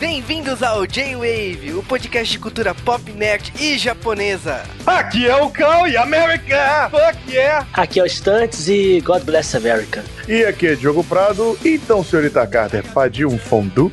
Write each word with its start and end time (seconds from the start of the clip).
Bem-vindos 0.00 0.62
ao 0.62 0.86
J-Wave, 0.86 1.74
o 1.74 1.82
podcast 1.82 2.32
de 2.32 2.38
cultura 2.38 2.74
pop, 2.74 3.12
nerd 3.12 3.52
e 3.60 3.76
japonesa. 3.76 4.62
Aqui 4.86 5.26
é 5.26 5.36
o 5.36 5.50
Cal 5.50 5.86
e 5.86 5.94
America! 5.94 6.88
Fuck 6.90 7.30
yeah! 7.30 7.68
Aqui 7.74 8.00
é 8.00 8.02
o 8.02 8.08
Stunts 8.08 8.66
e 8.66 9.02
God 9.02 9.22
Bless 9.24 9.54
America. 9.54 10.02
E 10.26 10.42
aqui 10.46 10.68
é 10.68 10.74
Diogo 10.74 11.04
Prado. 11.04 11.54
Então, 11.62 12.02
senhorita 12.02 12.46
Carter, 12.46 12.82
pediu 12.82 13.28
um 13.28 13.38
fondue? 13.38 13.92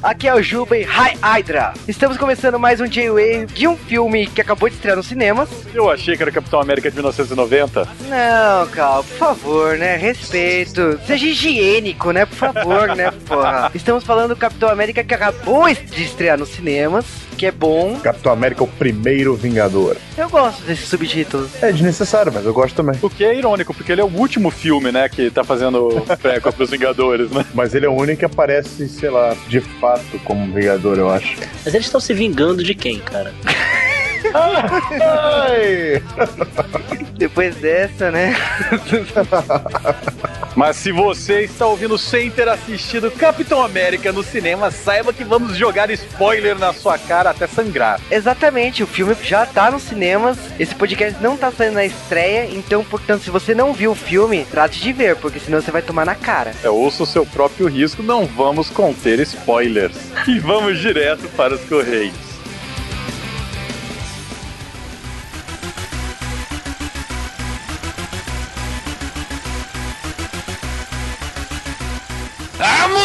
Aqui 0.00 0.28
é 0.28 0.34
o 0.34 0.40
Juba 0.40 0.76
e 0.78 0.82
Hi 0.84 1.18
Hydra. 1.20 1.74
Estamos 1.88 2.16
começando 2.16 2.56
mais 2.56 2.80
um 2.80 2.86
J-Wave 2.86 3.46
de 3.46 3.66
um 3.66 3.76
filme 3.76 4.28
que 4.28 4.40
acabou 4.40 4.68
de 4.68 4.76
estrear 4.76 4.96
nos 4.96 5.06
cinemas. 5.06 5.48
Eu 5.74 5.90
achei 5.90 6.16
que 6.16 6.22
era 6.22 6.30
Capitão 6.30 6.60
América 6.60 6.88
de 6.88 6.94
1990. 6.94 7.88
Não, 8.08 8.68
Cal, 8.68 9.02
por 9.02 9.16
favor, 9.18 9.76
né? 9.76 9.96
Respeito. 9.96 11.00
Seja 11.04 11.26
higiênico, 11.26 12.12
né? 12.12 12.26
Por 12.26 12.36
favor, 12.36 12.94
né, 12.94 13.10
porra. 13.26 13.72
Estamos 13.74 14.04
falando 14.04 14.30
do 14.30 14.36
Capitão 14.36 14.68
América 14.68 15.02
que 15.02 15.14
acabou 15.14 15.66
de 15.68 16.02
estrear 16.04 16.38
nos 16.38 16.50
cinemas 16.50 17.04
que 17.38 17.46
é 17.46 17.52
bom. 17.52 17.98
Capitão 18.00 18.32
América, 18.32 18.64
o 18.64 18.66
primeiro 18.66 19.34
Vingador. 19.36 19.96
Eu 20.16 20.28
gosto 20.28 20.62
desse 20.64 20.82
subtítulo. 20.86 21.48
É 21.62 21.70
desnecessário, 21.70 22.32
mas 22.34 22.44
eu 22.44 22.52
gosto 22.52 22.74
também. 22.74 22.98
O 23.00 23.08
que 23.08 23.24
é 23.24 23.34
irônico, 23.34 23.72
porque 23.72 23.92
ele 23.92 24.00
é 24.00 24.04
o 24.04 24.08
último 24.12 24.50
filme, 24.50 24.90
né, 24.90 25.08
que 25.08 25.30
tá 25.30 25.44
fazendo 25.44 26.04
prequel 26.20 26.52
pros 26.52 26.70
Vingadores, 26.70 27.30
né? 27.30 27.46
Mas 27.54 27.74
ele 27.74 27.86
é 27.86 27.88
o 27.88 27.92
único 27.92 28.18
que 28.18 28.24
aparece, 28.24 28.88
sei 28.88 29.08
lá, 29.08 29.36
de 29.46 29.60
fato 29.60 30.18
como 30.24 30.52
Vingador, 30.52 30.98
eu 30.98 31.08
acho. 31.08 31.36
Mas 31.64 31.72
eles 31.72 31.86
estão 31.86 32.00
se 32.00 32.12
vingando 32.12 32.64
de 32.64 32.74
quem, 32.74 32.98
cara? 32.98 33.32
Ai! 34.34 36.02
Depois 37.16 37.56
dessa, 37.56 38.10
né? 38.10 38.36
Mas 40.54 40.76
se 40.76 40.90
você 40.90 41.42
está 41.42 41.66
ouvindo 41.66 41.96
sem 41.98 42.30
ter 42.30 42.48
assistido 42.48 43.10
Capitão 43.10 43.62
América 43.62 44.12
no 44.12 44.22
cinema, 44.22 44.70
saiba 44.70 45.12
que 45.12 45.24
vamos 45.24 45.56
jogar 45.56 45.90
spoiler 45.90 46.58
na 46.58 46.72
sua 46.72 46.98
cara 46.98 47.30
até 47.30 47.46
sangrar. 47.46 48.00
Exatamente, 48.10 48.82
o 48.82 48.86
filme 48.86 49.16
já 49.22 49.46
tá 49.46 49.70
nos 49.70 49.82
cinemas. 49.82 50.38
Esse 50.58 50.74
podcast 50.74 51.22
não 51.22 51.36
tá 51.36 51.50
saindo 51.50 51.74
na 51.74 51.84
estreia, 51.84 52.48
então, 52.52 52.84
portanto, 52.84 53.22
se 53.22 53.30
você 53.30 53.54
não 53.54 53.72
viu 53.72 53.92
o 53.92 53.96
filme, 53.96 54.44
trate 54.50 54.80
de 54.80 54.92
ver, 54.92 55.16
porque 55.16 55.38
senão 55.38 55.60
você 55.60 55.70
vai 55.70 55.82
tomar 55.82 56.04
na 56.04 56.14
cara. 56.14 56.52
É, 56.62 56.68
ouça 56.68 57.02
o 57.02 57.06
seu 57.06 57.24
próprio 57.24 57.68
risco, 57.68 58.02
não 58.02 58.26
vamos 58.26 58.68
conter 58.70 59.20
spoilers. 59.20 59.96
E 60.26 60.38
vamos 60.38 60.78
direto 60.78 61.28
para 61.36 61.54
os 61.54 61.60
Correios. 61.62 62.27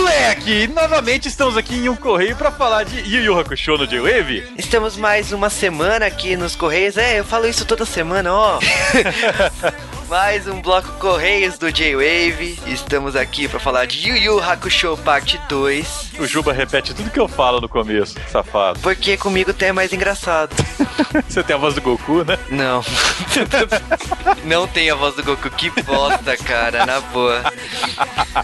Moleque! 0.03 0.67
Novamente 0.67 1.29
estamos 1.29 1.55
aqui 1.55 1.75
em 1.75 1.87
um 1.87 1.95
correio 1.95 2.35
para 2.35 2.51
falar 2.51 2.83
de 2.83 2.99
Yu 3.09 3.23
Yu 3.23 3.39
Hakusho 3.39 3.77
no 3.77 3.87
J-Wave. 3.87 4.43
Estamos 4.57 4.97
mais 4.97 5.31
uma 5.31 5.49
semana 5.49 6.05
aqui 6.05 6.35
nos 6.35 6.55
Correios. 6.57 6.97
É, 6.97 7.19
eu 7.19 7.23
falo 7.23 7.47
isso 7.47 7.65
toda 7.65 7.85
semana, 7.85 8.33
ó. 8.33 8.59
mais 10.13 10.47
um 10.47 10.61
bloco 10.61 10.91
Correios 10.99 11.57
do 11.57 11.71
J-Wave. 11.71 12.59
Estamos 12.67 13.15
aqui 13.15 13.47
para 13.47 13.59
falar 13.59 13.87
de 13.87 14.07
Yu 14.07 14.15
Yu 14.15 14.39
Hakusho 14.39 14.95
Parte 14.97 15.41
2. 15.49 16.11
O 16.19 16.27
Juba 16.27 16.53
repete 16.53 16.93
tudo 16.93 17.09
que 17.09 17.19
eu 17.19 17.27
falo 17.27 17.59
no 17.59 17.67
começo, 17.67 18.13
safado. 18.31 18.79
Porque 18.79 19.17
comigo 19.17 19.49
até 19.49 19.69
é 19.69 19.71
mais 19.71 19.91
engraçado. 19.91 20.55
Você 21.27 21.41
tem 21.41 21.55
a 21.55 21.59
voz 21.59 21.73
do 21.73 21.81
Goku, 21.81 22.23
né? 22.23 22.37
Não. 22.51 22.83
Não 24.45 24.67
tem 24.67 24.91
a 24.91 24.93
voz 24.93 25.15
do 25.15 25.23
Goku. 25.23 25.49
Que 25.49 25.71
bosta, 25.81 26.37
cara, 26.37 26.85
na 26.85 27.01
boa. 27.01 27.41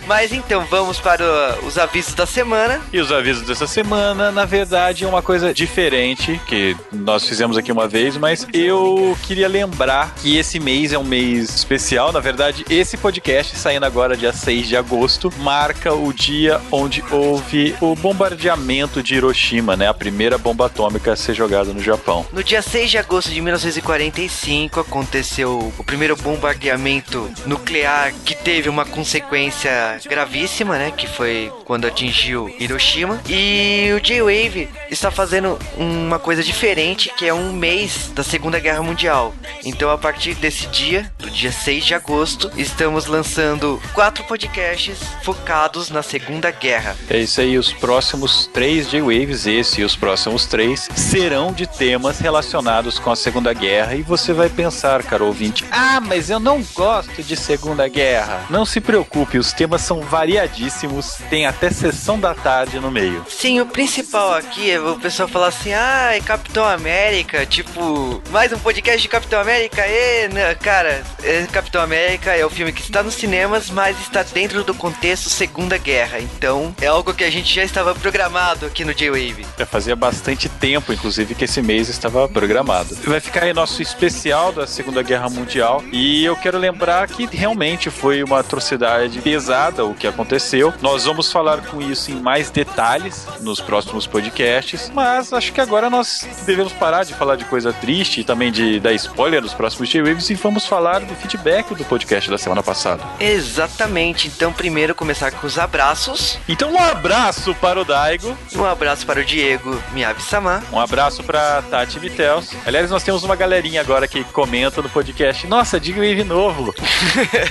Mas 0.08 0.34
então, 0.34 0.66
vamos 0.66 1.00
para 1.00 1.56
os 1.64 1.78
avisos 1.78 2.16
da 2.16 2.26
semana. 2.26 2.82
E 2.92 3.00
os 3.00 3.12
avisos 3.12 3.46
dessa 3.46 3.68
semana, 3.68 4.32
na 4.32 4.44
verdade, 4.44 5.04
é 5.04 5.08
uma 5.08 5.22
coisa 5.22 5.54
diferente 5.54 6.42
que 6.48 6.76
nós 6.92 7.28
fizemos 7.28 7.58
aqui 7.58 7.72
uma 7.72 7.88
vez, 7.88 8.18
mas 8.18 8.48
eu 8.52 9.16
queria 9.28 9.48
lembrar 9.48 10.16
que 10.16 10.36
esse 10.36 10.60
mês 10.60 10.94
é 10.94 10.98
um 10.98 11.04
mês 11.04 11.59
especial. 11.60 12.12
Na 12.12 12.20
verdade, 12.20 12.66
esse 12.70 12.98
podcast, 12.98 13.58
saindo 13.58 13.86
agora 13.86 14.18
dia 14.18 14.34
6 14.34 14.68
de 14.68 14.78
agosto, 14.78 15.32
marca 15.40 15.94
o 15.94 16.12
dia 16.12 16.60
onde 16.72 17.04
houve 17.12 17.76
o 17.82 17.96
bombardeamento 17.96 19.04
de 19.04 19.16
Hiroshima, 19.16 19.76
né? 19.76 19.88
A 19.88 19.94
primeira 19.94 20.38
bomba 20.38 20.66
atômica 20.66 21.14
a 21.14 21.16
ser 21.16 21.34
jogada 21.34 21.74
no 21.74 21.82
Japão. 21.82 22.26
No 22.32 22.44
dia 22.44 22.62
6 22.62 22.92
de 22.92 22.98
agosto 22.98 23.30
de 23.30 23.42
1945 23.42 24.80
aconteceu 24.80 25.74
o 25.78 25.84
primeiro 25.84 26.16
bombardeamento 26.16 27.30
nuclear 27.46 28.14
que 28.26 28.36
teve 28.36 28.70
uma 28.70 28.86
consequência 28.86 30.00
gravíssima, 30.08 30.78
né? 30.78 30.92
Que 30.96 31.08
foi 31.08 31.52
quando 31.66 31.86
atingiu 31.86 32.54
Hiroshima. 32.60 33.22
E 33.28 33.92
o 33.96 34.00
J-Wave 34.00 34.70
está 34.90 35.12
fazendo 35.12 35.58
uma 35.78 36.20
coisa 36.20 36.44
diferente, 36.44 37.12
que 37.18 37.26
é 37.26 37.34
um 37.34 37.52
mês 37.54 38.12
da 38.14 38.24
Segunda 38.24 38.60
Guerra 38.60 38.82
Mundial. 38.82 39.34
Então, 39.64 39.90
a 39.90 39.98
partir 39.98 40.36
desse 40.36 40.68
dia, 40.68 41.12
do 41.18 41.30
dia 41.30 41.49
6 41.52 41.86
de 41.86 41.94
agosto, 41.94 42.52
estamos 42.58 43.06
lançando 43.06 43.82
quatro 43.94 44.24
podcasts 44.24 45.00
focados 45.24 45.90
na 45.90 46.02
Segunda 46.04 46.52
Guerra. 46.52 46.96
É 47.10 47.18
isso 47.18 47.42
aí, 47.42 47.58
os 47.58 47.72
próximos 47.72 48.48
três 48.48 48.90
J-Waves, 48.90 49.46
esse 49.48 49.82
e 49.82 49.84
os 49.84 49.96
próximos 49.96 50.46
três, 50.46 50.90
serão 50.96 51.52
de 51.52 51.68
temas 51.68 52.20
relacionados 52.20 53.00
com 53.00 53.12
a 53.12 53.16
Segunda 53.16 53.54
Guerra. 53.54 53.96
E 53.96 54.02
você 54.02 54.34
vai 54.34 54.50
pensar, 54.50 55.04
cara 55.04 55.24
ouvinte, 55.24 55.66
ah, 55.72 56.00
mas 56.00 56.30
eu 56.30 56.40
não 56.40 56.64
gosto 56.74 57.22
de 57.24 57.36
Segunda 57.36 57.88
Guerra. 57.88 58.46
Não 58.50 58.66
se 58.66 58.82
preocupe, 58.82 59.38
os 59.38 59.54
temas 59.54 59.82
são 59.82 60.02
variadíssimos, 60.02 61.18
tem 61.30 61.46
até 61.46 61.70
sessão 61.70 62.20
da 62.20 62.34
tarde 62.34 62.80
no 62.80 62.92
meio. 62.92 63.26
Sim, 63.30 63.62
o 63.62 63.66
principal 63.66 64.34
aqui 64.34 64.72
é 64.72 64.80
o 64.80 65.00
pessoal 65.00 65.28
falar 65.28 65.48
assim, 65.48 65.74
ah, 65.74 66.12
é 66.14 66.22
Capitão 66.22 66.66
América, 66.66 67.46
tipo, 67.46 68.22
mais 68.30 68.52
um 68.52 68.60
podcast 68.60 69.02
de 69.02 69.08
Capitão 69.08 69.40
América, 69.40 69.86
e, 69.88 70.28
né, 70.30 70.56
cara, 70.56 71.04
é, 71.30 71.46
Capitão 71.46 71.82
América 71.82 72.36
é 72.36 72.44
o 72.44 72.50
filme 72.50 72.74
que 72.74 72.82
está 72.82 73.04
nos 73.04 73.14
cinemas, 73.14 73.70
mas 73.70 74.00
está 74.00 74.24
dentro 74.24 74.64
do 74.64 74.74
contexto 74.74 75.30
Segunda 75.30 75.78
Guerra, 75.78 76.20
então 76.20 76.74
é 76.82 76.88
algo 76.88 77.14
que 77.14 77.24
a 77.24 77.30
gente 77.30 77.54
já 77.54 77.64
estava 77.64 77.94
programado 77.94 78.66
aqui 78.66 78.84
no 78.84 78.94
J-Wave. 78.94 79.46
Já 79.58 79.66
fazia 79.66 79.96
bastante 79.96 80.50
tempo, 80.50 80.92
inclusive, 80.92 81.36
que 81.36 81.46
esse 81.46 81.62
mês 81.62 81.88
estava 81.88 82.28
programado. 82.28 82.96
Vai 83.06 83.20
ficar 83.20 83.44
aí 83.44 83.54
nosso 83.54 83.80
especial 83.82 84.52
da 84.52 84.66
Segunda 84.66 85.04
Guerra 85.04 85.30
Mundial. 85.30 85.84
E 85.92 86.26
eu 86.26 86.36
quero 86.36 86.58
lembrar 86.58 87.08
que 87.08 87.28
realmente 87.28 87.92
foi 87.92 88.24
uma 88.24 88.40
atrocidade 88.40 89.22
pesada 89.22 89.86
o 89.86 89.94
que 89.94 90.08
aconteceu. 90.08 90.74
Nós 90.82 91.06
vamos 91.06 91.32
falar 91.32 91.62
com 91.68 91.80
isso 91.80 92.12
em 92.12 92.16
mais 92.16 92.50
detalhes 92.50 93.28
nos 93.42 93.62
próximos 93.62 94.08
podcasts. 94.08 94.92
Mas 94.96 95.32
acho 95.32 95.54
que 95.54 95.62
agora 95.62 95.92
nós 95.92 96.28
devemos 96.46 96.74
parar 96.74 97.04
de 97.04 97.14
falar 97.14 97.36
de 97.36 97.46
coisa 97.46 97.72
triste 97.72 98.22
e 98.22 98.24
também 98.24 98.52
de 98.52 98.80
dar 98.80 98.94
spoiler 98.94 99.42
nos 99.42 99.54
próximos 99.54 99.90
J-Waves 99.90 100.30
e 100.32 100.34
vamos 100.34 100.66
falar 100.66 101.02
do 101.02 101.19
feedback 101.20 101.76
do 101.76 101.86
podcast 101.86 102.30
da 102.30 102.38
semana 102.38 102.64
passada. 102.64 103.04
Exatamente, 103.20 104.28
então 104.28 104.52
primeiro 104.52 104.96
começar 104.96 105.32
com 105.32 105.46
os 105.46 105.60
abraços. 105.60 106.40
Então, 106.48 106.72
um 106.72 106.80
abraço 106.80 107.54
para 107.56 107.82
o 107.82 107.86
Daigo. 107.86 108.38
Um 108.56 108.66
abraço 108.66 109.06
para 109.06 109.20
o 109.20 109.26
Diego 109.26 109.82
Miyabi-sama. 109.92 110.64
Um 110.72 110.80
abraço 110.80 111.24
pra 111.24 111.62
Tati 111.64 112.00
Vitels. 112.00 112.52
Aliás, 112.66 112.90
nós 112.90 113.04
temos 113.04 113.24
uma 113.24 113.36
galerinha 113.36 113.82
agora 113.82 114.08
que 114.08 114.24
comenta 114.26 114.82
no 114.82 114.90
podcast. 114.90 115.48
Nossa, 115.48 115.80
diga 115.80 116.00
Wave 116.00 116.24
novo. 116.24 116.74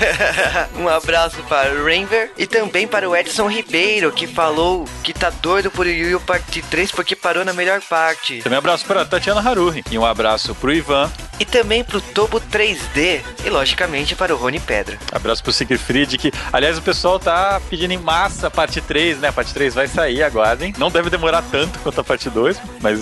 um 0.77 0.89
abraço 0.89 1.43
para 1.49 1.73
o 1.75 1.85
Rainver 1.85 2.33
e 2.37 2.47
também 2.47 2.87
para 2.87 3.09
o 3.09 3.15
Edson 3.15 3.49
Ribeiro, 3.49 4.13
que 4.13 4.27
falou 4.27 4.85
que 5.03 5.13
tá 5.13 5.31
doido 5.31 5.71
por 5.71 5.87
Yu 5.87 6.11
Yu 6.11 6.21
Parte 6.21 6.63
3 6.63 6.91
porque 6.93 7.15
parou 7.15 7.45
na 7.45 7.53
melhor 7.53 7.81
parte. 7.81 8.43
Também 8.43 8.57
um 8.57 8.61
abraço 8.61 8.85
pra 8.85 9.05
Tatiana 9.05 9.41
Haruhi. 9.41 9.85
E 9.91 9.99
um 9.99 10.05
abraço 10.05 10.55
pro 10.55 10.73
Ivan. 10.73 11.11
E 11.41 11.45
também 11.45 11.85
pro 11.85 12.01
Tobo 12.01 12.41
3D 12.41 13.21
e, 13.45 13.51
logicamente, 13.59 14.15
para 14.15 14.33
o 14.33 14.39
Rony 14.39 14.61
Pedra. 14.61 14.99
Abraço 15.11 15.43
pro 15.43 15.53
Siegfried, 15.53 16.17
que, 16.17 16.33
aliás, 16.53 16.79
o 16.79 16.83
pessoal 16.83 17.19
tá 17.19 17.61
pedindo 17.69 17.93
em 17.93 17.99
massa 17.99 18.47
a 18.47 18.51
parte 18.51 18.81
3, 18.81 19.19
né? 19.19 19.29
A 19.29 19.33
parte 19.33 19.53
3 19.53 19.75
vai 19.75 19.89
sair, 19.89 20.23
aguardem. 20.23 20.73
Não 20.79 20.91
deve 20.91 21.11
demorar 21.11 21.43
tanto 21.43 21.79
quanto 21.81 22.01
a 22.01 22.05
parte 22.05 22.31
2, 22.31 22.61
mas 22.81 23.01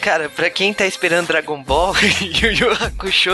Cara, 0.00 0.28
pra 0.28 0.48
quem 0.48 0.72
tá 0.72 0.86
esperando 0.86 1.26
Dragon 1.26 1.60
Ball 1.62 1.94
e 2.02 2.26
Yu 2.46 2.52
Yu 2.52 2.72
Hakusho, 2.72 3.32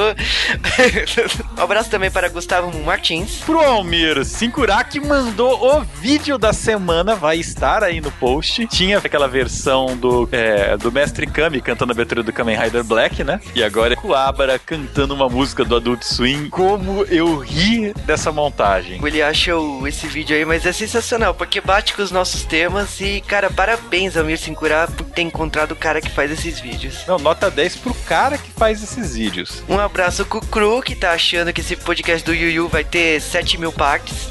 um 1.59 1.61
abraço 1.63 1.91
também 1.91 2.11
para 2.11 2.29
Gustavo 2.29 2.77
Martins. 2.83 3.43
pro 3.45 3.61
Almir 3.61 4.25
Sinkura, 4.25 4.83
que 4.85 4.99
mandou 4.99 5.77
o 5.77 5.81
vídeo 6.01 6.39
da 6.39 6.53
semana, 6.53 7.15
vai 7.15 7.39
estar 7.39 7.85
aí 7.85 8.01
no 8.01 8.11
post. 8.13 8.67
Tinha 8.69 8.99
aquela 8.99 9.29
versão 9.29 9.97
do, 9.97 10.29
é, 10.33 10.77
do 10.77 10.91
Mestre 10.91 11.27
Kami 11.27 11.61
cantando 11.61 11.93
a 11.93 11.95
abertura 11.95 12.23
do 12.23 12.33
Kamen 12.33 12.57
Rider 12.59 12.85
Black, 12.85 13.23
né? 13.23 13.39
E 13.55 13.63
agora 13.63 13.93
é 13.93 13.97
Kuwabara 13.97 14.59
cantando 14.59 15.15
uma 15.15 15.29
música 15.29 15.65
do 15.65 15.77
Adult 15.77 16.03
Swim. 16.03 16.49
Como 16.49 17.05
eu 17.05 17.39
ri 17.39 17.93
dessa 18.07 18.33
montagem. 18.33 19.01
Ele 19.05 19.21
achou 19.21 19.87
esse 19.87 20.07
vídeo 20.07 20.35
aí, 20.37 20.45
mas 20.45 20.65
é 20.65 20.73
sensacional, 20.73 21.35
porque 21.35 21.61
bate 21.61 21.95
com 21.95 22.03
os 22.03 22.11
nossos 22.11 22.45
temas 22.45 22.99
e, 23.01 23.21
cara, 23.21 23.51
parabéns 23.51 24.17
ao 24.17 24.25
Mir 24.25 24.39
Sinkura 24.39 24.89
por 24.97 25.05
ter 25.07 25.23
encontrado 25.23 25.73
o 25.73 25.77
cara 25.77 26.01
que 26.01 26.09
faz 26.09 26.30
esses 26.31 26.61
vídeos. 26.61 27.05
Não, 27.07 27.19
nota 27.19 27.51
10 27.51 27.77
pro 27.77 27.95
cara 27.95 28.39
que 28.39 28.51
faz 28.51 28.83
esses 28.83 29.15
vídeos. 29.15 29.63
Um 29.69 29.79
abraço 29.79 30.25
pro 30.25 30.41
Cru, 30.41 30.81
que 30.83 30.95
tá 30.95 31.13
achando 31.13 31.53
que 31.53 31.61
esse 31.61 31.77
podcast 31.77 32.25
do 32.25 32.35
Yu 32.35 32.51
Yu 32.51 32.69
vai 32.69 32.85
ter 32.85 33.21
7 33.21 33.59
mil 33.59 33.73
partes. 33.73 34.29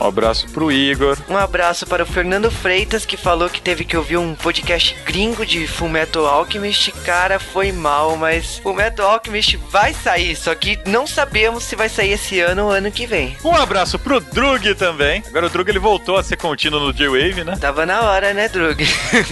Um 0.00 0.06
abraço 0.06 0.48
pro 0.48 0.70
Igor. 0.70 1.18
Um 1.28 1.36
abraço 1.36 1.86
para 1.86 2.02
o 2.04 2.06
Fernando 2.06 2.50
Freitas, 2.50 3.04
que 3.04 3.16
falou 3.16 3.50
que 3.50 3.60
teve 3.60 3.84
que 3.84 3.96
ouvir 3.96 4.16
um 4.16 4.34
podcast 4.34 4.94
gringo 5.04 5.44
de 5.44 5.66
Fullmetal 5.66 6.26
Alchemist. 6.26 6.92
Cara, 7.04 7.38
foi 7.38 7.72
mal, 7.72 8.16
mas 8.16 8.58
Fullmetal 8.58 9.10
Alchemist 9.10 9.56
vai 9.70 9.92
sair, 9.92 10.36
só 10.36 10.54
que 10.54 10.78
não 10.86 11.06
sabemos 11.06 11.64
se 11.64 11.74
vai 11.74 11.88
sair 11.88 12.12
esse 12.12 12.40
ano 12.40 12.66
ou 12.66 12.70
ano 12.70 12.90
que 12.90 13.06
vem. 13.06 13.36
Um 13.44 13.54
abraço 13.54 13.98
pro 13.98 14.20
Drug 14.20 14.74
também. 14.74 15.22
Agora 15.26 15.46
o 15.46 15.50
Drug 15.50 15.68
ele 15.68 15.78
voltou 15.78 16.16
a 16.16 16.22
ser 16.22 16.36
contínuo 16.36 16.80
no 16.80 16.92
J-Wave, 16.92 17.44
né? 17.44 17.56
Tava 17.60 17.84
na 17.84 18.02
hora, 18.02 18.32
né, 18.32 18.48
Drug? 18.48 18.84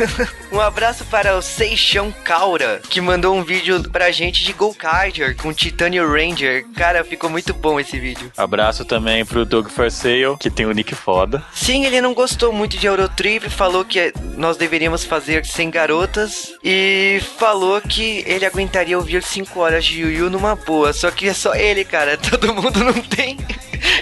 um 0.51 0.61
abraço 0.61 1.05
para 1.05 1.37
o 1.37 1.43
Seixão 1.43 2.13
Kaura, 2.25 2.81
que 2.89 3.01
mandou 3.01 3.37
um 3.37 3.45
vídeo 3.45 3.89
pra 3.91 4.11
gente 4.11 4.45
de 4.45 4.53
Go 4.53 4.75
Cardier 4.75 5.37
com 5.37 5.53
Titanium 5.53 6.11
Ranger. 6.11 6.67
Cara, 6.75 7.05
ficou 7.05 7.31
muito 7.31 7.55
bom 7.55 7.79
esse 7.79 7.99
vídeo. 7.99 8.33
Abraço 8.37 8.85
também 8.85 9.25
pro 9.25 9.45
Doug 9.45 9.69
For 9.69 9.91
Sale, 9.91 10.37
que 10.41 10.51
tem 10.57 10.65
o 10.67 10.73
nick 10.73 10.95
foda. 10.95 11.45
Sim, 11.53 11.85
ele 11.85 12.01
não 12.01 12.15
gostou 12.15 12.51
muito 12.51 12.79
de 12.79 12.87
Eurotrip, 12.87 13.51
falou 13.51 13.85
que 13.85 14.13
nós 14.37 14.57
deveríamos 14.57 15.05
fazer 15.05 15.45
sem 15.45 15.71
garotas 15.71 16.55
e 16.65 17.21
falou 17.39 17.79
que 17.83 18.25
ele 18.27 18.47
aguentaria 18.47 18.97
ouvir 18.97 19.23
5 19.23 19.61
horas 19.61 19.85
de 19.85 20.01
Yu 20.01 20.11
Yu 20.11 20.31
numa 20.31 20.57
boa. 20.57 20.95
Só 20.95 21.11
que 21.11 21.29
é 21.29 21.35
só 21.35 21.55
ele, 21.55 21.85
cara. 21.85 22.17
Todo 22.19 22.55
mundo 22.55 22.83
não 22.83 22.95
tem 22.95 23.37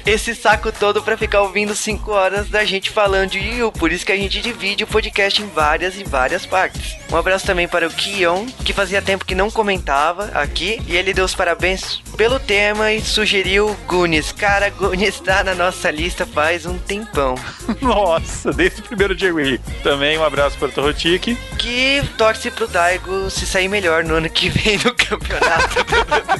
esse 0.06 0.34
saco 0.34 0.70
todo 0.70 1.02
pra 1.02 1.16
ficar 1.16 1.42
ouvindo 1.42 1.74
5 1.74 2.10
horas 2.10 2.48
da 2.48 2.64
gente 2.64 2.90
falando 2.90 3.30
de 3.30 3.38
Yu. 3.38 3.72
Por 3.72 3.92
isso 3.92 4.04
que 4.04 4.12
a 4.12 4.16
gente 4.16 4.40
divide 4.40 4.84
o 4.84 4.86
podcast 4.86 5.42
em 5.42 5.46
várias 5.46 5.98
e 5.98 6.04
várias 6.04 6.46
partes. 6.46 6.96
Um 7.10 7.16
abraço 7.16 7.46
também 7.46 7.68
para 7.68 7.86
o 7.86 7.90
Kion, 7.90 8.46
que 8.64 8.72
fazia 8.72 9.00
tempo 9.00 9.24
que 9.24 9.34
não 9.34 9.50
comentava 9.50 10.30
aqui. 10.34 10.80
E 10.86 10.96
ele 10.96 11.14
deu 11.14 11.24
os 11.24 11.34
parabéns 11.34 12.02
pelo 12.16 12.40
tema 12.40 12.92
e 12.92 13.00
sugeriu 13.00 13.76
Gunis. 13.86 14.32
Cara, 14.32 14.68
Gunis 14.70 15.20
tá 15.20 15.44
na 15.44 15.54
nossa 15.54 15.90
lista 15.90 16.26
faz 16.26 16.66
um 16.66 16.78
tempão. 16.78 17.34
Nossa, 17.80 18.52
desde 18.52 18.80
o 18.80 18.84
primeiro 18.84 19.14
J-Wave. 19.14 19.60
Também 19.82 20.18
um 20.18 20.24
abraço 20.24 20.58
para 20.58 20.68
o 20.68 20.72
Torrotique. 20.72 21.36
Que 21.58 22.02
torce 22.18 22.50
pro 22.50 22.66
Daigo 22.66 23.30
se 23.30 23.46
sair 23.46 23.68
melhor 23.68 24.04
no 24.04 24.14
ano 24.14 24.28
que 24.28 24.48
vem 24.48 24.76
no 24.78 24.94
campeonato. 24.94 25.76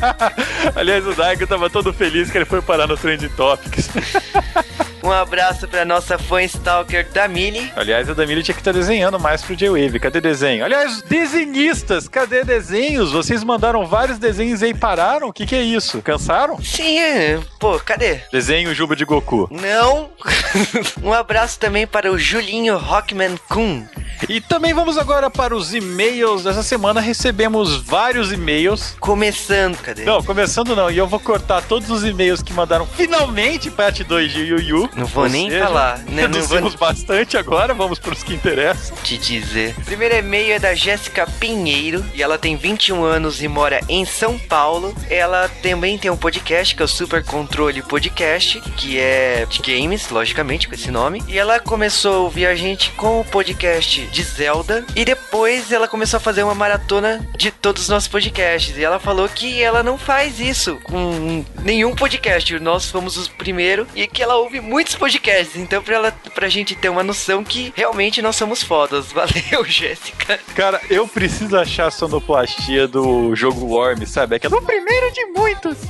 Aliás, 0.74 1.06
o 1.06 1.14
Daigo 1.14 1.46
tava 1.46 1.70
todo 1.70 1.92
feliz 1.92 2.30
que 2.30 2.38
ele 2.38 2.44
foi 2.44 2.60
parar 2.60 2.86
no 2.86 2.96
Trend 2.96 3.28
Topics. 3.36 3.88
Um 5.04 5.12
abraço 5.12 5.68
pra 5.68 5.84
nossa 5.84 6.18
fã 6.18 6.42
stalker 6.44 7.06
Damili. 7.12 7.70
Aliás, 7.76 8.08
a 8.08 8.14
Damili 8.14 8.42
tinha 8.42 8.54
que 8.54 8.62
estar 8.62 8.72
tá 8.72 8.78
desenhando 8.78 9.20
mais 9.20 9.42
pro 9.42 9.54
J-Wave. 9.54 10.00
Cadê 10.00 10.18
desenho? 10.18 10.64
Aliás, 10.64 11.02
desenhistas, 11.02 12.08
cadê 12.08 12.42
desenhos? 12.42 13.12
Vocês 13.12 13.44
mandaram 13.44 13.84
vários 13.84 14.18
desenhos 14.18 14.62
e 14.62 14.64
aí 14.64 14.74
pararam? 14.74 15.28
O 15.28 15.32
que, 15.32 15.44
que 15.44 15.54
é 15.54 15.60
isso? 15.60 16.00
Cansaram? 16.00 16.58
Sim, 16.62 16.98
é. 17.00 17.38
pô, 17.60 17.78
cadê? 17.78 18.22
Desenho 18.32 18.74
Juba 18.74 18.96
de 18.96 19.04
Goku. 19.04 19.46
Não. 19.50 20.08
um 21.04 21.12
abraço 21.12 21.60
também 21.60 21.86
para 21.86 22.10
o 22.10 22.18
Julinho 22.18 22.78
Rockman 22.78 23.36
Kun. 23.46 23.86
E 24.28 24.40
também 24.40 24.72
vamos 24.72 24.96
agora 24.96 25.28
para 25.28 25.54
os 25.54 25.74
e-mails 25.74 26.44
dessa 26.44 26.62
semana. 26.62 27.00
Recebemos 27.00 27.76
vários 27.76 28.32
e-mails. 28.32 28.96
Começando, 28.98 29.76
cadê? 29.78 30.04
Não, 30.04 30.22
começando 30.22 30.74
não. 30.74 30.90
E 30.90 30.96
eu 30.96 31.06
vou 31.06 31.20
cortar 31.20 31.62
todos 31.62 31.90
os 31.90 32.04
e-mails 32.04 32.42
que 32.42 32.52
mandaram 32.52 32.86
finalmente 32.86 33.70
parte 33.70 34.02
2 34.02 34.32
de 34.32 34.40
Yu 34.40 34.60
Yu. 34.60 34.90
Não 34.96 35.06
vou 35.06 35.28
nem 35.28 35.50
seja, 35.50 35.66
falar. 35.66 35.98
Né? 36.00 36.22
Reduzimos 36.22 36.74
vou... 36.74 36.88
bastante 36.88 37.36
agora, 37.36 37.74
vamos 37.74 37.98
para 37.98 38.12
os 38.12 38.22
que 38.22 38.34
interessam. 38.34 38.96
Te 39.02 39.18
dizer. 39.18 39.74
O 39.78 39.84
primeiro 39.84 40.14
e-mail 40.14 40.54
é 40.54 40.58
da 40.58 40.74
Jéssica 40.74 41.26
Pinheiro. 41.38 42.04
E 42.14 42.22
ela 42.22 42.38
tem 42.38 42.56
21 42.56 43.02
anos 43.02 43.42
e 43.42 43.48
mora 43.48 43.80
em 43.88 44.04
São 44.04 44.38
Paulo. 44.38 44.94
Ela 45.10 45.48
também 45.62 45.98
tem 45.98 46.10
um 46.10 46.16
podcast 46.16 46.74
que 46.74 46.82
é 46.82 46.84
o 46.84 46.88
Super 46.88 47.24
Controle 47.24 47.82
Podcast, 47.82 48.60
que 48.76 48.98
é 48.98 49.46
de 49.48 49.60
games, 49.60 50.08
logicamente, 50.10 50.68
com 50.68 50.74
esse 50.74 50.90
nome. 50.90 51.22
E 51.28 51.38
ela 51.38 51.58
começou 51.60 52.14
a 52.14 52.18
ouvir 52.18 52.46
a 52.46 52.54
gente 52.54 52.90
com 52.92 53.20
o 53.20 53.24
podcast 53.24 54.06
de 54.06 54.22
Zelda 54.22 54.84
e 54.94 55.04
depois 55.04 55.72
ela 55.72 55.88
começou 55.88 56.18
a 56.18 56.20
fazer 56.20 56.42
uma 56.42 56.54
maratona 56.54 57.26
de 57.36 57.50
todos 57.50 57.82
os 57.82 57.88
nossos 57.88 58.08
podcasts. 58.08 58.76
E 58.76 58.84
ela 58.84 58.98
falou 58.98 59.28
que 59.28 59.62
ela 59.62 59.82
não 59.82 59.98
faz 59.98 60.40
isso 60.40 60.78
com 60.84 61.44
nenhum 61.62 61.94
podcast. 61.94 62.58
Nós 62.58 62.90
fomos 62.90 63.16
os 63.16 63.28
primeiros 63.28 63.86
e 63.94 64.06
que 64.06 64.22
ela 64.22 64.36
ouve 64.36 64.60
muitos 64.84 64.94
podcasts. 64.96 65.56
Então, 65.56 65.82
pra, 65.82 65.94
ela, 65.94 66.12
pra 66.34 66.48
gente 66.48 66.74
ter 66.74 66.90
uma 66.90 67.02
noção 67.02 67.42
que 67.42 67.72
realmente 67.74 68.20
nós 68.20 68.36
somos 68.36 68.62
fodas. 68.62 69.10
Valeu, 69.12 69.64
Jéssica. 69.64 70.38
Cara, 70.54 70.80
eu 70.90 71.08
preciso 71.08 71.56
achar 71.56 71.86
a 71.86 71.90
sonoplastia 71.90 72.86
do 72.86 73.34
jogo 73.34 73.66
Worm, 73.66 74.04
sabe? 74.06 74.38
Que 74.38 74.46
é 74.46 74.50
o 74.50 74.62
primeiro 74.62 75.10
de 75.12 75.24
muitos. 75.26 75.78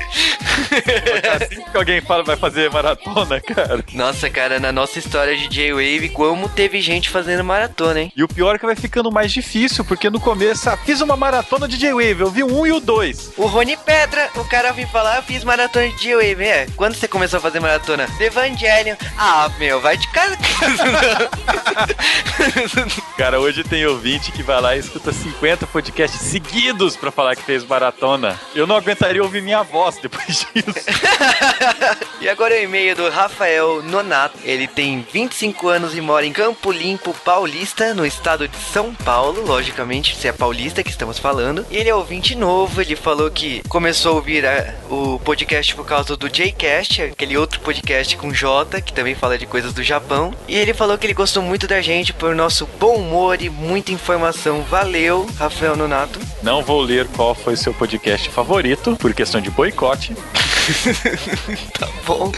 assim 1.35 1.62
que 1.70 1.76
alguém 1.76 2.00
fala 2.00 2.23
vai 2.23 2.37
fazer 2.37 2.70
maratona, 2.70 3.41
cara. 3.41 3.85
Nossa, 3.93 4.31
cara, 4.31 4.61
na 4.61 4.70
nossa 4.70 4.99
história 4.99 5.37
de 5.37 5.49
J-Wave, 5.49 6.11
como 6.11 6.49
teve 6.49 6.81
gente 6.81 7.11
fazendo 7.11 7.43
maratona, 7.43 8.02
hein? 8.02 8.12
E 8.17 8.23
o 8.23 8.29
pior 8.29 8.55
é 8.55 8.58
que 8.58 8.67
vai 8.67 8.76
ficando 8.76 9.11
mais 9.11 9.32
difícil, 9.32 9.85
porque 9.85 10.08
no 10.08 10.20
começo, 10.20 10.70
ah, 10.70 10.76
fiz 10.76 11.00
uma 11.00 11.17
maratona 11.17 11.67
de 11.67 11.76
J-Wave, 11.76 12.20
eu 12.20 12.31
vi 12.31 12.44
o 12.44 12.61
1 12.61 12.67
e 12.67 12.73
o 12.73 12.81
2. 12.81 13.32
O 13.37 13.46
Rony 13.46 13.76
Pedra, 13.76 14.31
o 14.37 14.44
cara 14.44 14.73
vem 14.73 14.87
falar, 14.87 15.17
eu 15.17 15.23
fiz 15.23 15.43
maratona 15.43 15.88
de 15.88 15.96
J-Wave. 15.96 16.44
É, 16.44 16.67
quando 16.76 16.94
você 16.94 17.08
começou 17.08 17.38
a 17.38 17.43
fazer 17.43 17.58
maratona? 17.58 18.06
The 18.19 18.26
Evangelion. 18.26 18.83
Ah, 19.16 19.50
meu, 19.58 19.81
vai 19.81 19.96
de 19.96 20.06
casa. 20.08 20.36
cara, 23.16 23.40
hoje 23.40 23.64
tem 23.64 23.86
ouvinte 23.86 24.31
que 24.32 24.42
vai 24.42 24.60
lá 24.60 24.76
e 24.76 24.81
escuta 24.81 25.12
50 25.12 25.66
podcasts 25.66 26.20
seguidos 26.20 26.96
pra 26.96 27.10
falar 27.10 27.36
que 27.36 27.42
fez 27.42 27.64
maratona. 27.64 28.38
Eu 28.54 28.66
não 28.66 28.76
aguentaria 28.76 29.22
ouvir 29.22 29.42
minha 29.42 29.62
voz 29.62 29.96
depois 29.98 30.46
disso. 30.52 30.86
e 32.20 32.28
agora 32.28 32.54
é 32.54 32.60
o 32.60 32.64
e-mail 32.64 32.96
do 32.96 33.08
Rafael 33.08 33.82
Nonato. 33.82 34.38
Ele 34.44 34.66
tem 34.66 35.06
25 35.12 35.69
anos 35.69 35.96
e 35.96 36.00
mora 36.00 36.26
em 36.26 36.32
Campo 36.32 36.72
Limpo, 36.72 37.14
Paulista, 37.25 37.94
no 37.94 38.04
estado 38.04 38.48
de 38.48 38.56
São 38.56 38.94
Paulo, 38.94 39.44
logicamente, 39.44 40.16
se 40.16 40.28
é 40.28 40.32
paulista 40.32 40.82
que 40.82 40.90
estamos 40.90 41.19
falando. 41.19 41.64
E 41.70 41.76
ele 41.76 41.88
é 41.88 41.94
ouvinte 41.94 42.34
novo, 42.34 42.81
ele 42.81 42.96
falou 42.96 43.31
que 43.31 43.62
começou 43.69 44.12
a 44.12 44.14
ouvir 44.16 44.46
a, 44.46 44.50
é, 44.50 44.75
o 44.90 45.19
podcast 45.20 45.75
por 45.75 45.86
causa 45.86 46.16
do 46.16 46.28
Jcast, 46.28 47.02
aquele 47.02 47.36
outro 47.36 47.60
podcast 47.60 48.16
com 48.16 48.32
J, 48.32 48.74
que 48.81 48.93
também 48.93 49.15
fala 49.15 49.38
de 49.38 49.47
coisas 49.47 49.73
do 49.73 49.82
Japão. 49.82 50.35
E 50.49 50.56
ele 50.56 50.75
falou 50.75 50.99
que 50.99 51.06
ele 51.06 51.15
gostou 51.15 51.43
muito 51.43 51.67
da 51.67 51.81
gente 51.81 52.12
por 52.12 52.35
nosso 52.35 52.69
bom 52.79 52.97
humor 52.97 53.41
e 53.41 53.50
muita 53.50 53.93
informação. 53.93 54.62
Valeu, 54.62 55.26
Rafael 55.38 55.76
Nonato. 55.76 56.19
Não 56.43 56.62
vou 56.62 56.81
ler 56.81 57.06
qual 57.09 57.35
foi 57.35 57.56
seu 57.56 57.75
podcast 57.75 58.29
favorito, 58.31 58.97
por 58.97 59.12
questão 59.15 59.41
de 59.41 59.50
boicote. 59.50 60.15
tá 61.79 61.88
bom. 62.06 62.32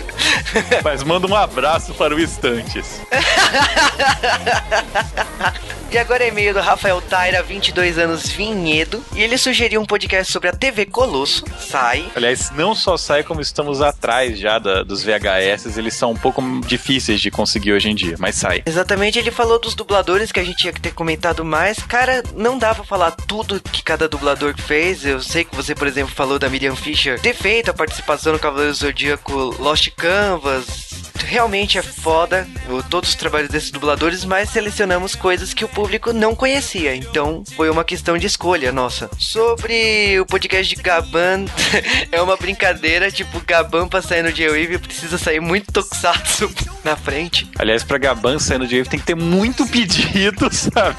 Mas 0.82 1.02
manda 1.02 1.26
um 1.26 1.34
abraço 1.34 1.94
para 1.94 2.14
o 2.14 2.18
Estantes. 2.18 3.00
E 5.90 5.98
agora 5.98 6.24
é 6.24 6.28
e-mail 6.28 6.52
do 6.52 6.60
Rafael 6.60 7.00
Taira, 7.00 7.42
22 7.42 7.96
anos, 7.96 8.28
Vinhedo. 8.28 9.02
E 9.14 9.22
ele 9.22 9.38
sugeriu 9.38 9.80
um 9.80 9.86
podcast 9.86 10.32
sobre 10.32 10.48
a 10.48 10.52
TV 10.52 10.84
Colosso. 10.84 11.44
Sai. 11.58 12.04
Aliás, 12.14 12.50
não 12.50 12.74
só 12.74 12.96
sai, 12.96 13.22
como 13.22 13.40
estamos 13.40 13.80
atrás 13.80 14.38
já 14.38 14.58
da, 14.58 14.82
dos 14.82 15.04
VHS. 15.04 15.76
Eles 15.76 15.94
são 15.94 16.10
um 16.10 16.16
pouco 16.16 16.42
difíceis 16.66 17.20
de 17.20 17.30
conseguir 17.30 17.72
hoje 17.72 17.88
em 17.88 17.94
dia, 17.94 18.16
mas 18.18 18.34
sai. 18.34 18.62
Exatamente, 18.66 19.18
ele 19.18 19.30
falou 19.30 19.60
dos 19.60 19.74
dubladores 19.74 20.32
que 20.32 20.40
a 20.40 20.44
gente 20.44 20.56
tinha 20.56 20.72
que 20.72 20.80
ter 20.80 20.92
comentado 20.92 21.44
mais. 21.44 21.78
Cara, 21.78 22.22
não 22.34 22.58
dá 22.58 22.74
pra 22.74 22.84
falar 22.84 23.12
tudo 23.12 23.60
que 23.60 23.82
cada 23.82 24.08
dublador 24.08 24.54
fez. 24.58 25.04
Eu 25.06 25.20
sei 25.20 25.44
que 25.44 25.54
você, 25.54 25.74
por 25.74 25.86
exemplo, 25.86 26.14
falou 26.14 26.38
da 26.38 26.48
Miriam 26.48 26.74
Fisher 26.74 27.20
ter 27.20 27.34
feito 27.34 27.70
a 27.70 27.74
participação 27.74 28.32
no 28.32 28.38
Cavaleiro 28.38 28.74
Zodíaco 28.74 29.54
Lost 29.60 29.90
Canvas 29.96 31.05
realmente 31.24 31.78
é 31.78 31.82
foda 31.82 32.46
todos 32.90 33.10
os 33.10 33.14
trabalhos 33.14 33.50
desses 33.50 33.70
dubladores, 33.70 34.24
mas 34.24 34.50
selecionamos 34.50 35.14
coisas 35.14 35.54
que 35.54 35.64
o 35.64 35.68
público 35.68 36.12
não 36.12 36.34
conhecia. 36.34 36.94
Então 36.94 37.42
foi 37.56 37.70
uma 37.70 37.84
questão 37.84 38.18
de 38.18 38.26
escolha 38.26 38.72
nossa. 38.72 39.10
Sobre 39.18 40.18
o 40.20 40.26
podcast 40.26 40.74
de 40.74 40.80
Gaban, 40.80 41.44
é 42.10 42.20
uma 42.20 42.36
brincadeira, 42.36 43.10
tipo, 43.10 43.40
Gaban 43.46 43.88
pra 43.88 44.02
sair 44.02 44.22
no 44.22 44.32
J-Wave 44.32 44.78
precisa 44.78 45.18
sair 45.18 45.40
muito 45.40 45.72
tokusatsu 45.72 46.52
na 46.84 46.96
frente. 46.96 47.48
Aliás, 47.58 47.82
pra 47.82 47.98
Gaban 47.98 48.38
sair 48.38 48.58
no 48.58 48.66
J-Wave 48.66 48.90
tem 48.90 49.00
que 49.00 49.06
ter 49.06 49.16
muito 49.16 49.66
pedido, 49.66 50.48
sabe? 50.52 50.96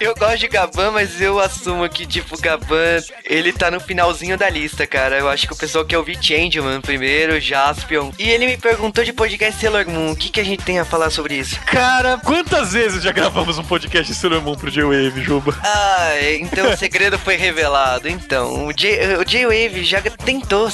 eu 0.00 0.14
gosto 0.14 0.38
de 0.38 0.48
Gaban, 0.48 0.90
mas 0.92 1.20
eu 1.20 1.38
assumo 1.38 1.88
que, 1.88 2.06
tipo, 2.06 2.40
Gaban, 2.40 3.00
ele 3.24 3.52
tá 3.52 3.70
no 3.70 3.80
finalzinho 3.80 4.36
da 4.36 4.48
lista, 4.48 4.86
cara. 4.86 5.18
Eu 5.18 5.28
acho 5.28 5.46
que 5.46 5.52
o 5.52 5.56
pessoal 5.56 5.84
quer 5.84 5.98
ouvir 5.98 6.18
Changeman 6.20 6.80
primeiro, 6.80 7.40
Jaspion. 7.40 8.10
E 8.18 8.30
ele 8.30 8.46
me 8.46 8.56
perguntou 8.62 9.02
de 9.02 9.12
podcast 9.12 9.60
Sailor 9.60 9.86
Moon. 9.88 10.12
O 10.12 10.16
que, 10.16 10.28
que 10.30 10.40
a 10.40 10.44
gente 10.44 10.64
tem 10.64 10.78
a 10.78 10.84
falar 10.84 11.10
sobre 11.10 11.34
isso? 11.34 11.60
Cara, 11.66 12.16
quantas 12.24 12.72
vezes 12.72 13.02
já 13.02 13.10
gravamos 13.10 13.58
um 13.58 13.64
podcast 13.64 14.10
de 14.10 14.16
Sailor 14.16 14.40
Moon 14.40 14.54
pro 14.54 14.70
J-Wave, 14.70 15.20
Juba? 15.20 15.58
Ah, 15.62 16.12
então 16.40 16.70
o 16.70 16.76
segredo 16.76 17.18
foi 17.18 17.36
revelado. 17.36 18.08
Então, 18.08 18.68
o 18.68 18.72
J-Wave 18.72 19.84
já 19.84 20.00
tentou 20.00 20.70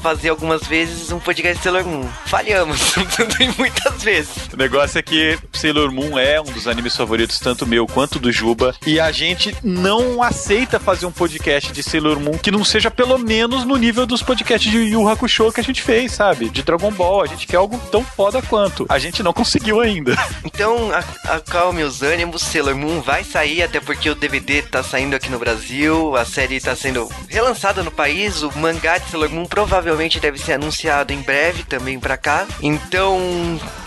fazer 0.00 0.30
algumas 0.30 0.66
vezes 0.66 1.12
um 1.12 1.18
podcast 1.18 1.58
de 1.58 1.62
Sailor 1.62 1.86
Moon. 1.86 2.08
Falhamos 2.26 2.94
muitas 3.58 4.02
vezes. 4.02 4.48
O 4.52 4.56
negócio 4.56 4.98
é 4.98 5.02
que 5.02 5.38
Sailor 5.52 5.92
Moon 5.92 6.18
é 6.18 6.40
um 6.40 6.44
dos 6.44 6.66
animes 6.66 6.96
favoritos, 6.96 7.38
tanto 7.38 7.66
meu 7.66 7.86
quanto 7.86 8.18
do 8.18 8.32
Juba, 8.32 8.74
e 8.86 8.98
a 8.98 9.12
gente 9.12 9.54
não 9.62 10.22
aceita 10.22 10.80
fazer 10.80 11.06
um 11.06 11.12
podcast 11.12 11.72
de 11.72 11.82
Sailor 11.82 12.18
Moon 12.18 12.38
que 12.38 12.50
não 12.50 12.64
seja 12.64 12.90
pelo 12.90 13.18
menos 13.18 13.64
no 13.64 13.76
nível 13.76 14.06
dos 14.06 14.22
podcasts 14.22 14.70
de 14.70 14.78
Yu 14.78 15.08
Hakusho 15.08 15.52
que 15.52 15.60
a 15.60 15.64
gente 15.64 15.82
fez, 15.82 16.12
sabe? 16.12 16.48
De 16.48 16.62
Dragon 16.62 16.90
Ball. 16.90 17.22
A 17.22 17.26
gente 17.26 17.46
quer 17.46 17.56
algo 17.56 17.78
tão 17.90 18.04
foda 18.04 18.40
quanto. 18.42 18.86
A 18.88 18.98
gente 18.98 19.22
não 19.22 19.32
conseguiu 19.32 19.80
ainda. 19.80 20.16
Então, 20.44 20.90
acalme 21.24 21.82
os 21.82 22.02
ânimos, 22.02 22.42
Sailor 22.42 22.76
Moon 22.76 23.00
vai 23.00 23.24
sair, 23.24 23.62
até 23.62 23.80
porque 23.80 24.10
o 24.10 24.14
DVD 24.14 24.62
tá 24.62 24.82
saindo 24.82 25.14
aqui 25.14 25.30
no 25.30 25.38
Brasil, 25.38 26.16
a 26.16 26.24
série 26.24 26.60
tá 26.60 26.74
sendo 26.74 27.08
relançada 27.28 27.82
no 27.82 27.90
país, 27.90 28.42
o 28.42 28.50
mangá 28.58 28.98
de 28.98 29.10
Sailor 29.10 29.30
Moon 29.30 29.46
provavelmente 29.46 29.89
deve 30.20 30.38
ser 30.38 30.54
anunciado 30.54 31.12
em 31.12 31.22
breve 31.22 31.64
também 31.64 31.98
pra 31.98 32.16
cá. 32.16 32.46
Então, 32.62 33.18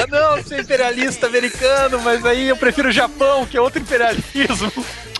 Não, 0.09 0.37
você 0.37 0.55
é 0.55 0.61
imperialista 0.61 1.27
americano, 1.27 2.01
mas 2.01 2.25
aí 2.25 2.47
eu 2.47 2.57
prefiro 2.57 2.89
o 2.89 2.91
Japão, 2.91 3.45
que 3.45 3.55
é 3.57 3.61
outro 3.61 3.79
imperialismo. 3.81 4.71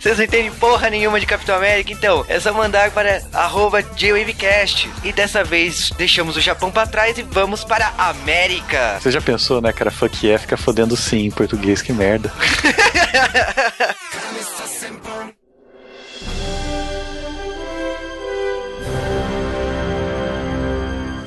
Vocês 0.00 0.16
não 0.16 0.24
entendem 0.24 0.50
porra 0.52 0.88
nenhuma 0.88 1.20
de 1.20 1.26
Capitão 1.26 1.54
América, 1.54 1.92
então 1.92 2.24
é 2.26 2.40
só 2.40 2.54
mandar 2.54 2.90
para 2.90 3.22
arroba 3.32 3.82
JWavecast. 3.82 4.88
E 5.04 5.12
dessa 5.20 5.44
vez 5.44 5.90
deixamos 5.98 6.34
o 6.34 6.40
Japão 6.40 6.70
para 6.70 6.86
trás 6.86 7.18
e 7.18 7.22
vamos 7.22 7.62
para 7.62 7.92
a 7.98 8.08
América. 8.08 8.98
Você 8.98 9.10
já 9.10 9.20
pensou, 9.20 9.60
né, 9.60 9.70
cara? 9.70 9.90
Fuck 9.90 10.24
yeah, 10.24 10.40
fica 10.40 10.56
fodendo 10.56 10.96
sim 10.96 11.26
em 11.26 11.30
português, 11.30 11.82
que 11.82 11.92
merda. 11.92 12.32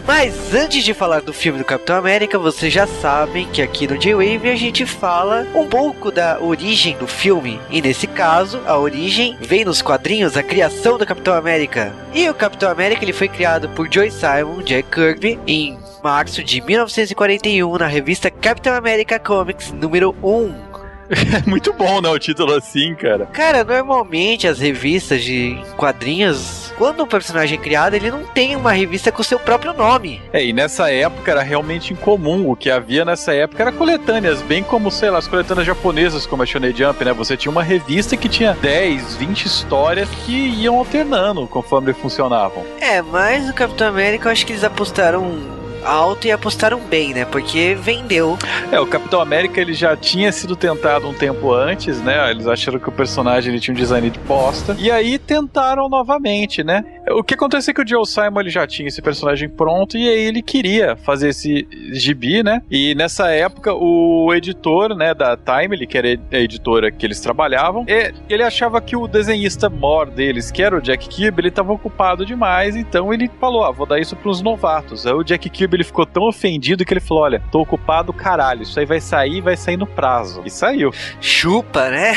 Mas 0.05 0.53
antes 0.53 0.83
de 0.83 0.93
falar 0.93 1.21
do 1.21 1.31
filme 1.31 1.59
do 1.59 1.65
Capitão 1.65 1.95
América, 1.95 2.37
vocês 2.37 2.73
já 2.73 2.85
sabem 2.85 3.47
que 3.47 3.61
aqui 3.61 3.87
no 3.87 3.97
J-Wave 3.97 4.49
a 4.49 4.55
gente 4.55 4.85
fala 4.85 5.47
um 5.55 5.65
pouco 5.67 6.11
da 6.11 6.39
origem 6.41 6.97
do 6.97 7.07
filme. 7.07 7.59
E 7.69 7.81
nesse 7.81 8.05
caso, 8.05 8.61
a 8.65 8.77
origem 8.77 9.37
vem 9.39 9.63
nos 9.63 9.81
quadrinhos, 9.81 10.35
a 10.35 10.43
criação 10.43 10.97
do 10.97 11.05
Capitão 11.05 11.33
América. 11.33 11.93
E 12.13 12.29
o 12.29 12.33
Capitão 12.33 12.69
América 12.69 13.03
ele 13.03 13.13
foi 13.13 13.29
criado 13.29 13.69
por 13.69 13.87
Joy 13.89 14.11
Simon, 14.11 14.61
Jack 14.61 14.89
Kirby, 14.89 15.39
em 15.47 15.77
março 16.03 16.43
de 16.43 16.59
1941 16.59 17.77
na 17.77 17.87
revista 17.87 18.29
Capitão 18.29 18.75
America 18.75 19.17
Comics 19.17 19.71
número 19.71 20.13
1. 20.21 20.73
É 21.13 21.47
muito 21.47 21.73
bom, 21.73 22.01
né? 22.01 22.09
O 22.09 22.17
título 22.17 22.53
assim, 22.53 22.95
cara. 22.95 23.25
Cara, 23.27 23.63
normalmente 23.63 24.47
as 24.47 24.59
revistas 24.59 25.23
de 25.23 25.57
quadrinhos, 25.77 26.62
quando 26.77 27.03
um 27.03 27.07
personagem 27.07 27.57
é 27.57 27.61
criado, 27.61 27.93
ele 27.93 28.11
não 28.11 28.23
tem 28.23 28.55
uma 28.55 28.71
revista 28.71 29.11
com 29.11 29.23
seu 29.23 29.39
próprio 29.39 29.73
nome. 29.73 30.21
É, 30.31 30.43
e 30.43 30.53
nessa 30.53 30.91
época 30.91 31.31
era 31.31 31.41
realmente 31.41 31.93
incomum. 31.93 32.49
O 32.49 32.55
que 32.55 32.69
havia 32.69 33.05
nessa 33.05 33.33
época 33.33 33.61
era 33.61 33.71
coletâneas, 33.71 34.41
bem 34.41 34.63
como, 34.63 34.91
sei 34.91 35.09
lá, 35.09 35.19
as 35.19 35.27
coletâneas 35.27 35.67
japonesas, 35.67 36.25
como 36.25 36.43
a 36.43 36.45
Shonen 36.45 36.75
Jump, 36.75 37.03
né? 37.03 37.13
Você 37.13 37.37
tinha 37.37 37.51
uma 37.51 37.63
revista 37.63 38.17
que 38.17 38.29
tinha 38.29 38.53
10, 38.53 39.15
20 39.15 39.45
histórias 39.45 40.09
que 40.25 40.31
iam 40.31 40.77
alternando 40.77 41.47
conforme 41.47 41.93
funcionavam. 41.93 42.63
É, 42.79 43.01
mas 43.01 43.49
o 43.49 43.53
Capitão 43.53 43.87
América, 43.87 44.27
eu 44.27 44.31
acho 44.31 44.45
que 44.45 44.53
eles 44.53 44.63
apostaram 44.63 45.62
alto 45.85 46.27
e 46.27 46.31
apostaram 46.31 46.79
bem, 46.79 47.13
né? 47.13 47.25
Porque 47.25 47.75
vendeu. 47.79 48.37
É, 48.71 48.79
o 48.79 48.87
Capitão 48.87 49.21
América 49.21 49.59
ele 49.59 49.73
já 49.73 49.95
tinha 49.95 50.31
sido 50.31 50.55
tentado 50.55 51.07
um 51.07 51.13
tempo 51.13 51.53
antes, 51.53 52.01
né? 52.01 52.29
Eles 52.31 52.47
acharam 52.47 52.79
que 52.79 52.89
o 52.89 52.91
personagem 52.91 53.51
ele 53.51 53.59
tinha 53.59 53.73
um 53.73 53.77
design 53.77 54.09
de 54.09 54.19
posta. 54.19 54.75
E 54.79 54.91
aí 54.91 55.17
tentaram 55.17 55.89
novamente, 55.89 56.63
né? 56.63 56.83
O 57.09 57.23
que 57.23 57.33
acontece 57.33 57.71
é 57.71 57.73
que 57.73 57.81
o 57.81 57.87
Joe 57.87 58.05
Simon 58.05 58.39
ele 58.39 58.49
já 58.49 58.65
tinha 58.65 58.87
esse 58.87 59.01
personagem 59.01 59.49
pronto 59.49 59.97
e 59.97 60.07
aí 60.07 60.21
ele 60.23 60.41
queria 60.41 60.95
fazer 60.95 61.29
esse 61.29 61.67
gibi, 61.91 62.41
né? 62.43 62.61
E 62.71 62.95
nessa 62.95 63.29
época 63.29 63.73
o 63.73 64.33
editor, 64.33 64.95
né, 64.95 65.13
da 65.13 65.35
Timely, 65.35 65.85
que 65.85 65.97
era 65.97 66.07
a 66.31 66.37
editora 66.37 66.91
que 66.91 67.05
eles 67.05 67.19
trabalhavam, 67.19 67.85
ele 68.29 68.43
achava 68.43 68.79
que 68.81 68.95
o 68.95 69.07
desenhista 69.07 69.69
mor 69.69 70.09
deles, 70.09 70.49
que 70.49 70.63
era 70.63 70.77
o 70.77 70.81
Jack 70.81 71.09
Kirby, 71.09 71.41
ele 71.41 71.47
estava 71.49 71.73
ocupado 71.73 72.25
demais, 72.25 72.75
então 72.75 73.13
ele 73.13 73.29
falou: 73.39 73.63
"Ah, 73.63 73.71
vou 73.71 73.85
dar 73.85 73.99
isso 73.99 74.15
para 74.15 74.29
os 74.29 74.41
novatos". 74.41 75.05
Aí 75.05 75.13
o 75.13 75.23
Jack 75.23 75.49
Kirby 75.49 75.77
ele 75.77 75.83
ficou 75.83 76.05
tão 76.05 76.23
ofendido 76.23 76.85
que 76.85 76.93
ele 76.93 77.01
falou: 77.01 77.23
"Olha, 77.23 77.41
tô 77.51 77.61
ocupado, 77.61 78.13
caralho, 78.13 78.63
isso 78.63 78.79
aí 78.79 78.85
vai 78.85 79.01
sair, 79.01 79.41
vai 79.41 79.57
sair 79.57 79.77
no 79.77 79.87
prazo". 79.87 80.41
E 80.45 80.49
saiu. 80.49 80.91
Chupa, 81.19 81.89
né? 81.89 82.13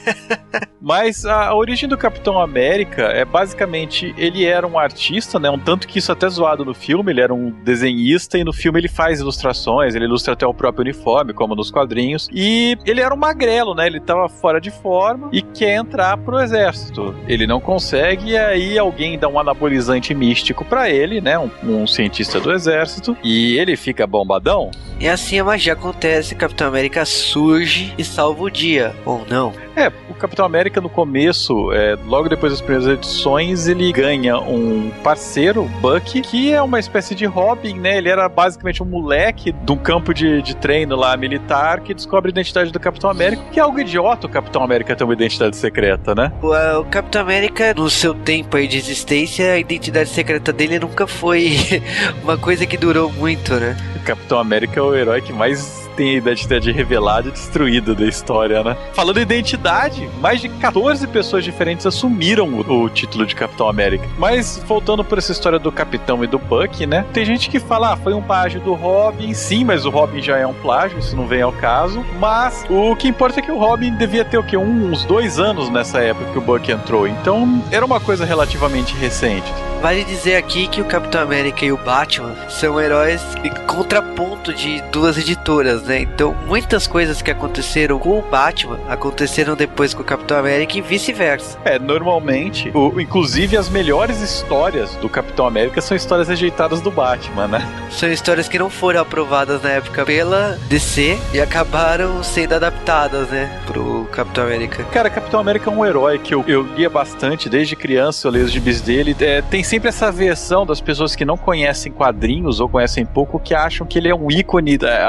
Mas 0.80 1.24
a 1.24 1.54
origem 1.54 1.88
do 1.88 1.96
Capitão 1.96 2.40
América 2.40 3.02
é 3.04 3.24
basicamente 3.24 4.01
ele 4.16 4.44
era 4.44 4.66
um 4.66 4.78
artista, 4.78 5.38
né? 5.38 5.50
Um 5.50 5.58
tanto 5.58 5.86
que 5.86 5.98
isso 5.98 6.10
é 6.10 6.14
até 6.14 6.28
zoado 6.28 6.64
no 6.64 6.74
filme, 6.74 7.12
ele 7.12 7.20
era 7.20 7.32
um 7.32 7.50
desenhista 7.50 8.38
e 8.38 8.44
no 8.44 8.52
filme 8.52 8.80
ele 8.80 8.88
faz 8.88 9.20
ilustrações, 9.20 9.94
ele 9.94 10.04
ilustra 10.04 10.34
até 10.34 10.46
o 10.46 10.54
próprio 10.54 10.82
uniforme, 10.82 11.32
como 11.32 11.54
nos 11.54 11.70
quadrinhos. 11.70 12.28
E 12.32 12.76
ele 12.84 13.00
era 13.00 13.14
um 13.14 13.18
magrelo, 13.18 13.74
né? 13.74 13.86
Ele 13.86 14.00
tava 14.00 14.28
fora 14.28 14.60
de 14.60 14.70
forma 14.70 15.28
e 15.32 15.42
quer 15.42 15.76
entrar 15.76 16.16
pro 16.16 16.40
exército. 16.40 17.14
Ele 17.26 17.46
não 17.46 17.60
consegue 17.60 18.30
e 18.30 18.36
aí 18.36 18.78
alguém 18.78 19.18
dá 19.18 19.28
um 19.28 19.38
anabolizante 19.38 20.14
místico 20.14 20.64
para 20.64 20.90
ele, 20.90 21.20
né? 21.20 21.38
Um, 21.38 21.50
um 21.62 21.86
cientista 21.86 22.40
do 22.40 22.52
exército 22.52 23.16
e 23.22 23.58
ele 23.58 23.76
fica 23.76 24.06
bombadão. 24.06 24.70
E 24.98 25.08
assim 25.08 25.38
a 25.38 25.44
magia 25.44 25.72
acontece, 25.72 26.34
Capitão 26.34 26.68
América 26.68 27.04
surge 27.04 27.92
e 27.98 28.04
salva 28.04 28.42
o 28.44 28.50
dia, 28.50 28.94
ou 29.04 29.26
não? 29.28 29.52
É, 29.74 29.90
o 30.12 30.14
Capitão 30.14 30.44
América 30.44 30.80
no 30.80 30.88
começo, 30.88 31.72
é, 31.72 31.96
logo 32.06 32.28
depois 32.28 32.52
das 32.52 32.60
primeiras 32.60 32.86
edições, 32.88 33.66
ele 33.66 33.92
ganha 33.92 34.38
um 34.38 34.90
parceiro, 35.02 35.64
Bucky, 35.80 36.20
que 36.20 36.52
é 36.52 36.62
uma 36.62 36.78
espécie 36.78 37.14
de 37.14 37.24
Robin, 37.24 37.74
né? 37.74 37.98
Ele 37.98 38.08
era 38.08 38.28
basicamente 38.28 38.82
um 38.82 38.86
moleque 38.86 39.52
de 39.52 39.72
um 39.72 39.76
campo 39.76 40.14
de, 40.14 40.42
de 40.42 40.54
treino 40.54 40.94
lá 40.96 41.16
militar 41.16 41.80
que 41.80 41.94
descobre 41.94 42.30
a 42.30 42.32
identidade 42.32 42.70
do 42.70 42.78
Capitão 42.78 43.10
América, 43.10 43.42
que 43.50 43.58
é 43.58 43.62
algo 43.62 43.80
idiota 43.80 44.26
o 44.26 44.30
Capitão 44.30 44.62
América 44.62 44.94
ter 44.94 45.04
uma 45.04 45.14
identidade 45.14 45.56
secreta, 45.56 46.14
né? 46.14 46.32
O, 46.42 46.80
o 46.80 46.84
Capitão 46.84 47.22
América, 47.22 47.74
no 47.74 47.88
seu 47.90 48.14
tempo 48.14 48.56
aí 48.56 48.66
de 48.66 48.76
existência, 48.76 49.52
a 49.52 49.58
identidade 49.58 50.10
secreta 50.10 50.52
dele 50.52 50.78
nunca 50.78 51.06
foi 51.06 51.56
uma 52.22 52.36
coisa 52.36 52.66
que 52.66 52.76
durou 52.76 53.10
muito, 53.10 53.54
né? 53.54 53.76
O 53.96 54.04
Capitão 54.04 54.38
América 54.38 54.78
é 54.78 54.82
o 54.82 54.94
herói 54.94 55.20
que 55.20 55.32
mais 55.32 55.81
tem 55.96 56.10
a 56.10 56.18
identidade 56.18 56.70
revelada 56.72 57.28
e 57.28 57.32
destruída 57.32 57.94
da 57.94 58.04
história, 58.04 58.62
né? 58.62 58.76
Falando 58.92 59.18
em 59.18 59.22
identidade, 59.22 60.08
mais 60.20 60.40
de 60.40 60.48
14 60.48 61.06
pessoas 61.06 61.44
diferentes 61.44 61.86
assumiram 61.86 62.48
o, 62.48 62.84
o, 62.84 62.88
título 62.88 63.26
de 63.26 63.34
Capitão 63.34 63.68
América. 63.68 64.08
Mas, 64.18 64.62
voltando 64.66 65.04
por 65.04 65.18
essa 65.18 65.32
história 65.32 65.58
do 65.58 65.70
Capitão 65.70 66.22
e 66.24 66.26
do 66.26 66.38
Buck, 66.38 66.86
né? 66.86 67.04
Tem 67.12 67.24
gente 67.24 67.48
que 67.50 67.60
fala, 67.60 67.92
ah, 67.92 67.96
foi 67.96 68.14
um 68.14 68.22
plágio 68.22 68.60
do 68.60 68.74
Robin, 68.74 69.34
sim, 69.34 69.64
mas 69.64 69.84
o 69.84 69.90
Robin 69.90 70.22
já 70.22 70.36
é 70.36 70.46
um 70.46 70.54
plágio, 70.54 70.98
isso 70.98 71.16
não 71.16 71.26
vem 71.26 71.42
ao 71.42 71.52
caso. 71.52 72.04
Mas 72.18 72.64
o 72.70 72.94
que 72.96 73.08
importa 73.08 73.40
é 73.40 73.42
que 73.42 73.52
o 73.52 73.58
Robin 73.58 73.94
devia 73.96 74.24
ter 74.24 74.38
o 74.38 74.42
quê? 74.42 74.56
uns 74.56 75.04
dois 75.04 75.38
anos 75.38 75.68
nessa 75.68 76.00
época 76.00 76.32
que 76.32 76.38
o 76.38 76.40
Buck 76.40 76.70
entrou. 76.70 77.06
Então, 77.06 77.62
era 77.70 77.84
uma 77.84 78.00
coisa 78.00 78.24
relativamente 78.24 78.94
recente. 78.94 79.52
Vale 79.82 80.04
dizer 80.04 80.36
aqui 80.36 80.68
que 80.68 80.80
o 80.80 80.84
Capitão 80.84 81.20
América 81.20 81.64
e 81.64 81.72
o 81.72 81.76
Batman 81.76 82.36
são 82.48 82.80
heróis 82.80 83.20
em 83.42 83.50
contraponto 83.66 84.54
de 84.54 84.80
duas 84.92 85.18
editoras, 85.18 85.81
né? 85.82 86.00
Então, 86.00 86.34
muitas 86.46 86.86
coisas 86.86 87.22
que 87.22 87.30
aconteceram 87.30 87.98
com 87.98 88.18
o 88.18 88.22
Batman 88.22 88.78
aconteceram 88.88 89.54
depois 89.54 89.94
com 89.94 90.02
o 90.02 90.04
Capitão 90.04 90.38
América 90.38 90.78
e 90.78 90.80
vice-versa. 90.80 91.58
É, 91.64 91.78
normalmente, 91.78 92.70
o, 92.74 93.00
inclusive 93.00 93.56
as 93.56 93.68
melhores 93.68 94.20
histórias 94.20 94.94
do 94.96 95.08
Capitão 95.08 95.46
América 95.46 95.80
são 95.80 95.96
histórias 95.96 96.28
rejeitadas 96.28 96.80
do 96.80 96.90
Batman, 96.90 97.48
né? 97.48 97.68
São 97.90 98.10
histórias 98.10 98.48
que 98.48 98.58
não 98.58 98.70
foram 98.70 99.00
aprovadas 99.00 99.62
na 99.62 99.70
época 99.70 100.04
pela 100.04 100.58
DC 100.68 101.18
e 101.32 101.40
acabaram 101.40 102.22
sendo 102.22 102.54
adaptadas, 102.54 103.28
né, 103.28 103.60
pro 103.66 104.06
Capitão 104.12 104.44
América. 104.44 104.84
Cara, 104.84 105.10
Capitão 105.10 105.40
América 105.40 105.70
é 105.70 105.72
um 105.72 105.84
herói 105.84 106.18
que 106.18 106.34
eu, 106.34 106.44
eu 106.46 106.62
lia 106.62 106.90
bastante 106.90 107.48
desde 107.48 107.76
criança, 107.76 108.26
eu 108.26 108.32
leio 108.32 108.44
os 108.44 108.52
gibis 108.52 108.80
dele. 108.80 109.16
É, 109.20 109.42
tem 109.42 109.62
sempre 109.62 109.88
essa 109.88 110.10
versão 110.10 110.66
das 110.66 110.80
pessoas 110.80 111.14
que 111.14 111.24
não 111.24 111.36
conhecem 111.36 111.92
quadrinhos 111.92 112.60
ou 112.60 112.68
conhecem 112.68 113.04
pouco 113.04 113.38
que 113.38 113.54
acham 113.54 113.86
que 113.86 113.98
ele 113.98 114.08
é 114.08 114.14
um 114.14 114.30
ícone 114.30 114.78
é, 114.82 115.04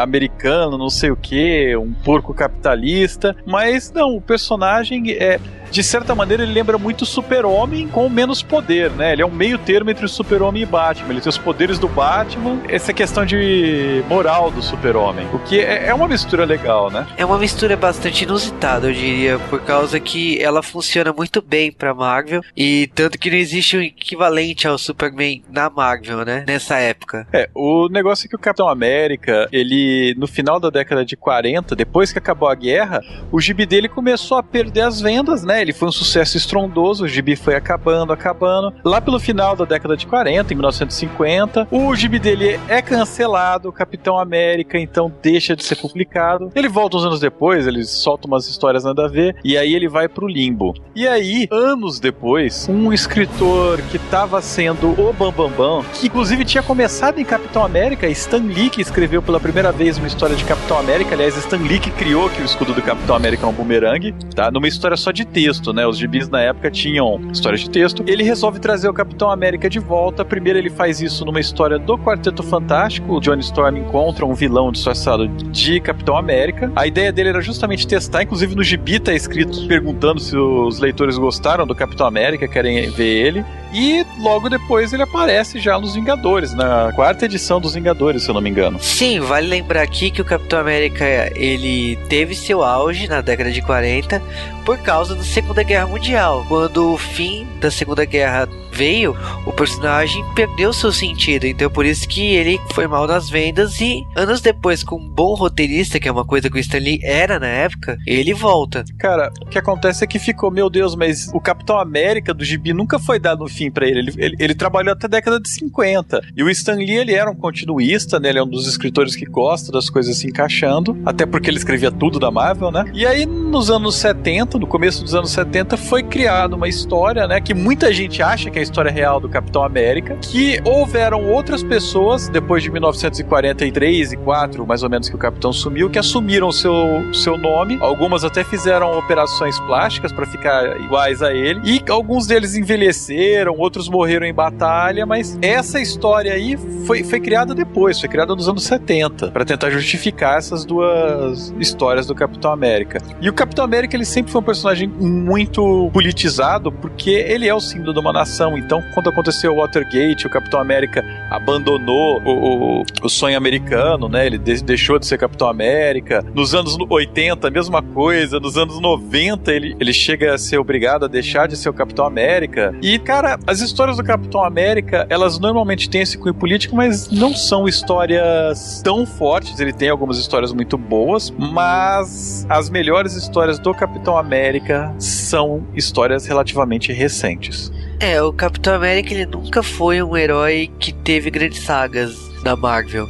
americano, 0.63 0.77
não 0.77 0.89
sei 0.89 1.11
o 1.11 1.15
que, 1.15 1.75
um 1.75 1.93
porco 1.93 2.33
capitalista. 2.33 3.35
Mas 3.45 3.91
não, 3.91 4.15
o 4.15 4.21
personagem 4.21 5.11
é 5.11 5.39
de 5.73 5.81
certa 5.81 6.13
maneira, 6.13 6.43
ele 6.43 6.53
lembra 6.53 6.77
muito 6.77 7.03
Super-Homem 7.03 7.87
com 7.87 8.07
menos 8.07 8.43
poder, 8.43 8.91
né? 8.91 9.13
Ele 9.13 9.23
é 9.23 9.25
um 9.25 9.31
meio 9.31 9.57
termo 9.57 9.89
entre 9.89 10.05
o 10.05 10.09
Super-Homem 10.09 10.61
e 10.61 10.65
Batman. 10.67 11.09
Ele 11.09 11.19
tem 11.19 11.31
os 11.31 11.37
poderes 11.37 11.79
do 11.79 11.87
Batman, 11.87 12.61
essa 12.69 12.93
questão 12.93 13.25
de 13.25 14.03
moral 14.07 14.51
do 14.51 14.61
Super-Homem. 14.61 15.25
O 15.33 15.39
que 15.39 15.59
é, 15.59 15.87
é 15.87 15.93
uma 15.93 16.07
mistura 16.07 16.45
legal, 16.45 16.91
né? 16.91 17.07
É 17.17 17.25
uma 17.25 17.39
mistura 17.39 17.75
bastante 17.75 18.23
inusitada, 18.23 18.87
eu 18.87 18.93
diria, 18.93 19.39
por 19.49 19.61
causa 19.61 19.99
que 19.99 20.39
ela 20.39 20.61
funciona 20.61 21.11
muito 21.11 21.41
bem 21.41 21.71
pra 21.71 21.91
Marvel 21.91 22.41
e 22.55 22.85
tanto 22.93 23.17
que 23.17 23.31
não 23.31 23.37
existe 23.37 23.75
um 23.75 23.81
equivalente 23.81 24.67
ao 24.67 24.77
Superman 24.77 25.43
na 25.49 25.71
Marvel, 25.71 26.23
né? 26.23 26.45
Nessa 26.47 26.77
época. 26.77 27.27
É, 27.33 27.49
o 27.55 27.89
negócio 27.89 28.27
é 28.27 28.29
que 28.29 28.35
o 28.35 28.39
Capitão 28.39 28.69
América, 28.69 29.47
ele, 29.51 30.13
no 30.19 30.27
final 30.27 30.52
da 30.59 30.69
década 30.69 31.05
de 31.05 31.15
40, 31.15 31.75
depois 31.75 32.11
que 32.11 32.19
acabou 32.19 32.49
a 32.49 32.55
guerra, 32.55 33.01
o 33.31 33.39
gibi 33.39 33.65
dele 33.65 33.89
começou 33.89 34.37
a 34.37 34.43
perder 34.43 34.81
as 34.81 35.01
vendas, 35.01 35.43
né? 35.43 35.61
Ele 35.61 35.73
foi 35.73 35.87
um 35.87 35.91
sucesso 35.91 36.37
estrondoso, 36.37 37.05
o 37.05 37.07
gibi 37.07 37.35
foi 37.35 37.55
acabando, 37.55 38.13
acabando. 38.13 38.73
Lá 38.83 38.99
pelo 39.01 39.19
final 39.19 39.55
da 39.55 39.65
década 39.65 39.95
de 39.95 40.05
40, 40.05 40.53
em 40.53 40.55
1950, 40.55 41.67
o 41.71 41.95
gibi 41.95 42.19
dele 42.19 42.59
é 42.67 42.81
cancelado, 42.81 43.71
Capitão 43.71 44.17
América 44.17 44.77
então 44.77 45.11
deixa 45.21 45.55
de 45.55 45.63
ser 45.63 45.75
publicado. 45.75 46.51
Ele 46.55 46.67
volta 46.67 46.97
uns 46.97 47.05
anos 47.05 47.19
depois, 47.19 47.67
ele 47.67 47.83
solta 47.83 48.27
umas 48.27 48.47
histórias 48.47 48.83
nada 48.83 49.05
a 49.05 49.07
ver, 49.07 49.35
e 49.43 49.57
aí 49.57 49.73
ele 49.73 49.87
vai 49.87 50.07
pro 50.07 50.27
limbo. 50.27 50.73
E 50.95 51.07
aí, 51.07 51.47
anos 51.51 51.99
depois, 51.99 52.67
um 52.69 52.91
escritor 52.93 53.81
que 53.89 53.97
estava 53.97 54.41
sendo 54.41 54.89
o 54.99 55.13
Bambambam, 55.13 55.33
Bam 55.33 55.81
Bam, 55.81 55.85
que 55.93 56.07
inclusive 56.07 56.45
tinha 56.45 56.63
começado 56.63 57.19
em 57.19 57.25
Capitão 57.25 57.63
América, 57.63 58.07
Stan 58.07 58.37
Lee, 58.37 58.69
que 58.69 58.81
escreveu 58.81 59.21
pela 59.21 59.39
primeira 59.39 59.71
vez 59.71 59.97
uma 59.97 60.07
história 60.07 60.35
de 60.35 60.42
Capitão 60.43 60.77
América. 60.77 61.15
Aliás, 61.15 61.35
Stan 61.37 61.57
Lee 61.57 61.79
que 61.79 61.91
criou 61.91 62.29
que 62.29 62.41
o 62.41 62.45
escudo 62.45 62.73
do 62.73 62.81
Capitão 62.81 63.15
América 63.15 63.45
é 63.45 63.49
um 63.49 63.53
bumerangue, 63.53 64.13
tá? 64.35 64.51
Numa 64.51 64.67
história 64.67 64.97
só 64.97 65.11
de 65.11 65.25
texto 65.25 65.73
né? 65.73 65.85
Os 65.85 65.97
gibis 65.97 66.29
na 66.29 66.41
época 66.41 66.69
tinham 66.71 67.19
histórias 67.31 67.61
de 67.61 67.69
texto. 67.69 68.03
Ele 68.07 68.23
resolve 68.23 68.59
trazer 68.59 68.89
o 68.89 68.93
Capitão 68.93 69.29
América 69.29 69.69
de 69.69 69.79
volta. 69.79 70.25
Primeiro 70.25 70.59
ele 70.59 70.69
faz 70.69 71.01
isso 71.01 71.25
numa 71.25 71.39
história 71.39 71.77
do 71.77 71.97
Quarteto 71.97 72.43
Fantástico. 72.43 73.13
O 73.13 73.19
Johnny 73.19 73.41
Storm 73.41 73.77
encontra 73.77 74.25
um 74.25 74.33
vilão 74.33 74.71
disfarçado 74.71 75.27
de 75.27 75.79
Capitão 75.79 76.17
América. 76.17 76.71
A 76.75 76.87
ideia 76.87 77.11
dele 77.11 77.29
era 77.29 77.41
justamente 77.41 77.87
testar, 77.87 78.23
inclusive 78.23 78.55
no 78.55 78.63
gibi 78.63 78.99
tá 78.99 79.13
escrito 79.13 79.67
perguntando 79.67 80.19
se 80.19 80.35
os 80.35 80.79
leitores 80.79 81.17
gostaram 81.17 81.65
do 81.65 81.75
Capitão 81.75 82.05
América, 82.07 82.47
querem 82.47 82.89
ver 82.89 83.25
ele. 83.27 83.45
E 83.73 84.05
logo 84.19 84.49
depois 84.49 84.93
ele 84.93 85.01
aparece 85.01 85.59
já 85.59 85.79
nos 85.79 85.95
Vingadores, 85.95 86.53
na 86.53 86.91
quarta 86.93 87.25
edição 87.25 87.59
dos 87.59 87.73
Vingadores, 87.73 88.21
se 88.21 88.29
eu 88.29 88.35
não 88.35 88.41
me 88.41 88.49
engano. 88.49 88.79
Sim, 88.79 89.19
vale 89.19 89.47
lembrar 89.47 89.81
aqui 89.81 90.11
que 90.11 90.21
o 90.21 90.25
Capitão 90.33 90.59
América 90.59 91.05
ele 91.35 91.95
teve 92.09 92.33
seu 92.33 92.63
auge 92.63 93.07
na 93.07 93.21
década 93.21 93.51
de 93.51 93.61
40 93.61 94.19
por 94.65 94.79
causa 94.79 95.13
da 95.13 95.23
Segunda 95.23 95.61
Guerra 95.61 95.87
Mundial, 95.87 96.45
quando 96.47 96.93
o 96.93 96.97
fim 96.97 97.45
da 97.59 97.69
Segunda 97.69 98.05
Guerra 98.05 98.47
veio, 98.71 99.15
o 99.45 99.51
personagem 99.51 100.23
perdeu 100.33 100.73
seu 100.73 100.91
sentido. 100.91 101.45
Então 101.45 101.69
por 101.69 101.85
isso 101.85 102.07
que 102.07 102.21
ele 102.21 102.59
foi 102.73 102.87
mal 102.87 103.05
nas 103.05 103.29
vendas 103.29 103.79
e 103.79 104.03
anos 104.15 104.41
depois, 104.41 104.83
com 104.83 104.95
um 104.95 105.07
bom 105.07 105.35
roteirista, 105.35 105.99
que 105.99 106.07
é 106.07 106.11
uma 106.11 106.25
coisa 106.25 106.49
que 106.49 106.57
o 106.57 106.59
Stanley 106.59 106.99
era 107.03 107.39
na 107.39 107.47
época, 107.47 107.97
ele 108.07 108.33
volta. 108.33 108.83
Cara, 108.97 109.31
o 109.41 109.45
que 109.45 109.59
acontece 109.59 110.03
é 110.03 110.07
que 110.07 110.17
ficou, 110.17 110.49
meu 110.49 110.69
Deus, 110.69 110.95
mas 110.95 111.29
o 111.33 111.39
Capitão 111.39 111.77
América 111.77 112.33
do 112.33 112.43
Gibi 112.43 112.73
nunca 112.73 112.97
foi 112.97 113.19
dado 113.19 113.43
um 113.43 113.49
fim 113.49 113.69
para 113.69 113.87
ele. 113.87 113.99
Ele, 113.99 114.13
ele. 114.17 114.35
ele, 114.39 114.55
trabalhou 114.55 114.93
até 114.93 115.05
a 115.05 115.09
década 115.09 115.39
de 115.39 115.49
50. 115.49 116.21
E 116.35 116.43
o 116.43 116.49
Stanley, 116.49 116.91
ele 116.91 117.13
era 117.13 117.29
um 117.29 117.35
continuista, 117.35 118.19
né? 118.19 118.29
Ele 118.29 118.39
é 118.39 118.43
um 118.43 118.49
dos 118.49 118.67
escritores 118.67 119.15
que 119.15 119.25
gosta 119.25 119.71
das 119.71 119.89
coisas 119.89 120.17
se 120.23 120.27
encaixando, 120.27 120.97
até 121.05 121.25
porque 121.25 121.49
ele 121.49 121.57
escrevia 121.57 121.91
tudo 121.91 122.19
da 122.19 122.31
Marvel, 122.31 122.71
né? 122.71 122.85
E 122.93 123.05
aí, 123.05 123.25
nos 123.25 123.69
anos 123.69 123.95
70, 123.95 124.57
no 124.57 124.65
começo 124.65 125.03
dos 125.03 125.13
anos 125.13 125.31
70, 125.31 125.75
foi 125.75 126.01
criada 126.01 126.55
uma 126.55 126.67
história, 126.67 127.27
né? 127.27 127.41
Que 127.41 127.53
muita 127.53 127.91
gente 127.93 128.21
acha 128.21 128.49
que 128.49 128.57
é 128.57 128.61
a 128.61 128.63
história 128.63 128.91
real 128.91 129.19
do 129.19 129.27
Capitão 129.27 129.63
América, 129.63 130.17
que 130.21 130.61
houveram 130.63 131.29
outras 131.29 131.61
pessoas, 131.61 132.29
depois 132.29 132.63
de 132.63 132.71
1943 132.71 134.13
e 134.13 134.17
4, 134.17 134.65
mais 134.65 134.81
ou 134.83 134.89
menos, 134.89 135.09
que 135.09 135.15
o 135.15 135.19
Capitão 135.19 135.51
sumiu, 135.51 135.89
que 135.89 135.99
assumiram 135.99 136.51
seu, 136.51 136.73
seu 137.13 137.37
nome. 137.37 137.77
Algumas 137.81 138.23
até 138.23 138.43
fizeram 138.43 138.97
operações 138.97 139.59
plásticas 139.59 140.11
para 140.11 140.25
ficar 140.25 140.79
iguais 140.79 141.21
a 141.21 141.33
ele. 141.33 141.59
E 141.65 141.83
alguns 141.89 142.27
deles 142.27 142.55
envelheceram, 142.55 143.55
outros 143.57 143.89
morreram 143.89 144.25
em 144.25 144.33
batalha, 144.33 145.05
mas 145.05 145.37
essa 145.41 145.81
história 145.81 146.33
aí 146.33 146.57
foi, 146.85 147.03
foi 147.03 147.19
criada 147.19 147.53
depois, 147.53 147.99
foi 147.99 148.07
criada 148.07 148.33
nos 148.33 148.47
anos 148.47 148.63
70, 148.63 149.31
para 149.31 149.43
tentar 149.43 149.69
justificar 149.69 150.12
essas 150.21 150.65
duas 150.65 151.53
histórias 151.59 152.07
do 152.07 152.15
Capitão 152.15 152.51
América. 152.51 153.01
E 153.21 153.29
o 153.29 153.33
Capitão 153.33 153.65
América, 153.65 153.95
ele 153.95 154.05
sempre 154.05 154.31
foi 154.31 154.41
um 154.41 154.43
personagem 154.43 154.87
muito 154.87 155.89
politizado, 155.91 156.71
porque 156.71 157.09
ele 157.11 157.47
é 157.47 157.53
o 157.53 157.59
símbolo 157.59 157.93
de 157.93 157.99
uma 157.99 158.13
nação, 158.13 158.57
então, 158.57 158.83
quando 158.93 159.09
aconteceu 159.09 159.53
o 159.53 159.57
Watergate, 159.57 160.27
o 160.27 160.29
Capitão 160.29 160.59
América 160.59 161.03
abandonou 161.29 162.21
o, 162.23 162.81
o, 162.81 162.83
o 163.01 163.09
sonho 163.09 163.37
americano, 163.37 164.07
né? 164.07 164.25
Ele 164.25 164.37
de, 164.37 164.63
deixou 164.63 164.99
de 164.99 165.05
ser 165.05 165.17
Capitão 165.17 165.47
América. 165.47 166.23
Nos 166.33 166.53
anos 166.53 166.77
80, 166.89 167.47
a 167.47 167.51
mesma 167.51 167.81
coisa. 167.81 168.39
Nos 168.39 168.57
anos 168.57 168.79
90, 168.79 169.51
ele, 169.51 169.75
ele 169.79 169.93
chega 169.93 170.33
a 170.33 170.37
ser 170.37 170.57
obrigado 170.57 171.05
a 171.05 171.07
deixar 171.07 171.47
de 171.47 171.55
ser 171.55 171.69
o 171.69 171.73
Capitão 171.73 172.05
América. 172.05 172.75
E, 172.81 172.99
cara, 172.99 173.39
as 173.47 173.61
histórias 173.61 173.97
do 173.97 174.03
Capitão 174.03 174.43
América, 174.43 175.05
elas 175.09 175.39
normalmente 175.39 175.89
têm 175.89 176.01
esse 176.01 176.17
cunho 176.17 176.33
político, 176.33 176.75
mas 176.75 177.09
não 177.09 177.35
são 177.35 177.67
histórias 177.67 178.81
tão 178.83 179.05
fortes. 179.05 179.59
Ele 179.59 179.73
tem 179.73 179.89
algumas 179.89 180.02
histórias 180.11 180.53
muito 180.53 180.77
boas, 180.77 181.31
mas 181.31 182.45
as 182.49 182.69
melhores 182.69 183.13
histórias 183.13 183.59
do 183.59 183.73
Capitão 183.73 184.17
América 184.17 184.93
são 184.97 185.65
histórias 185.73 186.25
relativamente 186.25 186.91
recentes. 186.91 187.71
É, 187.99 188.21
o 188.21 188.33
Capitão 188.33 188.75
América 188.75 189.13
ele 189.13 189.25
nunca 189.25 189.63
foi 189.63 190.01
um 190.01 190.15
herói 190.17 190.69
que 190.79 190.91
teve 190.91 191.29
grandes 191.29 191.63
sagas 191.63 192.17
da 192.43 192.55
Marvel. 192.55 193.07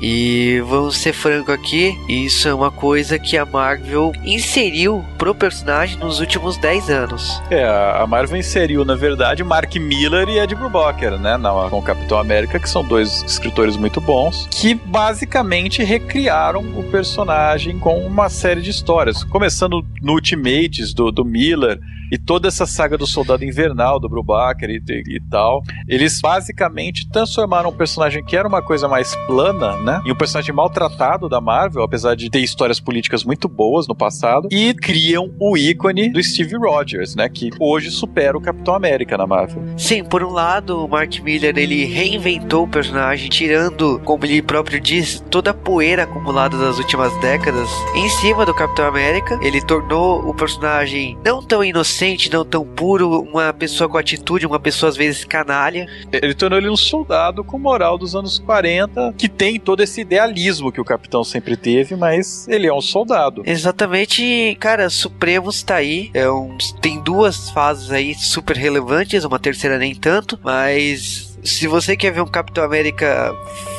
E 0.00 0.62
vamos 0.66 0.98
ser 0.98 1.12
franco 1.12 1.50
aqui, 1.50 1.98
isso 2.08 2.48
é 2.48 2.54
uma 2.54 2.70
coisa 2.70 3.18
que 3.18 3.36
a 3.36 3.46
Marvel 3.46 4.12
inseriu 4.24 5.04
pro 5.16 5.34
personagem 5.34 5.98
nos 5.98 6.20
últimos 6.20 6.58
10 6.58 6.90
anos. 6.90 7.42
É, 7.50 7.64
a 7.64 8.06
Marvel 8.06 8.36
inseriu, 8.36 8.84
na 8.84 8.94
verdade, 8.94 9.42
Mark 9.42 9.74
Miller 9.76 10.28
e 10.28 10.38
Ed 10.38 10.54
Brubaker, 10.54 11.18
né, 11.18 11.38
com 11.70 11.78
o 11.78 11.82
Capitão 11.82 12.18
América, 12.18 12.58
que 12.58 12.68
são 12.68 12.84
dois 12.84 13.22
escritores 13.22 13.76
muito 13.76 14.00
bons, 14.00 14.48
que 14.50 14.74
basicamente 14.74 15.82
recriaram 15.82 16.60
o 16.76 16.82
personagem 16.90 17.78
com 17.78 17.98
uma 18.06 18.28
série 18.28 18.60
de 18.60 18.70
histórias, 18.70 19.24
começando 19.24 19.84
no 20.02 20.12
Ultimates 20.12 20.92
do, 20.92 21.10
do 21.10 21.24
Miller, 21.24 21.78
e 22.10 22.18
toda 22.18 22.48
essa 22.48 22.66
saga 22.66 22.96
do 22.96 23.06
Soldado 23.06 23.44
Invernal, 23.44 23.98
do 23.98 24.08
Brubaker 24.08 24.70
e, 24.70 24.82
e, 24.88 25.16
e, 25.16 25.20
tal, 25.28 25.62
eles 25.88 26.20
basicamente 26.20 27.08
transformaram 27.08 27.70
um 27.70 27.76
personagem 27.76 28.24
que 28.24 28.36
era 28.36 28.46
uma 28.46 28.62
coisa 28.62 28.88
mais 28.88 29.14
plana, 29.26 29.76
né? 29.86 30.02
Em 30.04 30.12
um 30.12 30.16
personagem 30.16 30.54
maltratado 30.54 31.28
da 31.28 31.40
Marvel, 31.40 31.82
apesar 31.82 32.14
de 32.14 32.28
ter 32.28 32.40
histórias 32.40 32.78
políticas 32.78 33.24
muito 33.24 33.48
boas 33.48 33.88
no 33.88 33.94
passado, 33.94 34.48
e 34.50 34.74
criam 34.74 35.30
o 35.40 35.56
ícone 35.56 36.10
do 36.10 36.22
Steve 36.22 36.56
Rogers, 36.56 37.14
né? 37.14 37.28
Que 37.28 37.50
hoje 37.58 37.90
supera 37.90 38.36
o 38.36 38.40
Capitão 38.40 38.74
América 38.74 39.16
na 39.16 39.26
Marvel. 39.26 39.62
Sim, 39.78 40.04
por 40.04 40.22
um 40.22 40.30
lado, 40.30 40.84
o 40.84 40.88
Mark 40.88 41.18
Miller 41.20 41.56
ele 41.56 41.84
reinventou 41.84 42.64
o 42.64 42.68
personagem, 42.68 43.28
tirando, 43.30 44.00
como 44.04 44.24
ele 44.24 44.42
próprio 44.42 44.80
diz, 44.80 45.24
toda 45.30 45.50
a 45.50 45.54
poeira 45.54 46.02
acumulada 46.02 46.58
das 46.58 46.78
últimas 46.78 47.14
décadas 47.20 47.68
em 47.94 48.08
cima 48.08 48.44
do 48.44 48.52
Capitão 48.52 48.86
América. 48.86 49.38
Ele 49.40 49.64
tornou 49.64 50.28
o 50.28 50.34
personagem 50.34 51.16
não 51.24 51.42
tão 51.42 51.64
inocente 51.64 51.86
inocente, 51.86 52.32
não 52.32 52.44
tão 52.44 52.64
puro, 52.64 53.20
uma 53.20 53.52
pessoa 53.52 53.88
com 53.88 53.96
atitude, 53.96 54.46
uma 54.46 54.58
pessoa 54.58 54.90
às 54.90 54.96
vezes 54.96 55.24
canalha. 55.24 55.86
Ele 56.12 56.34
tornou 56.34 56.58
ele 56.58 56.68
um 56.68 56.76
soldado 56.76 57.44
com 57.44 57.58
moral 57.58 57.96
dos 57.96 58.16
anos 58.16 58.38
40, 58.38 59.14
que 59.16 59.28
tem 59.28 59.60
todo 59.60 59.75
esse 59.82 60.00
idealismo 60.00 60.72
que 60.72 60.80
o 60.80 60.84
capitão 60.84 61.24
sempre 61.24 61.56
teve, 61.56 61.96
mas 61.96 62.46
ele 62.48 62.66
é 62.66 62.72
um 62.72 62.80
soldado. 62.80 63.42
Exatamente, 63.44 64.56
cara, 64.60 64.88
Supremos 64.90 65.62
tá 65.62 65.76
aí. 65.76 66.10
É 66.14 66.30
um, 66.30 66.56
tem 66.80 67.00
duas 67.00 67.50
fases 67.50 67.90
aí 67.90 68.14
super 68.14 68.56
relevantes, 68.56 69.24
uma 69.24 69.38
terceira 69.38 69.78
nem 69.78 69.94
tanto, 69.94 70.38
mas 70.42 71.36
se 71.42 71.66
você 71.66 71.96
quer 71.96 72.12
ver 72.12 72.22
um 72.22 72.26
Capitão 72.26 72.64
América 72.64 73.34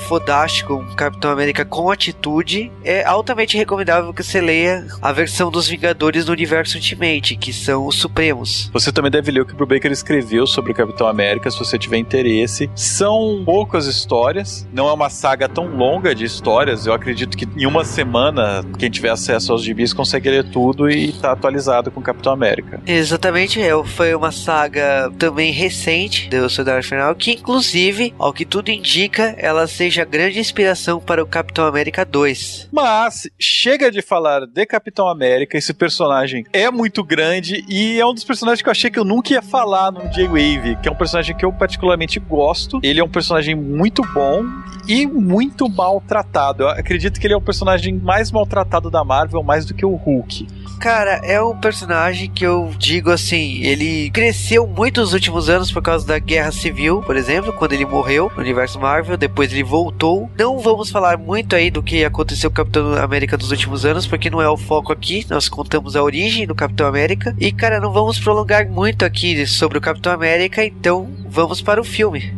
fodástico, 0.08 0.76
um 0.76 0.96
Capitão 0.96 1.32
América 1.32 1.66
com 1.66 1.92
atitude, 1.92 2.72
é 2.84 3.04
altamente 3.04 3.58
recomendável 3.58 4.14
que 4.14 4.24
você 4.24 4.40
leia 4.40 4.88
a 5.02 5.12
versão 5.12 5.52
dos 5.52 5.68
Vingadores 5.68 6.26
do 6.26 6.32
universo 6.32 6.78
Ultimate, 6.78 7.36
que 7.36 7.52
são 7.52 7.86
os 7.86 7.98
Supremos. 7.98 8.70
Você 8.72 8.92
também 8.92 9.12
deve 9.12 9.32
ler 9.32 9.42
o 9.42 9.46
que 9.46 9.54
o 9.54 9.56
Brubaker 9.56 9.92
escreveu 9.92 10.48
sobre 10.48 10.72
o 10.72 10.76
Capitão 10.76 11.08
América, 11.08 11.52
se 11.52 11.60
você 11.60 11.78
tiver 11.78 11.98
interesse. 11.98 12.70
São 12.76 13.44
poucas 13.44 13.86
histórias, 13.86 14.68
não 14.72 14.88
é 14.88 14.94
uma 14.94 15.10
saga 15.10 15.50
tão 15.50 15.68
longa 15.68 16.16
de 16.16 16.24
histórias. 16.24 16.86
Eu 16.86 16.94
acredito 16.94 17.36
que 17.36 17.48
em 17.58 17.66
uma 17.66 17.84
semana, 17.84 18.64
quem 18.78 18.90
tiver 18.90 19.10
acesso 19.10 19.52
aos 19.52 19.64
gibis 19.64 19.94
consegue 19.94 20.30
ler 20.30 20.50
tudo 20.50 20.90
e 20.90 21.12
tá 21.12 21.32
atualizado 21.32 21.92
com 21.92 22.00
o 22.00 22.04
Capitão 22.04 22.32
América. 22.32 22.82
Exatamente, 22.86 23.62
é, 23.62 23.72
foi 23.84 24.14
uma 24.16 24.32
saga 24.32 25.12
também 25.18 25.52
recente 25.52 26.30
do 26.30 26.50
Soldado 26.50 26.84
Final, 26.84 27.16
que 27.16 27.32
inclusive, 27.32 28.14
ao 28.18 28.32
que 28.32 28.46
tudo 28.46 28.70
indica, 28.70 29.36
ela 29.38 29.68
seja 29.68 29.97
seja 29.98 30.06
grande 30.06 30.40
inspiração 30.40 31.00
para 31.00 31.24
o 31.24 31.26
Capitão 31.26 31.66
América 31.66 32.06
2. 32.06 32.70
Mas 32.72 33.28
chega 33.40 33.90
de 33.90 34.04
falar 34.04 34.46
de 34.46 34.66
Capitão 34.66 35.08
América, 35.08 35.58
esse 35.58 35.74
personagem 35.74 36.46
é 36.54 36.70
muito 36.70 37.04
grande 37.04 37.66
e 37.68 38.00
é 38.00 38.06
um 38.06 38.14
dos 38.14 38.24
personagens 38.24 38.62
que 38.62 38.70
eu 38.70 38.72
achei 38.72 38.92
que 38.92 39.00
eu 39.00 39.04
nunca 39.04 39.34
ia 39.34 39.42
falar 39.42 39.92
no 39.92 40.08
J-Wave, 40.10 40.78
que 40.84 40.88
é 40.88 40.92
um 40.92 40.96
personagem 40.96 41.36
que 41.36 41.44
eu 41.44 41.52
particularmente 41.52 42.20
gosto. 42.20 42.80
Ele 42.84 43.00
é 43.00 43.04
um 43.04 43.10
personagem 43.10 43.56
muito 43.56 44.04
bom 44.14 44.44
e 44.88 45.08
muito 45.08 45.68
maltratado. 45.68 46.64
Eu 46.64 46.70
acredito 46.70 47.20
que 47.20 47.26
ele 47.26 47.34
é 47.34 47.38
o 47.38 47.42
personagem 47.42 47.96
mais 47.96 48.32
maltratado 48.32 48.92
da 48.92 49.04
Marvel, 49.04 49.42
mais 49.42 49.66
do 49.66 49.74
que 49.74 49.86
o 49.86 49.96
Hulk. 49.96 50.46
Cara, 50.80 51.20
é 51.24 51.42
um 51.42 51.56
personagem 51.58 52.30
que 52.30 52.46
eu 52.46 52.72
digo 52.78 53.10
assim, 53.10 53.64
ele 53.64 54.12
cresceu 54.12 54.68
muito 54.68 55.02
nos 55.02 55.12
últimos 55.12 55.50
anos 55.50 55.72
por 55.72 55.82
causa 55.82 56.06
da 56.06 56.20
Guerra 56.20 56.52
Civil, 56.52 57.02
por 57.02 57.18
exemplo, 57.18 57.52
quando 57.52 57.74
ele 57.74 57.86
morreu 57.86 58.32
no 58.36 58.42
universo 58.42 58.80
Marvel, 58.80 59.18
depois 59.18 59.52
ele 59.52 59.64
voltou. 59.64 60.30
Não 60.38 60.60
vamos 60.60 60.92
falar 60.92 61.18
muito 61.18 61.56
aí 61.56 61.72
do 61.72 61.82
que 61.82 62.06
aconteceu 62.06 62.52
com 62.52 62.54
o 62.54 62.58
Capitão 62.58 62.94
América 62.94 63.36
nos 63.38 63.50
últimos 63.50 63.86
anos, 63.86 64.06
porque 64.06 64.30
não 64.30 64.42
é 64.42 64.48
o 64.48 64.56
foco 64.56 64.94
aqui. 64.94 65.26
Nós 65.30 65.50
contamos 65.50 65.96
a 65.96 66.04
origem 66.04 66.46
do 66.46 66.56
Capitão 66.56 66.88
América. 66.88 67.36
E, 67.40 67.52
cara, 67.52 67.80
não 67.80 67.92
vamos 67.92 68.20
prolongar 68.20 68.68
muito 68.70 69.04
aqui 69.04 69.48
sobre 69.48 69.80
o 69.80 69.82
Capitão 69.82 70.14
América, 70.14 70.64
então 70.64 71.10
vamos 71.28 71.60
para 71.60 71.82
o 71.82 71.84
filme. 71.84 72.37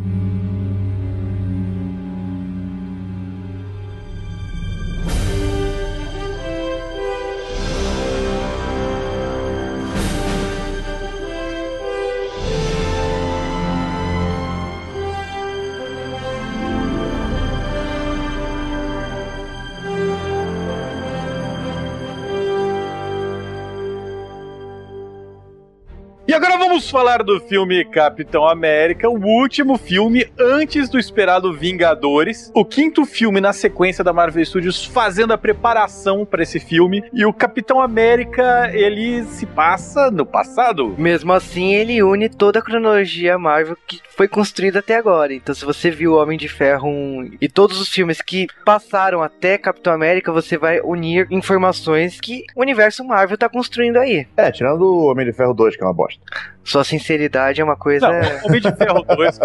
Falar 26.90 27.22
do 27.22 27.38
filme 27.40 27.84
Capitão 27.84 28.48
América, 28.48 29.08
o 29.08 29.18
último 29.22 29.78
filme 29.78 30.26
antes 30.38 30.88
do 30.88 30.98
esperado 30.98 31.52
Vingadores, 31.52 32.50
o 32.54 32.64
quinto 32.64 33.04
filme 33.04 33.40
na 33.40 33.52
sequência 33.52 34.02
da 34.02 34.12
Marvel 34.12 34.44
Studios 34.44 34.84
fazendo 34.84 35.32
a 35.32 35.38
preparação 35.38 36.24
para 36.24 36.42
esse 36.42 36.58
filme. 36.58 37.04
E 37.12 37.24
o 37.24 37.32
Capitão 37.32 37.80
América, 37.80 38.70
ele 38.72 39.24
se 39.24 39.46
passa 39.46 40.10
no 40.10 40.26
passado. 40.26 40.94
Mesmo 40.98 41.32
assim, 41.32 41.72
ele 41.72 42.02
une 42.02 42.28
toda 42.28 42.58
a 42.58 42.62
cronologia 42.62 43.38
Marvel 43.38 43.76
que 43.86 44.00
foi 44.16 44.26
construída 44.26 44.80
até 44.80 44.96
agora. 44.96 45.32
Então, 45.32 45.54
se 45.54 45.64
você 45.64 45.90
viu 45.90 46.14
Homem 46.14 46.36
de 46.36 46.48
Ferro 46.48 46.88
1 46.88 47.36
e 47.40 47.48
todos 47.48 47.80
os 47.80 47.88
filmes 47.88 48.20
que 48.20 48.46
passaram 48.64 49.22
até 49.22 49.56
Capitão 49.56 49.92
América, 49.92 50.32
você 50.32 50.58
vai 50.58 50.80
unir 50.80 51.28
informações 51.30 52.20
que 52.20 52.44
o 52.54 52.60
universo 52.60 53.04
Marvel 53.04 53.38
tá 53.38 53.48
construindo 53.48 53.96
aí. 53.96 54.26
É, 54.36 54.50
tirando 54.50 54.82
o 54.82 55.06
Homem 55.06 55.24
de 55.24 55.32
Ferro 55.32 55.54
2, 55.54 55.76
que 55.76 55.82
é 55.82 55.86
uma 55.86 55.94
bosta. 55.94 56.20
Sua 56.62 56.84
sinceridade 56.84 57.60
é 57.60 57.64
uma 57.64 57.76
coisa. 57.76 58.08
Não, 58.08 58.46
Homem 58.46 58.60
de 58.60 58.70
Ferro 58.76 59.02
2, 59.02 59.40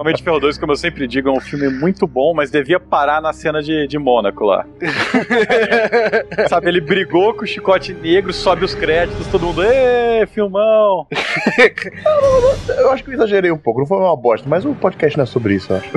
Homem 0.00 0.14
de 0.14 0.22
Ferro 0.22 0.40
2, 0.40 0.58
como 0.58 0.72
eu 0.72 0.76
sempre 0.76 1.06
digo, 1.06 1.28
é 1.28 1.32
um 1.32 1.40
filme 1.40 1.68
muito 1.68 2.06
bom, 2.06 2.34
mas 2.34 2.50
devia 2.50 2.78
parar 2.78 3.22
na 3.22 3.32
cena 3.32 3.62
de, 3.62 3.86
de 3.86 3.98
Mônaco 3.98 4.44
lá. 4.44 4.66
Sabe, 6.48 6.68
ele 6.68 6.80
brigou 6.80 7.32
com 7.34 7.44
o 7.44 7.46
chicote 7.46 7.94
negro, 7.94 8.32
sobe 8.32 8.64
os 8.64 8.74
créditos, 8.74 9.26
todo 9.28 9.46
mundo, 9.46 9.62
ê, 9.62 10.26
filmão! 10.26 11.06
eu 12.78 12.90
acho 12.90 13.04
que 13.04 13.10
eu 13.10 13.14
exagerei 13.14 13.50
um 13.50 13.58
pouco, 13.58 13.80
não 13.80 13.86
foi 13.86 13.98
uma 13.98 14.16
bosta, 14.16 14.48
mas 14.48 14.64
o 14.64 14.74
podcast 14.74 15.16
não 15.16 15.22
é 15.22 15.26
sobre 15.26 15.54
isso, 15.54 15.72
eu 15.72 15.76
acho. 15.76 15.90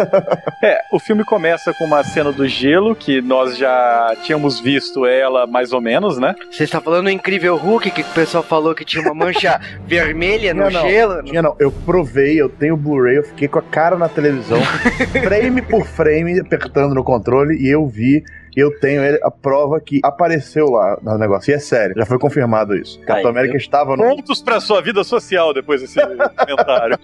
é, 0.64 0.80
o 0.92 0.98
filme 0.98 1.24
começa 1.24 1.72
com 1.74 1.84
uma 1.84 2.02
cena 2.02 2.32
do 2.32 2.48
gelo, 2.48 2.96
que 2.96 3.20
nós 3.20 3.56
já 3.56 4.16
tínhamos 4.22 4.58
visto 4.58 5.04
ela 5.06 5.46
mais 5.46 5.72
ou 5.72 5.80
menos, 5.80 6.18
né? 6.18 6.34
Você 6.50 6.64
está 6.64 6.80
falando 6.80 7.04
do 7.04 7.10
Incrível 7.10 7.56
Hulk, 7.56 7.90
que 7.90 8.00
o 8.00 8.04
pessoal 8.06 8.42
falou 8.42 8.74
que 8.74 8.84
tinha 8.84 9.02
uma 9.02 9.14
mancha 9.14 9.60
vermelha 9.86 10.05
no 10.54 10.70
não, 10.70 10.88
gelo? 10.88 11.22
Tinha 11.22 11.42
não, 11.42 11.56
eu 11.58 11.70
provei, 11.70 12.40
eu 12.40 12.48
tenho 12.48 12.76
Blu-ray, 12.76 13.18
eu 13.18 13.22
fiquei 13.24 13.48
com 13.48 13.58
a 13.58 13.62
cara 13.62 13.96
na 13.96 14.08
televisão, 14.08 14.60
frame 15.24 15.62
por 15.62 15.84
frame, 15.86 16.40
apertando 16.40 16.94
no 16.94 17.04
controle, 17.04 17.56
e 17.56 17.68
eu 17.68 17.86
vi 17.86 18.24
eu 18.56 18.78
tenho 18.80 19.02
a 19.22 19.30
prova 19.30 19.80
que 19.80 20.00
apareceu 20.02 20.70
lá 20.70 20.98
no 21.02 21.18
negócio. 21.18 21.50
E 21.50 21.54
é 21.54 21.58
sério, 21.58 21.94
já 21.96 22.06
foi 22.06 22.18
confirmado 22.18 22.74
isso. 22.74 23.00
Capitão 23.00 23.30
América 23.30 23.54
eu... 23.54 23.58
estava 23.58 23.96
no. 23.96 24.02
Pontos 24.02 24.42
pra 24.42 24.60
sua 24.60 24.80
vida 24.80 25.04
social 25.04 25.52
depois 25.52 25.80
desse 25.80 26.00
comentário. 26.00 26.98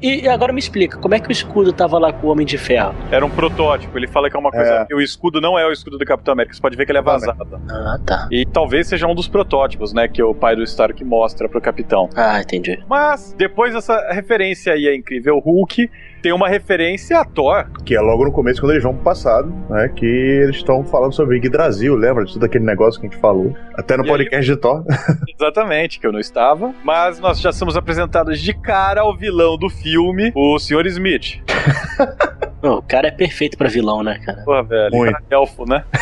E 0.00 0.28
agora 0.28 0.52
me 0.52 0.60
explica, 0.60 0.96
como 0.96 1.16
é 1.16 1.18
que 1.18 1.28
o 1.28 1.32
escudo 1.32 1.72
tava 1.72 1.98
lá 1.98 2.12
com 2.12 2.28
o 2.28 2.30
Homem 2.30 2.46
de 2.46 2.56
Ferro? 2.56 2.94
Era 3.10 3.26
um 3.26 3.30
protótipo, 3.30 3.98
ele 3.98 4.06
fala 4.06 4.30
que 4.30 4.36
é 4.36 4.38
uma 4.38 4.52
coisa. 4.52 4.86
É. 4.88 4.94
O 4.94 5.00
escudo 5.00 5.40
não 5.40 5.58
é 5.58 5.66
o 5.66 5.72
escudo 5.72 5.98
do 5.98 6.04
Capitão 6.04 6.32
América, 6.32 6.54
você 6.54 6.62
pode 6.62 6.76
ver 6.76 6.86
que 6.86 6.92
ele 6.92 7.00
é 7.00 7.02
vazado. 7.02 7.60
Ah, 7.68 7.98
tá. 8.06 8.28
E 8.30 8.46
talvez 8.46 8.86
seja 8.86 9.08
um 9.08 9.14
dos 9.14 9.26
protótipos, 9.26 9.92
né? 9.92 10.06
Que 10.06 10.22
o 10.22 10.32
pai 10.32 10.54
do 10.54 10.62
Stark 10.62 11.02
mostra 11.04 11.48
pro 11.48 11.60
Capitão. 11.60 12.08
Ah, 12.14 12.40
entendi. 12.40 12.78
Mas, 12.88 13.34
depois 13.36 13.74
dessa 13.74 14.12
referência 14.12 14.72
aí 14.72 14.86
a 14.86 14.94
Incrível 14.94 15.40
Hulk, 15.40 15.90
tem 16.18 16.32
uma 16.32 16.48
referência 16.48 17.18
a 17.18 17.24
Thor. 17.24 17.66
Que 17.84 17.94
é 17.94 18.00
logo 18.00 18.24
no 18.24 18.32
começo, 18.32 18.60
quando 18.60 18.72
eles 18.72 18.82
vão 18.82 18.94
pro 18.94 19.04
passado, 19.04 19.52
né? 19.70 19.88
Que 19.88 20.06
eles 20.06 20.56
estão 20.56 20.84
falando 20.84 21.12
sobre 21.12 21.36
Yggdrasil, 21.36 21.94
lembra 21.94 22.24
de 22.24 22.32
tudo 22.32 22.44
aquele 22.44 22.64
negócio 22.64 23.00
que 23.00 23.06
a 23.06 23.10
gente 23.10 23.20
falou? 23.20 23.54
Até 23.74 23.96
no 23.96 24.04
e 24.04 24.08
podcast 24.08 24.50
aí... 24.50 24.56
de 24.56 24.60
Thor. 24.60 24.84
Exatamente, 25.28 26.00
que 26.00 26.06
eu 26.06 26.12
não 26.12 26.20
estava. 26.20 26.74
Mas 26.84 27.18
nós 27.20 27.40
já 27.40 27.52
somos 27.52 27.76
apresentados 27.76 28.40
de 28.40 28.52
cara 28.52 29.02
ao 29.02 29.16
vilão 29.16 29.56
do 29.56 29.68
filme, 29.68 30.32
o 30.34 30.58
Sr. 30.58 30.86
Smith. 30.86 31.40
O 32.62 32.82
cara 32.82 33.08
é 33.08 33.10
perfeito 33.10 33.56
pra 33.56 33.68
vilão, 33.68 34.02
né, 34.02 34.18
cara? 34.24 34.42
Porra, 34.44 34.62
velho. 34.64 34.90
Muito. 34.92 35.12
Cara, 35.12 35.24
elfo, 35.30 35.64
né? 35.68 35.84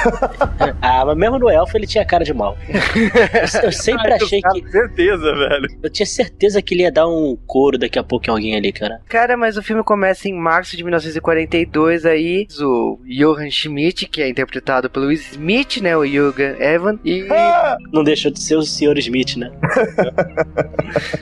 Ah, 0.80 1.04
mas 1.04 1.16
mesmo 1.16 1.38
no 1.38 1.50
elfo 1.50 1.76
ele 1.76 1.86
tinha 1.86 2.04
cara 2.04 2.24
de 2.24 2.32
mal. 2.32 2.56
Eu, 2.68 3.62
eu 3.64 3.72
sempre 3.72 4.12
Ai, 4.12 4.18
achei 4.20 4.40
cara, 4.40 4.54
que. 4.54 4.70
Certeza, 4.70 5.34
velho. 5.34 5.68
Eu 5.82 5.90
tinha 5.90 6.06
certeza 6.06 6.62
que 6.62 6.74
ele 6.74 6.82
ia 6.82 6.92
dar 6.92 7.06
um 7.08 7.36
couro 7.46 7.78
daqui 7.78 7.98
a 7.98 8.04
pouco 8.04 8.26
em 8.26 8.30
alguém 8.30 8.56
ali, 8.56 8.72
cara. 8.72 9.00
Cara, 9.08 9.36
mas 9.36 9.56
o 9.56 9.62
filme 9.62 9.82
começa 9.82 10.28
em 10.28 10.32
março 10.32 10.76
de 10.76 10.82
1942 10.82 12.06
aí, 12.06 12.46
o 12.60 12.98
Johann 13.04 13.50
Schmidt, 13.50 14.06
que 14.06 14.22
é 14.22 14.28
interpretado 14.28 14.88
pelo 14.88 15.10
Smith, 15.12 15.78
né, 15.78 15.96
o 15.96 16.04
Yuga 16.04 16.56
Evan, 16.60 16.98
e 17.04 17.26
Não 17.92 18.04
deixou 18.04 18.30
de 18.30 18.40
ser 18.40 18.56
o 18.56 18.62
Sr. 18.62 18.98
Smith, 18.98 19.36
né? 19.36 19.50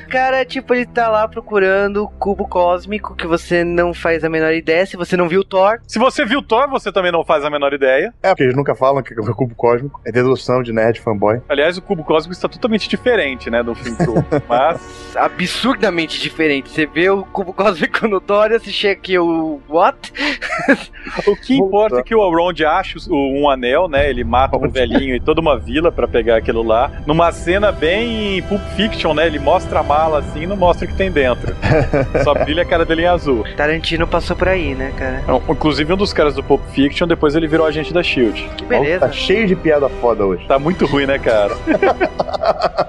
cara, 0.09 0.45
tipo, 0.45 0.75
ele 0.75 0.87
tá 0.87 1.09
lá 1.09 1.27
procurando 1.27 2.05
o 2.05 2.09
cubo 2.09 2.47
cósmico 2.47 3.15
que 3.15 3.27
você 3.27 3.65
não 3.65 3.93
faz 3.95 4.25
a 4.25 4.29
menor 4.29 4.53
ideia, 4.53 4.87
se 4.87 4.97
você 4.97 5.17
não 5.17 5.24
viu 5.29 5.45
Thor. 5.45 5.79
Se 5.87 5.99
você 5.99 6.25
viu 6.25 6.43
Thor, 6.43 6.69
você 6.69 6.93
também 6.93 7.13
não 7.13 7.25
faz 7.25 7.45
a 7.45 7.51
menor 7.51 7.73
ideia. 7.73 8.13
É, 8.23 8.29
porque 8.29 8.45
eles 8.45 8.57
nunca 8.57 8.75
falam 8.75 9.03
que 9.03 9.15
é 9.15 9.21
o 9.21 9.35
cubo 9.35 9.55
cósmico. 9.55 10.01
É 10.07 10.13
dedução 10.13 10.63
de 10.63 10.73
nerd 10.73 11.01
fanboy. 11.01 11.41
Aliás, 11.49 11.77
o 11.79 11.83
cubo 11.83 12.05
cósmico 12.05 12.33
está 12.35 12.49
totalmente 12.49 12.89
diferente, 12.89 13.51
né, 13.51 13.63
do 13.63 13.75
filme 13.75 13.97
pro 13.97 14.15
Mas 14.49 15.15
Absurdamente 15.17 16.21
diferente. 16.21 16.71
Você 16.71 16.87
vê 16.87 17.11
o 17.11 17.25
cubo 17.25 17.53
cósmico 17.53 18.07
no 18.09 18.21
Thor 18.21 18.51
e 18.53 18.59
você 18.59 18.71
chega 18.71 18.95
aqui, 18.95 19.19
o 19.19 19.61
what? 19.69 20.13
o 21.27 21.37
que 21.37 21.57
importa 21.57 22.01
é 22.01 22.03
que 22.03 22.15
o 22.15 22.23
Elrond 22.25 22.65
acha 22.65 22.99
o- 23.11 23.41
um 23.43 23.49
anel, 23.51 23.89
né? 23.89 24.09
Ele 24.09 24.25
mata 24.25 24.57
um 24.57 24.69
velhinho 24.69 25.15
e 25.15 25.21
toda 25.21 25.41
uma 25.41 25.59
vila 25.59 25.91
pra 25.93 26.07
pegar 26.09 26.37
aquilo 26.37 26.63
lá. 26.63 26.91
Numa 27.07 27.31
cena 27.33 27.71
bem 27.73 28.43
Pulp 28.45 28.63
Fiction, 28.77 29.15
né? 29.15 29.27
Ele 29.27 29.39
mostra 29.39 29.81
a 29.81 29.83
mala 29.83 30.19
assim 30.21 30.43
e 30.43 30.47
não 30.47 30.57
mostra 30.57 30.87
o 30.87 30.89
que 30.91 30.97
tem 30.97 31.11
dentro. 31.11 31.55
Só 32.25 32.35
brilha 32.35 32.63
a 32.63 32.67
cara 32.67 32.85
dele 32.85 33.03
em 33.03 33.07
azul. 33.07 33.45
Tarantino 33.57 34.07
passou 34.07 34.37
por 34.37 34.49
aí, 34.49 34.75
né, 34.75 34.93
cara? 34.97 35.14
Então, 35.23 35.43
Inclusive, 35.49 35.93
um 35.93 35.97
dos 35.97 36.13
caras 36.13 36.35
do 36.35 36.43
Pulp 36.43 36.61
Fiction, 36.73 37.07
depois 37.07 37.35
ele 37.35 37.47
virou 37.47 37.67
agente 37.67 37.93
da 37.93 38.03
SHIELD. 38.03 38.43
Que 38.57 38.63
Tá 38.65 38.69
beleza. 38.69 39.13
cheio 39.13 39.47
de 39.47 39.55
piada 39.57 39.89
foda 39.89 40.25
hoje. 40.25 40.47
Tá 40.47 40.59
muito 40.59 40.85
ruim, 40.87 41.07
né, 41.07 41.19
cara? 41.19 41.55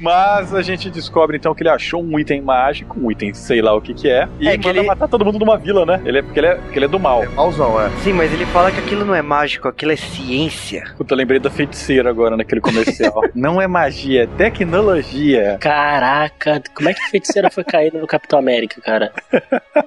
Mas 0.00 0.52
a 0.54 0.62
gente 0.62 0.90
descobre 0.90 1.36
então 1.36 1.54
que 1.54 1.62
ele 1.62 1.68
achou 1.70 2.02
um 2.02 2.18
item 2.18 2.40
mágico, 2.42 2.98
um 3.00 3.10
item 3.10 3.32
sei 3.34 3.62
lá 3.62 3.74
o 3.74 3.80
que 3.80 3.94
que 3.94 4.08
é, 4.08 4.28
e 4.40 4.48
É 4.48 4.58
que 4.58 4.66
manda 4.66 4.78
ele- 4.80 4.86
matar 4.88 5.08
todo 5.08 5.24
mundo 5.24 5.38
numa 5.38 5.56
vila, 5.56 5.86
né? 5.86 6.00
Ele 6.04 6.18
é, 6.18 6.22
porque, 6.22 6.40
ele 6.40 6.46
é, 6.48 6.54
porque 6.56 6.78
ele 6.78 6.84
é 6.86 6.88
do 6.88 6.98
mal. 6.98 7.22
É 7.22 7.28
malzão, 7.28 7.80
é. 7.80 7.88
Sim, 8.02 8.12
mas 8.12 8.32
ele 8.32 8.44
fala 8.46 8.70
que 8.70 8.78
aquilo 8.80 9.04
não 9.04 9.14
é 9.14 9.22
mágico, 9.22 9.68
aquilo 9.68 9.92
é 9.92 9.96
ciência. 9.96 10.84
Puta, 10.96 11.14
lembrei 11.14 11.38
da 11.38 11.50
feiticeira 11.50 12.10
agora 12.10 12.36
naquele 12.36 12.60
comercial. 12.60 13.20
Não 13.34 13.60
é 13.60 13.66
magia, 13.66 14.24
é 14.24 14.26
tecnologia. 14.26 15.58
Caraca, 15.60 16.62
como 16.74 16.88
é 16.88 16.94
que 16.94 17.00
a 17.02 17.08
feiticeira 17.08 17.50
foi 17.50 17.64
caída 17.64 17.98
no 17.98 18.06
Capitão 18.06 18.38
América, 18.38 18.80
cara? 18.80 19.12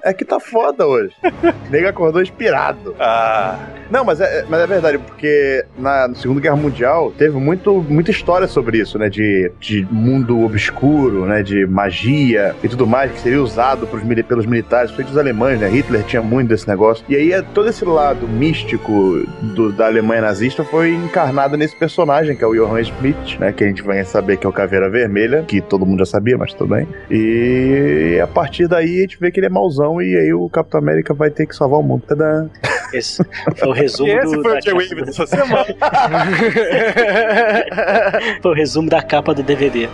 É 0.04 0.12
que 0.12 0.24
tá 0.24 0.38
foda 0.40 0.86
hoje. 0.86 1.12
Nego 1.68 1.88
acordou 1.88 2.22
inspirado. 2.22 2.94
Ah, 2.98 3.58
Não, 3.90 4.04
mas 4.04 4.20
é, 4.20 4.44
mas 4.48 4.60
é 4.60 4.66
verdade, 4.68 4.98
porque 4.98 5.64
na 5.76 6.12
Segunda 6.14 6.40
Guerra 6.40 6.54
Mundial 6.56 7.12
teve 7.18 7.36
muito, 7.38 7.84
muita 7.88 8.10
história 8.12 8.46
sobre 8.46 8.78
isso, 8.78 8.96
né? 8.98 9.08
De, 9.08 9.50
de 9.60 9.86
mundo 9.90 10.44
obscuro, 10.44 11.26
né? 11.26 11.42
De 11.42 11.66
magia 11.66 12.54
e 12.62 12.68
tudo 12.68 12.86
mais, 12.86 13.10
que 13.12 13.18
seria 13.20 13.42
usado 13.42 13.86
pros, 13.88 14.02
pelos 14.24 14.46
militares, 14.46 14.90
principalmente 14.92 15.10
os 15.12 15.18
alemães, 15.18 15.60
né? 15.60 15.68
Hitler 15.68 16.04
tinha 16.04 16.22
muito 16.22 16.48
desse 16.48 16.68
negócio. 16.68 17.04
E 17.08 17.16
aí 17.16 17.32
é, 17.32 17.42
todo 17.42 17.68
esse 17.68 17.84
lado 17.84 18.28
místico 18.28 19.24
do- 19.54 19.72
da 19.72 19.86
Alemanha 19.86 20.22
nazista 20.22 20.62
foi 20.62 20.90
encarnado 20.94 21.56
nesse 21.56 21.76
personagem, 21.76 22.36
que 22.36 22.44
é 22.44 22.46
o 22.46 22.54
Johann 22.54 22.84
Schmidt, 22.84 23.40
né? 23.40 23.52
Que 23.52 23.64
a 23.64 23.66
gente 23.66 23.82
vai 23.82 24.04
saber 24.04 24.36
que 24.36 24.46
é 24.46 24.48
o 24.48 24.52
Caveira 24.52 24.88
Vermelha, 24.88 25.42
que 25.46 25.60
todo 25.60 25.84
mundo 25.84 25.98
já 26.00 26.06
sabia, 26.06 26.38
mas 26.38 26.52
tudo 26.54 26.74
bem. 26.74 26.86
E 27.10 28.20
a 28.22 28.26
partir 28.26 28.68
daí 28.68 28.98
a 28.98 29.00
gente 29.02 29.18
vê 29.20 29.30
que 29.30 29.40
ele 29.40 29.46
é 29.46 29.50
mauzão 29.50 30.00
e 30.00 30.16
aí 30.16 30.32
o 30.32 30.48
Capitão 30.48 30.78
América 30.80 31.12
vai 31.12 31.28
ter 31.30 31.46
que 31.50 31.56
salvar 31.56 31.80
o 31.80 31.82
mundo. 31.82 32.02
Tadã. 32.06 32.48
Esse 32.92 33.22
foi 33.56 33.68
o 33.68 33.72
resumo 33.72 34.08
e 34.08 34.12
esse 34.12 34.36
do, 34.36 34.42
foi 34.42 34.52
da 34.52 34.58
o 34.58 34.62
J-Wave 34.62 34.88
capa 34.88 35.04
dessa 35.04 35.26
semana. 35.26 35.64
do- 35.64 35.76
foi 38.42 38.50
o 38.50 38.54
resumo 38.54 38.88
da 38.90 39.02
capa 39.02 39.32
do 39.34 39.42
DVD. 39.42 39.88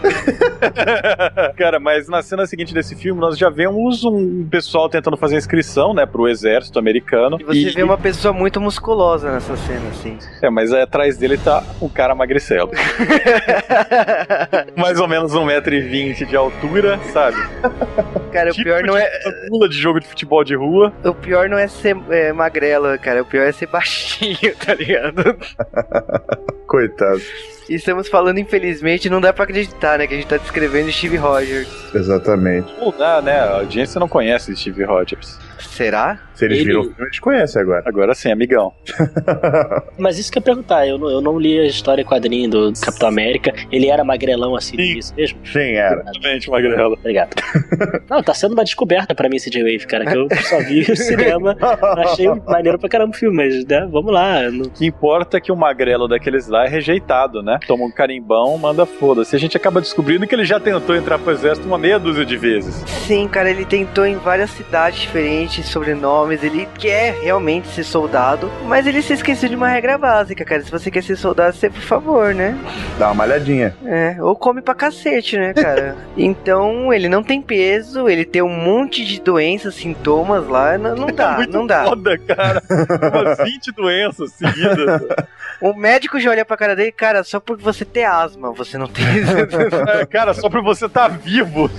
Cara, 1.56 1.78
mas 1.78 2.08
na 2.08 2.22
cena 2.22 2.46
seguinte 2.46 2.72
desse 2.72 2.94
filme, 2.96 3.20
nós 3.20 3.36
já 3.36 3.50
vemos 3.50 4.04
um 4.04 4.46
pessoal 4.48 4.88
tentando 4.88 5.16
fazer 5.16 5.36
inscrição, 5.36 5.92
né, 5.92 6.06
pro 6.06 6.26
exército 6.28 6.78
americano. 6.78 7.36
E 7.40 7.44
você 7.44 7.70
vê 7.70 7.82
uma 7.82 7.98
pessoa 7.98 8.32
muito 8.32 8.60
musculosa 8.60 9.30
nessa 9.30 9.56
cena, 9.56 9.88
assim. 9.90 10.16
É, 10.42 10.48
mas 10.48 10.72
aí 10.72 10.82
atrás 10.82 11.16
dele 11.18 11.36
tá 11.36 11.62
um 11.82 11.88
cara 11.88 12.14
magricelo. 12.14 12.70
Mais 14.76 14.98
ou 15.00 15.08
menos 15.08 15.32
1,20m 15.32 16.24
de 16.26 16.36
altura, 16.36 16.98
sabe? 17.12 17.36
Cara, 18.32 18.50
o 18.50 18.52
Tipo 18.52 18.64
pior 18.64 18.82
não 18.82 18.96
é. 18.96 19.08
pula 19.48 19.68
de 19.68 19.76
jogo 19.78 20.00
de 20.00 20.06
futebol 20.06 20.44
de 20.44 20.54
rua. 20.54 20.92
O 21.04 21.14
pior 21.14 21.45
não 21.48 21.58
é 21.58 21.68
ser 21.68 21.96
é, 22.10 22.32
magrelo, 22.32 22.98
cara. 22.98 23.22
O 23.22 23.24
pior 23.24 23.46
é 23.46 23.52
ser 23.52 23.66
baixinho, 23.66 24.54
tá 24.64 24.74
ligado? 24.74 25.36
Coitado. 26.66 27.20
E 27.68 27.74
estamos 27.74 28.08
falando, 28.08 28.38
infelizmente, 28.38 29.10
não 29.10 29.20
dá 29.20 29.32
pra 29.32 29.44
acreditar, 29.44 29.98
né? 29.98 30.06
Que 30.06 30.14
a 30.14 30.16
gente 30.16 30.28
tá 30.28 30.36
descrevendo 30.36 30.90
Steve 30.92 31.16
Rogers. 31.16 31.68
Exatamente. 31.94 32.72
Não 32.78 32.90
dá, 32.96 33.20
né? 33.20 33.40
A 33.40 33.56
audiência 33.56 33.98
não 33.98 34.08
conhece 34.08 34.54
Steve 34.54 34.84
Rogers. 34.84 35.38
Será? 35.58 36.18
Se 36.34 36.44
eles 36.44 36.58
Ele- 36.58 36.66
viram 36.66 36.80
o 36.80 36.84
filme, 36.84 36.96
eles 37.00 37.18
conhecem 37.18 37.62
agora. 37.62 37.82
Agora 37.86 38.14
sim, 38.14 38.30
amigão. 38.30 38.72
Mas 39.98 40.18
isso 40.18 40.30
que 40.30 40.38
eu 40.38 40.40
ia 40.40 40.44
perguntar, 40.44 40.86
eu 40.86 40.98
não, 40.98 41.10
eu 41.10 41.20
não 41.20 41.38
li 41.38 41.58
a 41.58 41.64
história 41.64 42.04
quadrinho 42.04 42.50
do 42.50 42.72
Capitão 42.80 43.08
América. 43.08 43.52
Ele 43.72 43.88
era 43.88 44.04
magrelão 44.04 44.54
assim, 44.54 44.76
Sim. 44.76 44.98
isso 44.98 45.14
mesmo? 45.14 45.38
Sim, 45.44 45.72
era. 45.72 46.02
Exatamente, 46.02 46.50
magrelo. 46.50 46.94
Obrigado. 46.94 47.30
Não, 48.08 48.22
tá 48.22 48.34
sendo 48.34 48.52
uma 48.52 48.64
descoberta 48.64 49.14
pra 49.14 49.28
mim 49.28 49.36
esse 49.36 49.50
J-Wave, 49.50 49.86
cara, 49.86 50.04
que 50.06 50.16
eu 50.16 50.28
só 50.42 50.58
vi 50.60 50.80
o 50.82 50.96
cinema. 50.96 51.56
Achei 51.98 52.28
maneiro 52.46 52.78
pra 52.78 52.88
caramba 52.88 53.10
o 53.14 53.18
filme, 53.18 53.36
mas 53.36 53.64
né, 53.64 53.86
vamos 53.90 54.12
lá. 54.12 54.42
não- 54.50 54.66
O 54.66 54.70
que 54.70 54.86
importa 54.86 55.38
é 55.38 55.40
que 55.40 55.50
o 55.50 55.56
magrelo 55.56 56.06
daqueles 56.06 56.46
lá 56.48 56.64
é 56.64 56.68
rejeitado, 56.68 57.42
né? 57.42 57.58
Toma 57.66 57.84
um 57.84 57.90
carimbão, 57.90 58.56
manda 58.58 58.84
foda-se. 58.86 59.34
A 59.34 59.38
gente 59.38 59.56
acaba 59.56 59.80
descobrindo 59.80 60.26
que 60.26 60.34
ele 60.34 60.44
já 60.44 60.60
tentou 60.60 60.94
entrar 60.94 61.18
pro 61.18 61.32
exército 61.32 61.66
uma 61.66 61.78
meia 61.78 61.98
dúzia 61.98 62.24
de 62.24 62.36
vezes. 62.36 62.74
Sim, 63.06 63.26
cara, 63.28 63.50
ele 63.50 63.64
tentou 63.64 64.04
em 64.06 64.16
várias 64.16 64.50
cidades 64.50 65.00
diferentes, 65.00 65.45
sobrenomes. 65.48 66.42
Ele 66.42 66.68
quer 66.78 67.14
realmente 67.20 67.68
ser 67.68 67.84
soldado, 67.84 68.50
mas 68.64 68.86
ele 68.86 69.02
se 69.02 69.12
esqueceu 69.12 69.48
de 69.48 69.56
uma 69.56 69.68
regra 69.68 69.96
básica, 69.98 70.44
cara. 70.44 70.62
Se 70.62 70.70
você 70.70 70.90
quer 70.90 71.02
ser 71.02 71.16
soldado, 71.16 71.56
você, 71.56 71.70
por 71.70 71.82
favor, 71.82 72.34
né? 72.34 72.56
Dá 72.98 73.08
uma 73.08 73.14
malhadinha. 73.14 73.76
É, 73.84 74.16
ou 74.20 74.34
come 74.36 74.60
pra 74.60 74.74
cacete, 74.74 75.36
né, 75.36 75.54
cara? 75.54 75.96
então, 76.16 76.92
ele 76.92 77.08
não 77.08 77.22
tem 77.22 77.40
peso, 77.40 78.08
ele 78.08 78.24
tem 78.24 78.42
um 78.42 78.48
monte 78.48 79.04
de 79.04 79.20
doenças, 79.20 79.74
sintomas 79.74 80.46
lá. 80.46 80.76
Não, 80.78 80.94
não 80.94 81.06
dá, 81.06 81.38
É 81.42 81.46
não 81.46 81.66
dá. 81.66 81.84
Foda, 81.84 82.18
cara. 82.18 82.62
Umas 83.12 83.38
20 83.44 83.72
doenças 83.72 84.32
seguidas. 84.32 85.02
O 85.60 85.72
médico 85.74 86.20
já 86.20 86.30
olha 86.30 86.44
pra 86.44 86.56
cara 86.56 86.76
dele, 86.76 86.92
cara, 86.92 87.24
só 87.24 87.40
por 87.40 87.56
você 87.56 87.84
ter 87.84 88.04
asma, 88.04 88.52
você 88.52 88.76
não 88.76 88.86
tem. 88.86 89.06
É, 90.00 90.06
cara, 90.06 90.34
só 90.34 90.48
pra 90.48 90.60
você 90.60 90.86
estar 90.86 91.08
tá 91.08 91.16
vivo. 91.16 91.70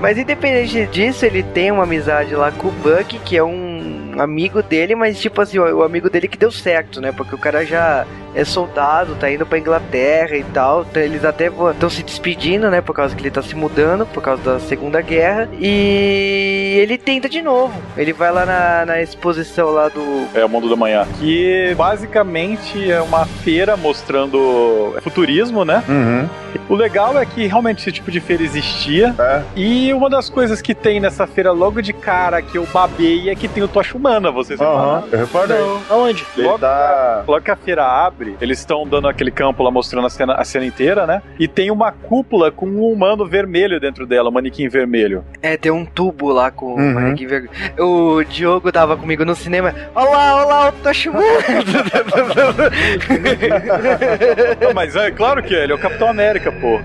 mas 0.00 0.18
independente 0.18 0.86
disso, 0.86 1.24
ele 1.24 1.42
tem 1.42 1.70
uma 1.74 1.84
amizade 1.84 2.34
lá 2.34 2.50
com 2.50 2.68
o 2.68 2.72
Buck, 2.72 3.18
que 3.20 3.36
é 3.36 3.44
um 3.44 4.14
amigo 4.18 4.62
dele, 4.62 4.94
mas 4.94 5.20
tipo 5.20 5.40
assim, 5.40 5.58
o, 5.58 5.78
o 5.78 5.82
amigo 5.82 6.08
dele 6.08 6.28
que 6.28 6.38
deu 6.38 6.50
certo, 6.50 7.00
né? 7.00 7.12
Porque 7.12 7.34
o 7.34 7.38
cara 7.38 7.64
já 7.64 8.06
é 8.34 8.44
soldado, 8.44 9.14
tá 9.14 9.30
indo 9.30 9.46
pra 9.46 9.58
Inglaterra 9.58 10.36
e 10.36 10.44
tal. 10.44 10.82
Então 10.82 11.02
eles 11.02 11.24
até 11.24 11.46
estão 11.46 11.88
se 11.90 12.02
despedindo, 12.02 12.70
né? 12.70 12.80
Por 12.80 12.94
causa 12.94 13.14
que 13.14 13.22
ele 13.22 13.30
tá 13.30 13.42
se 13.42 13.54
mudando, 13.54 14.06
por 14.06 14.22
causa 14.22 14.42
da 14.42 14.60
Segunda 14.60 15.00
Guerra. 15.00 15.48
E 15.58 16.78
ele 16.80 16.98
tenta 16.98 17.28
de 17.28 17.40
novo. 17.42 17.74
Ele 17.96 18.12
vai 18.12 18.32
lá 18.32 18.44
na, 18.44 18.86
na 18.86 19.02
exposição 19.02 19.70
lá 19.70 19.88
do. 19.88 20.26
É 20.34 20.44
o 20.44 20.48
Mundo 20.48 20.68
da 20.68 20.76
Manhã. 20.76 21.06
Que 21.18 21.74
basicamente 21.76 22.90
é 22.90 23.00
uma 23.00 23.26
feira 23.26 23.76
mostrando 23.76 24.94
futurismo, 25.02 25.64
né? 25.64 25.82
Uhum. 25.88 26.28
O 26.68 26.74
legal 26.74 27.18
é 27.18 27.26
que 27.26 27.46
realmente 27.46 27.80
esse 27.80 27.92
tipo 27.92 28.10
de 28.10 28.20
feira 28.20 28.42
existia. 28.42 29.14
É. 29.18 29.42
E 29.56 29.92
uma 29.92 30.08
das 30.08 30.28
coisas 30.30 30.62
que 30.62 30.74
tem 30.74 31.00
nessa 31.00 31.26
feira 31.26 31.52
logo 31.52 31.82
de 31.82 31.92
cara 31.92 32.40
que 32.40 32.56
eu 32.58 32.66
babei 32.72 33.28
é 33.28 33.34
que 33.34 33.48
tem 33.48 33.62
o 33.62 33.68
Tocha 33.68 33.96
Humana, 33.96 34.30
vocês 34.30 34.60
Aham, 34.60 35.02
repararam? 35.02 35.08
eu 35.12 35.18
reparei. 35.18 35.80
Aonde? 35.90 36.26
Logo, 36.38 36.58
tá. 36.58 37.24
logo 37.26 37.44
que 37.44 37.50
a 37.50 37.56
feira 37.56 37.84
abre, 37.84 38.23
eles 38.40 38.58
estão 38.58 38.86
dando 38.86 39.08
aquele 39.08 39.30
campo 39.30 39.62
lá 39.62 39.70
mostrando 39.70 40.06
a 40.06 40.10
cena, 40.10 40.34
a 40.34 40.44
cena 40.44 40.64
inteira, 40.66 41.06
né? 41.06 41.22
E 41.38 41.46
tem 41.48 41.70
uma 41.70 41.90
cúpula 41.92 42.50
com 42.50 42.66
um 42.66 42.82
humano 42.90 43.26
vermelho 43.26 43.80
dentro 43.80 44.06
dela, 44.06 44.28
um 44.28 44.32
manequim 44.32 44.68
vermelho. 44.68 45.24
É, 45.42 45.56
tem 45.56 45.72
um 45.72 45.84
tubo 45.84 46.32
lá 46.32 46.50
com 46.50 46.74
Uhum. 46.74 46.90
o 46.90 46.94
manequim 46.94 47.26
vermelho. 47.26 47.52
O 47.78 48.22
Diogo 48.24 48.72
tava 48.72 48.96
comigo 48.96 49.24
no 49.24 49.34
cinema. 49.34 49.74
Olá, 49.94 50.44
olá, 50.44 50.66
eu 50.66 50.72
tô 50.82 50.92
chamando. 50.92 51.24
Mas 54.74 54.96
é 54.96 55.10
claro 55.10 55.42
que 55.42 55.54
é, 55.54 55.62
ele 55.64 55.72
é 55.72 55.74
o 55.74 55.78
Capitão 55.78 56.08
América, 56.08 56.52
pô. 56.52 56.80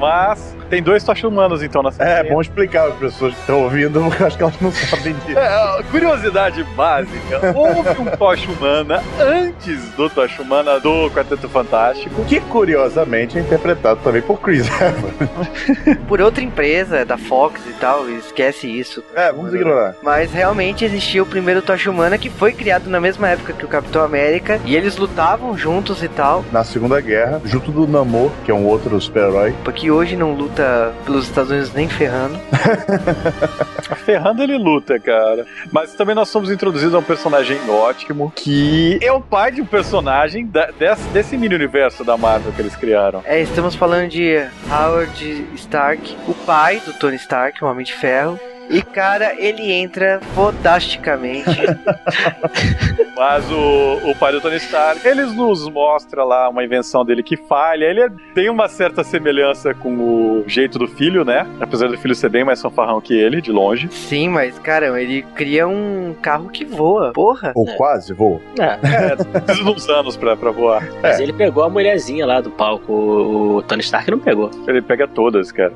Mas 0.00 0.56
tem 0.68 0.82
dois 0.82 1.02
Tocha 1.04 1.26
Humanos 1.28 1.62
então 1.62 1.82
nessa 1.82 2.02
É, 2.02 2.18
cena. 2.22 2.30
bom 2.34 2.40
explicar 2.40 2.84
para 2.84 2.92
as 2.92 2.98
pessoas 2.98 3.34
que 3.34 3.40
estão 3.40 3.62
ouvindo, 3.64 4.00
porque 4.08 4.22
eu 4.22 4.26
acho 4.26 4.36
que 4.36 4.42
elas 4.42 4.60
não 4.60 4.72
sabem 4.72 5.14
disso. 5.26 5.38
É, 5.38 5.82
curiosidade 5.90 6.62
básica: 6.76 7.40
houve 7.54 8.00
um 8.00 8.06
Tocha 8.16 8.50
Humana 8.50 9.02
antes 9.20 9.90
do 9.90 10.08
Tocha 10.08 10.42
Humana 10.42 10.78
do 10.80 11.10
Quarteto 11.10 11.48
Fantástico. 11.48 12.24
Que 12.24 12.40
curiosamente 12.40 13.38
é 13.38 13.40
interpretado 13.42 14.00
também 14.02 14.22
por 14.22 14.40
Chris 14.40 14.66
Evans. 14.80 15.98
Por 16.08 16.20
outra 16.20 16.42
empresa, 16.42 17.04
da 17.04 17.18
Fox 17.18 17.60
e 17.68 17.72
tal, 17.74 18.08
esquece 18.10 18.66
isso. 18.66 19.02
É, 19.14 19.32
vamos 19.32 19.52
ignorar. 19.54 19.94
Mas 20.02 20.32
realmente 20.32 20.84
existia 20.84 21.22
o 21.22 21.26
primeiro 21.26 21.60
Tocha 21.62 21.90
Humana 21.90 22.16
que 22.18 22.30
foi 22.30 22.52
criado 22.52 22.88
na 22.88 23.00
mesma 23.00 23.28
época 23.28 23.52
que 23.52 23.64
o 23.64 23.68
Capitão 23.68 24.02
América. 24.02 24.60
E 24.64 24.76
eles 24.76 24.96
lutavam 24.96 25.56
juntos 25.56 26.02
e 26.02 26.08
tal. 26.08 26.44
Na 26.52 26.64
Segunda 26.64 27.00
Guerra, 27.00 27.40
junto 27.44 27.70
do 27.72 27.86
Namor, 27.86 28.30
que 28.44 28.50
é 28.50 28.54
um 28.54 28.66
outro 28.66 29.00
super-herói. 29.00 29.54
Porque 29.64 29.89
hoje 29.90 30.16
não 30.16 30.32
luta 30.34 30.92
pelos 31.04 31.26
Estados 31.26 31.50
Unidos 31.50 31.72
nem 31.72 31.88
ferrando. 31.88 32.38
Ferrando 34.04 34.42
ele 34.42 34.56
luta, 34.58 34.98
cara. 34.98 35.46
Mas 35.72 35.94
também 35.94 36.14
nós 36.14 36.28
somos 36.28 36.50
introduzidos 36.50 36.94
a 36.94 36.98
um 36.98 37.02
personagem 37.02 37.58
ótimo 37.68 38.32
que 38.36 38.98
é 39.02 39.12
o 39.12 39.20
pai 39.20 39.50
de 39.52 39.60
um 39.62 39.66
personagem 39.66 40.46
da- 40.46 40.70
desse, 40.78 41.08
desse 41.08 41.36
mini 41.36 41.54
universo 41.54 42.04
da 42.04 42.16
Marvel 42.16 42.52
que 42.52 42.62
eles 42.62 42.76
criaram. 42.76 43.22
É, 43.24 43.40
estamos 43.40 43.74
falando 43.74 44.08
de 44.08 44.36
Howard 44.70 45.46
Stark, 45.56 46.16
o 46.28 46.34
pai 46.34 46.80
do 46.84 46.92
Tony 46.92 47.16
Stark, 47.16 47.62
o 47.62 47.66
Homem 47.66 47.84
de 47.84 47.92
Ferro. 47.94 48.38
E, 48.70 48.80
cara, 48.82 49.34
ele 49.36 49.72
entra 49.72 50.20
fodasticamente. 50.34 51.44
Mas 53.16 53.50
o, 53.50 54.10
o 54.10 54.14
pai 54.14 54.32
do 54.32 54.40
Tony 54.40 54.56
Stark, 54.56 55.06
eles 55.06 55.34
nos 55.34 55.68
mostra 55.68 56.24
lá 56.24 56.48
uma 56.48 56.64
invenção 56.64 57.04
dele 57.04 57.22
que 57.22 57.36
falha. 57.36 57.84
Ele 57.84 58.00
é- 58.04 58.08
tem 58.34 58.48
uma 58.48 58.68
certa 58.68 59.02
semelhança 59.04 59.74
com 59.74 59.90
o 59.90 60.44
jeito 60.46 60.78
do 60.78 60.86
filho, 60.86 61.24
né? 61.24 61.46
Apesar 61.60 61.88
do 61.88 61.98
filho 61.98 62.14
ser 62.14 62.28
bem 62.30 62.44
mais 62.44 62.62
fanfarrão 62.62 63.00
que 63.00 63.12
ele, 63.12 63.40
de 63.42 63.52
longe. 63.52 63.88
Sim, 63.90 64.28
mas, 64.28 64.58
cara, 64.58 65.00
ele 65.00 65.22
cria 65.34 65.66
um 65.68 66.14
carro 66.22 66.48
que 66.48 66.64
voa. 66.64 67.12
Porra. 67.12 67.52
Ou 67.54 67.66
quase 67.76 68.14
voa. 68.14 68.40
É, 68.58 68.78
É, 69.10 69.16
precisa 69.40 69.64
de 69.64 69.70
uns 69.70 69.88
anos 69.88 70.16
pra, 70.16 70.36
pra 70.36 70.50
voar. 70.50 70.82
mas 71.02 71.18
ele 71.20 71.32
pegou 71.32 71.62
a 71.64 71.68
mulherzinha 71.68 72.24
lá 72.24 72.40
do 72.40 72.50
palco. 72.50 72.92
O, 72.92 73.56
o 73.56 73.62
Tony 73.62 73.82
Stark 73.82 74.10
não 74.10 74.18
pegou. 74.18 74.50
Ele 74.66 74.80
pega 74.80 75.06
todas, 75.06 75.52
cara. 75.52 75.72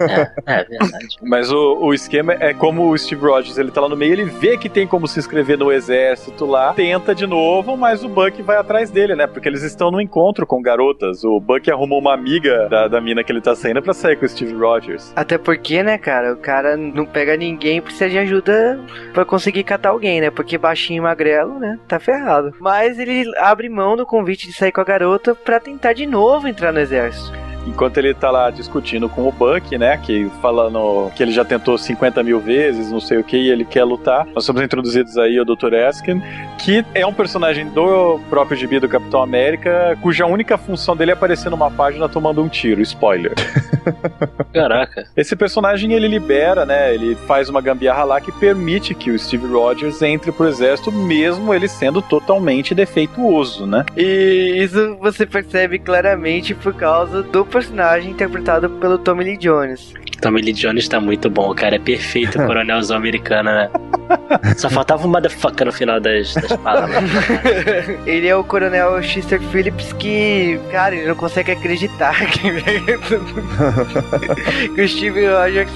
É, 0.00 0.30
é 0.60 0.64
verdade. 0.64 1.16
Mas 1.22 1.50
o, 1.50 1.78
o 1.80 1.94
esquema 1.94 2.23
é 2.32 2.54
como 2.54 2.90
o 2.90 2.98
Steve 2.98 3.22
Rogers, 3.22 3.58
ele 3.58 3.70
tá 3.70 3.80
lá 3.80 3.88
no 3.88 3.96
meio, 3.96 4.12
ele 4.12 4.24
vê 4.24 4.56
que 4.56 4.68
tem 4.68 4.86
como 4.86 5.06
se 5.06 5.18
inscrever 5.18 5.58
no 5.58 5.72
exército 5.72 6.46
lá, 6.46 6.72
tenta 6.72 7.14
de 7.14 7.26
novo, 7.26 7.76
mas 7.76 8.04
o 8.04 8.08
Buck 8.08 8.40
vai 8.42 8.56
atrás 8.56 8.90
dele, 8.90 9.14
né? 9.14 9.26
Porque 9.26 9.48
eles 9.48 9.62
estão 9.62 9.90
no 9.90 10.00
encontro 10.00 10.46
com 10.46 10.60
garotas. 10.62 11.24
O 11.24 11.40
Buck 11.40 11.70
arrumou 11.70 11.98
uma 11.98 12.14
amiga 12.14 12.68
da, 12.68 12.88
da 12.88 13.00
mina 13.00 13.22
que 13.22 13.32
ele 13.32 13.40
tá 13.40 13.54
saindo 13.54 13.82
pra 13.82 13.94
sair 13.94 14.16
com 14.16 14.24
o 14.24 14.28
Steve 14.28 14.54
Rogers. 14.54 15.12
Até 15.16 15.38
porque, 15.38 15.82
né, 15.82 15.98
cara, 15.98 16.32
o 16.32 16.36
cara 16.36 16.76
não 16.76 17.04
pega 17.04 17.36
ninguém 17.36 17.80
precisa 17.80 18.08
de 18.08 18.18
ajuda 18.18 18.80
pra 19.12 19.24
conseguir 19.24 19.64
catar 19.64 19.90
alguém, 19.90 20.20
né? 20.20 20.30
Porque 20.30 20.58
baixinho 20.58 20.98
e 20.98 21.00
magrelo, 21.00 21.58
né? 21.58 21.78
Tá 21.86 21.98
ferrado. 21.98 22.54
Mas 22.60 22.98
ele 22.98 23.24
abre 23.38 23.68
mão 23.68 23.96
do 23.96 24.06
convite 24.06 24.46
de 24.46 24.52
sair 24.52 24.72
com 24.72 24.80
a 24.80 24.84
garota 24.84 25.34
pra 25.34 25.60
tentar 25.60 25.92
de 25.92 26.06
novo 26.06 26.48
entrar 26.48 26.72
no 26.72 26.80
exército. 26.80 27.53
Enquanto 27.66 27.98
ele 27.98 28.14
tá 28.14 28.30
lá 28.30 28.50
discutindo 28.50 29.08
com 29.08 29.26
o 29.26 29.32
Buck, 29.32 29.76
né? 29.76 29.96
Que 29.96 30.30
falando 30.40 31.10
que 31.14 31.22
ele 31.22 31.32
já 31.32 31.44
tentou 31.44 31.76
50 31.78 32.22
mil 32.22 32.40
vezes, 32.40 32.90
não 32.90 33.00
sei 33.00 33.18
o 33.18 33.24
que, 33.24 33.36
e 33.36 33.50
ele 33.50 33.64
quer 33.64 33.84
lutar. 33.84 34.26
Nós 34.34 34.44
somos 34.44 34.62
introduzidos 34.62 35.16
aí 35.18 35.38
ao 35.38 35.44
Dr. 35.44 35.72
Eskin, 35.74 36.22
que 36.58 36.84
é 36.94 37.06
um 37.06 37.12
personagem 37.12 37.68
do 37.68 38.20
próprio 38.30 38.56
gibi 38.56 38.78
do 38.78 38.88
Capitão 38.88 39.22
América, 39.22 39.98
cuja 40.00 40.26
única 40.26 40.56
função 40.58 40.96
dele 40.96 41.10
é 41.10 41.14
aparecer 41.14 41.50
numa 41.50 41.70
página 41.70 42.08
tomando 42.08 42.42
um 42.42 42.48
tiro. 42.48 42.80
Spoiler. 42.82 43.34
Caraca. 44.52 45.06
Esse 45.16 45.34
personagem 45.36 45.92
ele 45.92 46.08
libera, 46.08 46.64
né? 46.64 46.94
Ele 46.94 47.14
faz 47.26 47.48
uma 47.48 47.60
gambiarra 47.60 48.04
lá 48.04 48.20
que 48.20 48.32
permite 48.32 48.94
que 48.94 49.10
o 49.10 49.18
Steve 49.18 49.46
Rogers 49.46 50.00
entre 50.02 50.32
pro 50.32 50.48
exército, 50.48 50.92
mesmo 50.92 51.52
ele 51.52 51.68
sendo 51.68 52.00
totalmente 52.00 52.74
defeituoso, 52.74 53.66
né? 53.66 53.84
E 53.96 54.54
isso 54.58 54.96
você 55.00 55.26
percebe 55.26 55.78
claramente 55.78 56.54
por 56.54 56.74
causa 56.74 57.22
do 57.22 57.44
personagem 57.58 58.10
interpretado 58.10 58.68
pelo 58.68 58.98
Tommy 58.98 59.24
Lee 59.24 59.36
Jones. 59.38 59.94
Tommy 60.20 60.40
Lee 60.42 60.52
Jones 60.54 60.88
tá 60.88 61.00
muito 61.00 61.28
bom, 61.30 61.50
o 61.50 61.54
cara 61.54 61.76
é 61.76 61.78
perfeito, 61.78 62.36
coronelzão 62.46 62.96
americano, 62.96 63.50
né? 63.50 63.70
Só 64.56 64.68
faltava 64.70 65.06
um 65.06 65.10
motherfucker 65.10 65.66
no 65.66 65.72
final 65.72 66.00
das, 66.00 66.34
das 66.34 66.52
palavras. 66.56 67.04
Ele 68.06 68.26
é 68.26 68.34
o 68.36 68.42
coronel 68.44 69.02
Chester 69.02 69.40
Phillips 69.40 69.92
que, 69.94 70.58
cara, 70.70 70.94
ele 70.94 71.06
não 71.08 71.14
consegue 71.14 71.52
acreditar 71.52 72.14
que, 72.28 72.50
que 74.74 74.80
o 74.82 74.88
Steve 74.88 75.26
Rogers, 75.26 75.70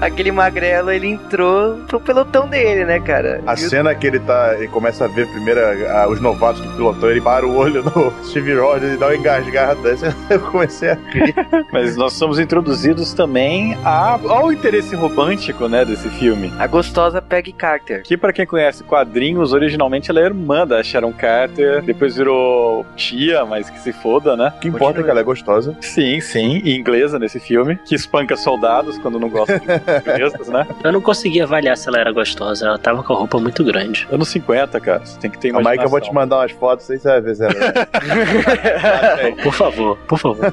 aquele 0.00 0.30
magrelo, 0.32 0.90
ele 0.90 1.06
entrou 1.08 1.76
pro 1.86 2.00
pelotão 2.00 2.48
dele, 2.48 2.84
né, 2.84 3.00
cara? 3.00 3.42
A 3.46 3.52
E 3.52 3.54
o- 3.54 3.68
cena 3.68 3.94
que 3.94 4.06
ele 4.06 4.18
tá. 4.20 4.54
Ele 4.56 4.68
começa 4.68 5.04
a 5.04 5.08
ver 5.08 5.26
primeiro 5.28 5.60
a- 5.60 6.02
a- 6.02 6.08
os 6.08 6.20
novatos 6.20 6.60
do 6.62 6.68
pilotão, 6.72 7.10
ele 7.10 7.20
para 7.20 7.46
o 7.46 7.56
olho 7.56 7.82
no 7.82 8.12
Steve 8.24 8.54
Rogers 8.54 8.94
e 8.94 8.96
dá 8.96 9.06
uma 9.06 9.16
engasgada. 9.16 9.96
Eu 10.28 10.40
comecei 10.40 10.90
a 10.90 10.96
Mas 11.72 11.96
nós 11.96 12.12
somos 12.14 12.38
introduzidos 12.38 13.12
também 13.12 13.76
a- 13.84 14.18
ao 14.28 14.52
interesse 14.52 14.94
romântico, 14.94 15.68
né, 15.68 15.84
desse 15.84 16.08
filme. 16.10 16.52
A 16.58 16.66
gostosa 16.66 17.20
Peggy 17.22 17.52
Carter. 17.52 18.02
Que 18.02 18.16
pra 18.16 18.32
quem 18.32 18.46
conhece 18.46 18.82
quadrinhos, 18.84 19.52
originalmente 19.52 20.10
ela 20.10 20.20
é 20.20 20.24
irmã 20.24 20.66
da 20.66 20.82
Sharon 20.82 21.12
Carter, 21.12 21.82
depois 21.82 22.16
virou 22.16 22.84
tia, 22.96 23.44
mas 23.44 23.68
que 23.70 23.78
se 23.80 23.92
foda, 23.92 24.36
né? 24.36 24.52
O 24.56 24.60
que 24.60 24.68
importa 24.68 25.00
é 25.00 25.02
que 25.02 25.10
ela 25.10 25.20
é 25.20 25.24
gostosa. 25.24 25.76
Sim, 25.80 26.20
sim, 26.20 26.60
e 26.64 26.76
inglesa 26.76 27.18
nesse 27.18 27.38
filme, 27.40 27.78
que 27.84 27.94
espanca 27.94 28.36
soldados 28.36 28.98
quando 28.98 29.18
não 29.18 29.28
gosta 29.28 29.58
de 29.58 29.64
inglesas, 30.00 30.48
né? 30.48 30.66
Eu 30.82 30.92
não 30.92 31.00
conseguia 31.00 31.44
avaliar 31.44 31.76
se 31.76 31.88
ela 31.88 31.98
era 31.98 32.12
gostosa, 32.12 32.66
ela 32.66 32.78
tava 32.78 33.02
com 33.02 33.12
a 33.12 33.16
roupa 33.16 33.38
muito 33.38 33.64
grande. 33.64 34.06
Anos 34.10 34.28
50, 34.28 34.80
cara, 34.80 35.00
você 35.04 35.18
tem 35.18 35.30
que 35.30 35.38
ter 35.38 35.48
aí 35.48 35.52
que 35.78 35.84
eu 35.84 35.88
vou 35.88 36.00
te 36.00 36.10
imaginação. 36.10 36.14
mandar 36.14 36.36
umas 36.38 36.52
fotos, 36.52 36.90
aí 36.90 36.98
você 36.98 37.08
vai 37.08 37.20
ver 37.20 37.34
se 37.36 37.44
ela 37.44 37.54
é. 37.54 39.30
Por 39.42 39.52
favor, 39.54 39.96
por 40.06 40.18
favor. 40.18 40.52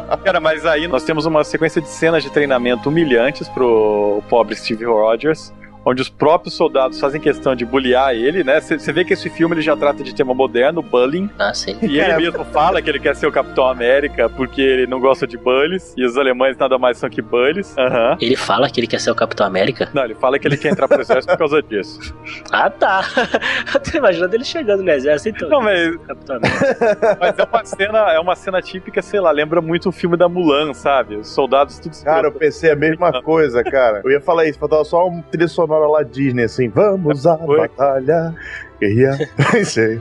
Cara, 0.24 0.40
mas 0.40 0.64
aí 0.66 0.88
nós 0.88 1.02
temos 1.04 1.26
uma 1.26 1.44
sequência 1.44 1.80
de 1.80 1.88
cenas 1.88 2.22
de 2.22 2.30
treinamento 2.30 2.88
humilhantes 2.88 3.48
pro 3.48 4.22
pobre 4.28 4.54
Steve 4.56 4.84
Rogers. 4.84 5.52
Onde 5.84 6.02
os 6.02 6.08
próprios 6.08 6.54
soldados 6.54 7.00
fazem 7.00 7.20
questão 7.20 7.54
de 7.54 7.64
bullyar 7.64 8.14
ele, 8.14 8.44
né? 8.44 8.60
Você 8.60 8.92
vê 8.92 9.04
que 9.04 9.12
esse 9.14 9.30
filme 9.30 9.54
ele 9.54 9.62
já 9.62 9.76
trata 9.76 10.02
de 10.02 10.14
tema 10.14 10.34
moderno, 10.34 10.82
bullying. 10.82 11.30
Ah, 11.38 11.54
sim. 11.54 11.76
E 11.82 11.98
ele 11.98 12.16
mesmo 12.16 12.44
fala 12.46 12.82
que 12.82 12.90
ele 12.90 12.98
quer 12.98 13.16
ser 13.16 13.26
o 13.26 13.32
Capitão 13.32 13.66
América 13.66 14.28
porque 14.28 14.60
ele 14.60 14.86
não 14.86 15.00
gosta 15.00 15.26
de 15.26 15.36
bullies. 15.36 15.94
E 15.96 16.04
os 16.04 16.16
alemães 16.16 16.56
nada 16.56 16.78
mais 16.78 16.98
são 16.98 17.08
que 17.08 17.22
bullies. 17.22 17.76
Aham. 17.78 18.16
Ele 18.20 18.36
fala 18.36 18.68
que 18.68 18.80
ele 18.80 18.86
quer 18.86 19.00
ser 19.00 19.10
o 19.10 19.14
Capitão 19.14 19.46
América? 19.46 19.88
Não, 19.94 20.04
ele 20.04 20.14
fala 20.14 20.38
que 20.38 20.46
ele 20.46 20.56
quer 20.56 20.72
entrar 20.72 20.88
pro 20.88 21.00
exército 21.00 21.32
por 21.32 21.38
causa 21.38 21.62
disso. 21.62 22.14
Ah, 22.50 22.70
tá. 22.70 23.02
Eu 23.74 23.80
tô 23.80 23.98
imaginando 23.98 24.34
ele 24.34 24.44
chegando 24.44 24.82
no 24.82 24.90
exército. 24.90 25.44
Então, 25.44 25.48
Não, 25.48 25.62
mas, 25.62 25.96
Capitão 26.06 26.36
América. 26.36 27.18
mas 27.20 27.38
é 27.38 27.44
uma 27.44 27.64
cena, 27.64 27.98
é 28.12 28.20
uma 28.20 28.36
cena 28.36 28.62
típica, 28.62 29.02
sei 29.02 29.20
lá, 29.20 29.30
lembra 29.30 29.60
muito 29.60 29.88
o 29.88 29.92
filme 29.92 30.16
da 30.16 30.28
Mulan, 30.28 30.72
sabe? 30.72 31.16
Os 31.16 31.28
soldados 31.28 31.78
tudo 31.78 31.96
Cara, 32.02 32.28
eu 32.28 32.32
pensei 32.32 32.70
a 32.70 32.76
mesma 32.76 33.22
coisa, 33.22 33.62
cara. 33.62 34.00
Eu 34.04 34.10
ia 34.10 34.20
falar 34.20 34.46
isso, 34.46 34.58
faltava 34.58 34.84
só 34.84 35.06
um 35.06 35.20
trilha 35.22 35.48
sonora 35.68 35.86
lá 35.86 36.02
Disney, 36.02 36.44
assim, 36.44 36.68
vamos 36.68 37.26
à 37.26 37.36
Foi. 37.36 37.58
batalha. 37.58 38.34
Guerrear. 38.80 39.18
Sei. 39.64 39.98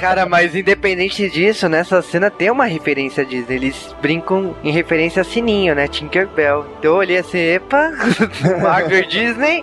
Cara, 0.00 0.26
mas 0.26 0.54
independente 0.54 1.28
disso, 1.28 1.68
nessa 1.68 2.00
cena 2.02 2.30
tem 2.30 2.50
uma 2.50 2.64
referência 2.64 3.22
a 3.22 3.26
Disney. 3.26 3.54
Eles 3.56 3.94
brincam 4.00 4.54
em 4.64 4.70
referência 4.70 5.20
a 5.22 5.24
Sininho, 5.24 5.74
né? 5.74 5.86
Tinkerbell. 5.88 6.66
Então 6.78 6.92
eu 6.92 6.96
olhei 6.98 7.18
assim, 7.18 7.38
epa, 7.38 7.90
Marvel 8.62 9.06
Disney. 9.06 9.62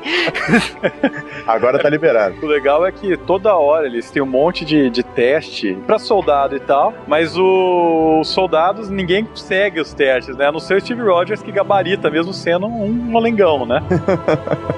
Agora 1.47 1.79
tá 1.79 1.89
liberado. 1.89 2.35
O 2.41 2.45
legal 2.45 2.85
é 2.85 2.91
que 2.91 3.17
toda 3.17 3.55
hora 3.55 3.85
eles 3.87 4.09
têm 4.11 4.21
um 4.21 4.25
monte 4.27 4.63
de, 4.63 4.89
de 4.89 5.03
teste 5.03 5.77
pra 5.87 5.97
soldado 5.99 6.55
e 6.55 6.59
tal, 6.59 6.93
mas 7.07 7.35
o- 7.37 8.19
os 8.21 8.29
soldados, 8.29 8.89
ninguém 8.89 9.27
segue 9.35 9.79
os 9.79 9.93
testes, 9.93 10.35
né? 10.37 10.47
A 10.47 10.51
não 10.51 10.59
ser 10.59 10.75
o 10.75 10.81
Steve 10.81 11.01
Rogers 11.01 11.41
que 11.41 11.51
gabarita, 11.51 12.09
mesmo 12.09 12.33
sendo 12.33 12.67
um 12.67 12.87
molengão, 12.91 13.65
né? 13.65 13.81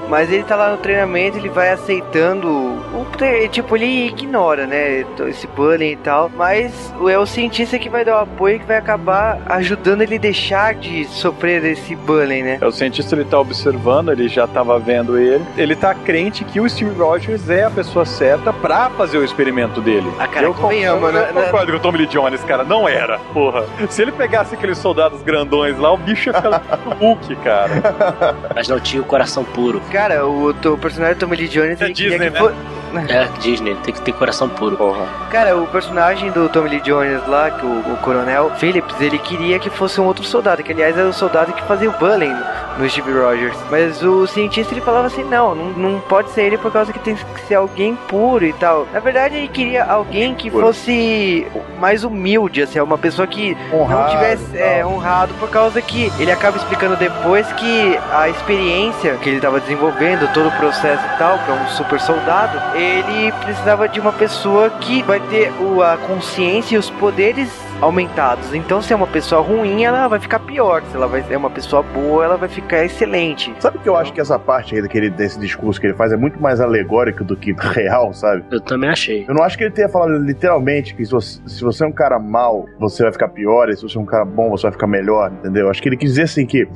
Mas 0.08 0.32
ele 0.32 0.42
tá 0.44 0.56
lá 0.56 0.70
no 0.70 0.78
treinamento, 0.78 1.36
ele 1.38 1.48
vai 1.48 1.70
aceitando 1.70 2.48
o 2.48 3.06
tre- 3.16 3.48
tipo, 3.74 3.76
ele 3.76 4.06
ignora, 4.08 4.66
né, 4.66 5.04
esse 5.28 5.46
bullying 5.48 5.92
e 5.92 5.96
tal, 5.96 6.30
mas 6.36 6.92
o- 7.00 7.08
é 7.08 7.18
o 7.18 7.26
cientista 7.26 7.78
que 7.78 7.88
vai 7.88 8.04
dar 8.04 8.16
o 8.16 8.20
apoio 8.22 8.58
que 8.60 8.66
vai 8.66 8.76
acabar 8.76 9.38
ajudando 9.46 10.02
ele 10.02 10.18
deixar 10.18 10.74
de 10.74 11.04
sofrer 11.06 11.64
esse 11.64 11.94
bullying, 11.96 12.42
né? 12.42 12.58
É, 12.60 12.66
O 12.66 12.72
cientista 12.72 13.14
ele 13.14 13.24
tá 13.24 13.38
observando, 13.38 14.10
ele 14.10 14.28
já 14.28 14.46
tava 14.46 14.78
vendo 14.78 15.18
ele, 15.18 15.44
ele 15.56 15.74
tá 15.76 15.94
crente 15.94 16.44
que 16.44 16.60
o 16.60 16.68
Steve 16.68 16.96
Rogers 16.98 17.48
é 17.50 17.64
a 17.64 17.70
pessoa 17.70 18.04
certa 18.04 18.52
pra 18.52 18.90
fazer 18.90 19.18
o 19.18 19.24
experimento 19.24 19.80
dele. 19.80 20.10
Ah, 20.18 20.26
cara, 20.28 20.46
eu 20.46 20.54
convenhamos, 20.54 21.00
concordo, 21.04 21.18
né? 21.34 21.40
eu 21.40 21.44
concordo 21.44 21.72
com 21.72 21.78
o 21.78 21.80
Tommy 21.80 21.98
Lee 21.98 22.06
Jones, 22.06 22.44
cara, 22.44 22.64
não 22.64 22.88
era, 22.88 23.18
porra. 23.32 23.64
Se 23.88 24.02
ele 24.02 24.12
pegasse 24.12 24.54
aqueles 24.54 24.78
soldados 24.78 25.22
grandões 25.22 25.78
lá, 25.78 25.92
o 25.92 25.96
bicho 25.96 26.28
ia 26.30 26.34
ficar 26.34 26.62
Hulk, 27.00 27.36
cara. 27.36 28.34
Mas 28.54 28.68
não 28.68 28.78
tinha 28.80 29.02
o 29.02 29.04
coração 29.04 29.44
puro. 29.44 29.80
Cara, 29.92 30.26
o, 30.26 30.50
o 30.50 30.78
personagem 30.78 31.16
do 31.16 31.20
Tommy 31.20 31.36
Lee 31.36 31.48
Jones, 31.48 31.80
É 31.80 31.84
ele 31.86 31.94
queria 31.94 32.10
Disney, 32.18 32.30
que 32.30 32.42
né? 32.42 32.54
Fo- 33.02 33.12
É, 33.12 33.28
Disney, 33.40 33.74
tem 33.82 33.92
que 33.94 34.00
ter 34.00 34.12
coração 34.12 34.48
puro. 34.48 34.76
Porra. 34.76 35.06
Cara, 35.30 35.56
o 35.56 35.66
personagem 35.66 36.30
do 36.30 36.48
Tommy 36.48 36.70
Lee 36.70 36.80
Jones 36.80 37.26
lá, 37.26 37.50
que 37.50 37.64
o, 37.64 37.68
o 37.92 37.96
coronel 38.02 38.50
Phillips, 38.56 39.00
ele 39.00 39.18
queria 39.18 39.58
que 39.58 39.70
fosse 39.70 40.00
um 40.00 40.04
outro 40.04 40.24
soldado, 40.24 40.62
que 40.62 40.72
aliás 40.72 40.96
era 40.96 41.08
o 41.08 41.12
soldado 41.12 41.52
que 41.52 41.62
fazia 41.64 41.88
o 41.88 41.92
bullying 41.92 42.36
no 42.78 42.88
Steve 42.88 43.12
Rogers. 43.12 43.56
Mas 43.70 44.02
o 44.02 44.26
cientista 44.26 44.72
ele 44.74 44.80
falava 44.80 45.06
assim: 45.06 45.24
não, 45.24 45.54
não, 45.54 45.70
não 45.70 46.00
pode 46.00 46.30
ser 46.30 46.42
ele 46.42 46.58
por 46.58 46.72
causa 46.72 46.92
que 46.92 46.98
tem 46.98 47.14
que 47.14 47.40
ser 47.46 47.54
alguém 47.54 47.96
puro 48.08 48.44
e 48.44 48.52
tal. 48.52 48.86
Na 48.92 49.00
verdade, 49.00 49.36
ele 49.36 49.48
queria 49.48 49.84
alguém 49.84 50.34
que 50.34 50.50
Puro. 50.50 50.66
fosse 50.66 51.46
mais 51.78 52.04
humilde, 52.04 52.62
assim, 52.62 52.80
uma 52.80 52.98
pessoa 52.98 53.26
que 53.26 53.56
Honrado, 53.72 54.00
não 54.02 54.10
tivesse 54.10 54.46
tal. 54.46 54.60
é, 54.60 54.86
honrado 54.86 55.34
por 55.34 55.48
causa 55.50 55.80
que 55.82 56.10
ele 56.18 56.30
acaba 56.32 56.56
explicando 56.56 56.96
depois 56.96 57.46
que 57.54 57.98
a 58.12 58.28
experiência 58.28 59.14
que 59.16 59.28
ele 59.28 59.36
estava 59.36 59.60
desenvolvendo, 59.60 60.32
todo 60.32 60.48
o 60.48 60.52
processo 60.52 61.02
e 61.14 61.18
tal, 61.18 61.38
para 61.38 61.54
um 61.54 61.68
super 61.68 62.00
soldado, 62.00 62.60
ele 62.76 63.32
precisava 63.44 63.88
de 63.88 64.00
uma 64.00 64.12
pessoa 64.12 64.70
que 64.70 65.02
vai 65.02 65.20
ter 65.20 65.52
o, 65.60 65.82
a 65.82 65.96
consciência 65.96 66.74
e 66.76 66.78
os 66.78 66.90
poderes 66.90 67.50
aumentados. 67.84 68.54
Então, 68.54 68.80
se 68.80 68.92
é 68.92 68.96
uma 68.96 69.06
pessoa 69.06 69.42
ruim, 69.42 69.84
ela 69.84 70.08
vai 70.08 70.18
ficar 70.18 70.40
pior. 70.40 70.82
Se 70.90 70.96
ela 70.96 71.06
vai 71.06 71.24
é 71.30 71.36
uma 71.36 71.50
pessoa 71.50 71.82
boa, 71.82 72.24
ela 72.24 72.36
vai 72.36 72.48
ficar 72.48 72.84
excelente. 72.84 73.54
Sabe 73.58 73.78
que 73.78 73.88
eu 73.88 73.96
acho 73.96 74.12
que 74.12 74.20
essa 74.20 74.38
parte 74.38 74.74
aí 74.74 74.82
daquele, 74.82 75.10
desse 75.10 75.38
discurso 75.38 75.80
que 75.80 75.86
ele 75.86 75.94
faz 75.94 76.12
é 76.12 76.16
muito 76.16 76.40
mais 76.40 76.60
alegórico 76.60 77.24
do 77.24 77.36
que 77.36 77.52
real, 77.58 78.12
sabe? 78.12 78.44
Eu 78.50 78.60
também 78.60 78.90
achei. 78.90 79.24
Eu 79.28 79.34
não 79.34 79.42
acho 79.42 79.56
que 79.56 79.64
ele 79.64 79.72
tenha 79.72 79.88
falado 79.88 80.16
literalmente 80.18 80.94
que 80.94 81.04
se 81.04 81.10
você, 81.10 81.40
se 81.46 81.62
você 81.62 81.84
é 81.84 81.86
um 81.86 81.92
cara 81.92 82.18
mal, 82.18 82.66
você 82.78 83.02
vai 83.02 83.12
ficar 83.12 83.28
pior, 83.28 83.68
e 83.68 83.76
se 83.76 83.82
você 83.82 83.98
é 83.98 84.00
um 84.00 84.06
cara 84.06 84.24
bom, 84.24 84.50
você 84.50 84.62
vai 84.62 84.72
ficar 84.72 84.86
melhor, 84.86 85.32
entendeu? 85.32 85.68
Acho 85.70 85.82
que 85.82 85.88
ele 85.88 85.96
quis 85.96 86.10
dizer 86.10 86.22
assim 86.22 86.46
que 86.46 86.68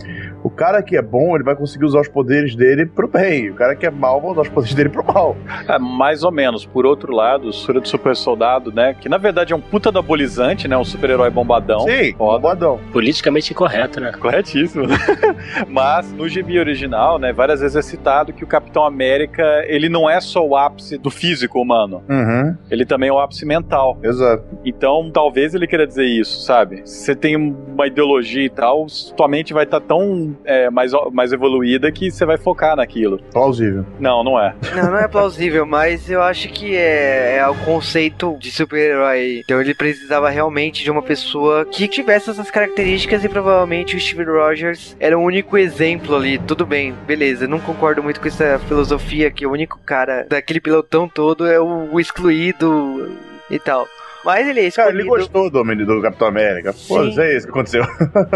o 0.42 0.50
cara 0.50 0.82
que 0.82 0.96
é 0.96 1.02
bom, 1.02 1.34
ele 1.34 1.44
vai 1.44 1.54
conseguir 1.54 1.84
usar 1.84 2.00
os 2.00 2.08
poderes 2.08 2.54
dele 2.54 2.86
pro 2.86 3.08
bem. 3.08 3.50
O 3.50 3.54
cara 3.54 3.74
que 3.74 3.86
é 3.86 3.90
mal 3.90 4.20
vai 4.20 4.30
usar 4.30 4.42
os 4.42 4.48
poderes 4.48 4.74
dele 4.74 4.88
pro 4.88 5.04
mal. 5.04 5.36
É, 5.66 5.78
mais 5.78 6.22
ou 6.22 6.32
menos. 6.32 6.64
Por 6.64 6.86
outro 6.86 7.12
lado, 7.12 7.48
o 7.48 7.52
Sura 7.52 7.80
do 7.80 7.88
Super 7.88 8.14
Soldado, 8.14 8.72
né? 8.72 8.94
Que 8.94 9.08
na 9.08 9.18
verdade 9.18 9.52
é 9.52 9.56
um 9.56 9.60
puta 9.60 9.90
do 9.90 9.98
abolizante, 9.98 10.68
né? 10.68 10.76
Um 10.76 10.84
super-herói 10.98 11.30
bombadão. 11.30 11.80
Sim, 11.80 12.12
foda. 12.14 12.38
bodão. 12.40 12.80
Politicamente 12.92 13.52
incorreto, 13.52 14.00
né? 14.00 14.10
Corretíssimo. 14.12 14.84
Mas 15.68 16.12
no 16.12 16.28
gibi 16.28 16.58
original, 16.58 17.18
né, 17.18 17.32
várias 17.32 17.60
vezes 17.60 17.76
é 17.76 17.82
citado 17.82 18.32
que 18.32 18.42
o 18.42 18.46
Capitão 18.46 18.84
América, 18.84 19.42
ele 19.66 19.88
não 19.88 20.10
é 20.10 20.20
só 20.20 20.44
o 20.44 20.56
ápice 20.56 20.98
do 20.98 21.10
físico 21.10 21.60
humano, 21.60 22.02
Uhum, 22.08 22.56
ele 22.70 22.84
também 22.84 23.08
é 23.08 23.12
o 23.12 23.18
ápice 23.18 23.46
mental. 23.46 23.98
exato. 24.02 24.42
Então, 24.64 25.10
talvez 25.12 25.54
ele 25.54 25.66
queira 25.66 25.86
dizer 25.86 26.04
isso, 26.04 26.40
sabe? 26.42 26.82
Se 26.84 27.04
você 27.04 27.14
tem 27.14 27.36
uma 27.36 27.86
ideologia 27.86 28.44
e 28.44 28.50
tal, 28.50 28.86
tua 29.16 29.28
mente 29.28 29.52
vai 29.52 29.64
estar 29.64 29.80
tão 29.80 30.36
é, 30.44 30.68
mais, 30.70 30.92
mais 31.12 31.32
evoluída 31.32 31.90
que 31.92 32.10
você 32.10 32.24
vai 32.26 32.36
focar 32.36 32.76
naquilo. 32.76 33.18
Plausível. 33.32 33.84
Não, 34.00 34.24
não 34.24 34.38
é. 34.40 34.54
Não, 34.74 34.90
não 34.90 34.98
é 34.98 35.06
plausível, 35.06 35.64
mas 35.64 36.10
eu 36.10 36.22
acho 36.22 36.48
que 36.48 36.74
é, 36.76 37.36
é 37.38 37.48
o 37.48 37.54
conceito 37.56 38.36
de 38.40 38.50
super-herói. 38.50 39.40
Então 39.44 39.60
ele 39.60 39.74
precisava 39.74 40.28
realmente 40.30 40.77
de 40.82 40.90
uma 40.90 41.02
pessoa 41.02 41.64
que 41.64 41.88
tivesse 41.88 42.30
essas 42.30 42.50
características 42.50 43.24
e 43.24 43.28
provavelmente 43.28 43.96
o 43.96 44.00
Steve 44.00 44.24
Rogers 44.24 44.96
era 44.98 45.18
o 45.18 45.22
único 45.22 45.56
exemplo 45.56 46.16
ali. 46.16 46.38
Tudo 46.38 46.66
bem, 46.66 46.94
beleza. 47.06 47.46
Não 47.46 47.60
concordo 47.60 48.02
muito 48.02 48.20
com 48.20 48.28
essa 48.28 48.58
filosofia 48.60 49.30
que 49.30 49.46
o 49.46 49.52
único 49.52 49.78
cara 49.84 50.26
daquele 50.28 50.60
pilotão 50.60 51.08
todo 51.08 51.46
é 51.46 51.60
o 51.60 51.98
excluído 51.98 53.16
e 53.50 53.58
tal. 53.58 53.88
Mas 54.24 54.46
ele 54.48 54.66
é 54.66 54.70
Cara, 54.70 54.90
ele 54.90 55.04
gostou 55.04 55.50
do, 55.50 55.60
homem 55.60 55.76
do 55.76 56.02
Capitão 56.02 56.28
América. 56.28 56.72
Pô, 56.86 57.02
Sim. 57.02 57.10
isso 57.10 57.20
é 57.20 57.36
isso 57.36 57.46
que 57.46 57.50
aconteceu. 57.52 57.84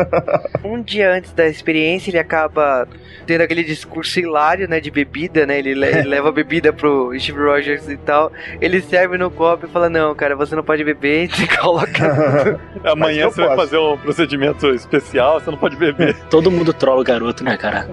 um 0.64 0.80
dia 0.80 1.12
antes 1.12 1.32
da 1.32 1.46
experiência, 1.46 2.10
ele 2.10 2.18
acaba 2.18 2.86
tendo 3.26 3.42
aquele 3.42 3.62
discurso 3.64 4.18
hilário, 4.20 4.68
né, 4.68 4.80
de 4.80 4.90
bebida, 4.90 5.44
né? 5.46 5.58
Ele, 5.58 5.74
le- 5.74 5.86
ele 5.88 6.08
leva 6.08 6.28
a 6.28 6.32
bebida 6.32 6.72
pro 6.72 7.12
Steve 7.18 7.38
Rogers 7.40 7.88
e 7.88 7.96
tal. 7.96 8.32
Ele 8.60 8.80
serve 8.80 9.18
no 9.18 9.30
copo 9.30 9.66
e 9.66 9.68
fala: 9.68 9.88
Não, 9.90 10.14
cara, 10.14 10.36
você 10.36 10.54
não 10.54 10.62
pode 10.64 10.82
beber. 10.84 11.28
E 11.42 11.46
coloca. 11.56 12.60
Amanhã 12.84 13.28
você 13.28 13.40
vai 13.40 13.56
posso. 13.56 13.60
fazer 13.62 13.78
um 13.78 13.96
procedimento 13.98 14.68
especial, 14.74 15.40
você 15.40 15.50
não 15.50 15.58
pode 15.58 15.76
beber. 15.76 16.14
Todo 16.30 16.50
mundo 16.50 16.72
trola 16.72 17.00
o 17.00 17.04
garoto, 17.04 17.42
né, 17.42 17.56
cara? 17.56 17.88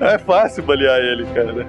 é 0.00 0.18
fácil 0.18 0.62
balear 0.62 0.98
ele, 0.98 1.26
cara. 1.34 1.66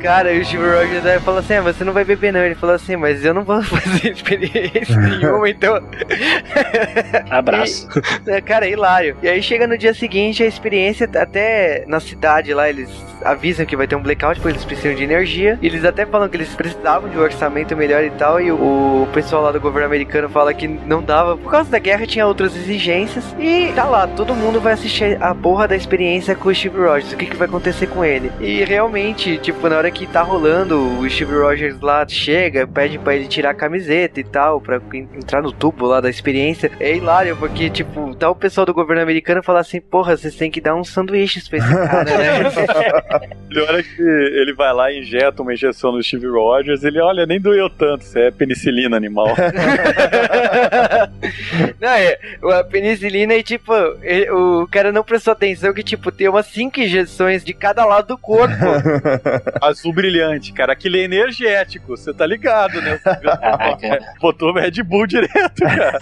cara, 0.00 0.32
e 0.32 0.40
o 0.40 0.44
Steve 0.44 0.64
Rogers 0.64 1.04
aí 1.04 1.20
fala 1.20 1.40
assim: 1.40 1.54
ah, 1.54 1.62
Você 1.62 1.84
não 1.84 1.92
vai 1.92 2.04
beber, 2.04 2.32
não. 2.32 2.40
Ele 2.40 2.54
falou 2.54 2.74
assim: 2.74 2.96
Mas 2.96 3.24
eu 3.24 3.34
não 3.34 3.44
vou 3.44 3.62
fazer 3.62 4.10
experiência 4.10 4.37
nenhuma, 5.20 5.48
então. 5.50 5.80
Abraço. 7.30 7.88
É, 8.26 8.40
Cara, 8.40 8.66
é 8.66 8.70
hilário. 8.70 9.16
E 9.22 9.28
aí 9.28 9.42
chega 9.42 9.66
no 9.66 9.76
dia 9.76 9.92
seguinte, 9.92 10.42
a 10.42 10.46
experiência, 10.46 11.08
até 11.16 11.84
na 11.86 12.00
cidade 12.00 12.52
lá, 12.54 12.68
eles 12.68 12.88
avisam 13.24 13.66
que 13.66 13.76
vai 13.76 13.86
ter 13.86 13.96
um 13.96 14.02
blackout, 14.02 14.40
porque 14.40 14.54
eles 14.54 14.64
precisam 14.64 14.94
de 14.94 15.02
energia. 15.02 15.58
E 15.60 15.66
eles 15.66 15.84
até 15.84 16.06
falam 16.06 16.28
que 16.28 16.36
eles 16.36 16.54
precisavam 16.54 17.08
de 17.08 17.18
um 17.18 17.20
orçamento 17.20 17.76
melhor 17.76 18.04
e 18.04 18.10
tal. 18.10 18.40
E 18.40 18.50
o, 18.50 19.02
o 19.02 19.08
pessoal 19.12 19.42
lá 19.42 19.52
do 19.52 19.60
governo 19.60 19.86
americano 19.86 20.28
fala 20.28 20.54
que 20.54 20.68
não 20.68 21.02
dava. 21.02 21.36
Por 21.36 21.50
causa 21.50 21.70
da 21.70 21.78
guerra, 21.78 22.06
tinha 22.06 22.26
outras 22.26 22.56
exigências. 22.56 23.24
E 23.38 23.72
tá 23.74 23.84
lá, 23.84 24.06
todo 24.06 24.34
mundo 24.34 24.60
vai 24.60 24.72
assistir 24.72 25.18
a 25.20 25.34
porra 25.34 25.68
da 25.68 25.76
experiência 25.76 26.34
com 26.34 26.48
o 26.48 26.54
Steve 26.54 26.78
Rogers. 26.78 27.12
O 27.12 27.16
que, 27.16 27.26
que 27.26 27.36
vai 27.36 27.48
acontecer 27.48 27.86
com 27.86 28.04
ele? 28.04 28.30
E 28.40 28.64
realmente, 28.64 29.38
tipo, 29.38 29.68
na 29.68 29.76
hora 29.76 29.90
que 29.90 30.06
tá 30.06 30.22
rolando, 30.22 30.98
o 30.98 31.08
Steve 31.08 31.34
Rogers 31.34 31.80
lá 31.80 32.06
chega, 32.06 32.66
pede 32.66 32.98
pra 32.98 33.14
ele 33.14 33.26
tirar 33.26 33.50
a 33.50 33.54
camiseta 33.54 34.20
e 34.20 34.24
tal, 34.28 34.60
pra 34.60 34.80
en- 34.92 35.08
entrar 35.14 35.42
no 35.42 35.52
tubo 35.52 35.86
lá 35.86 36.00
da 36.00 36.10
experiência. 36.10 36.70
É 36.80 36.94
hilário, 36.96 37.36
porque, 37.36 37.70
tipo, 37.70 38.14
tá 38.14 38.28
o 38.30 38.34
pessoal 38.34 38.66
do 38.66 38.74
governo 38.74 39.02
americano 39.02 39.42
falar 39.42 39.60
assim, 39.60 39.80
porra, 39.80 40.16
vocês 40.16 40.34
têm 40.36 40.50
que 40.50 40.60
dar 40.60 40.74
uns 40.74 40.88
sanduíches 40.90 41.48
pra 41.48 41.58
esse 41.58 41.68
cara, 41.74 42.04
né? 42.04 42.18
É 43.78 43.82
que 43.82 44.00
ele 44.02 44.54
vai 44.54 44.72
lá 44.72 44.90
e 44.92 45.00
injeta 45.00 45.42
uma 45.42 45.52
injeção 45.52 45.90
no 45.92 46.02
Steve 46.02 46.26
Rogers, 46.28 46.84
ele, 46.84 47.00
olha, 47.00 47.26
nem 47.26 47.40
doeu 47.40 47.68
tanto, 47.68 48.02
isso 48.02 48.18
é 48.18 48.30
penicilina 48.30 48.96
animal. 48.96 49.34
não, 51.80 51.88
é, 51.88 52.18
a 52.60 52.64
penicilina 52.64 53.34
e, 53.34 53.42
tipo, 53.42 53.72
ele- 54.02 54.30
o 54.30 54.66
cara 54.70 54.92
não 54.92 55.02
prestou 55.02 55.32
atenção 55.32 55.72
que, 55.72 55.82
tipo, 55.82 56.12
tem 56.12 56.28
umas 56.28 56.46
cinco 56.46 56.80
injeções 56.80 57.44
de 57.44 57.52
cada 57.52 57.84
lado 57.84 58.08
do 58.08 58.18
corpo. 58.18 58.54
Azul 59.60 59.92
brilhante, 59.92 60.52
cara, 60.52 60.72
aquilo 60.72 60.96
é 60.96 61.00
energético, 61.00 61.96
você 61.96 62.12
tá 62.12 62.26
ligado, 62.26 62.80
né? 62.80 62.98
Caraca. 63.02 63.98
Botou 64.20 64.52
Red 64.52 64.82
Bull 64.84 65.06
direto, 65.06 65.62
cara. 65.62 65.98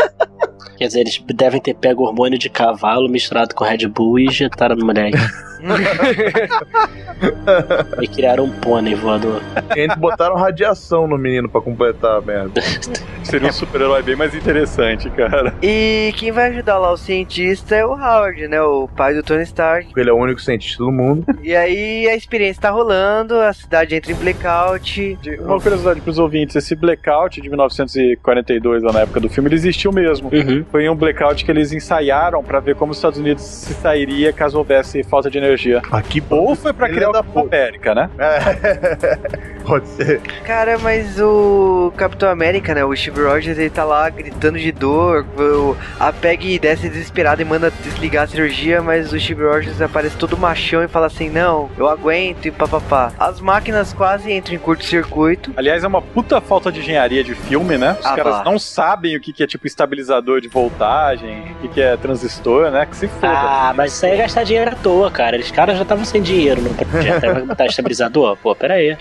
Quer 0.76 0.86
dizer, 0.86 1.00
eles 1.00 1.22
devem 1.34 1.60
ter 1.60 1.74
pego 1.74 2.04
hormônio 2.04 2.38
de 2.38 2.48
cavalo 2.50 3.08
misturado 3.08 3.54
com 3.54 3.64
Red 3.64 3.88
Bull 3.88 4.18
e 4.18 4.26
injetaram 4.26 4.76
no 4.76 4.84
moleque. 4.84 5.16
e 8.00 8.08
criaram 8.08 8.44
um 8.44 8.50
pônei 8.50 8.94
voador. 8.94 9.42
Eles 9.74 9.96
botaram 9.96 10.36
radiação 10.36 11.06
no 11.06 11.18
menino 11.18 11.48
pra 11.48 11.60
completar 11.60 12.18
a 12.18 12.20
merda. 12.20 12.60
Seria 13.24 13.48
um 13.48 13.52
super-herói 13.52 14.02
bem 14.02 14.14
mais 14.14 14.34
interessante, 14.34 15.10
cara. 15.10 15.52
e 15.62 16.12
quem 16.16 16.30
vai 16.30 16.50
ajudar 16.50 16.78
lá 16.78 16.92
o 16.92 16.96
cientista 16.96 17.74
é 17.74 17.84
o 17.84 17.92
Howard, 17.92 18.46
né? 18.46 18.62
O 18.62 18.88
pai 18.88 19.14
do 19.14 19.22
Tony 19.22 19.42
Stark. 19.42 19.88
Ele 19.96 20.10
é 20.10 20.12
o 20.12 20.16
único 20.16 20.40
cientista 20.40 20.82
do 20.82 20.92
mundo. 20.92 21.24
E 21.46 21.54
aí 21.54 22.08
a 22.08 22.16
experiência 22.16 22.62
tá 22.62 22.70
rolando, 22.70 23.36
a 23.36 23.52
cidade 23.52 23.94
entra 23.94 24.10
em 24.10 24.16
blackout. 24.16 25.16
Uma 25.40 25.60
curiosidade 25.60 26.00
pros 26.00 26.18
ouvintes, 26.18 26.56
esse 26.56 26.74
blackout 26.74 27.40
de 27.40 27.48
1942, 27.48 28.82
lá 28.82 28.92
na 28.92 29.00
época 29.02 29.20
do 29.20 29.28
filme, 29.28 29.48
ele 29.48 29.54
existiu 29.54 29.92
mesmo. 29.92 30.28
Uhum. 30.32 30.64
Foi 30.72 30.88
um 30.88 30.96
blackout 30.96 31.44
que 31.44 31.50
eles 31.50 31.72
ensaiaram 31.72 32.42
pra 32.42 32.58
ver 32.58 32.74
como 32.74 32.90
os 32.90 32.98
Estados 32.98 33.20
Unidos 33.20 33.44
se 33.44 33.74
sairia 33.74 34.32
caso 34.32 34.58
houvesse 34.58 35.04
falta 35.04 35.30
de 35.30 35.38
energia. 35.38 35.55
Aqui, 35.90 36.22
Ou 36.30 36.54
foi 36.54 36.72
pra 36.72 36.88
criar 36.88 37.10
o 37.10 37.12
da. 37.12 37.24
América, 37.36 37.94
né? 37.94 38.10
É. 38.18 39.56
Pode 39.66 39.88
ser. 39.88 40.20
Cara, 40.44 40.78
mas 40.78 41.20
o 41.20 41.92
Capitão 41.96 42.30
América, 42.30 42.72
né? 42.74 42.84
O 42.84 42.94
Steve 42.94 43.20
Rogers, 43.22 43.58
ele 43.58 43.68
tá 43.70 43.82
lá 43.84 44.08
gritando 44.08 44.58
de 44.58 44.70
dor. 44.70 45.26
o- 45.38 45.76
A 45.98 46.12
Peg 46.12 46.58
desce 46.58 46.88
desesperada 46.88 47.42
e 47.42 47.44
manda 47.44 47.70
desligar 47.82 48.24
a 48.24 48.26
cirurgia, 48.26 48.80
mas 48.80 49.12
o 49.12 49.18
Steve 49.18 49.42
Rogers 49.44 49.80
aparece 49.82 50.16
todo 50.16 50.36
machão 50.38 50.84
e 50.84 50.88
fala 50.88 51.06
assim: 51.06 51.28
Não, 51.28 51.68
eu 51.76 51.88
aguento 51.88 52.46
e 52.46 52.50
papapá. 52.50 53.12
As 53.18 53.40
máquinas 53.40 53.92
quase 53.92 54.32
entram 54.32 54.54
em 54.54 54.58
curto-circuito. 54.58 55.52
Aliás, 55.56 55.82
é 55.82 55.86
uma 55.86 56.00
puta 56.02 56.40
falta 56.40 56.70
de 56.70 56.80
engenharia 56.80 57.24
de 57.24 57.34
filme, 57.34 57.76
né? 57.76 57.96
Os 57.98 58.06
Ah, 58.06 58.14
caras 58.16 58.44
não 58.44 58.58
sabem 58.58 59.16
o 59.16 59.20
que 59.20 59.32
que 59.32 59.42
é 59.42 59.46
tipo 59.46 59.66
estabilizador 59.66 60.40
de 60.40 60.48
voltagem, 60.48 61.42
o 61.52 61.54
que 61.62 61.68
que 61.68 61.80
é 61.80 61.96
transistor, 61.96 62.70
né? 62.70 62.86
Que 62.86 62.96
se 62.96 63.08
foda. 63.08 63.32
Ah, 63.32 63.72
mas 63.76 63.92
isso 63.92 64.06
aí 64.06 64.12
é 64.12 64.16
gastar 64.18 64.44
dinheiro 64.44 64.70
à 64.70 64.74
toa, 64.74 65.10
cara. 65.10 65.35
Os 65.42 65.50
caras 65.50 65.76
já 65.76 65.82
estavam 65.82 66.04
sem 66.04 66.22
dinheiro 66.22 66.60
no 66.62 66.70
projeto. 66.74 67.24
Aí 67.24 67.32
vai 67.32 67.42
botar 67.42 67.66
estabilizador? 67.66 68.36
Pô, 68.36 68.54
pera 68.54 68.74
aí. 68.74 68.96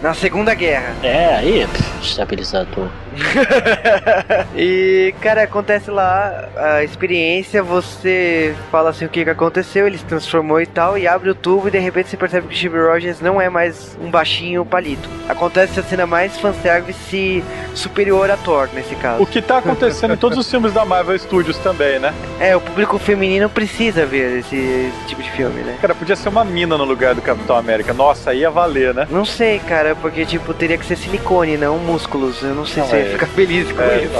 Na 0.00 0.14
Segunda 0.14 0.54
Guerra. 0.54 0.94
É, 1.02 1.36
aí, 1.36 1.66
pff, 1.66 2.02
estabilizador. 2.02 2.88
e, 4.56 5.14
cara, 5.20 5.42
acontece 5.42 5.90
lá 5.90 6.48
a 6.56 6.84
experiência, 6.84 7.62
você 7.62 8.54
fala 8.70 8.90
assim 8.90 9.04
o 9.04 9.08
que, 9.08 9.24
que 9.24 9.30
aconteceu, 9.30 9.86
ele 9.86 9.98
se 9.98 10.04
transformou 10.04 10.60
e 10.60 10.66
tal, 10.66 10.96
e 10.96 11.06
abre 11.06 11.30
o 11.30 11.34
tubo 11.34 11.68
e 11.68 11.70
de 11.70 11.78
repente 11.78 12.08
você 12.08 12.16
percebe 12.16 12.48
que 12.48 12.54
o 12.54 12.56
Steve 12.56 12.78
Rogers 12.78 13.20
não 13.20 13.40
é 13.40 13.48
mais 13.48 13.96
um 14.00 14.10
baixinho 14.10 14.64
palito. 14.64 15.08
Acontece 15.28 15.80
a 15.80 15.82
cena 15.82 16.06
mais 16.06 16.38
fanservice 16.38 17.42
superior 17.74 18.30
a 18.30 18.36
Thor, 18.36 18.68
nesse 18.74 18.94
caso. 18.96 19.22
O 19.22 19.26
que 19.26 19.40
tá 19.40 19.58
acontecendo 19.58 20.14
em 20.14 20.16
todos 20.16 20.38
os 20.38 20.50
filmes 20.50 20.72
da 20.72 20.84
Marvel 20.84 21.18
Studios 21.18 21.56
também, 21.58 21.98
né? 21.98 22.12
É, 22.38 22.56
o 22.56 22.60
público 22.60 22.98
feminino 22.98 23.48
precisa 23.48 24.04
ver 24.06 24.38
esse, 24.38 24.56
esse 24.56 25.06
tipo 25.06 25.22
de 25.22 25.30
filme, 25.32 25.60
né? 25.62 25.78
Cara, 25.80 25.94
podia 25.94 26.16
ser 26.16 26.28
uma 26.28 26.44
mina 26.44 26.76
no 26.76 26.84
lugar 26.84 27.14
do 27.14 27.22
Capitão 27.22 27.56
América. 27.56 27.92
Nossa, 27.92 28.34
ia 28.34 28.50
valer, 28.50 28.94
né? 28.94 29.06
Não 29.10 29.24
sei, 29.24 29.58
cara, 29.58 29.94
porque, 29.94 30.24
tipo, 30.24 30.52
teria 30.54 30.78
que 30.78 30.84
ser 30.84 30.96
silicone, 30.96 31.56
não 31.56 31.78
músculos. 31.78 32.42
Eu 32.42 32.54
não 32.54 32.66
sei 32.66 32.82
Não, 32.82 32.90
se 32.90 32.96
é. 32.96 33.09
Ia 33.10 33.18
ficar 33.18 33.26
feliz 33.26 33.70
com 33.72 33.82
É, 33.82 34.02
isso. 34.04 34.12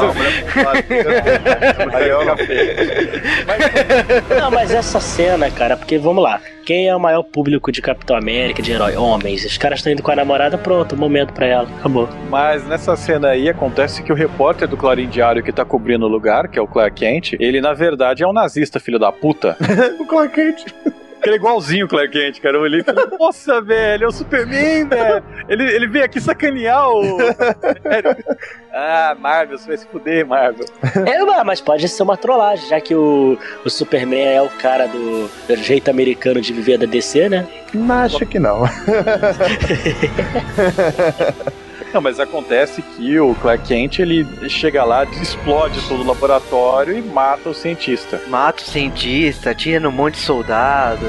não, 4.39 4.51
mas- 4.51 4.71
não 4.71 4.77
essa 4.79 5.01
cena, 5.01 5.51
cara, 5.51 5.77
porque 5.77 5.99
vamos 5.99 6.23
lá. 6.23 6.41
Quem 6.65 6.89
é 6.89 6.95
o 6.95 7.01
maior 7.01 7.23
público 7.23 7.73
de 7.73 7.83
Capitão 7.83 8.17
América, 8.17 8.63
de 8.63 8.71
herói? 8.73 8.97
Homens. 8.97 9.45
Os 9.45 9.57
caras 9.59 9.79
estão 9.81 9.93
indo 9.93 10.03
com 10.03 10.11
a 10.13 10.17
namorada, 10.17 10.57
pronto, 10.59 10.97
momento 10.97 11.33
pra 11.33 11.47
ela. 11.47 11.69
Acabou. 11.79 12.09
Mas 12.29 12.67
nessa 12.67 12.95
cena 12.97 13.29
aí 13.29 13.49
acontece 13.49 14.03
que 14.03 14.13
o 14.13 14.15
repórter 14.15 14.69
do 14.69 14.77
Clarim 14.77 15.09
Diário 15.09 15.43
que 15.43 15.53
tá 15.53 15.65
cobrindo 15.65 16.05
o 16.07 16.09
lugar, 16.09 16.49
que 16.49 16.59
é 16.59 16.63
o 16.63 16.67
Clark 16.69 17.01
Kent, 17.01 17.33
ele 17.41 17.61
na 17.61 17.73
verdade 17.73 18.23
é 18.23 18.27
um 18.27 18.33
nazista, 18.33 18.79
filho 18.79 18.99
da 18.99 19.11
puta. 19.11 19.57
O 19.99 20.07
Clark 20.07 20.35
Kent. 20.35 20.65
Ele 21.23 21.33
é 21.35 21.37
igualzinho 21.37 21.87
o 21.87 21.89
Clark 21.89 22.11
Kent, 22.13 22.41
cara. 22.41 22.57
Eu 22.57 22.63
olhei 22.63 22.81
e 22.81 22.85
falei, 22.85 23.05
nossa, 23.19 23.61
velho, 23.61 24.05
é 24.05 24.07
o 24.09 24.11
Superman, 24.13 24.89
velho. 24.89 25.23
Ele, 25.49 25.65
ele 25.65 25.87
veio 25.87 26.05
aqui 26.05 26.21
sacanear 26.21 26.89
o. 26.91 27.19
ah, 28.73 29.17
Marvel, 29.19 29.59
você 29.59 29.67
vai 29.69 29.77
se 29.77 29.87
fuder, 29.87 30.27
Marvel. 30.27 30.65
É, 31.07 31.23
mas- 31.25 31.45
mas 31.45 31.61
pode 31.61 31.89
ser 31.89 32.03
uma 32.03 32.17
trollagem, 32.17 32.69
já 32.69 32.81
que 32.81 32.95
o, 32.95 33.37
o 33.65 33.71
Superman 33.71 34.35
é 34.37 34.41
o 34.43 34.49
cara 34.49 34.87
do, 34.87 35.29
do 35.49 35.57
jeito 35.57 35.91
americano 35.91 36.41
de 36.41 36.53
viver 36.53 36.79
da 36.79 36.87
DC, 36.87 37.29
né? 37.29 37.47
Não, 37.75 37.95
acho 38.01 38.25
que 38.27 38.39
não. 38.39 38.63
Não, 41.93 42.01
mas 42.01 42.21
acontece 42.21 42.83
que 42.83 43.19
o 43.19 43.35
Clark 43.35 43.67
Kent, 43.67 43.99
ele 43.99 44.25
chega 44.49 44.85
lá, 44.85 45.05
explode 45.05 45.81
todo 45.89 46.03
o 46.03 46.07
laboratório 46.07 46.97
e 46.97 47.03
mata 47.03 47.49
o 47.51 47.55
cientista. 47.55 48.21
Mata 48.29 48.63
o 48.63 48.67
cientista, 48.67 49.51
atira 49.51 49.81
num 49.81 49.91
monte 49.91 50.15
de 50.15 50.21
soldado, 50.21 51.05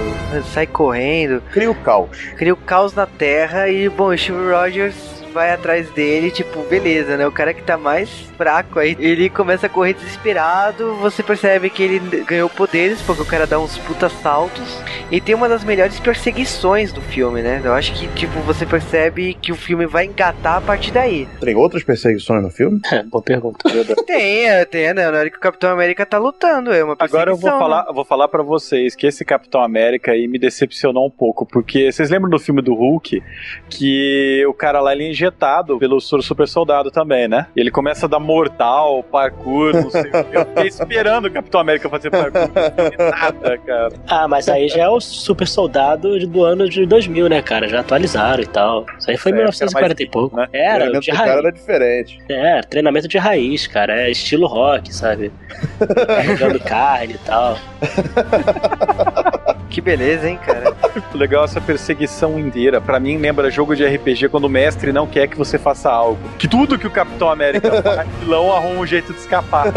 sai 0.54 0.66
correndo, 0.66 1.42
Cria 1.52 1.70
o 1.70 1.76
caos. 1.76 2.10
cria 2.38 2.54
o 2.54 2.58
caos 2.58 2.94
na 2.94 3.06
Terra 3.06 3.70
e, 3.70 3.88
bom, 3.90 4.08
o 4.08 4.18
Steve 4.18 4.50
Rogers 4.52 5.21
vai 5.32 5.52
atrás 5.52 5.90
dele, 5.92 6.30
tipo, 6.30 6.62
beleza, 6.64 7.18
né? 7.18 7.26
O 7.26 7.32
cara 7.32 7.54
que 7.54 7.64
tá 7.64 7.78
mais 7.78 8.10
fraco 8.38 8.80
aí, 8.80 8.96
ele 9.00 9.30
começa 9.30 9.68
a 9.68 9.70
correr 9.70 9.94
desesperado, 9.94 10.96
você 10.96 11.24
percebe 11.24 11.70
que 11.70 11.84
ele 11.84 12.00
ganhou 12.24 12.50
poderes, 12.50 13.02
porque 13.02 13.22
o 13.22 13.26
cara 13.26 13.48
dá 13.48 13.60
uns 13.60 13.78
puta 13.80 14.10
saltos, 14.10 14.78
e 15.12 15.20
tem 15.20 15.34
uma 15.36 15.48
das 15.48 15.64
melhores 15.64 16.00
perseguições 16.00 16.92
do 16.92 17.02
filme, 17.02 17.42
né? 17.42 17.62
Eu 17.64 17.74
acho 17.74 17.94
que, 17.94 18.08
tipo, 18.10 18.40
você 18.42 18.66
percebe 18.66 19.34
que 19.34 19.52
o 19.52 19.56
filme 19.56 19.86
vai 19.86 20.06
engatar 20.06 20.58
a 20.58 20.62
partir 20.62 20.92
daí. 20.92 21.28
Tem 21.40 21.56
outras 21.56 21.84
perseguições 21.84 22.44
no 22.44 22.50
filme? 22.50 22.80
Boa 23.10 23.24
pergunta. 23.24 23.60
Tem, 24.06 24.50
é, 24.50 24.66
tem, 24.66 24.94
né? 24.94 25.10
Na 25.10 25.18
hora 25.18 25.30
que 25.30 25.38
o 25.38 25.42
Capitão 25.42 25.72
América 25.72 26.06
tá 26.06 26.18
lutando, 26.18 26.74
é 26.74 26.84
uma 26.84 26.96
perseguição. 26.96 27.20
Agora 27.20 27.32
eu 27.32 27.38
vou 27.38 27.52
né? 27.52 27.60
falar, 27.60 27.86
eu 27.88 27.94
vou 27.94 28.06
falar 28.06 28.28
para 28.28 28.44
vocês 28.44 28.96
que 28.96 29.08
esse 29.08 29.24
Capitão 29.24 29.62
América 29.62 30.12
aí 30.12 30.28
me 30.28 30.40
decepcionou 30.40 31.06
um 31.06 31.12
pouco, 31.12 31.46
porque 31.46 31.92
vocês 31.92 32.10
lembram 32.10 32.30
do 32.30 32.40
filme 32.40 32.62
do 32.62 32.74
Hulk 32.74 33.22
que 33.70 34.46
o 34.48 34.54
cara 34.54 34.80
lá 34.82 34.94
ele 34.94 35.10
é 35.10 35.14
injetado 35.22 35.78
pelo 35.78 36.00
super 36.00 36.48
soldado 36.48 36.90
também, 36.90 37.28
né? 37.28 37.48
E 37.56 37.60
ele 37.60 37.70
começa 37.72 38.06
a 38.06 38.10
dar 38.10 38.20
mortal, 38.20 39.04
parkour, 39.04 39.74
não 39.74 39.90
sei 39.90 40.02
o 40.02 40.04
que. 40.26 40.36
Eu 40.38 40.46
fiquei 40.48 40.68
esperando 40.68 41.26
o 41.26 41.32
Capitão 41.32 41.62
América 41.62 41.90
fazer 41.90 42.10
parkour, 42.10 42.50
nada, 42.98 43.58
cara. 43.60 43.94
Ah, 44.08 44.28
mas 44.28 44.50
aí 44.50 44.68
já 44.68 44.84
é 44.84 44.90
o 44.90 45.00
super 45.00 45.48
soldado 45.48 46.20
do 46.28 46.44
ano 46.44 46.68
de 46.70 46.86
2000, 46.86 47.30
né, 47.30 47.42
cara? 47.42 47.68
Já 47.68 47.82
atualizaram 47.82 48.42
e 48.44 48.48
tal. 48.48 48.86
Isso 48.98 49.10
aí 49.12 49.18
foi 49.18 49.32
em 49.32 49.36
É, 49.36 49.38
1940 49.38 50.04
e 50.04 50.10
pouco. 50.10 50.36
né? 50.36 50.48
o 50.52 50.56
Era, 50.56 50.76
treinamento 50.76 51.02
de 51.06 51.12
do 51.12 51.18
cara 51.18 51.30
raiz. 51.32 51.46
era 51.46 51.52
diferente. 51.52 52.20
É, 52.30 52.62
treinamento 52.62 53.08
de 53.08 53.18
raiz, 53.18 53.68
cara. 53.68 54.02
É 54.02 54.10
estilo 54.12 54.48
rock, 54.48 54.94
sabe? 54.94 55.32
Carregando 56.08 56.60
carne 56.60 57.14
e 57.14 57.18
tal. 57.20 57.58
Que 59.72 59.80
beleza, 59.80 60.30
hein, 60.30 60.38
cara? 60.46 60.76
Legal 61.16 61.46
essa 61.46 61.62
perseguição 61.62 62.38
inteira. 62.38 62.82
Pra 62.82 63.00
mim 63.00 63.18
lembra 63.18 63.50
jogo 63.50 63.74
de 63.74 63.86
RPG 63.86 64.28
quando 64.28 64.44
o 64.44 64.50
mestre 64.50 64.92
não 64.92 65.08
quer 65.08 65.28
que 65.28 65.38
você 65.38 65.58
faça 65.58 65.90
algo. 65.90 66.20
Que 66.38 66.46
tudo 66.46 66.78
que 66.78 66.86
o 66.86 66.92
Capitão 66.92 67.30
América 67.32 67.72
faz, 67.82 68.06
o 68.06 68.12
vilão 68.20 68.54
arruma 68.54 68.82
um 68.82 68.86
jeito 68.86 69.14
de 69.14 69.20
escapar. 69.20 69.68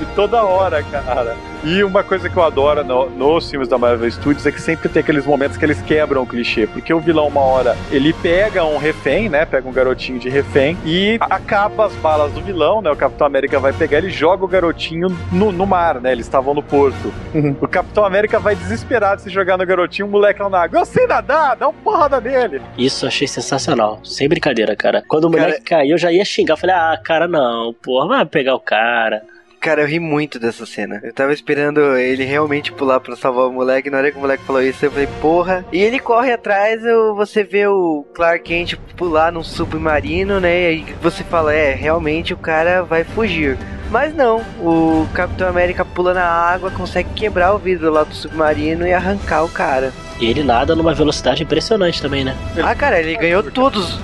E 0.00 0.06
toda 0.16 0.42
hora, 0.42 0.82
cara. 0.82 1.36
E 1.64 1.82
uma 1.82 2.04
coisa 2.04 2.28
que 2.28 2.36
eu 2.36 2.42
adoro 2.42 2.84
no- 2.84 3.10
nos 3.10 3.50
filmes 3.50 3.68
da 3.68 3.76
Marvel 3.76 4.10
Studios 4.10 4.46
é 4.46 4.52
que 4.52 4.60
sempre 4.60 4.88
tem 4.88 5.00
aqueles 5.00 5.26
momentos 5.26 5.56
que 5.56 5.64
eles 5.64 5.80
quebram 5.82 6.22
o 6.22 6.26
clichê. 6.26 6.66
Porque 6.66 6.94
o 6.94 7.00
vilão, 7.00 7.26
uma 7.26 7.40
hora, 7.40 7.76
ele 7.90 8.12
pega 8.12 8.64
um 8.64 8.78
refém, 8.78 9.28
né? 9.28 9.44
Pega 9.44 9.68
um 9.68 9.72
garotinho 9.72 10.18
de 10.18 10.28
refém 10.28 10.76
e 10.84 11.16
acaba 11.20 11.86
as 11.86 11.92
balas 11.96 12.32
do 12.32 12.40
vilão, 12.40 12.80
né? 12.80 12.90
O 12.90 12.96
Capitão 12.96 13.26
América 13.26 13.58
vai 13.58 13.72
pegar, 13.72 13.98
ele 13.98 14.10
joga 14.10 14.44
o 14.44 14.48
garotinho 14.48 15.08
no, 15.32 15.50
no 15.50 15.66
mar, 15.66 16.00
né? 16.00 16.12
Eles 16.12 16.26
estavam 16.26 16.54
no 16.54 16.62
porto. 16.62 17.12
O 17.60 17.66
Capitão 17.68 18.04
América 18.04 18.38
vai 18.38 18.54
desesperado 18.54 19.20
se 19.20 19.28
jogar 19.30 19.58
no 19.58 19.66
garotinho, 19.66 20.06
o 20.06 20.10
moleque 20.10 20.40
lá 20.40 20.48
na 20.48 20.62
água. 20.62 20.78
Eu 20.80 20.84
sei 20.86 21.06
nadar, 21.06 21.56
dá 21.56 21.66
uma 21.68 21.74
porrada 21.82 22.20
nele. 22.20 22.62
Isso 22.78 23.04
eu 23.04 23.08
achei 23.08 23.26
sensacional. 23.26 24.00
Sem 24.04 24.28
brincadeira, 24.28 24.76
cara. 24.76 25.02
Quando 25.08 25.24
o 25.24 25.30
moleque 25.30 25.62
caiu, 25.62 25.92
eu 25.92 25.98
já 25.98 26.12
ia 26.12 26.24
xingar. 26.24 26.54
Eu 26.54 26.58
falei, 26.58 26.76
ah, 26.76 26.98
cara, 27.04 27.26
não, 27.26 27.74
porra, 27.82 28.06
vai 28.08 28.24
pegar 28.26 28.54
o 28.54 28.60
cara. 28.60 29.22
Cara, 29.60 29.82
eu 29.82 29.86
ri 29.88 29.98
muito 29.98 30.38
dessa 30.38 30.64
cena. 30.64 31.00
Eu 31.02 31.12
tava 31.12 31.32
esperando 31.32 31.80
ele 31.96 32.24
realmente 32.24 32.72
pular 32.72 33.00
pra 33.00 33.16
salvar 33.16 33.48
o 33.48 33.52
moleque. 33.52 33.90
Na 33.90 33.98
hora 33.98 34.10
que 34.10 34.16
o 34.16 34.20
moleque 34.20 34.44
falou 34.44 34.62
isso, 34.62 34.84
eu 34.84 34.90
falei, 34.90 35.08
porra. 35.20 35.64
E 35.72 35.82
ele 35.82 35.98
corre 35.98 36.32
atrás, 36.32 36.84
eu- 36.84 37.14
você 37.14 37.42
vê 37.42 37.66
o 37.66 38.04
Clark 38.14 38.44
Kent 38.44 38.76
pular 38.96 39.32
num 39.32 39.42
submarino, 39.42 40.38
né? 40.40 40.62
E 40.62 40.66
aí 40.66 40.86
você 41.02 41.24
fala, 41.24 41.52
é, 41.52 41.74
realmente 41.74 42.32
o 42.32 42.36
cara 42.38 42.82
vai 42.82 43.02
fugir. 43.02 43.58
Mas 43.90 44.14
não, 44.14 44.40
o 44.60 45.06
Capitão 45.14 45.48
América 45.48 45.84
pula 45.84 46.12
na 46.12 46.24
água, 46.24 46.70
consegue 46.70 47.08
quebrar 47.14 47.54
o 47.54 47.58
vidro 47.58 47.90
lá 47.90 48.04
do 48.04 48.14
submarino 48.14 48.86
e 48.86 48.92
arrancar 48.92 49.44
o 49.44 49.48
cara. 49.48 49.92
E 50.20 50.26
ele 50.26 50.42
nada 50.42 50.74
numa 50.74 50.92
velocidade 50.92 51.44
impressionante 51.44 52.02
também, 52.02 52.24
né? 52.24 52.36
Ah, 52.62 52.74
cara, 52.74 52.98
ele 52.98 53.16
ganhou 53.16 53.40
todos. 53.44 53.98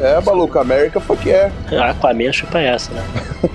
É, 0.00 0.20
maluco, 0.20 0.58
América 0.58 0.98
foi 1.00 1.16
que 1.16 1.30
é. 1.30 1.50
A 1.72 1.90
Aquaman 1.90 2.32
chupa 2.32 2.58
essa, 2.58 2.92
né? 2.92 3.02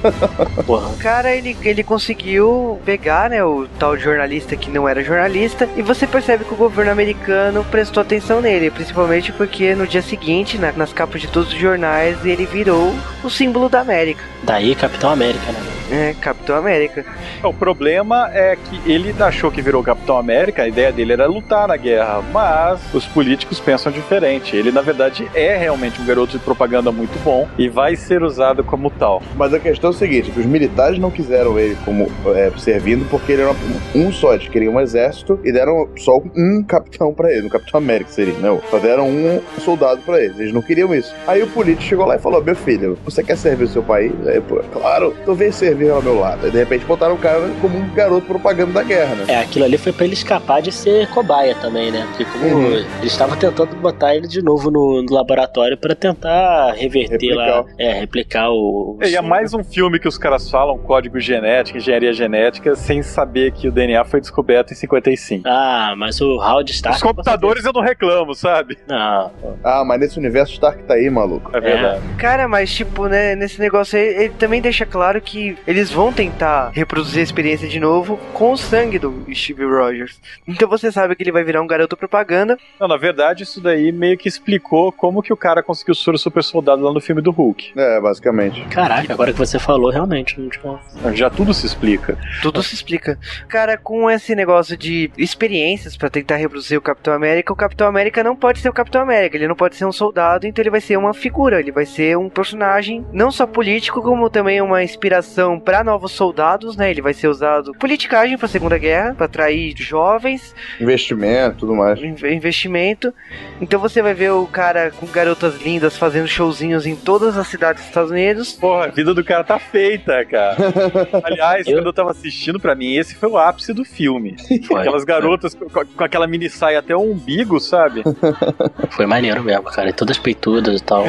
Porra. 0.65 0.95
Cara, 0.97 1.35
ele, 1.35 1.57
ele 1.61 1.83
conseguiu 1.83 2.79
pegar, 2.85 3.29
né, 3.29 3.43
o 3.43 3.67
tal 3.77 3.97
jornalista 3.97 4.55
que 4.55 4.71
não 4.71 4.87
era 4.87 5.03
jornalista, 5.03 5.67
e 5.75 5.81
você 5.81 6.07
percebe 6.07 6.45
que 6.45 6.53
o 6.53 6.57
governo 6.57 6.91
americano 6.91 7.65
prestou 7.69 7.99
atenção 8.01 8.39
nele, 8.41 8.71
principalmente 8.71 9.33
porque 9.33 9.75
no 9.75 9.85
dia 9.85 10.01
seguinte, 10.01 10.57
na- 10.57 10.71
nas 10.71 10.93
capas 10.93 11.19
de 11.21 11.27
todos 11.27 11.49
os 11.51 11.59
jornais, 11.59 12.25
ele 12.25 12.45
virou 12.45 12.95
o 13.25 13.29
símbolo 13.29 13.67
da 13.67 13.81
América. 13.81 14.23
Daí 14.43 14.73
Capitão 14.73 15.09
América, 15.11 15.51
né? 15.51 15.59
É, 15.91 16.15
Capitão 16.19 16.57
América. 16.57 17.05
O 17.43 17.53
problema 17.53 18.29
é 18.33 18.55
que 18.55 18.91
ele 18.91 19.13
achou 19.19 19.51
que 19.51 19.61
virou 19.61 19.83
Capitão 19.83 20.17
América, 20.17 20.63
a 20.63 20.67
ideia 20.67 20.91
dele 20.91 21.13
era 21.13 21.27
lutar 21.27 21.67
na 21.67 21.77
guerra, 21.77 22.23
mas 22.33 22.81
os 22.93 23.05
políticos 23.05 23.59
pensam 23.59 23.91
diferente. 23.91 24.55
Ele, 24.55 24.71
na 24.71 24.81
verdade, 24.81 25.29
é 25.33 25.55
realmente 25.55 26.01
um 26.01 26.05
garoto 26.05 26.37
de 26.37 26.43
propaganda 26.43 26.91
muito 26.91 27.17
bom 27.23 27.47
e 27.57 27.69
vai 27.69 27.95
ser 27.95 28.23
usado 28.23 28.63
como 28.63 28.89
tal. 28.89 29.21
Mas 29.35 29.53
a 29.53 29.59
questão 29.59 29.91
é 29.91 29.93
o 29.93 29.95
seguinte: 29.95 30.31
os 30.35 30.45
militares 30.45 30.97
não 30.97 31.11
quiseram 31.11 31.59
ele 31.59 31.77
como 31.85 32.11
é, 32.35 32.51
servindo 32.57 33.07
porque 33.09 33.33
ele 33.33 33.43
era 33.43 33.55
um 33.93 34.11
só. 34.11 34.33
Eles 34.33 34.47
queriam 34.47 34.73
um 34.73 34.79
exército 34.79 35.39
e 35.43 35.51
deram 35.51 35.87
só 35.97 36.17
um 36.35 36.63
capitão 36.63 37.13
pra 37.13 37.31
ele, 37.31 37.45
um 37.45 37.49
Capitão 37.49 37.77
América 37.77 38.11
seria, 38.11 38.37
não. 38.39 38.61
Só 38.69 38.79
deram 38.79 39.07
um 39.07 39.39
soldado 39.59 40.01
pra 40.01 40.21
eles. 40.21 40.39
Eles 40.39 40.53
não 40.53 40.61
queriam 40.61 40.93
isso. 40.93 41.13
Aí 41.27 41.43
o 41.43 41.47
político 41.47 41.83
chegou 41.83 42.05
lá 42.05 42.15
e 42.15 42.19
falou: 42.19 42.43
Meu 42.43 42.55
filho, 42.55 42.97
você 43.05 43.23
quer 43.23 43.37
servir 43.37 43.65
o 43.65 43.67
seu 43.67 43.83
país? 43.83 44.11
Aí, 44.27 44.41
pô, 44.41 44.61
claro, 44.73 45.13
então 45.21 45.35
vem 45.35 45.51
servir 45.51 45.74
ao 45.89 46.01
meu 46.01 46.19
lado. 46.19 46.45
Aí 46.45 46.51
de 46.51 46.57
repente 46.57 46.85
botaram 46.85 47.15
o 47.15 47.17
cara 47.17 47.39
como 47.61 47.77
um 47.77 47.89
garoto 47.93 48.25
propaganda 48.27 48.73
da 48.73 48.83
guerra, 48.83 49.15
né? 49.15 49.25
É, 49.27 49.39
aquilo 49.39 49.65
ali 49.65 49.77
foi 49.77 49.91
pra 49.91 50.05
ele 50.05 50.13
escapar 50.13 50.61
de 50.61 50.71
ser 50.71 51.07
cobaia 51.09 51.55
também, 51.55 51.91
né? 51.91 52.05
Porque 52.09 52.25
como 52.25 52.45
Uhum. 52.45 52.73
eles 52.73 52.87
estavam 53.11 53.35
tentando 53.37 53.75
botar 53.77 54.15
ele 54.15 54.27
de 54.27 54.41
novo 54.41 54.69
no, 54.71 55.01
no 55.01 55.13
laboratório 55.13 55.77
pra 55.77 55.95
tentar 55.95 56.73
reverter 56.73 57.11
Replicar. 57.29 57.47
lá, 57.61 57.65
é, 57.77 57.93
replicar 57.93 58.49
o. 58.51 58.97
E 59.03 59.15
é 59.15 59.21
mais 59.21 59.53
um 59.53 59.63
filme 59.63 59.99
que 59.99 60.07
os 60.07 60.17
caras 60.17 60.49
falam 60.49 60.77
código 60.77 61.19
genético, 61.19 61.77
engenharia 61.77 62.13
genética, 62.13 62.75
sem 62.75 63.01
saber 63.01 63.51
que 63.51 63.67
o 63.67 63.71
DNA 63.71 64.03
foi 64.05 64.19
descoberto 64.21 64.71
em 64.71 64.75
55. 64.75 65.43
Ah, 65.47 65.93
mas 65.97 66.19
o 66.21 66.35
Howard 66.39 66.71
Stark. 66.71 66.97
Os 66.97 67.03
computadores 67.03 67.65
eu 67.65 67.73
não 67.73 67.81
reclamo, 67.81 68.33
sabe? 68.35 68.77
Não, 68.87 69.31
Ah, 69.63 69.83
mas 69.85 69.99
nesse 69.99 70.17
universo 70.19 70.53
Stark 70.53 70.83
tá 70.83 70.93
aí, 70.95 71.09
maluco. 71.09 71.55
É 71.55 71.59
verdade. 71.59 72.01
Cara, 72.17 72.47
mas 72.47 72.73
tipo, 72.73 73.07
né, 73.07 73.35
nesse 73.35 73.59
negócio 73.59 73.97
aí, 73.97 74.05
ele 74.05 74.33
também 74.37 74.61
deixa 74.61 74.85
claro 74.85 75.19
que 75.21 75.57
eles 75.67 75.91
vão 75.91 76.11
tentar 76.11 76.69
reproduzir 76.73 77.19
a 77.19 77.23
experiência 77.23 77.67
de 77.67 77.79
novo 77.79 78.17
com 78.33 78.51
o 78.51 78.57
sangue 78.57 78.99
do 78.99 79.25
Steve 79.33 79.65
Rogers. 79.65 80.19
Então 80.47 80.67
você 80.67 80.91
sabe 80.91 81.15
que 81.15 81.23
ele 81.23 81.31
vai 81.31 81.43
virar 81.43 81.61
um 81.61 81.67
garoto 81.67 81.97
propaganda. 81.97 82.57
Não, 82.79 82.87
na 82.87 82.97
verdade, 82.97 83.43
isso 83.43 83.61
daí 83.61 83.91
meio 83.91 84.17
que 84.17 84.27
explicou 84.27 84.91
como 84.91 85.21
que 85.21 85.33
o 85.33 85.37
cara 85.37 85.63
conseguiu 85.63 85.93
o 85.93 85.95
soro 85.95 86.17
super 86.17 86.43
soldado 86.43 86.83
lá 86.83 86.93
no 86.93 87.01
filme 87.01 87.21
do 87.21 87.31
Hulk. 87.31 87.73
É, 87.75 87.99
basicamente. 87.99 88.61
Caraca, 88.65 89.13
agora 89.13 89.31
que 89.31 89.39
você 89.39 89.59
falou, 89.59 89.91
realmente, 89.91 90.39
não 90.39 90.49
tinha... 90.49 90.79
Já 91.13 91.29
tudo 91.29 91.53
se 91.53 91.65
explica. 91.65 92.17
Tudo 92.41 92.61
se 92.61 92.75
explica. 92.75 93.17
Cara, 93.47 93.77
com 93.77 94.09
esse 94.09 94.35
negócio 94.35 94.77
de 94.77 95.11
experiências 95.17 95.97
pra 95.97 96.09
tentar 96.09 96.35
reproduzir 96.35 96.77
o 96.77 96.81
Capitão 96.81 97.13
América, 97.13 97.53
o 97.53 97.55
Capitão 97.55 97.87
América 97.87 98.23
não 98.23 98.35
pode 98.35 98.59
ser 98.59 98.69
o 98.69 98.73
Capitão 98.73 99.01
América, 99.01 99.35
ele 99.35 99.47
não 99.47 99.55
pode 99.55 99.75
ser 99.75 99.85
um 99.85 99.91
soldado, 99.91 100.45
então 100.47 100.61
ele 100.61 100.69
vai 100.69 100.81
ser 100.81 100.97
uma 100.97 101.13
figura, 101.13 101.59
ele 101.59 101.71
vai 101.71 101.85
ser 101.85 102.17
um 102.17 102.29
personagem 102.29 103.05
não 103.11 103.31
só 103.31 103.45
político, 103.47 104.01
como 104.01 104.29
também 104.29 104.61
uma 104.61 104.83
inspiração 104.83 105.54
pra 105.59 105.83
novos 105.83 106.11
soldados, 106.11 106.75
né? 106.75 106.89
Ele 106.91 107.01
vai 107.01 107.13
ser 107.13 107.27
usado 107.27 107.73
politicagem 107.73 108.37
pra 108.37 108.47
Segunda 108.47 108.77
Guerra, 108.77 109.13
pra 109.15 109.25
atrair 109.25 109.73
jovens, 109.77 110.55
Investimento, 110.79 111.57
tudo 111.59 111.75
mais. 111.75 111.99
in- 111.99 112.15
investimento. 112.33 113.13
Então 113.61 113.79
você 113.79 114.01
vai 114.01 114.13
ver 114.13 114.31
o 114.31 114.45
cara 114.47 114.91
com 114.91 115.05
garotas 115.07 115.61
lindas 115.61 115.97
fazendo 115.97 116.27
showzinhos 116.27 116.85
em 116.85 116.95
todas 116.95 117.37
as 117.37 117.47
cidades 117.47 117.81
dos 117.81 117.89
Estados 117.89 118.11
Unidos. 118.11 118.53
Porra, 118.53 118.85
a 118.85 118.87
vida 118.89 119.13
do 119.13 119.23
cara 119.23 119.43
tá 119.43 119.59
feita, 119.59 120.23
cara. 120.25 120.55
Aliás, 121.23 121.67
Eu- 121.67 121.77
quando 121.77 121.87
eu 121.87 121.93
tava 121.93 122.11
assistindo, 122.11 122.59
pra 122.59 122.75
mim, 122.75 122.95
esse 122.95 123.15
foi 123.15 123.29
o 123.29 123.37
ápice 123.37 123.73
do 123.73 123.83
filme. 123.85 124.35
Foi, 124.67 124.81
Aquelas 124.81 125.03
garotas 125.03 125.53
com, 125.53 125.67
com 125.69 126.03
aquela 126.03 126.25
mini 126.27 126.49
saia 126.49 126.79
até 126.79 126.95
o 126.95 127.01
umbigo, 127.01 127.59
sabe? 127.59 128.03
foi 128.91 129.05
maneiro 129.05 129.43
mesmo, 129.43 129.63
cara. 129.63 129.89
E 129.89 129.93
todas 129.93 130.17
peitudas 130.17 130.79
e 130.79 130.83
tal. 130.83 131.05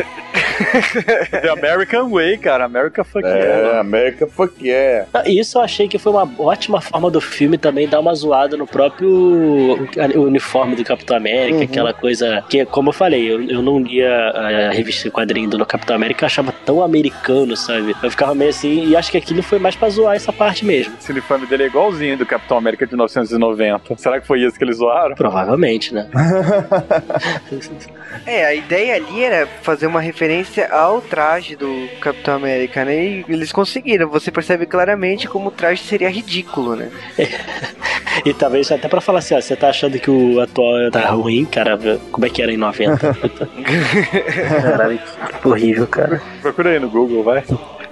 The 1.41 1.49
American 1.51 2.11
Way, 2.11 2.39
cara. 2.39 2.65
America 2.65 3.05
fuck 3.05 3.25
É, 3.25 3.29
yeah. 3.31 3.81
América 3.81 4.27
fuck 4.37 4.53
yeah. 4.65 5.07
Ah, 5.15 5.23
Isso 5.29 5.59
eu 5.59 5.63
achei 5.63 5.89
que 5.89 5.99
foi 5.99 6.13
uma 6.13 6.29
ótima 6.39 6.81
forma 6.81 7.11
do 7.11 7.21
filme 7.21 7.57
também 7.59 7.89
dar 7.89 8.01
uma 8.01 8.15
zoada 8.15 8.57
no 8.57 8.67
próprio 8.67 9.79
uniforme 10.17 10.77
do 10.77 10.85
Capitão 10.85 11.17
América, 11.17 11.57
Uhum. 11.59 11.63
aquela 11.65 11.93
coisa 11.93 12.45
que, 12.49 12.65
como 12.67 12.91
eu 12.91 12.93
falei, 12.93 13.31
eu, 13.33 13.43
eu 13.43 13.63
não 13.63 13.79
lia 13.81 14.09
a 14.11 14.71
revista 14.71 15.09
em 15.09 15.11
quadrinho 15.11 15.49
do 15.49 15.65
Capitão 15.67 15.97
América, 15.97 16.25
eu 16.25 16.27
achava 16.27 16.53
tão 16.65 16.83
americano, 16.83 17.57
sabe? 17.57 17.95
Eu 18.03 18.11
ficava 18.11 18.35
meio 18.35 18.51
assim, 18.51 18.87
e 18.89 18.97
acho 18.97 19.11
que 19.11 19.17
aquilo 19.17 19.43
foi 19.43 19.59
mais 19.59 19.75
pra 19.77 19.89
zoar 19.89 20.15
essa 20.17 20.33
parte 20.33 20.65
mesmo. 20.65 20.95
Esse 21.01 21.11
uniforme 21.13 21.47
dele 21.47 21.65
é 21.65 21.67
igualzinho 21.67 22.17
do 22.19 22.27
Capitão 22.27 22.59
América 22.59 22.85
de 22.87 22.93
1990. 22.93 23.97
Será 23.97 24.21
que 24.21 24.27
foi 24.27 24.41
isso 24.41 24.57
que 24.59 24.65
eles 24.65 24.77
zoaram? 24.79 25.15
Provavelmente, 25.15 25.95
né? 25.95 26.09
É, 28.27 28.45
a 28.47 28.55
ideia 28.55 28.95
ali 28.95 29.23
era 29.23 29.47
fazer 29.63 29.87
uma 29.87 30.01
referência 30.01 30.69
ao 30.73 31.01
traje 31.01 31.55
do 31.55 31.87
Capitão 32.01 32.35
América, 32.37 32.85
né? 32.85 33.05
E 33.05 33.25
eles 33.29 33.53
conseguiram. 33.53 34.09
Você 34.09 34.26
percebe 34.31 34.67
claramente 34.67 35.29
como 35.29 35.49
o 35.49 35.51
traje 35.53 35.83
seria 35.83 36.09
ridículo, 36.09 36.77
né? 36.77 36.91
E 38.25 38.33
talvez 38.33 38.73
até 38.73 38.89
pra 38.89 39.01
falar 39.01 39.19
assim, 39.19 39.35
ó, 39.35 39.41
você 39.41 39.55
tá 39.55 39.69
achando 39.69 39.99
que 39.99 40.11
o 40.11 40.41
atual 40.41 40.91
tá 40.91 41.11
ruim, 41.11 41.45
cara, 41.45 41.79
como 42.11 42.25
é 42.25 42.31
que 42.31 42.41
era 42.41 42.51
em 42.51 42.57
90? 42.57 42.97
Caralho, 44.63 44.99
que 45.43 45.49
horrível, 45.49 45.87
cara. 45.87 46.23
Procura 46.41 46.71
aí 46.71 46.79
no 46.81 46.89
Google, 46.89 47.23
vai. 47.23 47.45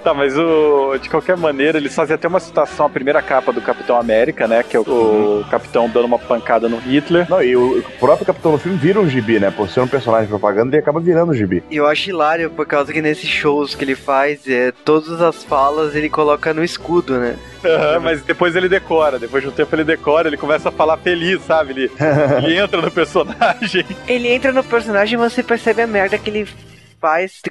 Tá, 0.05 0.12
mas 0.12 0.36
o, 0.36 0.98
de 0.98 1.09
qualquer 1.09 1.34
maneira, 1.34 1.78
eles 1.78 1.94
fazem 1.94 2.14
até 2.14 2.28
uma 2.28 2.38
citação, 2.38 2.84
a 2.84 2.90
primeira 2.90 3.22
capa 3.22 3.50
do 3.50 3.62
Capitão 3.62 3.96
América, 3.96 4.46
né? 4.46 4.62
Que 4.62 4.76
é 4.76 4.80
o, 4.80 4.82
o 4.82 5.46
Capitão 5.50 5.88
dando 5.88 6.05
uma 6.05 6.18
pancada 6.18 6.68
no 6.68 6.76
Hitler. 6.76 7.26
Não, 7.30 7.42
e 7.42 7.57
o, 7.57 7.78
o 7.78 7.82
próprio 7.98 8.26
Capitão 8.26 8.52
do 8.52 8.59
filme 8.59 8.76
vira 8.76 9.00
um 9.00 9.09
gibi, 9.09 9.40
né? 9.40 9.50
Por 9.50 9.66
ser 9.66 9.80
um 9.80 9.88
personagem 9.88 10.26
de 10.26 10.30
propaganda, 10.30 10.76
ele 10.76 10.82
acaba 10.82 11.00
virando 11.00 11.32
um 11.32 11.34
gibi. 11.34 11.64
E 11.70 11.76
eu 11.76 11.86
acho 11.86 12.11
hilário 12.11 12.50
por 12.50 12.66
causa 12.66 12.92
que 12.92 13.00
nesses 13.00 13.30
shows 13.30 13.74
que 13.74 13.82
ele 13.82 13.94
faz, 13.94 14.46
é, 14.46 14.72
todas 14.84 15.22
as 15.22 15.42
falas 15.42 15.94
ele 15.94 16.11
coloca 16.11 16.52
no 16.52 16.62
escudo, 16.62 17.18
né? 17.18 17.36
Aham, 17.64 18.00
mas 18.00 18.20
depois 18.20 18.55
ele 18.55 18.68
decora, 18.68 19.18
depois 19.18 19.42
de 19.42 19.48
um 19.48 19.52
tempo 19.52 19.74
ele 19.74 19.84
decora, 19.84 20.28
ele 20.28 20.36
começa 20.36 20.68
a 20.68 20.72
falar 20.72 20.98
feliz, 20.98 21.40
sabe? 21.42 21.72
Ele, 21.72 21.90
ele 22.44 22.59
entra 22.59 22.82
no 22.82 22.90
personagem. 22.90 23.86
Ele 24.07 24.28
entra 24.28 24.52
no 24.52 24.62
personagem 24.62 25.14
e 25.14 25.22
você 25.22 25.42
percebe 25.42 25.80
a 25.80 25.86
merda 25.86 26.18
que 26.18 26.28
ele 26.28 26.46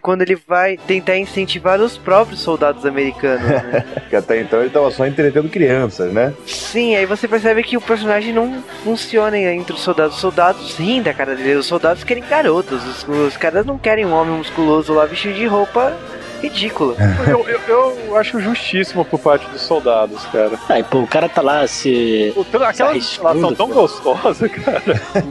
quando 0.02 0.22
ele 0.22 0.36
vai 0.36 0.78
tentar 0.78 1.18
incentivar 1.18 1.80
os 1.80 1.98
próprios 1.98 2.42
soldados 2.42 2.86
americanos, 2.86 3.44
né? 3.48 3.86
Que 4.10 4.16
até 4.16 4.40
então 4.40 4.62
ele 4.62 4.70
tava 4.70 4.92
só 4.92 5.08
entretendo 5.08 5.50
crianças, 5.50 6.14
né? 6.14 6.34
Sim, 6.46 6.96
aí 6.96 7.06
você 7.06 7.28
percebe 7.28 7.64
que 7.64 7.78
o 7.78 7.82
personagem 7.82 8.34
não 8.34 8.64
funciona 8.84 9.38
entre 9.38 9.74
os 9.74 9.82
soldados. 9.82 10.16
Os 10.16 10.22
soldados 10.22 10.78
riem 10.78 11.02
da 11.02 11.14
cara 11.14 11.36
dele, 11.36 11.56
os 11.56 11.66
soldados 11.66 12.04
querem 12.04 12.24
garotos. 12.28 12.84
Os, 12.84 13.08
os 13.08 13.38
caras 13.38 13.66
não 13.66 13.78
querem 13.78 14.06
um 14.06 14.14
homem 14.14 14.38
musculoso 14.38 14.94
lá 14.94 15.06
vestido 15.06 15.34
de 15.34 15.46
roupa 15.46 15.98
ridícula. 16.44 16.96
Eu, 17.28 17.46
eu, 17.48 17.98
eu 18.08 18.16
acho 18.18 18.40
justíssimo 18.40 19.04
por 19.06 19.20
parte 19.20 19.48
dos 19.50 19.62
soldados, 19.62 20.24
cara. 20.28 20.52
Aí, 20.70 20.84
pô, 20.84 21.00
o 21.00 21.08
cara 21.08 21.28
tá 21.30 21.42
lá 21.42 21.66
se. 21.68 22.34
O- 22.36 22.42
Aquela 22.64 22.90
arriscando, 22.92 23.28
relação 23.40 23.56
tão 23.56 23.68
pô. 23.70 23.74
gostosa, 23.74 24.50
cara. 24.50 24.84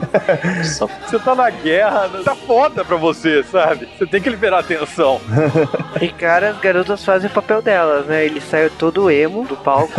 Só... 0.65 0.87
Você 1.07 1.19
tá 1.19 1.35
na 1.35 1.49
guerra, 1.49 2.09
tá 2.25 2.35
foda 2.35 2.83
pra 2.83 2.97
você, 2.97 3.43
sabe? 3.43 3.87
Você 3.97 4.05
tem 4.07 4.21
que 4.21 4.29
liberar 4.29 4.59
atenção. 4.59 5.21
E 6.01 6.09
cara, 6.09 6.49
as 6.49 6.59
garotas 6.59 7.05
fazem 7.05 7.29
o 7.29 7.33
papel 7.33 7.61
delas, 7.61 8.05
né? 8.07 8.25
Ele 8.25 8.41
saiu 8.41 8.69
todo 8.71 9.09
emo 9.11 9.45
do 9.45 9.55
palco. 9.55 9.93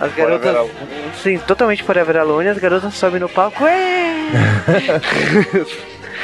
As 0.00 0.12
garotas. 0.14 0.68
Sim, 1.22 1.38
totalmente 1.38 1.82
forever 1.84 2.16
alone, 2.16 2.48
as 2.48 2.58
garotas 2.58 2.94
sobem 2.94 3.20
no 3.20 3.28
palco. 3.28 3.62
"Ué!" 3.62 4.30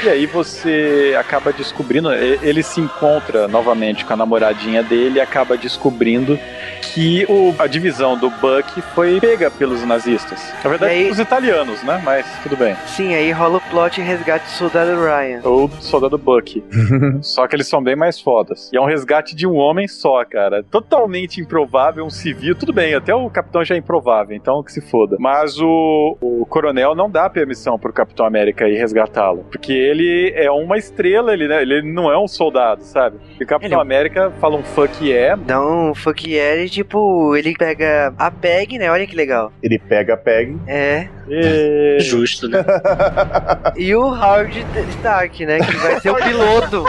E 0.05 0.09
aí 0.09 0.27
você 0.27 1.17
acaba 1.19 1.53
descobrindo, 1.53 2.13
ele 2.13 2.63
se 2.63 2.81
encontra 2.81 3.49
novamente 3.49 4.05
com 4.05 4.13
a 4.13 4.17
namoradinha 4.17 4.83
dele 4.83 5.17
e 5.19 5.21
acaba 5.21 5.57
descobrindo 5.57 6.39
que 6.83 7.25
o- 7.29 7.55
a 7.59 7.67
divisão 7.67 8.17
do 8.17 8.31
Buck 8.31 8.81
foi 8.95 9.19
pega 9.21 9.51
pelos 9.51 9.83
nazistas. 9.85 10.53
Na 10.63 10.71
verdade, 10.71 10.93
aí- 10.93 11.11
os 11.11 11.19
italianos, 11.19 11.83
né? 11.83 12.01
Mas 12.05 12.27
tudo 12.43 12.57
bem. 12.57 12.77
Sim, 12.87 13.15
aí 13.15 13.33
rola 13.33 13.57
o 13.59 13.61
plot 13.63 14.01
e 14.01 14.05
resgate 14.05 14.45
do 14.45 14.51
soldado 14.51 14.93
Ryan. 15.01 15.41
Ou 15.45 15.67
do 15.69 15.83
soldado 15.83 16.17
Buck. 16.19 16.63
só 17.23 17.47
que 17.49 17.57
eles 17.57 17.67
são 17.67 17.83
bem 17.83 17.97
mais 17.97 18.21
fodas. 18.21 18.71
E 18.73 18.77
é 18.77 18.81
um 18.81 18.87
resgate 18.87 19.35
de 19.35 19.47
um 19.47 19.57
homem 19.57 19.89
só, 19.89 20.25
cara. 20.25 20.63
Totalmente 20.63 21.41
improvável, 21.41 22.05
um 22.05 22.11
civil. 22.11 22.55
Tudo 22.55 22.73
bem, 22.73 22.95
até 22.95 23.15
o 23.15 23.29
capitão 23.31 23.65
já 23.65 23.75
é 23.75 23.79
improvável, 23.79 24.37
então 24.37 24.63
que 24.63 24.71
se 24.73 24.81
foda. 24.81 25.17
Mas 25.19 25.59
o, 25.61 26.17
o 26.21 26.47
coronel 26.47 26.95
não 26.95 27.11
dá 27.11 27.29
permissão 27.29 27.79
pro 27.79 27.93
Capitão 27.93 28.25
América 28.27 28.69
ir 28.69 28.77
resgatá-lo. 28.77 29.45
Porque 29.51 29.86
ele 29.87 30.33
é 30.35 30.51
uma 30.51 30.77
estrela, 30.77 31.33
ele, 31.33 31.47
né, 31.49 31.63
ele 31.63 31.83
não 31.83 32.11
é 32.11 32.19
um 32.19 32.29
soldado, 32.29 32.83
sabe? 32.83 33.19
E 33.39 33.45
o 33.45 33.47
Capitão 33.47 33.67
Ele 33.67 33.75
é 33.75 33.81
América 33.81 34.33
fala 34.41 34.57
um 34.57 34.63
fuck 34.63 35.05
yeah. 35.07 35.41
Dá 35.47 35.61
um 35.61 35.95
fuck 35.95 36.29
yeah 36.29 36.63
e, 36.63 36.69
tipo, 36.71 37.37
ele 37.37 37.55
pega 37.57 38.13
a 38.19 38.31
Peg, 38.31 38.79
né? 38.79 38.91
Olha 38.91 39.07
que 39.07 39.15
legal. 39.17 39.53
Ele 39.63 39.79
pega 39.79 40.15
a 40.15 40.17
Peg. 40.17 40.57
É. 40.67 41.09
E... 41.29 41.99
Justo, 42.05 42.49
né? 42.49 42.65
E 43.77 43.95
o 43.95 44.03
Howard 44.03 44.65
Stark, 44.91 45.45
né? 45.45 45.59
Que 45.59 45.77
vai 45.77 46.01
ser 46.01 46.11
o 46.11 46.17
piloto. 46.17 46.85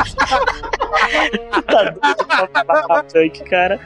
tá 1.68 1.84
doido 1.84 2.26
pra 2.26 2.64
matar 2.64 3.04
tanque, 3.04 3.44
cara. 3.44 3.80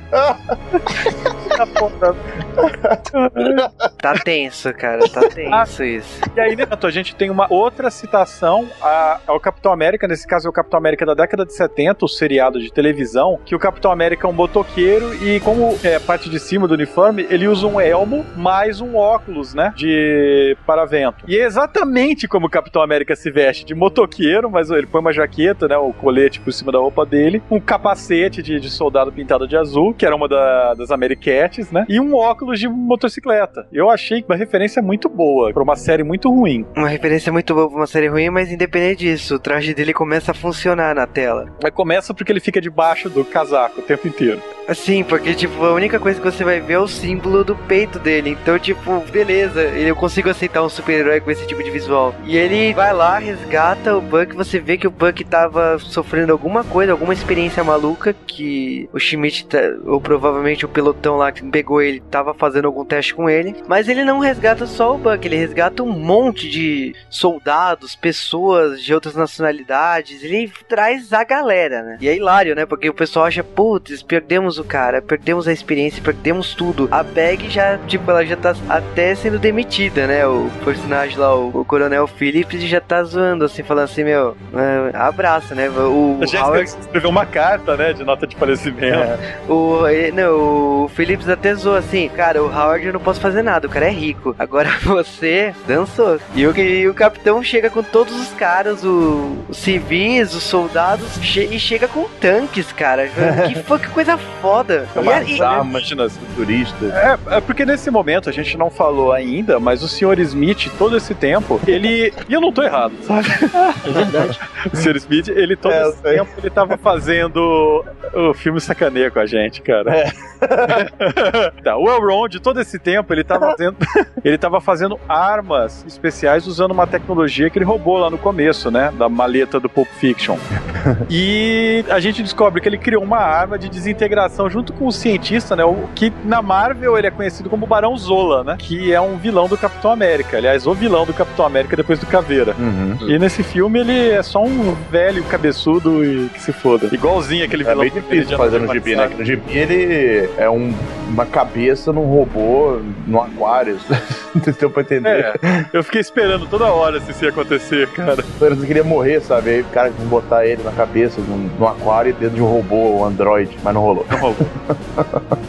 Tá 4.01 4.13
tenso, 4.23 4.73
cara. 4.73 4.99
Tá 5.09 5.21
tenso 5.29 5.83
isso. 5.83 6.21
E 6.35 6.39
aí, 6.39 6.55
Neto, 6.55 6.85
a 6.87 6.91
gente 6.91 7.15
tem 7.15 7.29
uma 7.29 7.47
outra 7.51 7.89
citação 7.89 8.67
a- 8.81 9.00
ao 9.27 9.39
Capitão 9.39 9.71
América, 9.71 10.07
nesse 10.07 10.27
caso 10.27 10.47
é 10.47 10.49
o 10.49 10.53
Capitão 10.53 10.77
América 10.77 11.05
da 11.05 11.13
década 11.13 11.45
de 11.45 11.53
70, 11.53 12.05
o 12.05 12.07
seriado 12.07 12.59
de 12.59 12.71
televisão, 12.71 13.39
que 13.45 13.55
o 13.55 13.59
Capitão 13.59 13.91
América 13.91 14.27
é 14.27 14.29
um 14.29 14.33
motoqueiro 14.33 15.13
e 15.23 15.39
como 15.41 15.77
é 15.83 15.99
parte 15.99 16.29
de 16.29 16.39
cima 16.39 16.67
do 16.67 16.73
uniforme, 16.73 17.25
ele 17.29 17.47
usa 17.47 17.67
um 17.67 17.79
elmo 17.79 18.25
mais 18.35 18.81
um 18.81 18.95
óculos, 18.95 19.53
né, 19.53 19.73
de 19.75 20.55
paravento. 20.65 21.23
E 21.27 21.37
é 21.37 21.43
exatamente 21.45 22.27
como 22.27 22.47
o 22.47 22.49
Capitão 22.49 22.81
América 22.81 23.15
se 23.15 23.29
veste, 23.31 23.65
de 23.65 23.73
motoqueiro, 23.75 24.49
mas 24.49 24.69
ele 24.69 24.87
põe 24.87 25.01
uma 25.01 25.13
jaqueta, 25.13 25.67
né, 25.67 25.77
o 25.77 25.93
colete 25.93 26.39
por 26.39 26.51
cima 26.53 26.71
da 26.71 26.79
roupa 26.79 27.05
dele, 27.05 27.41
um 27.49 27.59
capacete 27.59 28.41
de, 28.41 28.59
de 28.59 28.69
soldado 28.69 29.11
pintado 29.11 29.47
de 29.47 29.55
azul, 29.57 29.93
que 29.93 30.05
era 30.05 30.15
uma 30.15 30.27
da- 30.27 30.73
das 30.73 30.91
Ameriquetes, 30.91 31.71
né, 31.71 31.85
e 31.89 31.99
um 31.99 32.13
óculos 32.15 32.59
de 32.59 32.67
motocicleta. 32.67 33.65
Eu 33.71 33.89
achei 33.89 34.23
uma 34.27 34.35
referência 34.35 34.81
muito 34.81 35.09
boa 35.09 35.51
pra 35.53 35.63
uma 35.63 35.75
série 35.75 36.03
muito 36.03 36.29
ruim. 36.29 36.65
Uma 36.75 36.87
referência 36.87 37.31
muito 37.31 37.53
boa 37.53 37.67
pra 37.67 37.77
uma 37.77 37.87
série 37.87 38.07
ruim, 38.07 38.29
mas 38.29 38.51
independente 38.51 38.90
disso, 38.95 39.35
o 39.35 39.39
traje 39.39 39.73
dele 39.73 39.93
começa 39.93 40.31
a 40.31 40.33
funcionar 40.35 40.95
na 40.95 41.05
tela. 41.07 41.47
Mas 41.61 41.73
começa 41.73 42.13
porque 42.13 42.31
ele 42.31 42.39
fica 42.39 42.59
debaixo 42.61 43.09
do 43.09 43.23
casaco 43.25 43.79
o 43.79 43.83
tempo 43.83 44.07
inteiro. 44.07 44.41
Assim, 44.67 45.03
porque, 45.03 45.33
tipo, 45.33 45.65
a 45.65 45.73
única 45.73 45.99
coisa 45.99 46.19
que 46.19 46.25
você 46.31 46.43
vai 46.43 46.61
ver 46.61 46.73
é 46.73 46.79
o 46.79 46.87
símbolo 46.87 47.43
do 47.43 47.55
peito 47.55 47.99
dele. 47.99 48.29
Então, 48.29 48.57
tipo, 48.57 48.99
beleza, 49.11 49.61
ele- 49.61 49.89
eu 49.89 49.95
consigo 49.95 50.29
aceitar 50.29 50.63
um 50.63 50.69
super-herói 50.69 51.19
com 51.19 51.29
esse 51.31 51.45
tipo 51.45 51.61
de 51.63 51.69
visual. 51.71 52.15
E 52.25 52.37
ele 52.37 52.73
vai 52.73 52.93
lá, 52.93 53.17
resgata 53.17 53.97
o 53.97 54.01
Buck, 54.01 54.33
você 54.35 54.59
vê 54.59 54.77
que 54.77 54.87
o 54.87 54.91
Buck 54.91 55.23
tava 55.25 55.77
sofrendo 55.79 56.31
alguma 56.31 56.63
coisa, 56.63 56.91
alguma 56.91 57.11
experiência 57.13 57.63
maluca, 57.63 58.15
que 58.25 58.87
o 58.93 58.99
Schmidt, 58.99 59.45
tá- 59.47 59.59
ou 59.85 59.99
provavelmente 59.99 60.63
o 60.63 60.69
pelotão 60.69 61.17
lá 61.17 61.31
que 61.31 61.43
pegou 61.43 61.81
ele, 61.81 61.99
tava 62.09 62.33
fazendo 62.33 62.65
algum 62.65 62.85
teste 62.85 63.13
com 63.13 63.29
ele. 63.29 63.55
Mas 63.67 63.89
ele 63.89 64.05
não 64.05 64.19
resgata 64.19 64.65
só 64.67 64.95
o 64.95 64.97
Buck, 64.97 65.25
ele 65.25 65.35
resgata 65.37 65.83
um 65.83 65.91
monte 65.91 66.47
de 66.49 66.95
soldados, 67.09 67.95
pessoas 67.95 68.80
de 68.83 68.93
outras 68.93 69.15
nacionalidades, 69.15 70.23
ele 70.23 70.51
traz 70.67 71.13
a 71.13 71.23
galera, 71.23 71.81
né? 71.83 71.97
E 71.99 72.07
é 72.07 72.15
hilário, 72.15 72.55
né? 72.55 72.65
Porque 72.65 72.89
o 72.89 72.93
pessoal 72.93 73.25
acha, 73.25 73.43
putz, 73.43 74.01
perdemos 74.01 74.57
o 74.57 74.63
cara, 74.63 75.01
perdemos 75.01 75.47
a 75.47 75.53
experiência, 75.53 76.01
perdemos 76.01 76.53
tudo. 76.53 76.87
A 76.91 77.03
Bag 77.03 77.49
já, 77.49 77.77
tipo, 77.87 78.09
ela 78.09 78.25
já 78.25 78.35
tá 78.35 78.55
até 78.69 79.15
sendo 79.15 79.39
demitida, 79.39 80.07
né? 80.07 80.25
O 80.25 80.49
personagem 80.63 81.17
lá, 81.17 81.35
o, 81.35 81.61
o 81.61 81.65
Coronel 81.65 82.07
Phillips, 82.07 82.61
já 82.63 82.81
tá 82.81 83.03
zoando, 83.03 83.45
assim, 83.45 83.63
falando 83.63 83.85
assim, 83.85 84.03
meu, 84.03 84.35
é, 84.53 84.95
abraço, 84.95 85.55
né? 85.55 85.69
O 85.69 86.19
A 86.21 86.25
gente 86.25 86.41
Howard, 86.41 86.69
escreveu 86.69 87.09
uma 87.09 87.25
carta, 87.25 87.75
né, 87.75 87.93
de 87.93 88.03
nota 88.03 88.27
de 88.27 88.35
falecimento. 88.35 88.81
É. 88.85 89.35
o, 89.47 89.83
não, 90.13 90.83
o 90.83 90.87
Phillips 90.89 91.29
até 91.29 91.53
zoou 91.53 91.75
assim, 91.75 92.09
cara, 92.09 92.41
o 92.41 92.47
Howard 92.47 92.85
eu 92.85 92.93
não 92.93 92.99
posso 92.99 93.19
fazer 93.19 93.41
nada, 93.41 93.67
o 93.67 93.69
cara 93.69 93.87
é 93.87 93.91
rico. 93.91 94.35
Agora 94.37 94.69
você 94.83 95.53
dançou. 95.67 96.19
E 96.35 96.45
o, 96.45 96.57
e 96.57 96.87
o 96.87 96.93
capitão 96.93 97.43
chega 97.43 97.69
com 97.69 97.83
todos 97.83 98.13
os 98.19 98.29
caras, 98.33 98.70
o- 98.83 99.37
os 99.49 99.57
civis, 99.57 100.33
os 100.33 100.43
soldados, 100.43 101.17
che- 101.21 101.45
e 101.51 101.59
chega 101.59 101.87
com 101.87 102.05
tanques, 102.19 102.71
cara. 102.71 103.07
que, 103.47 103.55
foi- 103.63 103.79
que 103.79 103.87
coisa 103.89 104.17
foda. 104.41 104.87
E, 104.95 104.99
Umas 104.99 105.29
e- 105.29 105.41
armas 105.41 105.89
futuristas. 106.17 106.93
É, 106.93 107.17
é 107.37 107.41
porque 107.41 107.65
nesse 107.65 107.89
momento 107.91 108.29
a 108.29 108.33
gente 108.33 108.57
não 108.57 108.69
falou 108.69 109.11
ainda, 109.11 109.59
mas 109.59 109.83
o 109.83 109.87
Sr. 109.87 110.19
Smith, 110.19 110.69
todo 110.77 110.95
esse 110.97 111.13
tempo, 111.13 111.59
ele. 111.67 112.13
E 112.29 112.33
eu 112.33 112.41
não 112.41 112.51
tô 112.51 112.63
errado, 112.63 112.93
sabe? 113.03 113.27
É 113.85 113.89
verdade. 113.91 114.39
O 114.71 114.75
Sr. 114.75 114.95
Smith, 114.97 115.27
ele 115.27 115.55
todo 115.55 115.71
É, 115.73 115.89
esse 115.89 116.01
sei. 116.01 116.13
tempo 116.17 116.31
ele 116.37 116.49
tava 116.49 116.77
fazendo 116.77 117.83
o 118.13 118.33
filme 118.33 118.59
sacaneia 118.61 119.09
com 119.11 119.19
a 119.19 119.25
gente, 119.25 119.61
cara. 119.61 119.91
É. 119.95 120.11
tá, 121.63 121.77
o 121.77 121.87
Elrond, 121.89 122.39
todo 122.39 122.59
esse 122.61 122.77
tempo, 122.79 123.13
ele 123.13 123.23
tava 123.23 123.51
fazendo. 123.51 123.77
ele 124.23 124.37
tava 124.37 124.59
fazendo 124.61 124.99
armas 125.07 125.83
especiais 125.87 126.47
usando 126.47 126.71
uma 126.71 126.85
tecnologia 126.87 127.49
que 127.49 127.57
ele 127.57 127.65
roubou 127.65 127.97
lá 127.97 128.09
no 128.09 128.17
começo, 128.17 128.60
né? 128.69 128.91
Da 128.97 129.07
maleta 129.09 129.59
do 129.59 129.69
Pulp 129.69 129.87
Fiction. 129.99 130.37
E 131.09 131.85
a 131.89 131.99
gente 131.99 132.21
descobre 132.23 132.59
que 132.61 132.67
ele 132.67 132.77
criou 132.77 133.03
uma 133.03 133.17
arma 133.19 133.57
de 133.57 133.69
desintegração 133.69 134.49
junto 134.49 134.73
com 134.73 134.87
o 134.87 134.91
cientista, 134.91 135.55
né? 135.55 135.63
O 135.63 135.87
que 135.93 136.11
na 136.25 136.41
Marvel 136.41 136.97
ele 136.97 137.07
é 137.07 137.11
conhecido 137.11 137.49
como 137.49 137.67
Barão 137.67 137.95
Zola, 137.97 138.43
né? 138.43 138.55
Que 138.57 138.91
é 138.93 138.99
um 138.99 139.15
vilão 139.17 139.47
do 139.47 139.57
Capitão 139.57 139.91
América. 139.91 140.37
Aliás, 140.37 140.65
o 140.65 140.73
vilão 140.73 141.05
do 141.05 141.13
Capitão 141.13 141.45
América 141.45 141.75
depois 141.75 141.99
do 141.99 142.05
Caveira. 142.07 142.55
Uhum. 142.57 142.97
E 143.09 143.19
nesse 143.19 143.43
filme 143.43 143.79
ele 143.79 144.09
é 144.09 144.23
só 144.23 144.43
um 144.43 144.75
velho 144.89 145.23
cabeçudo 145.25 146.03
e 146.03 146.29
que 146.29 146.41
se 146.41 146.51
foda. 146.51 146.89
Igualzinho 146.91 147.45
aquele 147.45 147.63
É 147.63 147.67
vilão. 147.67 147.81
bem 147.81 147.89
do 147.91 148.01
difícil 148.01 148.37
fazer 148.37 148.59
no 148.59 148.73
gibi, 148.73 148.95
né? 148.95 149.07
Que 149.07 149.15
no 149.17 149.25
gibi 149.25 149.41
ele 149.49 150.29
é 150.37 150.49
um- 150.49 150.73
uma 151.09 151.25
cabeça 151.25 151.91
num 151.93 152.05
robô 152.05 152.79
no 153.05 153.21
aquário. 153.21 153.77
Não 154.33 154.53
deu 154.59 154.69
pra 154.69 154.81
entender. 154.81 155.09
É, 155.43 155.65
eu 155.73 155.83
fiquei 155.83 155.99
esperando 156.01 156.47
toda 156.47 156.65
hora 156.65 156.99
se 157.01 157.11
isso 157.11 157.23
ia 157.25 157.29
acontecer, 157.29 157.87
cara. 157.89 158.23
Não 158.49 158.65
queria 158.65 158.83
morrer, 158.83 159.21
sabe? 159.21 159.49
Aí 159.49 159.61
o 159.61 159.65
cara 159.65 159.89
quis 159.91 160.05
botar 160.05 160.45
ele 160.45 160.63
na 160.63 160.71
cabeça 160.71 161.21
num, 161.21 161.49
num 161.57 161.67
aquário 161.67 162.13
dentro 162.13 162.35
de 162.35 162.41
um 162.41 162.45
robô, 162.45 162.97
um 162.97 163.05
android, 163.05 163.57
mas 163.63 163.73
não 163.73 163.81
rolou. 163.81 164.05
Não 164.09 164.17
rolou. 164.17 164.37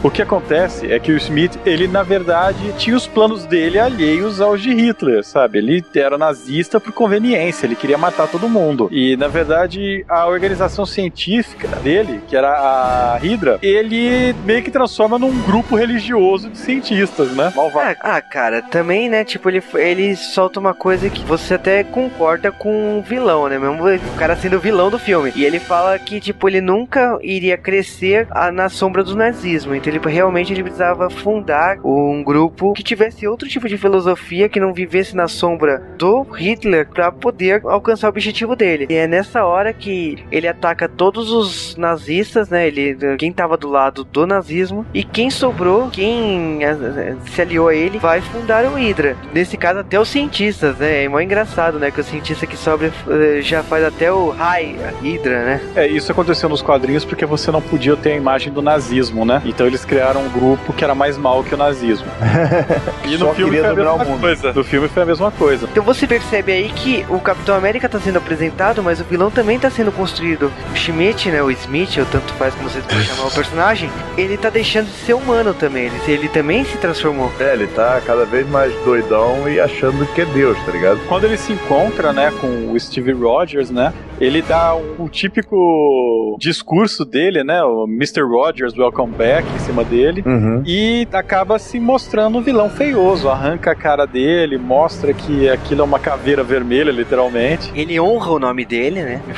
o 0.03 0.11
que 0.11 0.21
acontece 0.21 0.91
é 0.91 0.99
que 0.99 1.11
o 1.11 1.17
Smith, 1.17 1.57
ele 1.65 1.87
na 1.87 2.03
verdade 2.03 2.73
tinha 2.77 2.95
os 2.95 3.07
planos 3.07 3.45
dele 3.45 3.79
alheios 3.79 4.39
aos 4.39 4.61
de 4.61 4.73
Hitler, 4.73 5.23
sabe? 5.23 5.57
Ele 5.57 5.83
era 5.95 6.17
nazista 6.17 6.79
por 6.79 6.91
conveniência, 6.91 7.65
ele 7.65 7.75
queria 7.75 7.97
matar 7.97 8.27
todo 8.27 8.47
mundo. 8.47 8.87
E 8.91 9.15
na 9.17 9.27
verdade 9.27 10.05
a 10.07 10.27
organização 10.27 10.85
científica 10.85 11.67
dele, 11.77 12.21
que 12.27 12.35
era 12.35 12.49
a 12.49 13.17
Hydra, 13.17 13.59
ele 13.61 14.33
meio 14.45 14.61
que 14.63 14.71
transforma 14.71 15.17
num 15.17 15.41
grupo 15.43 15.75
religioso 15.75 16.49
de 16.49 16.57
cientistas, 16.57 17.31
né? 17.31 17.51
Malvado. 17.55 17.97
Ah, 18.01 18.17
ah, 18.17 18.21
cara, 18.21 18.61
também, 18.61 19.09
né? 19.09 19.23
Tipo, 19.23 19.49
ele, 19.49 19.63
ele 19.75 20.15
solta 20.15 20.59
uma 20.59 20.73
coisa 20.73 21.09
que 21.09 21.23
você 21.23 21.55
até 21.55 21.83
concorda 21.83 22.51
com 22.51 22.82
o 22.83 23.01
vilão, 23.01 23.47
né? 23.47 23.57
Mesmo 23.57 23.83
o 23.83 24.17
cara 24.17 24.35
sendo 24.35 24.57
o 24.57 24.59
vilão 24.59 24.89
do 24.89 24.99
filme. 24.99 25.31
E 25.35 25.45
ele 25.45 25.59
fala 25.59 25.97
que, 25.99 26.19
tipo, 26.19 26.47
ele 26.47 26.61
nunca 26.61 27.17
iria 27.21 27.57
crescer 27.57 28.27
ah, 28.31 28.51
na 28.51 28.69
sombra 28.69 29.03
do 29.03 29.15
nazismo. 29.15 29.75
Então, 29.75 29.91
ele 29.91 30.01
realmente 30.05 30.53
ele 30.53 30.63
precisava 30.63 31.09
fundar 31.09 31.77
um 31.83 32.23
grupo 32.23 32.73
que 32.73 32.83
tivesse 32.83 33.27
outro 33.27 33.47
tipo 33.47 33.67
de 33.67 33.77
filosofia, 33.77 34.49
que 34.49 34.59
não 34.59 34.73
vivesse 34.73 35.15
na 35.15 35.27
sombra 35.27 35.81
do 35.97 36.21
Hitler 36.23 36.87
pra 36.87 37.11
poder 37.11 37.61
alcançar 37.65 38.07
o 38.07 38.09
objetivo 38.09 38.55
dele. 38.55 38.87
E 38.89 38.95
é 38.95 39.07
nessa 39.07 39.45
hora 39.45 39.73
que 39.73 40.23
ele 40.31 40.47
ataca 40.47 40.87
todos 40.87 41.31
os 41.31 41.75
nazistas, 41.75 42.49
né? 42.49 42.67
Ele, 42.67 43.17
quem 43.17 43.31
tava 43.31 43.57
do 43.57 43.69
lado 43.69 44.03
do 44.03 44.27
nazismo. 44.27 44.85
E 44.93 45.03
quem 45.03 45.29
sobrou, 45.29 45.89
quem 45.89 46.63
eh, 46.63 47.15
se 47.31 47.41
aliou 47.41 47.67
a 47.67 47.75
ele, 47.75 47.99
vai 47.99 48.21
fundar 48.21 48.65
o 48.65 48.75
Hydra. 48.75 49.15
Nesse 49.33 49.57
caso, 49.57 49.79
até 49.79 49.99
os 49.99 50.09
cientistas, 50.09 50.77
né? 50.77 51.03
É 51.03 51.07
mó 51.07 51.19
engraçado, 51.19 51.79
né? 51.79 51.91
Que 51.91 52.01
o 52.01 52.03
cientista 52.03 52.45
que 52.45 52.57
sobra 52.57 52.72
eh, 52.81 53.41
já 53.41 53.63
faz 53.63 53.83
até 53.83 54.11
o 54.11 54.29
High 54.29 54.75
Hydra, 55.01 55.43
né? 55.43 55.61
É, 55.75 55.87
isso 55.87 56.11
aconteceu 56.11 56.49
nos 56.49 56.61
quadrinhos 56.61 57.05
porque 57.05 57.25
você 57.25 57.51
não 57.51 57.61
podia 57.61 57.95
ter 57.95 58.13
a 58.13 58.15
imagem 58.15 58.51
do 58.51 58.61
nazismo, 58.61 59.25
né? 59.25 59.41
Então 59.45 59.65
eles 59.67 59.83
criaram 59.85 60.21
um 60.21 60.29
grupo 60.29 60.73
que 60.73 60.83
era 60.83 60.95
mais 60.95 61.17
mal 61.17 61.43
que 61.43 61.53
o 61.53 61.57
nazismo. 61.57 62.07
E 63.05 63.17
no 63.17 63.27
Só 63.27 63.33
filme 63.33 63.51
queria 63.57 63.63
foi 63.63 63.71
a 63.71 63.75
mesma 63.75 63.93
o 63.93 64.07
mundo. 64.09 64.21
coisa. 64.21 64.53
No 64.53 64.63
filme 64.63 64.87
foi 64.87 65.03
a 65.03 65.05
mesma 65.05 65.31
coisa. 65.31 65.67
Então 65.69 65.83
você 65.83 66.07
percebe 66.07 66.51
aí 66.51 66.69
que 66.69 67.05
o 67.09 67.19
Capitão 67.19 67.55
América 67.55 67.89
tá 67.89 67.99
sendo 67.99 68.17
apresentado, 68.17 68.81
mas 68.81 68.99
o 69.01 69.03
vilão 69.03 69.29
também 69.29 69.59
tá 69.59 69.69
sendo 69.69 69.91
construído. 69.91 70.51
O 70.71 70.75
Schmidt, 70.77 71.29
né? 71.29 71.41
O 71.43 71.51
Smith, 71.51 71.97
ou 71.97 72.05
tanto 72.05 72.33
faz 72.33 72.55
como 72.55 72.69
vocês 72.69 72.83
vão 72.85 73.01
chamar 73.01 73.27
o 73.27 73.31
personagem, 73.31 73.89
ele 74.17 74.37
tá 74.37 74.49
deixando 74.49 74.85
de 74.87 75.05
ser 75.05 75.13
humano 75.13 75.53
também. 75.53 75.85
Ele, 75.85 75.99
ele 76.07 76.27
também 76.29 76.63
se 76.63 76.77
transformou. 76.77 77.31
É, 77.39 77.53
ele 77.53 77.67
tá 77.67 78.01
cada 78.05 78.25
vez 78.25 78.47
mais 78.49 78.73
doidão 78.83 79.47
e 79.49 79.59
achando 79.59 80.05
que 80.13 80.21
é 80.21 80.25
Deus, 80.25 80.57
tá 80.65 80.71
ligado? 80.71 80.99
Quando 81.07 81.25
ele 81.25 81.37
se 81.37 81.51
encontra, 81.53 82.13
né, 82.13 82.31
com 82.39 82.47
o 82.71 82.79
Steve 82.79 83.11
Rogers, 83.11 83.69
né, 83.69 83.93
ele 84.19 84.41
dá 84.41 84.75
um, 84.75 85.03
um 85.03 85.07
típico 85.07 86.37
discurso 86.39 87.05
dele, 87.05 87.43
né, 87.43 87.63
o 87.63 87.85
Mr. 87.85 88.21
Rogers, 88.21 88.77
welcome 88.77 89.13
back, 89.13 89.47
em 89.53 89.59
cima 89.59 89.83
dele. 89.83 90.23
Uhum. 90.25 90.63
E 90.65 91.07
acaba 91.11 91.59
se 91.59 91.79
mostrando 91.79 92.37
um 92.37 92.41
vilão 92.41 92.69
feioso, 92.69 93.29
arranca 93.29 93.71
a 93.71 93.75
cara 93.75 94.05
dele, 94.05 94.57
mostra 94.57 95.13
que 95.13 95.49
aquilo 95.49 95.81
é 95.81 95.83
uma 95.83 95.99
caveira 95.99 96.43
vermelha, 96.43 96.91
literalmente. 96.91 97.71
Ele 97.75 97.99
honra 97.99 98.31
o 98.31 98.39
nome 98.39 98.65
dele, 98.65 99.01
né? 99.01 99.21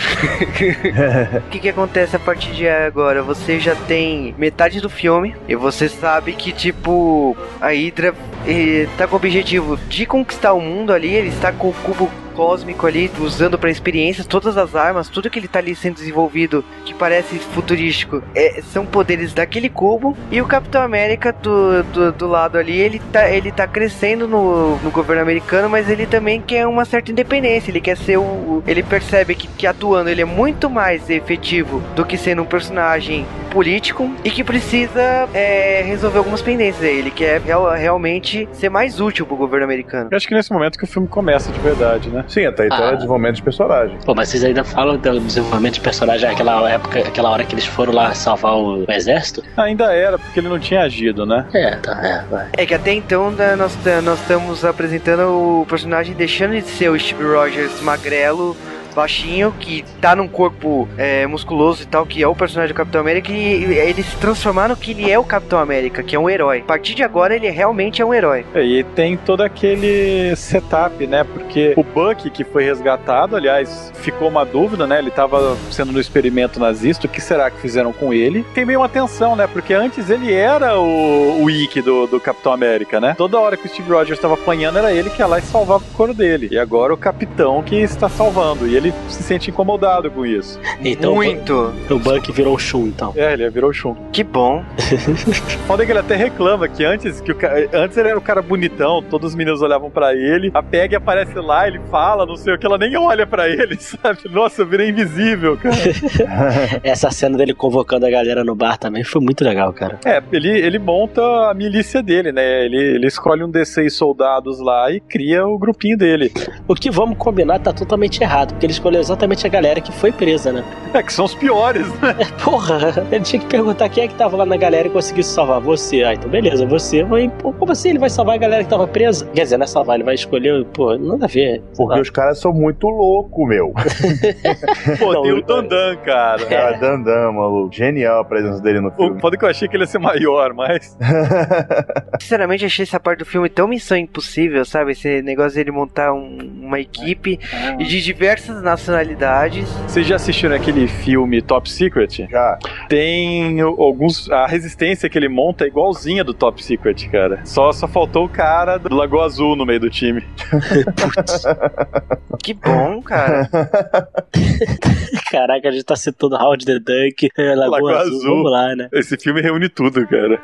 O 1.46 1.50
que, 1.50 1.60
que 1.60 1.70
acontece 1.70 2.16
a 2.16 2.20
partir 2.20 2.52
de 2.52 2.68
agora? 2.68 3.22
Você 3.22 3.60
já 3.60 3.76
tem 3.76 4.36
metade 4.38 4.80
do 4.82 4.90
filme 4.90 5.36
e 5.48 5.56
você 5.56 5.88
sabe 5.88 6.34
que, 6.34 6.52
tipo, 6.52 7.36
a 7.62 7.70
Hydra 7.70 8.14
eh, 8.48 8.88
tá 8.98 9.08
com 9.08 9.16
o 9.16 9.18
objetivo 9.18 9.78
de 9.90 10.06
conquistar 10.06 10.54
o 10.54 10.62
mundo 10.62 10.92
ali. 10.92 11.14
Ele 11.14 11.30
está 11.30 11.52
com 11.52 11.70
o 11.70 11.74
cubo 11.74 12.10
cósmico 12.36 12.86
ali, 12.86 13.10
usando 13.20 13.58
para 13.58 13.70
experiências, 13.70 14.28
todas 14.28 14.58
as 14.58 14.76
armas, 14.76 15.10
tudo 15.10 15.30
que 15.30 15.40
ele 15.40 15.48
tá 15.48 15.60
ali 15.60 15.76
sendo 15.76 15.96
desenvolvido 15.96 16.64
que 16.86 16.94
parece 16.94 17.38
futurístico 17.40 18.22
é, 18.36 18.62
são 18.62 18.86
poderes 18.86 19.34
daquele 19.34 19.70
cubo. 19.70 20.16
E 20.32 20.42
o 20.42 20.46
Capitão 20.46 20.82
América 20.82 21.32
do, 21.32 21.84
do, 21.84 22.12
do 22.12 22.28
lado 22.28 22.58
ali, 22.58 22.78
ele 22.78 23.00
tá, 23.12 23.30
ele 23.30 23.52
tá 23.52 23.68
crescendo 23.68 24.28
no, 24.28 24.78
no 24.78 24.92
governo 24.92 25.22
americano, 25.22 25.70
mas 25.70 25.90
ele 25.90 26.06
também 26.06 26.42
quer 26.42 26.68
uma 26.68 26.86
certa 26.86 27.12
independência. 27.12 27.72
Ele 27.72 27.82
quer 27.82 27.98
ser 27.98 28.18
o. 28.18 28.62
Ele 28.68 28.84
percebe 28.84 29.36
que, 29.36 29.48
que 29.48 29.66
atuando 29.68 30.10
ele 30.10 30.22
é 30.22 30.26
muito 30.26 30.70
mais 30.70 31.10
efetivo 31.10 31.82
do 31.96 32.06
que 32.06 32.18
sendo 32.18 32.42
um 32.42 32.46
personagem 32.46 33.26
político 33.52 34.12
e 34.24 34.30
que 34.30 34.44
precisa 34.44 35.30
é, 35.34 35.82
resolver 35.86 36.18
algumas 36.18 36.42
pendências. 36.42 36.84
Ele 36.84 37.12
quer 37.12 37.40
real- 37.42 37.72
realmente 37.72 38.48
ser 38.52 38.70
mais 38.70 39.00
útil 39.00 39.26
pro 39.26 39.36
governo 39.38 39.64
americano. 39.66 40.10
Eu 40.12 40.18
acho 40.18 40.28
que 40.28 40.34
nesse 40.34 40.52
momento 40.52 40.78
que 40.78 40.84
o 40.84 40.88
filme 40.88 41.08
começa 41.08 41.52
de 41.52 41.60
verdade, 41.60 42.10
né? 42.10 42.25
Sim, 42.28 42.46
até 42.46 42.66
então 42.66 42.78
Ah. 42.78 42.92
é 42.92 42.96
desenvolvimento 42.96 43.36
de 43.36 43.44
personagem. 43.44 43.98
Pô, 44.06 44.14
mas 44.16 44.30
vocês 44.30 44.44
ainda 44.44 44.64
falam 44.64 44.98
do 44.98 45.20
desenvolvimento 45.20 45.76
de 45.76 45.82
personagem 45.82 46.30
naquela 46.30 46.70
época, 46.70 47.00
aquela 47.00 47.30
hora 47.30 47.44
que 47.44 47.54
eles 47.54 47.66
foram 47.66 47.94
lá 47.94 48.14
salvar 48.14 48.54
o, 48.56 48.86
o 48.86 48.92
exército? 48.92 49.44
Ainda 49.58 49.94
era, 49.94 50.18
porque 50.18 50.40
ele 50.40 50.50
não 50.50 50.60
tinha 50.60 50.82
agido, 50.82 51.26
né? 51.26 51.46
É, 51.54 51.76
tá, 51.78 52.00
é, 52.04 52.24
vai. 52.30 52.48
É 52.54 52.66
que 52.66 52.74
até 52.74 52.94
então 52.94 53.32
né, 53.32 53.56
nós, 53.56 53.78
nós 54.04 54.20
estamos 54.20 54.64
apresentando 54.66 55.62
o 55.62 55.66
personagem 55.68 56.14
deixando 56.16 56.52
de 56.54 56.62
ser 56.64 56.90
o 56.90 57.00
Steve 57.00 57.24
Rogers 57.24 57.82
magrelo, 57.82 58.56
baixinho, 58.96 59.54
que 59.60 59.84
tá 60.02 60.16
num 60.16 60.28
corpo 60.28 60.88
é, 60.98 61.28
musculoso 61.28 61.84
e 61.84 61.86
tal, 61.86 62.06
que 62.06 62.24
é 62.24 62.28
o 62.28 62.36
personagem 62.36 62.74
do 62.74 62.78
Capitão 62.78 63.02
América, 63.02 63.32
e 63.32 63.64
ele 63.78 64.02
se 64.02 64.16
transformar 64.18 64.70
no 64.70 64.76
que 64.76 64.92
ele 64.92 65.12
é 65.12 65.20
o 65.20 65.24
Capitão 65.24 65.60
América, 65.60 66.02
que 66.02 66.16
é 66.16 66.20
um 66.20 66.30
herói. 66.30 66.60
A 66.60 66.64
partir 66.64 66.96
de 66.96 67.04
agora 67.04 67.36
ele 67.36 67.50
realmente 67.50 68.02
é 68.02 68.06
um 68.06 68.14
herói. 68.14 68.46
É, 68.54 68.64
E 68.64 68.84
tem 68.84 69.16
todo 69.18 69.42
aquele 69.42 70.36
setup, 70.36 71.06
né? 71.06 71.24
Porque 71.24 71.74
o 71.76 71.84
Buck, 71.84 72.30
que 72.30 72.44
foi 72.44 72.64
resgatado, 72.64 73.36
aliás, 73.36 73.92
ficou 73.96 74.28
uma 74.28 74.46
dúvida, 74.46 74.88
né? 74.88 75.00
Ele 75.00 75.12
tava 75.12 75.58
sendo 75.72 75.92
no 75.92 76.00
experimento 76.00 76.60
nazista, 76.60 77.08
o 77.08 77.10
que 77.10 77.22
será 77.22 77.50
que 77.50 77.60
fizeram 77.60 77.94
com 77.94 78.14
ele? 78.14 78.44
Tem 78.54 78.66
meio 78.66 78.80
uma 78.80 78.90
tensão, 78.90 79.36
né? 79.36 79.48
Porque 79.48 79.74
antes 79.74 80.10
ele 80.10 80.34
era 80.34 80.80
o, 80.80 81.44
o 81.44 81.50
Ikki 81.50 81.82
do, 81.82 82.08
do 82.08 82.20
Capitão 82.20 82.52
América, 82.52 83.00
né? 83.00 83.14
Toda 83.18 83.40
hora 83.40 83.58
que 83.58 83.66
o 83.66 83.70
Steve 83.70 83.90
Rogers 83.90 84.18
estava 84.18 84.34
apanhando, 84.34 84.78
era 84.78 84.92
ele 84.94 85.10
que 85.10 85.22
ia 85.22 85.28
lá 85.28 85.40
e 85.40 85.42
salvava 85.42 85.84
o 85.84 85.96
couro 85.96 86.14
dele. 86.14 86.48
E 86.52 86.58
agora 86.58 86.94
o 86.94 86.98
capitão 86.98 87.62
que 87.62 87.76
está 87.76 88.10
salvando. 88.10 88.68
E 88.68 88.76
ele 88.76 88.85
ele 88.88 88.94
se 89.10 89.24
sente 89.24 89.50
incomodado 89.50 90.10
com 90.12 90.26
isso. 90.26 90.60
Então 90.84 91.14
o 91.14 91.16
Muito. 91.16 91.74
O 91.90 92.00
Buck 92.00 92.32
virou 92.32 92.56
o 92.56 92.60
Shun, 92.60 92.88
então. 92.88 93.14
É, 93.16 93.34
ele 93.34 93.50
virou 93.50 93.72
Shun. 93.74 93.96
Que 94.12 94.24
bom. 94.24 94.64
Foda 95.68 95.84
é 95.84 95.86
que 95.86 95.92
ele 95.92 96.00
até 96.00 96.16
reclama 96.16 96.68
que 96.68 96.84
antes 96.84 97.22
que 97.22 97.32
o 97.32 97.36
ca- 97.36 97.52
antes 97.74 97.98
ele 97.98 98.10
era 98.10 98.18
o 98.18 98.22
cara 98.22 98.42
bonitão, 98.42 99.02
todos 99.02 99.32
os 99.32 99.36
meninos 99.36 99.62
olhavam 99.62 99.90
pra 99.90 100.14
ele, 100.14 100.52
a 100.54 100.62
Peg 100.62 100.96
aparece 100.96 101.34
lá, 101.36 101.68
ele 101.68 101.80
fala, 101.90 102.26
não 102.26 102.36
sei 102.36 102.54
o 102.54 102.58
que, 102.60 102.66
ela 102.66 102.78
nem 102.78 102.96
olha 102.98 103.26
pra 103.26 103.48
ele, 103.50 103.76
sabe? 103.80 104.20
Nossa, 104.30 104.62
eu 104.62 104.66
virei 104.68 104.90
invisível, 104.90 105.58
cara. 105.58 105.76
Essa 106.84 107.10
cena 107.12 107.38
dele 107.38 107.54
convocando 107.54 108.06
a 108.06 108.10
galera 108.10 108.44
no 108.44 108.56
bar 108.56 108.78
também 108.78 109.04
foi 109.04 109.22
muito 109.22 109.44
legal, 109.44 109.72
cara. 109.74 110.00
É, 110.06 110.22
ele, 110.32 110.50
ele 110.50 110.80
monta 110.80 111.22
a 111.50 111.54
milícia 111.54 112.02
dele, 112.02 112.32
né? 112.32 112.66
Ele, 112.66 112.78
ele 112.96 113.08
escolhe 113.08 113.44
um 113.44 113.52
D6 113.52 113.90
soldados 113.90 114.60
lá 114.60 114.92
e 114.92 115.00
cria 115.00 115.46
o 115.46 115.58
grupinho 115.58 115.98
dele. 115.98 116.32
O 116.68 116.76
que 116.76 116.90
vamos 116.92 117.18
combinar 117.18 117.60
tá 117.60 117.72
totalmente 117.74 118.22
errado, 118.22 118.54
porque 118.54 118.66
ele 118.66 118.74
escolheu 118.76 119.00
exatamente 119.02 119.46
a 119.46 119.50
galera 119.50 119.82
que 119.82 119.92
foi 119.92 120.12
presa, 120.12 120.52
né? 120.52 120.64
É, 120.94 121.02
que 121.04 121.12
são 121.12 121.26
os 121.26 121.34
piores, 121.36 121.88
né? 122.02 122.16
Porra, 122.44 123.06
ele 123.12 123.24
tinha 123.24 123.40
que 123.42 123.48
perguntar 123.48 123.90
quem 123.90 124.04
é 124.06 124.08
que 124.08 124.16
tava 124.16 124.38
lá 124.38 124.46
na 124.46 124.58
galera 124.58 124.88
e 124.88 124.92
conseguiu 124.92 125.24
salvar. 125.24 125.60
Você. 125.62 126.04
Ah, 126.04 126.14
então 126.14 126.30
beleza, 126.30 126.66
você 126.66 127.04
vai. 127.04 127.32
Como 127.42 127.72
assim 127.72 127.90
ele 127.90 128.00
vai 128.00 128.10
salvar 128.10 128.36
a 128.36 128.38
galera 128.38 128.64
que 128.64 128.70
tava 128.70 128.88
presa? 128.88 129.26
Quer 129.34 129.44
dizer, 129.44 129.58
não 129.58 129.64
é 129.64 129.68
salvar, 129.68 129.96
ele 129.96 130.04
vai 130.04 130.16
escolher. 130.16 130.64
Pô, 130.74 130.96
nada 130.98 131.26
a 131.26 131.28
ver. 131.28 131.62
Porque 131.76 132.00
os 132.00 132.10
caras 132.10 132.40
são 132.40 132.54
muito 132.54 132.88
loucos, 132.88 133.48
meu. 133.48 133.74
Pô, 135.00 135.14
Não, 135.14 135.22
tem 135.24 135.32
o 135.34 135.42
Dandan, 135.42 135.96
cara. 135.98 136.46
Cara, 136.46 136.78
Dandan, 136.78 137.32
maluco. 137.32 137.74
Genial 137.74 138.20
a 138.22 138.26
presença 138.26 138.62
dele 138.62 138.80
no 138.80 138.92
filme. 138.92 139.20
foda 139.20 139.36
é 139.36 139.40
que 139.40 139.46
eu 139.46 139.50
achei 139.50 139.68
que 139.68 139.76
ele 139.76 139.84
ia 139.84 139.88
ser 139.88 140.00
maior, 140.00 140.54
mas. 140.54 140.98
Sinceramente, 142.22 142.66
achei 142.66 142.84
essa 142.84 143.00
parte 143.00 143.20
do 143.20 143.26
filme 143.26 143.50
tão 143.50 143.68
missão 143.68 143.98
impossível, 143.98 144.64
sabe? 144.66 144.92
Esse 144.92 145.22
negócio 145.22 145.56
dele 145.56 145.72
montar 145.72 146.14
um- 146.14 146.38
uma 146.62 146.80
equipe 146.80 147.40
e 147.80 147.84
de 147.84 148.02
diversas 148.02 148.62
nacionalidades. 148.66 149.70
Vocês 149.88 150.06
já 150.06 150.16
assistiram 150.16 150.56
aquele 150.56 150.88
filme 150.88 151.42
Top 151.42 151.70
Secret? 151.70 152.28
Já. 152.30 152.58
Tem 152.90 153.62
alguns. 153.62 154.30
A 154.30 154.46
resistência 154.48 155.10
que 155.10 155.18
ele 155.18 155.30
monta 155.30 155.64
é 155.64 155.68
igualzinha 155.68 156.24
do 156.24 156.34
Top 156.34 156.62
Secret, 156.64 157.08
cara. 157.10 157.40
Só, 157.46 157.72
só 157.72 157.88
faltou 157.88 158.26
o 158.26 158.30
cara 158.30 158.78
do 158.78 158.94
Lagoa 158.94 159.26
Azul 159.26 159.56
no 159.56 159.66
meio 159.66 159.80
do 159.80 159.90
time. 159.90 160.24
Que 162.44 162.54
bom, 162.54 163.02
cara. 163.02 163.50
Caraca, 165.32 165.70
a 165.70 165.72
gente 165.72 165.84
tá 165.84 165.96
citando 165.96 166.36
Howard 166.36 166.66
the 166.66 166.80
Duck, 166.80 167.30
Lagoa, 167.38 167.70
Lagoa 167.70 167.98
Azul. 168.02 168.18
Azul. 168.18 168.36
Vamos 168.36 168.52
lá, 168.52 168.76
né? 168.76 168.90
Esse 168.94 169.18
filme 169.18 169.42
reúne 169.42 169.68
tudo, 169.70 170.06
cara. 170.08 170.40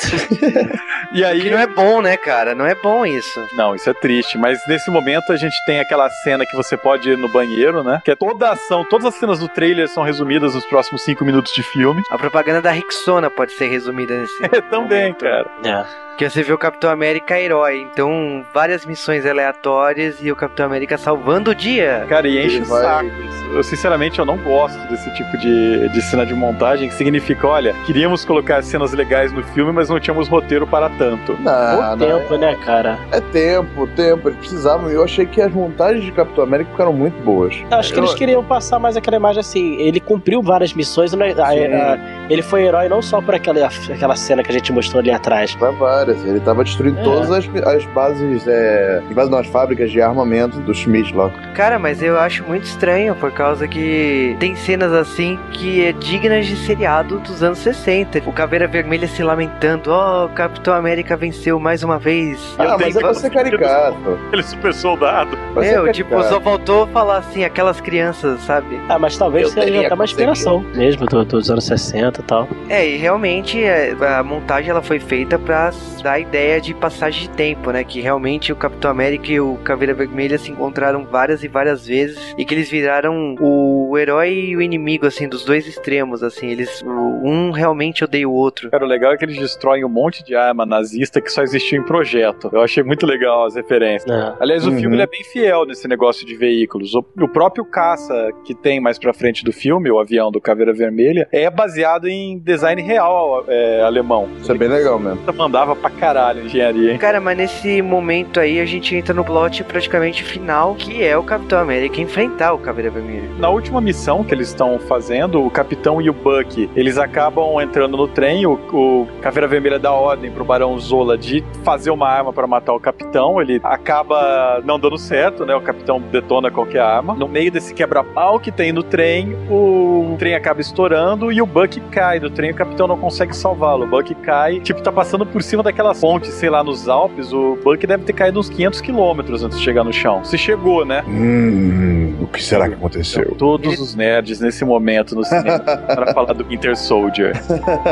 e 1.14 1.24
aí. 1.24 1.42
Que 1.42 1.50
não 1.50 1.60
é 1.60 1.68
bom, 1.68 2.02
né, 2.02 2.18
cara? 2.18 2.56
Não 2.56 2.66
é 2.66 2.76
bom 2.76 3.06
isso. 3.06 3.40
Não, 3.56 3.76
isso 3.76 3.90
é 3.90 3.94
triste, 3.94 4.38
mas 4.38 4.60
nesse 4.68 4.90
momento 4.90 5.32
a 5.32 5.36
gente 5.36 5.56
tem 5.66 5.80
aquela 5.80 6.10
cena 6.10 6.46
que 6.46 6.56
você 6.56 6.76
pode 6.76 7.10
ir 7.10 7.18
no 7.18 7.30
banheiro, 7.30 7.84
né? 7.84 8.02
Que 8.12 8.14
é 8.14 8.16
toda 8.18 8.50
a 8.50 8.52
ação, 8.52 8.84
todas 8.84 9.06
as 9.06 9.16
cenas 9.16 9.40
do 9.40 9.48
trailer 9.48 9.88
são 9.88 10.04
resumidas 10.04 10.54
nos 10.54 10.66
próximos 10.66 11.02
cinco 11.02 11.24
minutos 11.24 11.54
de 11.54 11.64
filme. 11.64 12.04
A 12.10 12.18
propaganda 12.18 12.62
da 12.62 12.70
Rixona 12.70 13.30
pode 13.30 13.54
ser 13.54 13.68
resumida 13.68 14.18
nesse. 14.18 14.34
É 14.52 14.60
também, 14.60 15.14
cara. 15.14 15.50
É. 15.64 16.11
Que 16.18 16.30
você 16.30 16.44
vê 16.44 16.54
o 16.54 16.58
Capitão 16.58 16.92
América 16.92 17.40
herói. 17.40 17.88
Então, 17.92 18.46
várias 18.54 18.86
missões 18.86 19.26
aleatórias 19.26 20.18
e 20.22 20.32
o 20.32 20.36
Capitão 20.36 20.68
América 20.68 20.96
salvando 20.96 21.50
o 21.50 21.56
dia. 21.56 22.06
Cara, 22.08 22.28
e 22.28 22.46
enche 22.46 22.58
Ele 22.58 22.66
o 22.66 22.68
vai- 22.68 22.84
saco. 22.84 23.10
Eu, 23.54 23.64
sinceramente, 23.64 24.18
eu 24.20 24.24
não 24.26 24.38
gosto 24.38 24.78
desse 24.88 25.12
tipo 25.16 25.36
de, 25.38 25.90
de 25.90 26.02
cena 26.04 26.26
de 26.26 26.34
montagem 26.34 26.88
que 26.88 26.96
significa, 26.96 27.46
olha, 27.48 27.74
queríamos 27.86 28.24
colocar 28.24 28.62
cenas 28.64 28.94
legais 28.94 29.32
no 29.34 29.44
filme, 29.44 29.74
mas 29.74 29.90
não 29.90 30.00
tínhamos 30.00 30.28
roteiro 30.30 30.66
para 30.68 30.90
tanto. 30.92 31.36
Não, 31.42 31.98
Por 31.98 32.06
tempo, 32.08 32.38
né, 32.38 32.56
cara? 32.64 32.98
É 33.12 33.20
tempo, 33.20 33.88
tempo. 33.88 34.30
Eles 34.30 34.40
precisavam. 34.40 34.90
Eu 34.90 35.04
achei 35.04 35.26
que 35.26 35.42
as 35.42 35.52
montagens 35.52 36.06
de 36.06 36.12
Capitão 36.12 36.44
América 36.44 36.70
ficaram 36.72 36.94
muito 36.94 37.20
boas. 37.24 37.56
Eu 37.70 37.78
acho 37.78 37.92
que 37.92 38.00
Eu- 38.00 38.04
eles 38.04 38.14
queriam 38.14 38.44
passar 38.44 38.78
mais 38.80 38.96
aquela 38.96 39.18
imagem 39.18 39.40
assim. 39.42 39.76
Ele 39.82 40.00
cumpriu 40.00 40.42
várias 40.42 40.72
missões, 40.74 41.12
né? 41.14 41.32
A- 41.32 41.50
Sim. 41.52 41.66
a- 41.74 41.98
ele 42.30 42.42
foi 42.44 42.64
herói 42.64 42.88
não 42.88 43.02
só 43.02 43.20
por 43.22 43.34
aquela, 43.36 43.68
aquela 43.68 44.16
cena 44.16 44.44
que 44.44 44.50
a 44.52 44.54
gente 44.54 44.72
mostrou 44.72 45.02
ali 45.02 45.12
atrás. 45.12 45.54
Pra 45.56 45.72
várias. 45.72 46.11
Ele 46.26 46.40
tava 46.40 46.64
destruindo 46.64 47.00
É. 47.00 47.04
todas 47.04 47.32
as, 47.32 47.48
as 47.66 47.86
bases, 47.88 48.48
é, 48.48 49.02
as 49.08 49.14
bases 49.14 49.32
não, 49.32 49.38
as 49.40 49.48
fábricas 49.48 49.92
de 49.92 50.02
armamento 50.02 50.60
do 50.60 50.74
Schmidt 50.74 51.16
lá. 51.16 51.30
Cara, 51.56 51.78
mas 51.80 52.02
eu 52.02 52.20
acho 52.20 52.44
muito 52.46 52.64
estranho 52.66 53.16
por 53.16 53.32
causa 53.32 53.68
que 53.68 54.36
tem 54.40 54.56
cenas 54.56 54.92
assim 54.94 55.38
que 55.52 55.86
é 55.86 55.92
dignas 55.94 56.46
de 56.46 56.56
seriado 56.56 57.20
dos 57.20 57.42
anos 57.44 57.58
60. 57.60 58.22
O 58.26 58.32
Caveira 58.32 58.68
Vermelha 58.68 59.08
se 59.08 59.24
lamentando: 59.24 59.92
Ó, 59.92 60.26
o 60.26 60.30
Capitão 60.30 60.74
América 60.74 61.16
venceu 61.18 61.60
mais 61.60 61.84
uma 61.84 61.98
vez. 62.00 62.40
Ah, 62.58 62.78
mas 62.80 62.96
é 62.96 63.00
pra 63.00 63.14
ser 63.14 63.30
caricato. 63.30 64.18
Ele 64.32 64.42
é 64.42 64.44
super 64.44 64.74
soldado. 64.74 65.38
Meu, 65.56 65.92
tipo, 65.92 66.22
só 66.24 66.40
faltou 66.42 66.88
falar 66.88 67.18
assim, 67.18 67.44
aquelas 67.44 67.80
crianças, 67.82 68.40
sabe? 68.42 68.80
Ah, 68.90 68.98
mas 69.00 69.18
talvez 69.18 69.48
Eu 69.48 69.64
seja 69.64 69.86
até 69.86 69.94
uma 69.94 70.04
inspiração 70.06 70.64
mesmo 70.76 71.06
do- 71.06 71.26
dos 71.26 71.50
anos 71.50 71.66
60 71.66 72.20
e 72.22 72.24
tal. 72.24 72.48
É, 72.70 72.88
e 72.88 72.98
realmente 72.98 73.62
é, 73.64 73.94
a 74.18 74.24
montagem 74.24 74.70
ela 74.72 74.82
foi 74.82 75.00
feita 75.00 75.38
pra 75.38 75.72
dar 76.02 76.14
a 76.14 76.20
ideia 76.20 76.62
de 76.62 76.74
passagem 76.74 77.24
de 77.24 77.30
tempo, 77.30 77.72
né? 77.72 77.84
Que 77.84 78.00
realmente 78.02 78.52
o 78.52 78.56
Capitão 78.56 78.92
América 78.92 79.32
e 79.32 79.40
o 79.40 79.56
Caveira 79.64 79.94
Vermelha 79.94 80.38
se 80.38 80.52
encontraram 80.52 81.04
várias 81.06 81.44
e 81.44 81.48
várias 81.48 81.88
vezes 81.88 82.36
e 82.38 82.46
que 82.46 82.54
eles 82.54 82.70
viraram 82.70 83.36
o 83.40 83.98
herói 83.98 84.32
e 84.34 84.56
o 84.56 84.62
inimigo, 84.62 85.06
assim, 85.08 85.28
dos 85.28 85.44
dois 85.44 85.68
extremos, 85.68 86.22
assim. 86.24 86.48
Eles, 86.50 86.82
o- 86.84 87.22
um 87.24 87.52
realmente 87.52 88.04
odeia 88.04 88.28
o 88.30 88.34
outro. 88.34 88.70
Cara, 88.70 88.86
o 88.86 88.88
legal 88.88 89.14
é 89.14 89.18
que 89.18 89.26
eles 89.26 89.38
destroem 89.38 89.84
um 89.84 89.90
monte 89.90 90.24
de 90.24 90.36
arma 90.36 90.66
nazista 90.66 91.20
que 91.20 91.32
só 91.32 91.42
existiu 91.42 91.82
em 91.82 91.86
projeto. 91.86 92.50
Eu 92.54 92.62
achei 92.62 92.84
muito 92.84 93.06
legal 93.06 93.46
as 93.46 93.56
referências. 93.56 94.10
É. 94.12 94.34
Aliás, 94.40 94.66
o 94.68 94.72
Uhum. 94.72 94.80
filme 94.80 94.96
ele 94.96 95.04
é 95.04 95.08
bem 95.08 95.24
fiel 95.24 95.66
nesse 95.66 95.88
negócio 95.88 96.26
de 96.26 96.36
veículos. 96.36 96.94
O, 96.94 97.04
o 97.20 97.28
próprio 97.28 97.66
caça 97.66 98.30
que 98.46 98.54
tem 98.54 98.80
mais 98.80 99.00
pra 99.00 99.14
frente 99.14 99.44
do 99.44 99.52
filme, 99.52 99.90
o 99.90 100.00
avião 100.00 100.32
do 100.32 100.40
Caveira 100.42 100.74
Vermelha, 100.74 101.28
é 101.32 101.50
baseado 101.50 102.08
em 102.08 102.38
design 102.40 102.82
real 102.82 103.44
é, 103.48 103.82
alemão. 103.82 104.30
Isso 104.42 104.52
é 104.52 104.58
bem 104.58 104.68
legal 104.68 105.00
mesmo. 105.00 105.20
Mandava 105.34 105.76
pra 105.82 105.90
caralho 105.90 106.46
engenharia, 106.46 106.92
hein? 106.92 106.98
Cara, 106.98 107.20
mas 107.20 107.38
nesse 107.38 107.82
momento 107.82 108.40
aí 108.40 108.60
a 108.60 108.66
gente 108.66 108.96
entra 108.96 109.14
no 109.14 109.24
plot 109.24 109.64
praticamente 109.64 110.24
final, 110.24 110.76
que 110.76 111.04
é 111.04 111.18
o 111.18 111.24
Capitão 111.24 111.60
América 111.60 112.00
enfrentar 112.00 112.54
o 112.54 112.60
Caveira 112.60 112.90
Vermelha. 112.90 113.30
Na 113.38 113.50
última 113.50 113.82
missão 113.82 114.24
que 114.24 114.34
eles 114.34 114.50
estão 114.50 114.80
fazendo, 114.80 115.44
o 115.46 115.50
Capitão 115.50 116.02
e 116.02 116.10
o 116.10 116.14
Buck, 116.14 116.70
eles 116.76 116.98
acabam 116.98 117.60
entrando 117.62 117.98
no 117.98 118.08
trem, 118.08 118.46
o, 118.46 118.54
o 118.54 119.08
Caveira 119.22 119.48
Vermelha 119.48 119.80
dá 119.80 119.92
ordem 119.92 120.32
pro 120.32 120.46
Barão 120.46 120.78
Zola 120.80 121.18
de 121.18 121.44
fazer 121.64 121.90
uma 121.90 122.08
arma 122.08 122.32
pra 122.32 122.46
matar 122.46 122.74
o 122.74 122.80
Capitão, 122.80 123.42
ele 123.42 123.60
acaba 123.64 124.62
não 124.64 124.80
dando 124.80 124.98
certo, 124.98 125.46
né? 125.46 125.56
O 125.56 125.62
Capitão 125.62 126.00
detona 126.00 126.52
qualquer 126.52 126.82
arma. 126.82 127.14
No 127.16 127.28
meio 127.28 127.52
desse 127.52 127.74
quebra-pau 127.74 128.40
que 128.40 128.52
tem 128.52 128.72
no 128.72 128.84
trem, 128.84 129.36
o 129.50 130.16
trem 130.18 130.36
acaba 130.36 130.62
estourando 130.62 131.32
e 131.32 131.42
o 131.42 131.46
Buck 131.46 131.80
cai 131.92 132.20
do 132.20 132.30
trem, 132.30 132.52
o 132.52 132.56
Capitão 132.56 132.88
não 132.88 132.98
consegue 132.98 133.36
salvá-lo. 133.36 133.86
O 133.86 133.88
Buck 133.88 134.14
cai, 134.16 134.60
tipo, 134.60 134.82
tá 134.82 134.92
passando 134.92 135.26
por 135.26 135.42
cima 135.42 135.64
daquelas 135.72 136.00
pontes, 136.00 136.34
sei 136.34 136.50
lá, 136.50 136.64
nos 136.64 136.88
Alpes, 136.88 137.32
o 137.32 137.58
Buck 137.64 137.86
deve 137.88 138.04
ter 138.04 138.14
caído 138.14 138.40
uns 138.40 138.50
500 138.50 138.82
quilômetros 138.82 139.44
antes 139.44 139.58
de 139.58 139.64
chegar 139.64 139.84
no 139.84 139.94
chão. 139.94 140.24
Se 140.24 140.38
chegou, 140.38 140.86
né? 140.86 141.04
Hum, 141.08 142.16
o 142.22 142.28
que 142.28 142.44
será 142.44 142.68
que 142.68 142.76
aconteceu? 142.76 143.36
Todos 143.38 143.80
os 143.80 143.96
nerds 143.96 144.40
nesse 144.40 144.66
momento 144.66 145.16
no 145.16 145.24
cinema 145.24 145.60
para 145.64 146.14
falar 146.14 146.34
do 146.34 146.44
Winter 146.44 146.76
Soldier. 146.76 147.34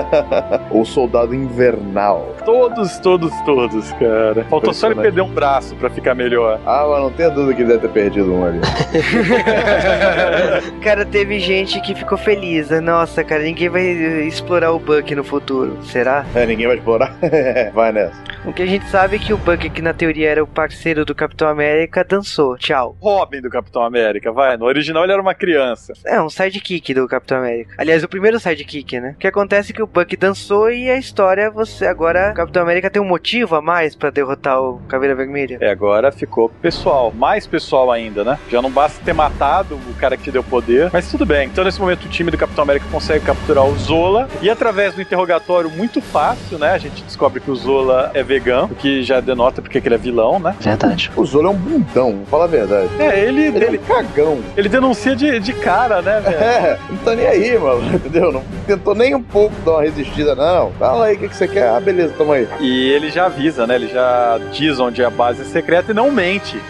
o 0.69 0.83
Soldado 0.85 1.33
Invernal. 1.33 2.35
Todos, 2.45 2.99
todos, 2.99 3.33
todos, 3.45 3.91
cara. 3.93 4.43
Faltou 4.49 4.73
só 4.73 4.87
ele 4.87 5.01
perder 5.01 5.21
um 5.21 5.29
braço 5.29 5.75
pra 5.75 5.89
ficar 5.89 6.13
melhor. 6.13 6.59
Ah, 6.65 6.85
mas 6.89 6.99
não 7.01 7.11
tenha 7.11 7.29
dúvida 7.29 7.53
que 7.53 7.61
ele 7.61 7.69
deve 7.69 7.87
ter 7.87 7.93
perdido 7.93 8.33
um 8.33 8.45
ali. 8.45 8.59
Cara, 10.81 11.05
teve 11.05 11.39
gente 11.39 11.79
que 11.81 11.95
ficou 11.95 12.17
feliz. 12.17 12.69
Nossa, 12.81 13.23
cara, 13.23 13.43
ninguém 13.43 13.69
vai 13.69 13.83
explorar 14.27 14.71
o 14.71 14.79
Buck 14.79 15.13
no 15.13 15.23
futuro. 15.23 15.77
Será? 15.83 16.25
É, 16.35 16.45
ninguém 16.45 16.67
vai 16.67 16.77
explorar? 16.77 17.15
Vai 17.69 17.91
nessa. 17.91 18.21
O 18.45 18.53
que 18.53 18.63
a 18.63 18.65
gente 18.65 18.87
sabe 18.87 19.17
é 19.17 19.19
que 19.19 19.33
o 19.33 19.37
Buck, 19.37 19.69
que 19.69 19.81
na 19.81 19.93
teoria 19.93 20.29
era 20.29 20.43
o 20.43 20.47
parceiro 20.47 21.03
do 21.03 21.13
Capitão 21.13 21.49
América, 21.49 22.03
dançou. 22.03 22.57
Tchau. 22.57 22.95
Robin 23.01 23.41
do 23.41 23.49
Capitão 23.49 23.83
América, 23.83 24.31
vai. 24.31 24.55
No 24.55 24.65
original 24.65 25.03
ele 25.03 25.11
era 25.11 25.21
uma 25.21 25.33
criança. 25.33 25.93
É, 26.05 26.21
um 26.21 26.29
sidekick 26.29 26.93
do 26.93 27.07
Capitão 27.07 27.39
América. 27.39 27.75
Aliás, 27.77 28.03
o 28.03 28.07
primeiro 28.07 28.39
sidekick, 28.39 28.99
né? 28.99 29.13
O 29.15 29.19
que 29.19 29.27
acontece 29.27 29.71
é 29.71 29.75
que 29.75 29.83
o 29.83 29.87
Buck 29.87 30.15
dançou 30.15 30.71
e 30.71 30.89
a 30.89 30.97
história, 30.97 31.51
você 31.51 31.85
agora, 31.85 32.31
o 32.31 32.33
Capitão 32.33 32.63
América 32.63 32.89
tem 32.89 33.01
um 33.01 33.07
motivo 33.07 33.55
a 33.55 33.61
mais 33.61 33.93
pra 33.93 34.09
derrotar 34.09 34.61
o 34.61 34.79
Caveira 34.87 35.15
Vermelha. 35.15 35.57
É, 35.59 35.69
agora 35.69 36.11
ficou 36.11 36.49
pessoal. 36.49 37.11
Mais 37.11 37.45
pessoal 37.45 37.91
ainda, 37.91 38.23
né? 38.23 38.39
Já 38.49 38.61
não 38.61 38.71
basta 38.71 39.03
ter 39.03 39.13
matado 39.13 39.75
o 39.75 39.93
cara 39.99 40.15
que 40.15 40.23
te 40.23 40.31
deu 40.31 40.43
poder. 40.43 40.89
Mas 40.93 41.11
tudo 41.11 41.25
bem. 41.25 41.47
Então, 41.47 41.63
nesse 41.63 41.79
momento, 41.79 42.05
o 42.05 42.09
time 42.09 42.31
do 42.31 42.37
Capitão 42.37 42.63
América 42.63 42.85
consegue 42.89 43.25
capturar 43.25 43.65
o 43.65 43.75
Zola. 43.77 44.29
E 44.41 44.49
através 44.49 44.93
do 44.93 45.01
interrogatório 45.01 45.69
muito 45.69 46.01
fácil, 46.01 46.57
né? 46.57 46.71
A 46.71 46.77
gente 46.77 47.03
descobre 47.03 47.41
que 47.41 47.51
o 47.51 47.55
Zola 47.55 48.11
é 48.13 48.23
vegano, 48.29 48.69
o 48.71 48.75
que 48.75 49.01
já 49.03 49.19
denota 49.19 49.61
porque 49.61 49.81
que 49.81 49.87
ele 49.87 49.95
é 49.95 49.97
vilão, 49.97 50.39
né? 50.39 50.55
Verdade. 50.59 51.11
O 51.15 51.25
Zolo 51.25 51.47
é 51.47 51.49
um 51.49 51.55
bundão, 51.55 52.11
vamos 52.11 52.29
falar 52.29 52.43
a 52.43 52.47
verdade. 52.47 52.89
É, 52.99 53.25
ele, 53.25 53.47
Ele 53.47 53.63
é 53.63 53.67
ele 53.67 53.77
um 53.79 53.81
cagão. 53.81 54.39
Ele 54.55 54.69
denuncia 54.69 55.15
de, 55.15 55.39
de 55.39 55.53
cara, 55.53 56.01
né, 56.01 56.19
velho? 56.21 56.35
É, 56.37 56.79
não 56.89 56.97
tô 56.97 57.13
nem 57.13 57.25
aí, 57.25 57.57
mano, 57.57 57.81
entendeu? 57.95 58.31
Não 58.31 58.43
tentou 58.67 58.93
nem 58.93 59.15
um 59.15 59.23
pouco 59.23 59.55
dar 59.65 59.71
uma 59.71 59.81
resistida, 59.81 60.35
não. 60.35 60.71
Fala 60.73 61.05
aí, 61.05 61.15
o 61.15 61.19
que, 61.19 61.27
que 61.27 61.35
você 61.35 61.47
quer? 61.47 61.69
Ah, 61.69 61.79
beleza, 61.79 62.13
toma 62.17 62.35
aí. 62.35 62.47
E 62.59 62.89
ele 62.91 63.09
já 63.09 63.25
avisa, 63.25 63.65
né? 63.65 63.75
Ele 63.75 63.87
já 63.87 64.39
diz 64.51 64.79
onde 64.79 65.01
é 65.01 65.05
a 65.05 65.09
base 65.09 65.43
secreta 65.45 65.91
e 65.91 65.95
não 65.95 66.11
mente. 66.11 66.57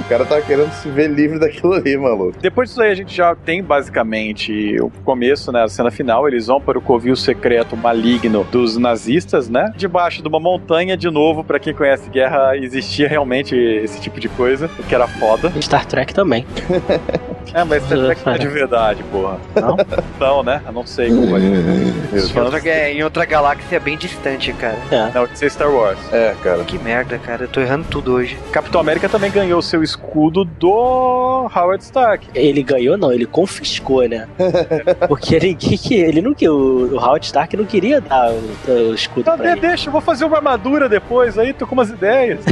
O 0.00 0.04
cara 0.10 0.24
tá 0.24 0.40
querendo 0.40 0.72
se 0.72 0.88
ver 0.88 1.08
livre 1.08 1.38
daquilo 1.38 1.74
ali, 1.74 1.96
maluco. 1.96 2.34
Depois 2.40 2.68
disso 2.68 2.82
aí 2.82 2.90
a 2.90 2.94
gente 2.94 3.14
já 3.14 3.32
tem 3.34 3.62
basicamente 3.62 4.76
o 4.80 4.90
começo, 5.04 5.52
né? 5.52 5.62
A 5.62 5.68
cena 5.68 5.90
final. 5.90 6.26
Eles 6.26 6.48
vão 6.48 6.60
para 6.60 6.76
o 6.76 6.82
covil 6.82 7.14
secreto 7.14 7.76
maligno 7.76 8.44
dos 8.50 8.76
nazistas, 8.76 9.48
né? 9.48 9.72
Debaixo 9.76 10.22
de 10.22 10.28
uma 10.30 10.40
montanha, 10.40 10.96
de 10.96 11.10
novo, 11.10 11.44
pra 11.44 11.58
quem 11.58 11.74
conhece 11.74 12.08
guerra, 12.08 12.56
existia 12.56 13.08
realmente 13.08 13.54
esse 13.54 14.00
tipo 14.00 14.18
de 14.20 14.28
coisa, 14.28 14.70
o 14.78 14.82
que 14.82 14.94
era 14.94 15.06
foda. 15.06 15.52
Star 15.60 15.84
Trek 15.86 16.14
também. 16.14 16.46
É, 17.52 17.64
mas 17.64 17.82
Star 17.82 17.98
Trek 17.98 18.22
não 18.24 18.32
é 18.34 18.38
de 18.38 18.46
verdade, 18.46 19.02
porra. 19.10 19.38
Não? 19.56 19.76
Não, 20.20 20.42
né? 20.42 20.62
Eu 20.64 20.72
não 20.72 20.86
sei 20.86 21.08
como 21.08 21.36
é. 21.36 21.40
Em 21.40 22.40
outra, 22.40 22.68
é, 22.68 22.92
em 22.92 23.02
outra 23.02 23.24
galáxia 23.24 23.80
bem 23.80 23.96
distante, 23.96 24.52
cara. 24.52 24.78
É. 24.90 25.10
Não, 25.12 25.24
isso 25.24 25.44
é 25.44 25.48
Star 25.48 25.68
Wars. 25.68 25.98
É, 26.12 26.34
cara. 26.44 26.62
Que 26.62 26.78
merda, 26.78 27.18
cara. 27.18 27.44
Eu 27.44 27.48
tô 27.48 27.60
errando 27.60 27.86
tudo 27.90 28.12
hoje. 28.12 28.38
Capitão 28.52 28.80
América 28.80 29.08
também 29.08 29.32
ganhou 29.32 29.60
seu 29.62 29.82
escudo 29.82 30.44
do 30.44 30.70
Howard 31.52 31.82
Stark. 31.82 32.28
Ele 32.34 32.62
ganhou, 32.62 32.96
não, 32.96 33.10
ele 33.12 33.26
confiscou, 33.26 34.06
né? 34.06 34.28
Porque 35.08 35.40
que. 35.54 35.94
Ele 35.94 36.22
não 36.22 36.34
queria. 36.34 36.52
O, 36.52 36.96
Howard 36.96 37.24
Stark 37.26 37.56
não 37.56 37.64
queria 37.64 38.00
dar 38.00 38.30
o, 38.32 38.70
o 38.90 38.94
escudo 38.94 39.24
Tá, 39.24 39.36
pra 39.36 39.52
ele. 39.52 39.60
deixa, 39.60 39.88
eu 39.88 39.92
vou 39.92 40.00
fazer 40.00 40.19
uma 40.26 40.36
armadura 40.36 40.88
depois 40.88 41.38
aí, 41.38 41.52
tô 41.52 41.66
com 41.66 41.74
umas 41.74 41.90
ideias. 41.90 42.40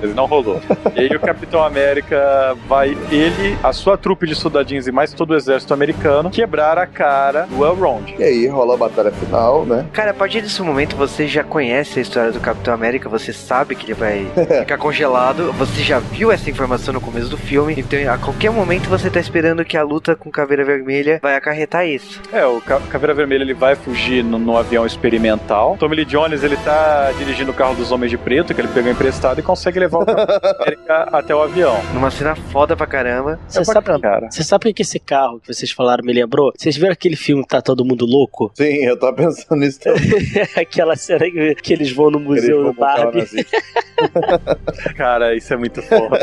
Mas 0.00 0.14
não 0.14 0.26
rolou. 0.26 0.60
E 0.94 1.00
aí 1.00 1.08
o 1.08 1.20
Capitão 1.20 1.62
América 1.62 2.56
vai, 2.68 2.96
ele, 3.10 3.56
a 3.62 3.72
sua 3.72 3.96
trupe 3.96 4.26
de 4.26 4.34
soldadinhos 4.34 4.86
e 4.86 4.92
mais 4.92 5.12
todo 5.12 5.30
o 5.30 5.36
exército 5.36 5.72
americano, 5.74 6.30
quebrar 6.30 6.78
a 6.78 6.86
cara 6.86 7.46
do 7.46 7.64
Elrond. 7.64 8.14
E 8.18 8.22
aí 8.22 8.46
rola 8.46 8.74
a 8.74 8.76
batalha 8.76 9.10
final, 9.12 9.64
né? 9.64 9.86
Cara, 9.92 10.10
a 10.10 10.14
partir 10.14 10.40
desse 10.42 10.60
momento 10.62 10.96
você 10.96 11.26
já 11.26 11.42
conhece 11.42 11.98
a 11.98 12.02
história 12.02 12.32
do 12.32 12.40
Capitão 12.40 12.74
América, 12.74 13.08
você 13.08 13.32
sabe 13.32 13.74
que 13.74 13.86
ele 13.86 13.94
vai 13.94 14.26
ficar 14.60 14.78
congelado, 14.78 15.52
você 15.52 15.82
já 15.82 15.98
viu 15.98 16.30
essa 16.30 16.48
informação 16.50 16.94
no 16.94 17.00
começo 17.00 17.28
do 17.28 17.36
filme, 17.36 17.74
então 17.76 17.96
a 18.12 18.18
qualquer 18.18 18.50
momento 18.50 18.88
você 18.88 19.10
tá 19.10 19.20
esperando 19.20 19.64
que 19.64 19.76
a 19.76 19.82
luta 19.82 20.14
com 20.14 20.30
Caveira 20.30 20.64
Vermelha 20.64 21.18
vai 21.22 21.34
acarretar 21.36 21.86
isso. 21.86 22.20
É, 22.32 22.44
o 22.46 22.60
Ca- 22.60 22.80
Caveira 22.90 23.14
Vermelha 23.14 23.42
ele 23.42 23.54
vai 23.54 23.74
fugir 23.74 24.22
no, 24.22 24.38
no 24.46 24.56
avião 24.56 24.86
experimental. 24.86 25.76
Tommy 25.78 25.96
Lee 25.96 26.04
Jones 26.04 26.42
ele 26.42 26.56
tá 26.58 27.12
dirigindo 27.18 27.50
o 27.50 27.54
carro 27.54 27.74
dos 27.74 27.90
Homens 27.92 28.10
de 28.10 28.16
Preto, 28.16 28.54
que 28.54 28.60
ele 28.60 28.68
pegou 28.68 28.90
emprestado, 28.90 29.40
e 29.40 29.42
consegue 29.42 29.78
levar 29.80 29.98
o 29.98 30.02
América 30.62 31.08
até 31.12 31.34
o 31.34 31.42
avião. 31.42 31.76
Numa 31.92 32.10
cena 32.10 32.34
foda 32.36 32.76
pra 32.76 32.86
caramba. 32.86 33.38
Você 33.48 33.60
É 33.60 33.64
sabe, 33.64 33.74
bacana, 33.80 33.98
cara. 34.00 34.28
você 34.30 34.42
sabe 34.42 34.70
o 34.70 34.74
que 34.74 34.82
esse 34.82 34.98
carro 35.00 35.40
que 35.40 35.52
vocês 35.52 35.70
falaram 35.70 36.04
me 36.04 36.12
lembrou? 36.12 36.52
Vocês 36.56 36.76
viram 36.76 36.92
aquele 36.92 37.16
filme 37.16 37.42
que 37.42 37.48
tá 37.48 37.60
todo 37.60 37.84
mundo 37.84 38.06
louco? 38.06 38.50
Sim, 38.54 38.84
eu 38.84 38.96
tava 38.98 39.12
pensando 39.14 39.56
nisso 39.60 39.80
também. 39.80 40.00
Aquela 40.56 40.94
cena 40.96 41.24
que, 41.30 41.54
que 41.56 41.72
eles 41.72 41.90
vão 41.92 42.10
no 42.10 42.20
museu 42.20 42.62
vão 42.62 42.72
do 42.72 42.78
Barbie. 42.78 43.26
Cara, 44.96 45.34
isso 45.34 45.52
é 45.52 45.56
muito 45.56 45.82
foda. 45.82 46.20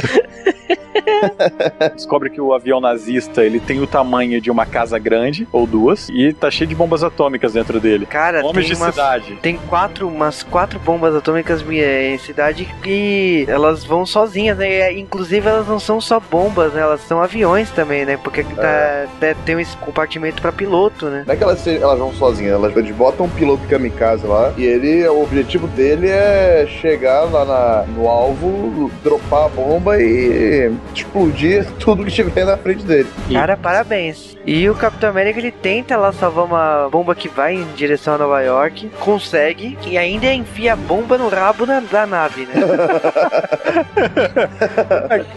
Descobre 1.95 2.29
que 2.29 2.39
o 2.39 2.53
avião 2.53 2.79
nazista 2.79 3.43
ele 3.43 3.59
tem 3.59 3.81
o 3.81 3.87
tamanho 3.87 4.39
de 4.39 4.49
uma 4.51 4.65
casa 4.65 4.97
grande, 4.99 5.47
ou 5.51 5.65
duas, 5.65 6.07
e 6.09 6.33
tá 6.33 6.49
cheio 6.51 6.67
de 6.67 6.75
bombas 6.75 7.03
atômicas 7.03 7.53
dentro 7.53 7.79
dele. 7.79 8.05
Cara, 8.13 8.45
Homens 8.45 8.67
tem 8.67 8.75
de 8.75 8.81
umas, 8.81 8.93
cidade. 8.93 9.35
tem 9.41 9.57
quatro, 9.57 10.07
umas 10.07 10.43
quatro 10.43 10.77
bombas 10.79 11.15
atômicas 11.15 11.65
eh, 11.67 12.13
em 12.13 12.17
cidade 12.19 12.65
que 12.83 13.43
elas 13.49 13.83
vão 13.83 14.05
sozinhas, 14.05 14.55
né? 14.55 14.93
E, 14.93 14.99
Inclusive 14.99 15.47
elas 15.47 15.67
não 15.67 15.79
são 15.79 15.99
só 15.99 16.19
bombas, 16.19 16.73
né? 16.73 16.81
Elas 16.81 17.01
são 17.01 17.19
aviões 17.23 17.71
também, 17.71 18.05
né? 18.05 18.15
Porque 18.23 18.43
tá, 18.43 19.05
tá- 19.19 19.35
tem 19.43 19.59
esse 19.59 19.75
compartimento 19.77 20.43
pra 20.43 20.51
piloto, 20.51 21.07
né? 21.07 21.23
Não 21.25 21.33
é 21.33 21.37
que 21.37 21.43
elas, 21.43 21.65
elas 21.65 21.97
vão 21.97 22.13
sozinhas, 22.13 22.53
elas, 22.53 22.77
eles 22.77 22.95
botam 22.95 23.25
um 23.25 23.29
piloto 23.29 23.63
kamikaze 23.67 24.27
lá 24.27 24.53
e 24.57 24.63
ele, 24.63 25.07
o 25.07 25.23
objetivo 25.23 25.65
dele 25.69 26.07
é 26.09 26.67
chegar 26.81 27.23
lá 27.23 27.43
na- 27.45 27.83
no 27.95 28.07
alvo, 28.07 28.91
dropar 29.03 29.45
a 29.45 29.49
bomba 29.49 29.99
e 29.99 30.71
explodir 30.93 31.65
tudo 31.79 32.03
que 32.03 32.09
estiver 32.09 32.45
na 32.45 32.57
frente 32.57 32.83
dele. 32.83 33.09
Cara, 33.31 33.57
parabéns. 33.57 34.37
E 34.45 34.69
o 34.69 34.75
Capitão 34.75 35.09
América 35.09 35.39
ele 35.39 35.51
tenta 35.51 35.95
lá 35.95 36.11
salvar 36.11 36.45
uma 36.45 36.89
bomba 36.91 37.15
que 37.15 37.29
vai 37.29 37.55
em 37.55 37.65
direção 37.75 38.02
a 38.11 38.17
Nova 38.17 38.41
York, 38.41 38.89
consegue 38.99 39.77
e 39.85 39.97
ainda 39.97 40.31
enfia 40.33 40.73
a 40.73 40.75
bomba 40.75 41.17
no 41.17 41.29
rabo 41.29 41.65
da, 41.65 41.79
da 41.79 42.05
nave, 42.05 42.45
né? 42.45 42.53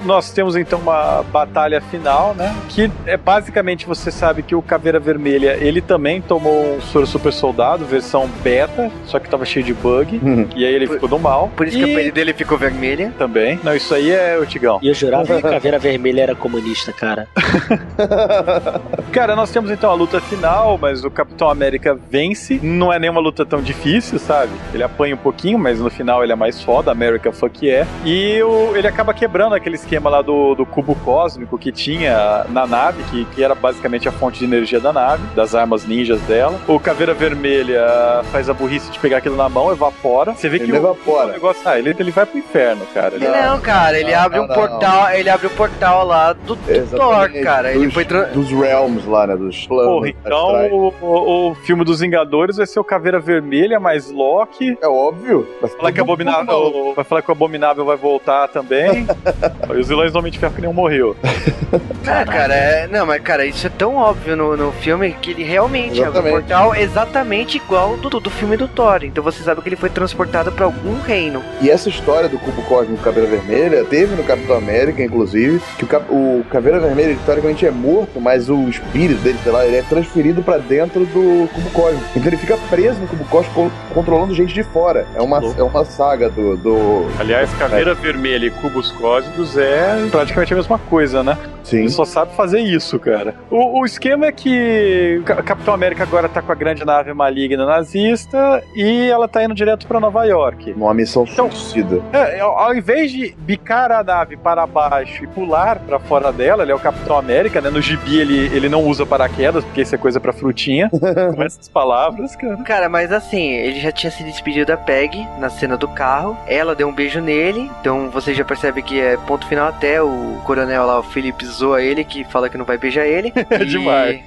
Nós 0.04 0.30
temos 0.30 0.56
então 0.56 0.78
uma 0.78 1.22
batalha 1.24 1.80
final, 1.80 2.34
né? 2.34 2.54
Que 2.68 2.90
é 3.06 3.16
basicamente 3.16 3.86
você 3.86 4.10
sabe 4.10 4.42
que 4.42 4.54
o 4.54 4.62
Caveira 4.62 4.98
Vermelha 4.98 5.56
ele 5.60 5.80
também 5.80 6.20
tomou 6.20 6.76
um 6.76 6.80
soro 6.80 7.06
super 7.06 7.32
soldado, 7.32 7.84
versão 7.84 8.28
beta, 8.42 8.90
só 9.04 9.18
que 9.18 9.28
tava 9.28 9.44
cheio 9.44 9.64
de 9.64 9.74
bug. 9.74 10.20
E 10.54 10.64
aí 10.64 10.74
ele 10.74 10.86
ficou 10.86 11.08
do 11.08 11.18
mal. 11.18 11.50
Por 11.56 11.66
isso 11.66 11.76
que 11.76 11.84
a 11.84 11.88
E 11.88 11.94
pele 11.94 12.12
dele 12.12 12.32
ficou 12.32 12.58
vermelha. 12.58 13.12
também. 13.18 13.58
Não, 13.62 13.74
isso 13.74 13.94
aí 13.94 14.10
é 14.10 14.38
o 14.38 14.46
Tigão. 14.46 14.78
E 14.82 14.88
eu 14.88 14.94
jurava 14.94 15.40
que 15.40 15.46
a 15.46 15.50
Caveira 15.52 15.78
Vermelha 15.78 16.22
era 16.22 16.34
comunista, 16.34 16.92
cara. 16.92 17.28
Cara, 19.12 19.34
nós 19.34 19.50
temos 19.50 19.70
então 19.70 19.90
a 19.90 19.94
luta 19.94 20.20
final, 20.20 20.76
mas 20.78 21.04
o 21.04 21.10
Capitão 21.10 21.48
América 21.48 21.98
vence. 22.10 22.55
Não 22.62 22.92
é 22.92 22.98
nenhuma 22.98 23.20
luta 23.20 23.44
tão 23.44 23.60
difícil, 23.62 24.18
sabe? 24.18 24.52
Ele 24.72 24.82
apanha 24.82 25.14
um 25.14 25.18
pouquinho, 25.18 25.58
mas 25.58 25.78
no 25.80 25.90
final 25.90 26.22
ele 26.22 26.32
é 26.32 26.36
mais 26.36 26.62
foda, 26.62 26.90
America 26.90 27.32
fuck 27.32 27.68
é. 27.68 27.86
E 28.04 28.42
o- 28.42 28.76
ele 28.76 28.86
acaba 28.86 29.12
quebrando 29.14 29.54
aquele 29.54 29.76
esquema 29.76 30.08
lá 30.10 30.22
do, 30.22 30.54
do 30.54 30.64
cubo 30.66 30.94
cósmico 30.96 31.58
que 31.58 31.70
tinha 31.72 32.44
na 32.50 32.66
nave, 32.66 33.02
que, 33.10 33.24
que 33.26 33.42
era 33.42 33.54
basicamente 33.54 34.08
a 34.08 34.12
fonte 34.12 34.38
de 34.38 34.44
energia 34.44 34.80
da 34.80 34.92
nave, 34.92 35.22
das 35.34 35.54
armas 35.54 35.84
ninjas 35.86 36.20
dela. 36.22 36.58
O 36.68 36.78
Caveira 36.80 37.14
Vermelha 37.14 37.86
faz 38.32 38.48
a 38.48 38.54
burrice 38.54 38.90
de 38.90 38.98
pegar 38.98 39.18
aquilo 39.18 39.36
na 39.36 39.48
mão, 39.48 39.70
evapora. 39.72 40.32
Você 40.32 40.48
vê 40.48 40.56
Ele 40.56 40.66
que 40.66 40.72
o, 40.72 40.76
evapora. 40.76 41.28
o 41.28 41.32
negócio, 41.32 41.62
ah, 41.64 41.78
ele, 41.78 41.94
ele 41.98 42.10
vai 42.10 42.26
pro 42.26 42.38
inferno, 42.38 42.82
cara. 42.94 43.14
Ele- 43.14 43.26
Não, 43.28 43.60
cara, 43.60 43.98
ele 43.98 44.12
não, 44.12 44.20
abre 44.20 44.38
não, 44.38 44.44
um 44.44 44.48
não. 44.48 44.54
portal, 44.54 45.10
ele 45.12 45.28
abre 45.30 45.46
o 45.46 45.50
portal 45.50 46.04
lá 46.06 46.32
do, 46.32 46.54
do 46.56 46.96
Thor, 46.96 47.30
cara. 47.42 47.72
Ele 47.72 47.86
dos, 47.86 47.94
foi 47.94 48.04
tra- 48.04 48.24
dos 48.24 48.50
realms 48.50 49.06
lá, 49.06 49.26
né? 49.26 49.36
Dos 49.36 49.66
planos. 49.66 49.86
Porra, 49.94 50.08
então 50.08 50.66
o, 50.70 50.94
o, 51.00 51.50
o 51.50 51.54
filme 51.54 51.84
dos 51.84 52.00
Vingadores 52.00 52.26
vai 52.56 52.66
ser 52.66 52.80
o 52.80 52.84
Caveira 52.84 53.18
Vermelha 53.18 53.80
mais 53.80 54.10
Loki. 54.10 54.76
É 54.80 54.88
óbvio. 54.88 55.46
Vai 55.60 55.70
Falar 55.70 55.92
que 55.92 56.00
o 56.00 56.04
Abominável, 56.04 56.92
vai 56.94 57.04
falar 57.04 57.22
que 57.22 57.30
o 57.30 57.32
Abominável 57.32 57.84
vai 57.84 57.96
voltar 57.96 58.48
também. 58.48 59.06
e 59.68 59.80
os 59.80 59.88
vilões 59.88 60.12
do 60.12 60.18
Homem 60.18 60.32
de 60.32 60.38
Ferro 60.38 60.54
que 60.54 60.60
nenhum 60.60 60.72
morreu. 60.72 61.16
Ah, 62.08 62.24
cara, 62.24 62.54
é... 62.54 62.86
não, 62.86 63.04
mas 63.04 63.20
cara, 63.20 63.44
isso 63.44 63.66
é 63.66 63.70
tão 63.70 63.96
óbvio 63.96 64.36
no, 64.36 64.56
no 64.56 64.70
filme 64.70 65.12
que 65.20 65.32
ele 65.32 65.42
realmente 65.42 66.02
abre 66.02 66.20
um 66.20 66.22
Exatamente. 66.22 66.32
portal 66.32 66.74
exatamente 66.76 67.56
igual 67.56 67.96
do, 67.96 68.20
do 68.20 68.30
filme 68.30 68.56
do 68.56 68.68
Thor. 68.68 69.02
Então 69.02 69.22
você 69.24 69.42
sabe 69.42 69.60
que 69.60 69.68
ele 69.68 69.76
foi 69.76 69.90
transportado 69.90 70.52
pra 70.52 70.66
algum 70.66 71.00
reino. 71.00 71.42
E 71.60 71.68
essa 71.68 71.88
história 71.88 72.28
do 72.28 72.38
cubo 72.38 72.62
cósmico 72.62 73.02
Caveira 73.02 73.28
Vermelha 73.28 73.84
teve 73.84 74.14
no 74.14 74.22
Capitão 74.22 74.56
América, 74.56 75.02
inclusive, 75.02 75.60
que 75.78 75.84
o, 75.84 76.40
o 76.40 76.44
Caveira 76.50 76.78
Vermelha, 76.78 77.10
ele, 77.10 77.20
teoricamente, 77.24 77.66
é 77.66 77.70
morto, 77.70 78.20
mas 78.20 78.48
o 78.48 78.68
espírito 78.68 79.20
dele, 79.20 79.38
sei 79.42 79.52
lá, 79.52 79.66
ele 79.66 79.76
é 79.76 79.82
transferido 79.82 80.42
pra 80.42 80.58
dentro 80.58 81.04
do 81.06 81.48
cubo 81.52 81.70
cósmico. 81.72 82.04
Então 82.26 82.32
ele 82.36 82.40
fica 82.44 82.56
preso 82.68 82.98
no 83.00 83.06
cubo 83.06 83.24
cósmico, 83.26 83.54
con- 83.54 83.70
controlando 83.94 84.34
gente 84.34 84.52
de 84.52 84.64
fora. 84.64 85.06
É 85.14 85.22
uma, 85.22 85.38
é 85.56 85.62
uma 85.62 85.84
saga 85.84 86.28
do, 86.28 86.56
do... 86.56 87.06
Aliás, 87.20 87.48
Caveira 87.54 87.94
Vermelha 87.94 88.46
e 88.46 88.50
Cubos 88.50 88.90
Cósmicos 88.90 89.56
é 89.56 90.08
praticamente 90.10 90.52
a 90.52 90.56
mesma 90.56 90.76
coisa, 90.76 91.22
né? 91.22 91.38
Sim. 91.62 91.78
Ele 91.78 91.88
só 91.88 92.04
sabe 92.04 92.34
fazer 92.34 92.58
isso, 92.60 92.98
cara. 92.98 93.34
O, 93.48 93.80
o 93.80 93.84
esquema 93.84 94.26
é 94.26 94.32
que 94.32 95.22
Capitão 95.44 95.72
América 95.74 96.02
agora 96.02 96.28
tá 96.28 96.42
com 96.42 96.50
a 96.50 96.54
grande 96.56 96.84
nave 96.84 97.12
maligna 97.14 97.64
nazista 97.64 98.60
e 98.74 99.08
ela 99.08 99.28
tá 99.28 99.44
indo 99.44 99.54
direto 99.54 99.86
pra 99.86 100.00
Nova 100.00 100.24
York. 100.24 100.72
Uma 100.76 100.94
missão 100.94 101.24
Então- 101.30 101.48
suicida. 101.50 102.00
É, 102.12 102.40
ao 102.40 102.56
ao 102.66 102.74
invés 102.74 103.12
de 103.12 103.36
bicar 103.38 103.92
a 103.92 104.02
nave 104.02 104.36
para 104.36 104.66
baixo 104.66 105.22
e 105.22 105.26
pular 105.28 105.78
pra 105.78 106.00
fora 106.00 106.32
dela, 106.32 106.64
ele 106.64 106.72
é 106.72 106.74
o 106.74 106.78
Capitão 106.80 107.16
América, 107.16 107.60
né? 107.60 107.70
No 107.70 107.80
gibi 107.80 108.18
ele, 108.18 108.46
ele 108.56 108.68
não 108.68 108.82
usa 108.84 109.06
paraquedas, 109.06 109.64
porque 109.64 109.82
isso 109.82 109.94
é 109.94 109.98
coisa 109.98 110.18
pra 110.18 110.32
frutinha. 110.32 110.90
Com 111.34 111.42
essas 111.42 111.68
palavras, 111.68 112.15
cara. 112.38 112.56
Cara, 112.64 112.88
mas 112.88 113.12
assim, 113.12 113.52
ele 113.52 113.80
já 113.80 113.92
tinha 113.92 114.10
se 114.10 114.22
despedido 114.22 114.66
da 114.66 114.76
Peg 114.76 115.26
na 115.38 115.48
cena 115.48 115.76
do 115.76 115.88
carro. 115.88 116.36
Ela 116.46 116.74
deu 116.74 116.88
um 116.88 116.92
beijo 116.92 117.20
nele. 117.20 117.70
Então 117.80 118.10
você 118.10 118.34
já 118.34 118.44
percebe 118.44 118.82
que 118.82 119.00
é 119.00 119.16
ponto 119.16 119.46
final 119.46 119.68
até 119.68 120.02
o 120.02 120.40
coronel 120.44 120.86
lá, 120.86 120.98
o 120.98 121.02
Felipe, 121.02 121.44
zoa 121.44 121.82
ele, 121.82 122.04
que 122.04 122.24
fala 122.24 122.48
que 122.48 122.58
não 122.58 122.64
vai 122.64 122.78
beijar 122.78 123.06
ele. 123.06 123.32
É 123.50 123.58
demais. 123.64 124.20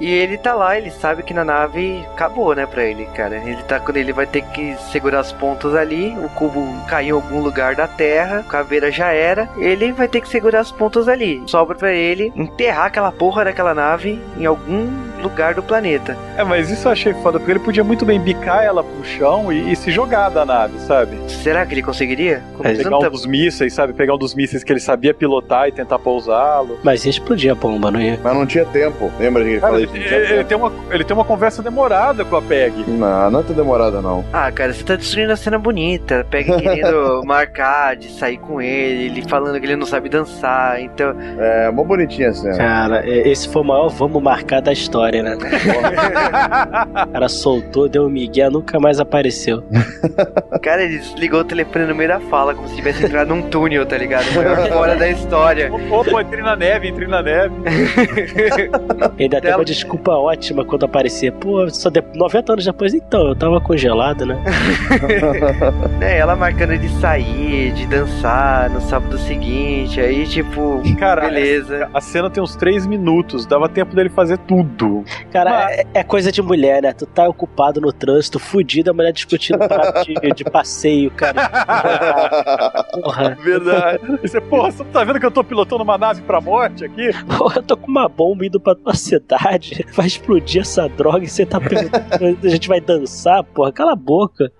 E 0.00 0.10
ele 0.10 0.36
tá 0.36 0.54
lá, 0.54 0.76
ele 0.76 0.90
sabe 0.90 1.22
que 1.22 1.34
na 1.34 1.44
nave 1.44 2.04
acabou, 2.12 2.54
né, 2.54 2.66
pra 2.66 2.84
ele, 2.84 3.06
cara. 3.06 3.36
Ele 3.36 3.62
tá 3.62 3.80
quando 3.80 3.96
ele 3.96 4.12
vai 4.12 4.26
ter 4.26 4.42
que 4.42 4.76
segurar 4.90 5.20
as 5.20 5.32
pontas 5.32 5.74
ali, 5.74 6.16
o 6.18 6.28
cubo 6.30 6.66
caiu 6.86 7.18
em 7.18 7.20
algum 7.20 7.40
lugar 7.40 7.74
da 7.74 7.86
Terra, 7.88 8.44
caveira 8.48 8.90
já 8.90 9.12
era, 9.12 9.48
ele 9.58 9.92
vai 9.92 10.08
ter 10.08 10.20
que 10.20 10.28
segurar 10.28 10.60
as 10.60 10.70
pontas 10.72 11.08
ali. 11.08 11.42
Sobra 11.46 11.76
pra 11.76 11.92
ele 11.92 12.32
enterrar 12.36 12.86
aquela 12.86 13.12
porra 13.12 13.44
daquela 13.44 13.74
nave 13.74 14.20
em 14.38 14.46
algum 14.46 14.88
lugar 15.22 15.54
do 15.54 15.62
planeta. 15.62 16.16
É, 16.36 16.44
mas 16.44 16.70
isso 16.70 16.88
eu 16.88 16.92
achei 16.92 17.12
foda, 17.14 17.38
porque 17.38 17.52
ele 17.52 17.58
podia 17.60 17.84
muito 17.84 18.04
bem 18.04 18.20
bicar 18.20 18.62
ela 18.64 18.82
pro 18.82 19.04
chão 19.04 19.52
e, 19.52 19.72
e 19.72 19.76
se 19.76 19.90
jogar 19.90 20.28
da 20.28 20.44
nave, 20.44 20.78
sabe? 20.80 21.16
Será 21.28 21.64
que 21.64 21.74
ele 21.74 21.82
conseguiria? 21.82 22.42
Mas 22.62 22.78
Pegar 22.78 22.98
um 22.98 23.10
dos 23.10 23.26
mísseis, 23.26 23.72
sabe? 23.74 23.92
Pegar 23.92 24.14
um 24.14 24.18
dos 24.18 24.34
mísseis 24.34 24.62
que 24.64 24.72
ele 24.72 24.80
sabia 24.80 25.14
pilotar 25.14 25.68
e 25.68 25.72
tentar 25.72 25.98
pousá-lo. 25.98 26.78
Mas 26.82 27.04
ia 27.04 27.10
explodir 27.10 27.50
a 27.52 27.54
bomba, 27.54 27.90
não 27.90 28.00
ia? 28.00 28.18
Mas 28.22 28.34
não 28.34 28.46
tinha 28.46 28.64
tempo. 28.64 29.10
Lembra 29.18 29.42
que 29.42 29.50
ele 29.50 29.60
falou 29.60 29.80
isso? 29.80 29.94
Ele 29.96 30.44
tem 30.44 30.56
uma, 30.56 30.72
ele 30.90 31.04
tem 31.04 31.14
uma 31.14 31.24
conversa 31.24 31.62
demorada 31.62 32.24
com 32.24 32.36
a 32.36 32.42
Peg. 32.42 32.84
Não, 32.88 33.30
não 33.30 33.40
é 33.40 33.42
tão 33.42 33.54
demorada, 33.54 34.00
não. 34.00 34.24
Ah, 34.32 34.50
cara, 34.50 34.72
você 34.72 34.82
tá 34.82 34.96
destruindo 34.96 35.32
a 35.32 35.36
cena 35.36 35.58
bonita. 35.58 36.26
Pega 36.30 36.58
querendo 36.60 37.22
marcar 37.26 37.96
de 37.96 38.10
sair 38.10 38.38
com 38.38 38.60
ele, 38.60 39.06
ele 39.06 39.28
falando 39.28 39.58
que 39.60 39.66
ele 39.66 39.76
não 39.76 39.86
sabe 39.86 40.08
dançar. 40.08 40.80
Então, 40.80 41.14
É, 41.38 41.70
mó 41.70 41.84
bonitinha 41.84 42.30
a 42.30 42.34
cena. 42.34 42.56
Cara, 42.56 43.06
e- 43.06 43.28
esse 43.30 43.48
foi 43.48 43.62
o 43.62 43.64
maior 43.64 43.88
vamos 43.88 44.22
marcar 44.22 44.60
da 44.60 44.72
história, 44.72 45.11
né? 45.20 45.36
O 47.02 47.12
cara 47.12 47.28
soltou, 47.28 47.88
deu 47.88 48.06
um 48.06 48.08
migué, 48.08 48.48
nunca 48.48 48.78
mais 48.78 49.00
apareceu. 49.00 49.62
cara, 50.62 50.84
ele 50.84 50.98
desligou 50.98 51.40
o 51.40 51.44
telefone 51.44 51.86
no 51.86 51.94
meio 51.94 52.08
da 52.08 52.20
fala, 52.20 52.54
como 52.54 52.68
se 52.68 52.76
tivesse 52.76 53.04
entrado 53.04 53.28
num 53.28 53.42
túnel, 53.42 53.84
tá 53.84 53.98
ligado? 53.98 54.24
Fora 54.72 54.96
da 54.96 55.08
história. 55.08 55.70
Pô, 55.88 56.20
entrei 56.20 56.42
na 56.42 56.56
neve, 56.56 56.88
entrei 56.88 57.08
na 57.08 57.22
neve. 57.22 57.54
Ainda 59.18 59.40
tem 59.40 59.54
uma 59.54 59.64
desculpa 59.64 60.12
ótima 60.12 60.64
quando 60.64 60.84
aparecer. 60.84 61.32
Pô, 61.32 61.68
só 61.68 61.90
de... 61.90 62.02
90 62.14 62.52
anos 62.52 62.64
depois, 62.64 62.94
então, 62.94 63.28
eu 63.28 63.36
tava 63.36 63.60
congelado, 63.60 64.24
né? 64.24 64.42
É, 66.00 66.18
ela 66.18 66.36
marcando 66.36 66.76
de 66.78 66.88
sair, 67.00 67.72
de 67.72 67.86
dançar 67.86 68.70
no 68.70 68.80
sábado 68.80 69.18
seguinte. 69.18 70.00
Aí, 70.00 70.26
tipo, 70.26 70.82
Cara, 70.98 71.22
beleza. 71.22 71.88
A 71.92 72.00
cena 72.00 72.30
tem 72.30 72.42
uns 72.42 72.54
três 72.56 72.86
minutos, 72.86 73.46
dava 73.46 73.68
tempo 73.68 73.94
dele 73.94 74.08
fazer 74.08 74.38
tudo. 74.38 75.01
Cara, 75.30 75.50
Mas- 75.50 75.78
é, 75.78 75.86
é 75.94 76.02
coisa 76.04 76.30
de 76.32 76.40
mulher, 76.42 76.82
né? 76.82 76.92
Tu 76.92 77.06
tá 77.06 77.28
ocupado 77.28 77.80
no 77.80 77.92
trânsito, 77.92 78.38
fudido, 78.38 78.90
a 78.90 78.94
mulher 78.94 79.12
discutindo 79.12 79.58
parada 79.58 80.02
de, 80.04 80.14
de 80.34 80.44
passeio, 80.44 81.10
cara. 81.10 81.32
Porra, 83.02 83.36
Verdade. 83.40 84.02
Você, 84.22 84.40
porra, 84.40 84.70
você 84.70 84.84
tá 84.84 85.04
vendo 85.04 85.18
que 85.20 85.26
eu 85.26 85.30
tô 85.30 85.42
pilotando 85.44 85.82
uma 85.82 85.98
nave 85.98 86.22
pra 86.22 86.40
morte 86.40 86.84
aqui? 86.84 87.10
porra, 87.36 87.56
eu 87.58 87.62
tô 87.62 87.76
com 87.76 87.88
uma 87.90 88.08
bomba 88.08 88.46
indo 88.46 88.60
pra 88.60 88.74
tua 88.74 88.94
cidade, 88.94 89.84
vai 89.94 90.06
explodir 90.06 90.62
essa 90.62 90.88
droga 90.88 91.24
e 91.24 91.28
você 91.28 91.44
tá 91.46 91.60
perguntando, 91.60 92.38
a 92.44 92.48
gente 92.48 92.68
vai 92.68 92.80
dançar, 92.80 93.42
porra, 93.44 93.72
cala 93.72 93.92
a 93.92 93.96
boca. 93.96 94.50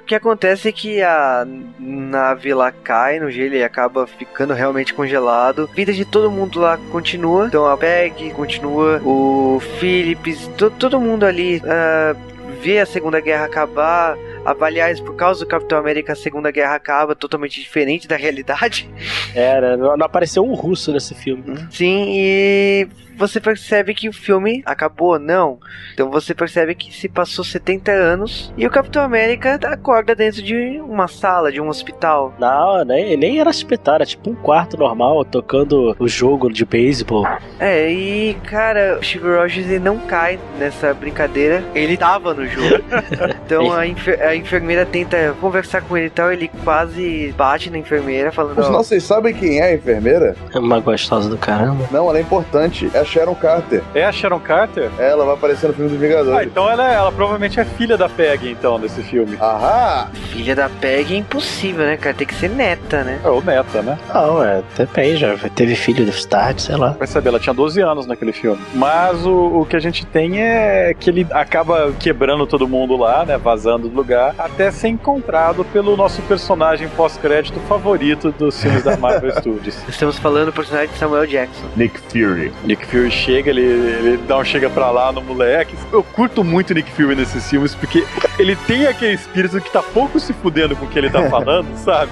O 0.00 0.04
que 0.04 0.14
acontece 0.14 0.68
é 0.68 0.72
que 0.72 1.02
a 1.02 1.46
nave 1.78 2.52
lá 2.54 2.70
cai 2.70 3.18
no 3.18 3.30
gelo 3.30 3.54
e 3.54 3.62
acaba 3.64 4.06
ficando 4.06 4.52
realmente 4.54 4.94
congelado. 4.94 5.68
A 5.70 5.74
vida 5.74 5.92
de 5.92 6.04
todo 6.04 6.30
mundo 6.30 6.60
lá 6.60 6.78
continua. 6.90 7.46
Então 7.46 7.66
a 7.66 7.76
Peg 7.76 8.30
continua, 8.30 9.00
o 9.04 9.55
Phillips, 9.60 10.46
to- 10.56 10.70
todo 10.70 11.00
mundo 11.00 11.24
ali 11.24 11.60
ah, 11.64 12.14
vê 12.62 12.78
a 12.80 12.86
Segunda 12.86 13.20
Guerra 13.20 13.44
acabar. 13.46 14.16
Aliás, 14.60 15.00
por 15.00 15.16
causa 15.16 15.40
do 15.44 15.48
Capitão 15.48 15.76
América, 15.76 16.12
a 16.12 16.16
Segunda 16.16 16.52
Guerra 16.52 16.76
acaba 16.76 17.16
totalmente 17.16 17.60
diferente 17.60 18.06
da 18.06 18.14
realidade. 18.16 18.88
Era, 19.34 19.76
não, 19.76 19.96
não 19.96 20.06
apareceu 20.06 20.44
um 20.44 20.54
russo 20.54 20.92
nesse 20.92 21.14
filme. 21.16 21.42
Sim, 21.70 22.06
e 22.10 22.88
você 23.16 23.40
percebe 23.40 23.94
que 23.94 24.08
o 24.08 24.12
filme 24.12 24.62
acabou, 24.66 25.18
não. 25.18 25.58
Então 25.94 26.10
você 26.10 26.34
percebe 26.34 26.74
que 26.74 26.94
se 26.94 27.08
passou 27.08 27.44
70 27.44 27.90
anos 27.90 28.52
e 28.56 28.66
o 28.66 28.70
Capitão 28.70 29.02
América 29.02 29.58
acorda 29.64 30.14
dentro 30.14 30.42
de 30.42 30.80
uma 30.86 31.08
sala, 31.08 31.50
de 31.50 31.60
um 31.60 31.68
hospital. 31.68 32.34
Não, 32.38 32.84
nem, 32.84 33.16
nem 33.16 33.40
era 33.40 33.50
hospital, 33.50 33.96
era 33.96 34.06
tipo 34.06 34.30
um 34.30 34.34
quarto 34.34 34.76
normal, 34.76 35.24
tocando 35.24 35.96
o 35.98 36.08
jogo 36.08 36.52
de 36.52 36.64
beisebol. 36.64 37.26
É, 37.58 37.90
e 37.90 38.34
cara, 38.44 38.98
o 39.00 39.04
Steve 39.04 39.28
Rogers 39.28 39.66
ele 39.66 39.78
não 39.78 39.98
cai 39.98 40.38
nessa 40.58 40.92
brincadeira. 40.94 41.64
Ele 41.74 41.96
tava 41.96 42.34
no 42.34 42.46
jogo. 42.46 42.66
Então 43.46 43.72
a, 43.72 43.86
enfer- 43.86 44.20
a 44.20 44.34
enfermeira 44.34 44.84
tenta 44.84 45.34
conversar 45.40 45.80
com 45.82 45.96
ele 45.96 46.06
e 46.06 46.10
tal. 46.10 46.32
Ele 46.32 46.48
quase 46.64 47.32
bate 47.36 47.70
na 47.70 47.78
enfermeira, 47.78 48.32
falando: 48.32 48.56
sinal, 48.62 48.80
ó, 48.80 48.82
vocês 48.82 49.02
sabem 49.04 49.32
quem 49.32 49.60
é 49.60 49.64
a 49.66 49.74
enfermeira? 49.74 50.34
É 50.52 50.58
uma 50.58 50.80
gostosa 50.80 51.28
do 51.28 51.38
caramba. 51.38 51.86
Não, 51.92 52.08
ela 52.08 52.18
é 52.18 52.22
importante. 52.22 52.90
É 52.92 53.04
Sharon 53.06 53.34
Carter. 53.34 53.82
É 53.94 54.04
a 54.04 54.12
Sharon 54.12 54.40
Carter? 54.40 54.90
Ela 54.98 55.24
vai 55.24 55.34
aparecer 55.34 55.68
no 55.68 55.72
filme 55.74 55.90
dos 55.90 55.98
Ah, 55.98 56.06
Vingadores. 56.06 56.46
então 56.48 56.70
ela, 56.70 56.92
é- 56.92 56.96
ela 56.96 57.12
provavelmente 57.12 57.58
é 57.60 57.64
filha 57.64 57.96
da 57.96 58.08
Peg, 58.08 58.50
então, 58.50 58.78
desse 58.78 59.02
filme. 59.02 59.36
Ahá! 59.40 60.08
filha 60.30 60.54
da 60.54 60.68
Peg 60.68 61.14
é 61.14 61.16
impossível, 61.18 61.86
né, 61.86 61.96
cara? 61.96 62.14
Tem 62.14 62.26
que 62.26 62.34
ser 62.34 62.50
neta, 62.50 63.02
né? 63.02 63.18
É 63.24 63.28
o 63.28 63.40
neta, 63.40 63.80
né? 63.82 63.98
Não, 64.12 64.42
é, 64.42 64.62
depende, 64.76 65.16
já 65.18 65.36
teve 65.54 65.74
filho 65.74 66.04
do 66.04 66.10
Start, 66.10 66.58
sei 66.58 66.76
lá. 66.76 66.90
Vai 66.98 67.06
saber, 67.06 67.28
ela 67.30 67.40
tinha 67.40 67.54
12 67.54 67.80
anos 67.80 68.06
naquele 68.06 68.32
filme. 68.32 68.60
Mas 68.74 69.24
o, 69.24 69.60
o 69.60 69.66
que 69.66 69.76
a 69.76 69.80
gente 69.80 70.04
tem 70.04 70.42
é 70.42 70.94
que 70.98 71.08
ele 71.10 71.26
acaba 71.30 71.92
quebrando 71.98 72.46
todo 72.46 72.68
mundo 72.68 72.96
lá, 72.96 73.24
né? 73.24 73.38
Vazando 73.38 73.88
do 73.88 73.94
lugar, 73.96 74.34
até 74.38 74.70
ser 74.70 74.88
encontrado 74.88 75.64
pelo 75.66 75.96
nosso 75.96 76.20
personagem 76.22 76.88
pós-crédito 76.88 77.58
favorito 77.60 78.32
dos 78.32 78.60
filmes 78.60 78.82
da 78.84 78.96
Marvel 78.96 79.30
Studios. 79.40 79.76
Estamos 79.88 80.18
falando 80.18 80.46
do 80.46 80.52
personagem 80.52 80.90
de 80.92 80.98
Samuel 80.98 81.26
Jackson. 81.26 81.64
Nick 81.76 81.98
Fury. 82.10 82.52
Nick 82.64 82.84
Fury 82.86 82.95
chega, 83.10 83.50
ele, 83.50 83.62
ele 83.62 84.16
dá 84.26 84.38
um 84.38 84.44
chega 84.44 84.68
pra 84.70 84.90
lá 84.90 85.12
no 85.12 85.20
moleque. 85.20 85.74
Eu 85.92 86.02
curto 86.02 86.42
muito 86.44 86.72
Nick 86.74 86.90
Fury 86.92 87.14
nesses 87.14 87.48
filmes, 87.48 87.74
porque 87.74 88.04
ele 88.38 88.54
tem 88.66 88.86
aquele 88.86 89.14
espírito 89.14 89.60
que 89.60 89.70
tá 89.70 89.82
pouco 89.82 90.18
se 90.20 90.32
fudendo 90.32 90.74
com 90.76 90.86
o 90.86 90.88
que 90.88 90.98
ele 90.98 91.10
tá 91.10 91.22
falando, 91.30 91.66
sabe? 91.76 92.10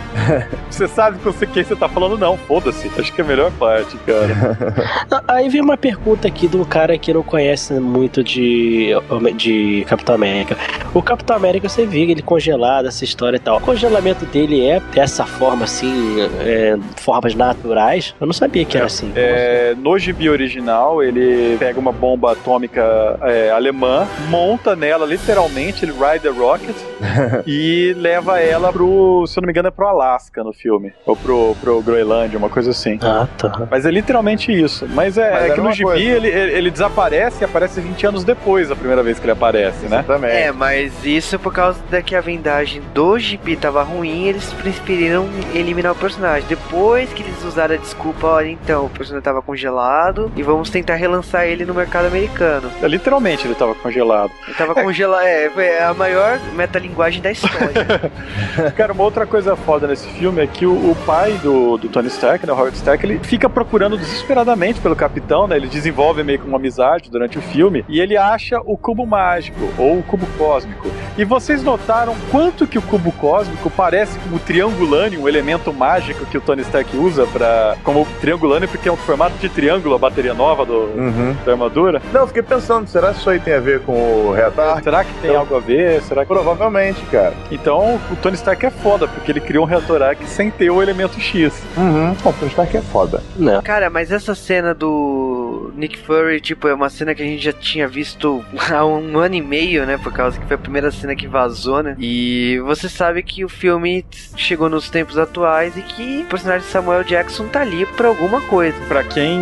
Você 0.71 0.87
sabe 0.89 1.19
com 1.19 1.31
você- 1.33 1.47
quem 1.47 1.63
você 1.65 1.75
tá 1.77 1.89
falando, 1.89 2.19
não, 2.19 2.37
foda-se. 2.37 2.91
Acho 2.99 3.13
que 3.13 3.21
é 3.21 3.25
a 3.25 3.27
melhor 3.27 3.51
parte, 3.53 3.97
cara. 4.07 4.35
Ah, 5.11 5.23
Aí 5.29 5.49
vem 5.49 5.61
uma 5.61 5.77
pergunta 5.77 6.27
aqui 6.29 6.49
do 6.49 6.65
cara 6.65 6.97
que 6.99 7.13
não 7.13 7.23
conhece 7.23 7.73
muito 7.75 8.23
de, 8.25 8.91
de 9.37 9.85
Capitão 9.89 10.15
América. 10.15 10.57
O 10.93 11.03
Capitão 11.03 11.37
América, 11.37 11.69
você 11.69 11.85
vê 11.87 12.01
ele 12.03 12.23
congelado, 12.23 12.87
essa 12.89 13.05
história 13.05 13.37
e 13.37 13.41
tal. 13.41 13.59
O 13.59 13.61
congelamento 13.61 14.25
dele 14.27 14.65
é 14.67 14.81
dessa 14.93 15.25
forma, 15.27 15.65
assim, 15.65 16.17
é, 16.41 16.77
formas 16.97 17.35
naturais? 17.35 18.15
Eu 18.21 18.27
não 18.27 18.33
sabia 18.35 18.65
que 18.65 18.77
era 18.77 18.87
assim. 18.87 19.13
É, 19.15 19.75
no 19.77 19.99
gibi 19.99 20.29
original, 20.29 20.74
ele 21.03 21.57
pega 21.59 21.79
uma 21.79 21.93
bomba 21.93 22.33
atômica 22.33 23.19
é, 23.23 23.51
alemã, 23.51 24.07
monta 24.29 24.75
nela, 24.77 25.07
literalmente, 25.07 25.85
ele 25.85 25.93
ride 25.93 26.29
a 26.29 26.33
rocket 26.33 26.77
e 27.47 27.95
leva 27.97 28.41
ela 28.41 28.73
pro, 28.73 29.25
se 29.27 29.39
eu 29.39 29.43
não 29.43 29.47
me 29.47 29.53
engano, 29.53 29.69
é 29.69 29.71
pro 29.71 29.87
Alasca 29.87 30.43
no 30.43 30.53
filme. 30.53 30.93
Ou 31.07 31.17
pro, 31.17 31.57
pro 31.61 31.83
Groenlândia, 31.83 32.39
uma 32.39 32.49
coisa 32.49 32.71
assim. 32.71 32.99
Ah, 33.03 33.27
tá. 33.39 33.67
Mas 33.71 33.87
é 33.87 33.91
literalmente 33.91 34.53
isso. 34.53 34.87
Mas 34.89 35.17
é, 35.19 35.31
Mas 35.31 35.43
é 35.43 35.45
era 35.47 35.55
que 35.55 35.61
no 35.61 35.73
gibi 35.73 35.85
coisa. 35.85 36.03
ele, 36.03 36.29
ele, 36.29 36.53
ele 36.53 36.71
desaparece 36.71 37.43
e 37.43 37.45
aparece 37.45 37.81
20 37.81 38.07
anos 38.07 38.25
depois 38.25 38.69
da 38.69 38.77
primeira 38.77 39.03
vez 39.03 39.19
que 39.19 39.25
ele 39.25 39.33
aparece, 39.33 39.87
né? 39.87 40.03
Também. 40.07 40.31
É, 40.31 40.53
mas 40.53 41.05
isso 41.05 41.39
por 41.39 41.53
causa 41.53 41.81
da 41.91 42.03
que 42.03 42.15
a 42.15 42.21
vendagem 42.21 42.83
do 42.93 43.19
GP 43.19 43.57
tava 43.57 43.83
ruim, 43.83 44.25
eles 44.25 44.53
preferiram 44.53 45.29
eliminar 45.55 45.93
o 45.93 45.97
personagem. 45.97 46.49
Depois 46.49 47.13
que 47.13 47.23
eles 47.23 47.45
usaram 47.45 47.75
a 47.75 47.79
desculpa, 47.79 48.27
olha, 48.27 48.49
então, 48.49 48.87
o 48.87 48.91
personagem 48.91 49.25
tava 49.25 49.43
congelado 49.43 50.31
e 50.37 50.43
vamos 50.43 50.64
tentar 50.71 50.95
relançar 50.95 51.45
ele 51.45 51.65
no 51.65 51.75
mercado 51.75 52.07
americano. 52.07 52.71
É, 52.83 52.89
literalmente 52.89 53.47
ele 53.47 53.55
tava 53.55 53.75
congelado. 53.75 54.31
Ele 54.47 54.57
tava 54.57 54.75
congelado, 54.75 55.25
é, 55.25 55.51
foi 55.51 55.79
a 55.79 55.95
maior 55.95 56.39
metalinguagem 56.55 57.21
da 57.21 57.31
história. 57.31 58.11
Cara, 58.77 58.93
uma 58.93 59.05
outra 59.05 59.27
coisa 59.27 59.57
foda 59.57 59.87
nesse 59.87 60.09
filme 60.09 60.43
é 60.43 60.47
que 60.47 60.67
o, 60.67 60.91
o 60.91 60.97
pai 61.07 61.33
do, 61.43 61.77
do 61.77 61.89
Tony 61.89 62.09
Stark, 62.09 62.47
né, 62.47 62.53
o 62.53 62.57
Howard 62.57 62.77
Stark, 62.77 63.05
ele 63.05 63.19
fica 63.23 63.49
procurando 63.49 63.97
desesperadamente 63.97 64.81
pelo 64.81 64.97
capitão, 64.97 65.47
né? 65.47 65.57
Ele 65.57 65.69
desenvolve 65.69 66.23
meio 66.23 66.39
que 66.39 66.47
uma 66.47 66.59
amizade 66.59 67.11
durante 67.11 67.39
o 67.39 67.43
filme 67.43 67.85
e 67.89 68.01
ele 68.01 68.17
acha 68.17 68.61
o 68.65 68.77
cubo 68.77 69.07
mágico 69.07 69.61
ou 69.79 69.99
o 69.99 70.03
cubo 70.03 70.27
cósmico. 70.39 70.89
E 71.17 71.25
vocês 71.25 71.63
notaram 71.63 72.15
quanto 72.31 72.67
que 72.67 72.79
o 72.79 72.83
cubo 72.83 73.13
cósmico 73.13 73.71
parece 73.71 74.19
com 74.19 74.37
o 74.37 74.39
triangulânio, 74.39 75.23
um 75.23 75.29
elemento 75.29 75.73
mágico 75.73 76.27
que 76.27 76.39
o 76.39 76.41
Tony 76.41 76.63
Stark 76.63 76.97
usa 76.97 77.27
para 77.27 77.77
como 77.83 78.07
triangulânio 78.21 78.69
porque 78.69 78.89
é 78.89 78.93
um 78.93 78.97
formato 78.97 79.37
de 79.39 79.49
triângulo 79.49 79.95
a 79.95 79.99
bateria 79.99 80.35
nova 80.35 80.54
do, 80.63 80.73
Uhum. 80.95 81.35
da 81.45 81.53
armadura? 81.53 82.01
Não, 82.13 82.21
eu 82.21 82.27
fiquei 82.29 82.43
pensando, 82.43 82.87
será 82.87 83.13
que 83.13 83.19
isso 83.19 83.31
aí 83.31 83.41
tem 83.41 83.55
a 83.55 83.61
ver 83.61 83.81
com 83.81 83.93
o 83.93 84.33
reatar? 84.33 84.83
Será 84.85 85.03
que 85.03 85.13
tem 85.15 85.35
algo 85.35 85.57
a 85.57 85.61
ver? 85.61 86.01
Será 86.03 86.25
que 86.25 86.33
Provavelmente, 86.33 87.01
cara. 87.07 87.33
Então, 87.51 87.99
o 88.11 88.17
Tony 88.17 88.35
Stark 88.35 88.67
é 88.67 88.71
foda, 88.71 89.09
porque 89.09 89.33
ele 89.33 89.41
criou 89.41 89.65
um 89.65 89.67
reator 89.67 90.03
Arc 90.03 90.23
sem 90.27 90.51
ter 90.51 90.71
o 90.71 90.83
elemento 90.83 91.19
X. 91.19 91.63
Uhum. 91.77 92.15
Bom, 92.23 92.31
o 92.31 92.33
Tony 92.35 92.51
Stark 92.51 92.77
é 92.77 92.81
foda. 92.83 93.23
Não. 93.37 93.63
Cara, 93.63 93.89
mas 93.89 94.13
essa 94.13 94.35
cena 94.35 94.75
do 94.75 95.44
Nick 95.77 95.99
Fury, 95.99 96.41
tipo, 96.41 96.69
é 96.69 96.75
uma 96.75 96.89
cena 96.89 97.15
que 97.15 97.23
a 97.23 97.25
gente 97.27 97.43
já 97.43 97.53
tinha 97.53 97.87
visto 97.89 98.45
há 98.73 98.85
um 98.85 99.19
ano 99.19 99.35
e 99.35 99.43
meio, 99.43 99.85
né? 99.87 99.99
Por 99.99 100.13
causa 100.13 100.39
que 100.39 100.47
foi 100.47 100.55
a 100.57 100.59
primeira 100.59 100.91
cena 100.91 101.15
que 101.17 101.27
vazou, 101.27 101.83
né? 101.83 101.97
E 101.99 102.59
você 102.65 102.89
sabe 102.89 103.23
que 103.23 103.45
o 103.45 103.49
filme 103.49 104.05
chegou 104.37 104.69
nos 104.69 104.89
tempos 104.89 105.19
atuais 105.19 105.77
e 105.77 105.83
que 105.83 106.23
o 106.23 106.27
personagem 106.27 106.67
de 106.67 106.73
Samuel 106.73 107.03
Jackson 107.05 107.47
tá 107.49 107.61
ali 107.61 107.85
pra 107.87 108.09
alguma 108.09 108.41
coisa. 108.43 108.77
Pra 108.89 109.03
quem 109.05 109.41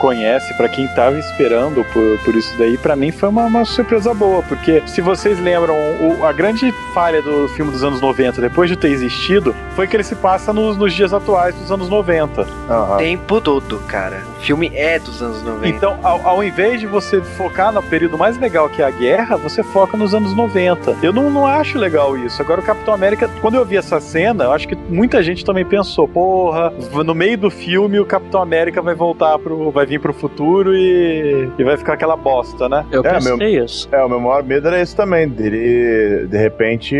conhece, 0.00 0.52
pra 0.54 0.68
quem 0.68 0.86
tava 0.88 1.18
esperando 1.18 1.84
por, 1.92 2.18
por 2.24 2.34
isso 2.34 2.56
daí, 2.58 2.76
pra 2.78 2.94
mim 2.96 3.10
foi 3.10 3.28
uma, 3.28 3.44
uma 3.44 3.64
surpresa 3.64 4.12
boa, 4.14 4.42
porque 4.42 4.82
se 4.86 5.00
vocês 5.00 5.38
lembram, 5.40 5.74
o- 5.74 6.24
a 6.24 6.32
grande 6.32 6.72
falha 6.94 7.20
do 7.22 7.48
filme 7.50 7.70
dos 7.72 7.82
anos 7.82 8.00
90, 8.00 8.40
depois 8.40 8.68
de 8.70 8.76
ter 8.76 8.88
existido, 8.90 9.54
foi 9.74 9.86
que 9.86 9.96
ele 9.96 10.04
se 10.04 10.14
passa 10.14 10.52
nos, 10.52 10.76
nos 10.76 10.92
dias 10.92 11.12
atuais 11.12 11.54
dos 11.54 11.70
anos 11.70 11.88
90. 11.88 12.42
Aham. 12.68 12.94
O 12.94 12.98
tempo 12.98 13.40
todo, 13.40 13.78
cara. 13.88 14.22
O 14.38 14.42
filme 14.42 14.70
é 14.74 14.98
dos 14.98 15.22
anos 15.22 15.42
90. 15.42 15.71
Então, 15.76 15.98
ao, 16.02 16.26
ao 16.26 16.44
invés 16.44 16.80
de 16.80 16.86
você 16.86 17.20
focar 17.20 17.72
no 17.72 17.82
período 17.82 18.16
mais 18.18 18.38
legal 18.38 18.68
que 18.68 18.82
é 18.82 18.84
a 18.84 18.90
guerra, 18.90 19.36
você 19.36 19.62
foca 19.62 19.96
nos 19.96 20.14
anos 20.14 20.34
90. 20.34 20.96
Eu 21.02 21.12
não, 21.12 21.30
não 21.30 21.46
acho 21.46 21.78
legal 21.78 22.16
isso. 22.16 22.40
Agora, 22.40 22.60
o 22.60 22.64
Capitão 22.64 22.94
América, 22.94 23.28
quando 23.40 23.56
eu 23.56 23.64
vi 23.64 23.76
essa 23.76 24.00
cena, 24.00 24.44
eu 24.44 24.52
acho 24.52 24.68
que 24.68 24.74
muita 24.76 25.22
gente 25.22 25.44
também 25.44 25.64
pensou, 25.64 26.06
porra, 26.06 26.72
no 27.04 27.14
meio 27.14 27.36
do 27.38 27.50
filme 27.50 27.98
o 27.98 28.04
Capitão 28.06 28.40
América 28.42 28.80
vai 28.82 28.94
voltar 28.94 29.38
pro. 29.38 29.70
vai 29.70 29.86
vir 29.86 30.00
pro 30.00 30.12
futuro 30.12 30.74
e, 30.74 31.48
e 31.58 31.64
vai 31.64 31.76
ficar 31.76 31.94
aquela 31.94 32.16
bosta, 32.16 32.68
né? 32.68 32.84
Eu 32.90 33.04
É, 33.04 33.14
pensei 33.14 33.36
meu- 33.36 33.64
isso. 33.64 33.88
É, 33.92 34.02
o 34.04 34.08
meu 34.08 34.20
maior 34.20 34.42
medo 34.42 34.68
era 34.68 34.80
esse 34.80 34.94
também, 34.94 35.28
dele 35.28 36.26
de 36.28 36.36
repente 36.36 36.96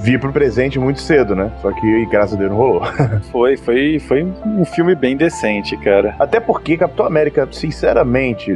vir 0.00 0.18
pro 0.18 0.32
presente 0.32 0.78
muito 0.78 1.00
cedo, 1.00 1.34
né? 1.34 1.50
Só 1.62 1.70
que 1.72 2.06
graças 2.06 2.34
a 2.34 2.38
Deus 2.38 2.50
não 2.50 2.56
rolou. 2.58 2.82
Foi, 3.30 3.56
foi, 3.56 3.98
foi 4.00 4.26
um 4.44 4.64
filme 4.64 4.94
bem 4.94 5.16
decente, 5.16 5.76
cara. 5.76 6.14
Até 6.18 6.40
porque 6.40 6.76
Capitão 6.76 7.06
América, 7.06 7.46
sinceramente, 7.50 7.89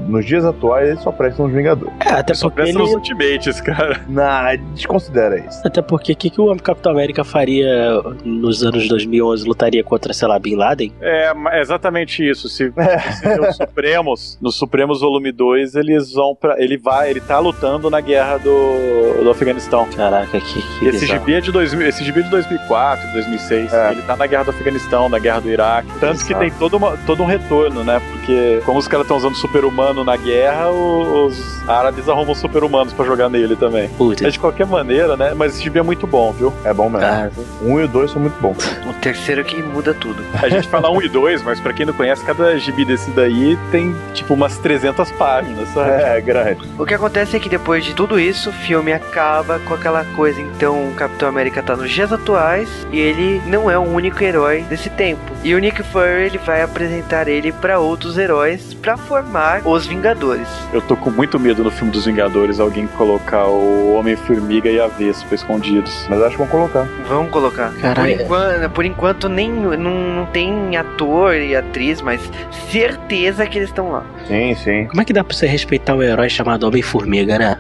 nos 0.09 0.25
dias 0.25 0.45
atuais, 0.45 0.89
ele 0.91 0.99
só 0.99 1.11
presta 1.13 1.43
uns 1.43 1.53
Vingadores. 1.53 1.93
É, 2.05 2.11
até 2.11 2.35
Só 2.35 2.49
porque 2.49 2.63
pensa 2.63 2.79
ele... 2.79 2.79
nos 2.79 2.95
Ultimates, 2.95 3.61
cara. 3.61 4.01
Nah, 4.09 4.55
desconsidera 4.75 5.39
isso. 5.39 5.61
Até 5.65 5.81
porque 5.83 6.13
o 6.13 6.17
que, 6.17 6.31
que 6.31 6.41
o 6.41 6.55
Capitão 6.57 6.93
América 6.93 7.23
faria 7.25 8.01
nos 8.25 8.63
anos 8.63 8.89
2011? 8.89 9.47
Lutaria 9.47 9.83
contra, 9.85 10.13
sei 10.13 10.27
lá, 10.29 10.39
Bin 10.39 10.57
Laden? 10.57 10.93
É, 11.01 11.33
é 11.53 11.61
exatamente 11.61 12.29
isso. 12.29 12.49
Se, 12.49 12.73
se 12.73 13.29
vê 13.29 13.41
os 13.49 13.57
Supremos, 13.57 14.39
no 14.41 14.51
Supremos 14.51 15.01
Volume 15.01 15.33
2, 15.33 15.75
eles 15.75 16.13
vão 16.13 16.35
pra. 16.35 16.61
Ele 16.63 16.77
vai, 16.79 17.11
ele 17.11 17.21
tá 17.21 17.39
lutando 17.39 17.89
na 17.91 18.01
guerra 18.01 18.39
do, 18.39 19.23
do 19.23 19.31
Afeganistão. 19.31 19.87
Caraca, 19.97 20.41
que, 20.41 20.63
que 20.79 20.87
Esse 20.89 21.01
bizarro. 21.01 21.21
gibi, 21.21 21.35
é 21.35 21.41
de 21.41 21.53
2000, 21.53 21.89
esse 21.89 22.05
gibi 22.05 22.21
é 22.21 22.23
de 22.23 22.31
2004, 22.31 23.13
2006. 23.13 23.73
É. 23.73 23.93
Ele 23.93 24.03
tá 24.03 24.17
na 24.17 24.27
guerra 24.27 24.45
do 24.45 24.51
Afeganistão, 24.51 25.09
na 25.09 25.19
guerra 25.19 25.41
do 25.41 25.51
Iraque. 25.51 25.89
Tanto 26.01 26.19
que 26.25 26.33
Exato. 26.33 26.41
tem 26.41 26.51
todo, 26.59 26.77
uma- 26.77 26.97
todo 27.07 27.23
um 27.23 27.27
retorno, 27.27 27.85
né? 27.85 28.01
Porque, 28.13 28.61
como 28.65 28.79
os 28.79 28.89
caras 28.89 29.05
estão 29.05 29.17
usando 29.25 29.37
super-humano 29.37 30.05
na 30.05 30.17
guerra, 30.17 30.69
os 30.71 31.67
árabes 31.67 32.09
arrumam 32.09 32.35
super-humanos 32.35 32.93
pra 32.93 33.07
jogar 33.07 33.31
nele 33.31 33.57
também. 33.57 33.89
Puta. 33.89 34.23
Mas 34.25 34.35
de 34.35 34.39
qualquer 34.39 34.67
maneira, 34.67 35.17
né? 35.17 35.33
Mas 35.35 35.55
esse 35.55 35.63
gibi 35.65 35.79
é 35.79 35.83
muito 35.83 36.07
bom, 36.07 36.31
viu? 36.33 36.53
É 36.65 36.75
bom 36.75 36.91
mesmo. 36.91 37.07
Ah, 37.07 37.31
Um 37.63 37.81
e 37.81 37.85
o 37.85 37.89
dois 37.89 38.11
são 38.11 38.21
muito 38.21 38.39
bons. 38.41 38.57
O 38.87 38.93
terceiro 39.01 39.43
que 39.45 39.63
muda 39.63 39.95
tudo. 39.95 40.23
A 40.43 40.49
gente 40.49 40.69
fala 40.69 40.91
um 40.91 41.01
e 41.01 41.09
dois, 41.09 41.43
mas 41.43 41.59
pra 41.59 41.73
quem 41.73 41.87
não 41.87 41.95
conhece, 41.95 42.23
cada 42.25 42.57
gibi 42.59 42.85
desse 42.85 43.11
daí 43.13 43.59
tem, 43.71 43.95
tipo, 44.13 44.35
umas 44.35 44.59
300 44.59 45.11
páginas, 45.13 45.69
sabe? 45.69 45.91
É, 45.91 46.21
grande. 46.21 46.69
O 46.79 46.85
que 46.85 46.93
acontece 46.95 47.37
é 47.37 47.41
que 47.41 47.49
depois 47.49 47.85
de 47.85 47.95
tudo 47.95 48.21
isso, 48.21 48.51
o 48.51 48.53
filme 48.53 48.93
acaba 48.93 49.59
com 49.61 49.73
aquela 49.75 50.05
coisa. 50.17 50.41
Então, 50.41 50.89
o 50.91 50.95
Capitão 50.95 51.29
América 51.29 51.63
tá 51.63 51.75
nos 51.77 51.91
dias 51.91 52.13
atuais 52.13 52.69
e 52.93 52.99
ele 52.99 53.41
não 53.47 53.71
é 53.71 53.79
o 53.79 53.83
único 53.83 54.23
herói 54.23 54.63
desse 54.63 54.91
tempo. 54.91 55.23
E 55.43 55.55
o 55.55 55.59
Nick 55.59 55.83
Fury 55.83 56.25
ele 56.27 56.39
vai 56.39 56.63
apresentar 56.63 57.27
ele 57.29 57.53
para 57.53 57.79
outros 57.79 58.19
heróis 58.19 58.75
para 58.75 58.97
formar 59.15 59.63
os 59.65 59.87
Vingadores. 59.87 60.49
Eu 60.73 60.83
tô 60.83 60.97
com 60.97 61.09
muito 61.09 61.39
medo 61.39 61.63
no 61.63 61.71
filme 61.71 61.93
dos 61.93 62.05
Vingadores 62.05 62.59
alguém 62.59 62.89
colocar 62.89 63.45
o 63.47 63.95
Homem-Formiga 63.95 64.69
e 64.69 64.81
a 64.81 64.89
Vespa 64.89 65.37
escondidos. 65.37 66.07
Mas 66.09 66.21
acho 66.21 66.31
que 66.33 66.39
vão 66.39 66.49
colocar. 66.49 66.89
Vamos 67.07 67.31
colocar. 67.31 67.71
Por 67.71 67.81
Caralho. 67.81 68.23
enquanto, 68.23 68.71
por 68.71 68.85
enquanto 68.85 69.29
nem 69.29 69.53
não, 69.53 69.77
não 69.77 70.27
tem 70.27 70.77
ator 70.77 71.37
e 71.37 71.55
atriz, 71.55 72.01
mas 72.01 72.21
certeza 72.73 73.47
que 73.47 73.59
eles 73.59 73.69
estão 73.69 73.93
lá. 73.93 74.05
Sim, 74.27 74.55
sim. 74.57 74.87
Como 74.87 75.01
é 75.01 75.05
que 75.05 75.13
dá 75.13 75.23
pra 75.23 75.37
você 75.37 75.47
respeitar 75.47 75.95
um 75.95 76.03
herói 76.03 76.29
chamado 76.29 76.67
Homem-Formiga, 76.67 77.39
né? 77.39 77.59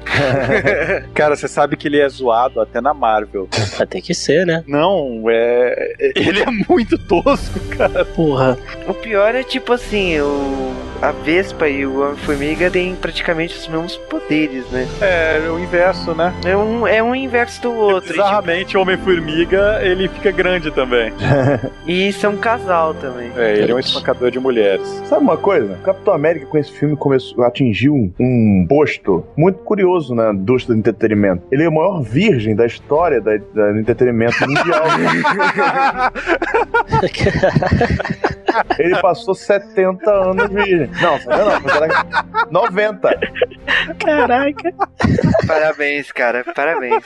Cara, 1.14 1.36
você 1.36 1.46
sabe 1.46 1.76
que 1.76 1.86
ele 1.86 2.00
é 2.00 2.08
zoado 2.08 2.60
até 2.60 2.80
na 2.80 2.92
Marvel. 2.92 3.48
Vai 3.78 3.86
ter 3.86 4.00
que 4.00 4.12
ser, 4.14 4.44
né? 4.44 4.64
Não, 4.66 5.22
é. 5.28 5.94
Ele 6.16 6.40
é 6.40 6.50
muito 6.68 6.98
tosco, 6.98 7.60
cara. 7.76 8.04
Porra. 8.04 8.58
O 8.88 8.94
pior 8.94 9.34
é 9.34 9.42
tipo 9.42 9.72
assim, 9.72 10.20
o 10.20 10.74
a 11.08 11.12
Vespa 11.12 11.68
e 11.68 11.84
o 11.86 12.00
Homem-Formiga 12.02 12.70
têm 12.70 12.94
praticamente 12.94 13.56
os 13.56 13.68
mesmos 13.68 13.96
poderes, 13.96 14.64
né? 14.70 14.86
É, 15.00 15.40
o 15.50 15.58
inverso, 15.58 16.14
né? 16.14 16.32
É 16.44 16.56
um, 16.56 16.86
é 16.86 17.02
um 17.02 17.14
inverso 17.14 17.60
do 17.62 17.72
outro. 17.74 18.10
e, 18.10 18.12
Bizarramente, 18.12 18.76
o 18.76 18.80
Homem-Formiga, 18.80 19.80
ele 19.82 20.08
fica 20.08 20.30
grande 20.30 20.70
também. 20.70 21.10
tipo, 21.12 21.70
E 21.86 22.12
são 22.12 22.32
um 22.32 22.36
casal 22.36 22.94
também. 22.94 23.30
É, 23.36 23.58
ele 23.58 23.72
é 23.72 23.74
um 23.74 23.78
espancador 23.78 24.30
de 24.30 24.38
mulheres. 24.40 24.86
Sabe 25.06 25.22
uma 25.22 25.36
coisa? 25.36 25.78
Capitão 25.84 26.14
América 26.14 26.46
com 26.46 26.56
esse 26.58 26.72
filme 26.72 26.96
começou, 26.96 27.44
atingiu 27.44 27.94
um, 27.94 28.10
um 28.18 28.66
posto 28.68 29.24
muito 29.36 29.58
curioso 29.60 30.14
na 30.14 30.32
indústria 30.32 30.74
do 30.74 30.78
entretenimento. 30.78 31.42
Ele 31.52 31.64
é 31.64 31.68
o 31.68 31.72
maior 31.74 32.02
virgem 32.02 32.54
da 32.56 32.64
história 32.66 33.20
da, 33.20 33.36
da- 33.36 33.72
do 33.72 33.78
entretenimento 33.78 34.36
mundial. 34.48 34.84
Ele 38.78 38.96
passou 39.00 39.34
70 39.34 40.10
anos 40.10 40.48
virgem. 40.50 40.90
Não, 41.00 41.18
70 41.18 41.44
não, 41.44 41.60
mas 41.60 41.76
era 41.76 41.88
90. 42.50 43.20
Caraca. 43.98 44.74
Parabéns, 45.46 46.12
cara. 46.12 46.44
Parabéns. 46.54 47.02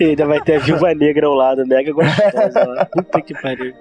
E 0.00 0.04
ainda 0.04 0.26
vai 0.26 0.40
ter 0.40 0.56
a 0.56 0.58
Viúva 0.58 0.94
Negra 0.94 1.26
ao 1.26 1.34
lado, 1.34 1.66
mega 1.66 1.92
gostosa. 1.92 2.66
ó. 2.68 2.84
Puta 2.86 3.20
que 3.20 3.34
pariu. 3.40 3.74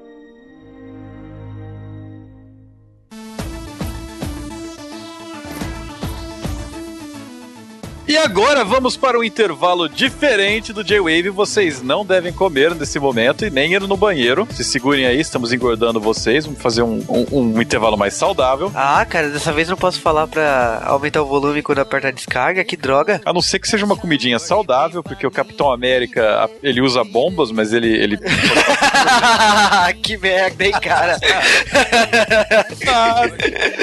E 8.07 8.17
agora 8.17 8.65
vamos 8.65 8.97
para 8.97 9.17
um 9.17 9.23
intervalo 9.23 9.87
diferente 9.87 10.73
do 10.73 10.83
J-Wave. 10.83 11.29
Vocês 11.29 11.81
não 11.81 12.05
devem 12.05 12.33
comer 12.33 12.75
nesse 12.75 12.99
momento 12.99 13.45
e 13.45 13.49
nem 13.49 13.73
ir 13.73 13.79
no 13.81 13.95
banheiro. 13.95 14.45
Se 14.51 14.65
segurem 14.65 15.05
aí, 15.05 15.19
estamos 15.21 15.53
engordando 15.53 15.99
vocês. 16.01 16.45
Vamos 16.45 16.61
fazer 16.61 16.81
um, 16.81 17.01
um- 17.07 17.27
um 17.55 17.61
intervalo 17.61 17.95
mais 17.97 18.13
saudável. 18.15 18.69
Ah, 18.75 19.05
cara, 19.05 19.29
dessa 19.29 19.53
vez 19.53 19.69
não 19.69 19.77
posso 19.77 20.01
falar 20.01 20.27
pra 20.27 20.81
aumentar 20.85 21.21
o 21.21 21.25
volume 21.25 21.61
quando 21.61 21.79
apertar 21.79 22.09
a 22.09 22.11
descarga. 22.11 22.65
Que 22.65 22.75
droga. 22.75 23.21
A 23.23 23.31
não 23.31 23.41
ser 23.41 23.59
que 23.59 23.67
seja 23.69 23.85
uma 23.85 23.95
comidinha 23.95 24.39
saudável, 24.39 25.01
porque 25.01 25.25
o 25.25 25.31
Capitão 25.31 25.71
América, 25.71 26.49
ele 26.61 26.81
usa 26.81 27.03
bombas, 27.05 27.49
mas 27.51 27.71
ele... 27.71 27.87
ele... 27.95 28.17
que 30.03 30.17
merda, 30.17 30.65
hein, 30.65 30.73
cara. 30.81 31.17
Ah, 32.93 33.21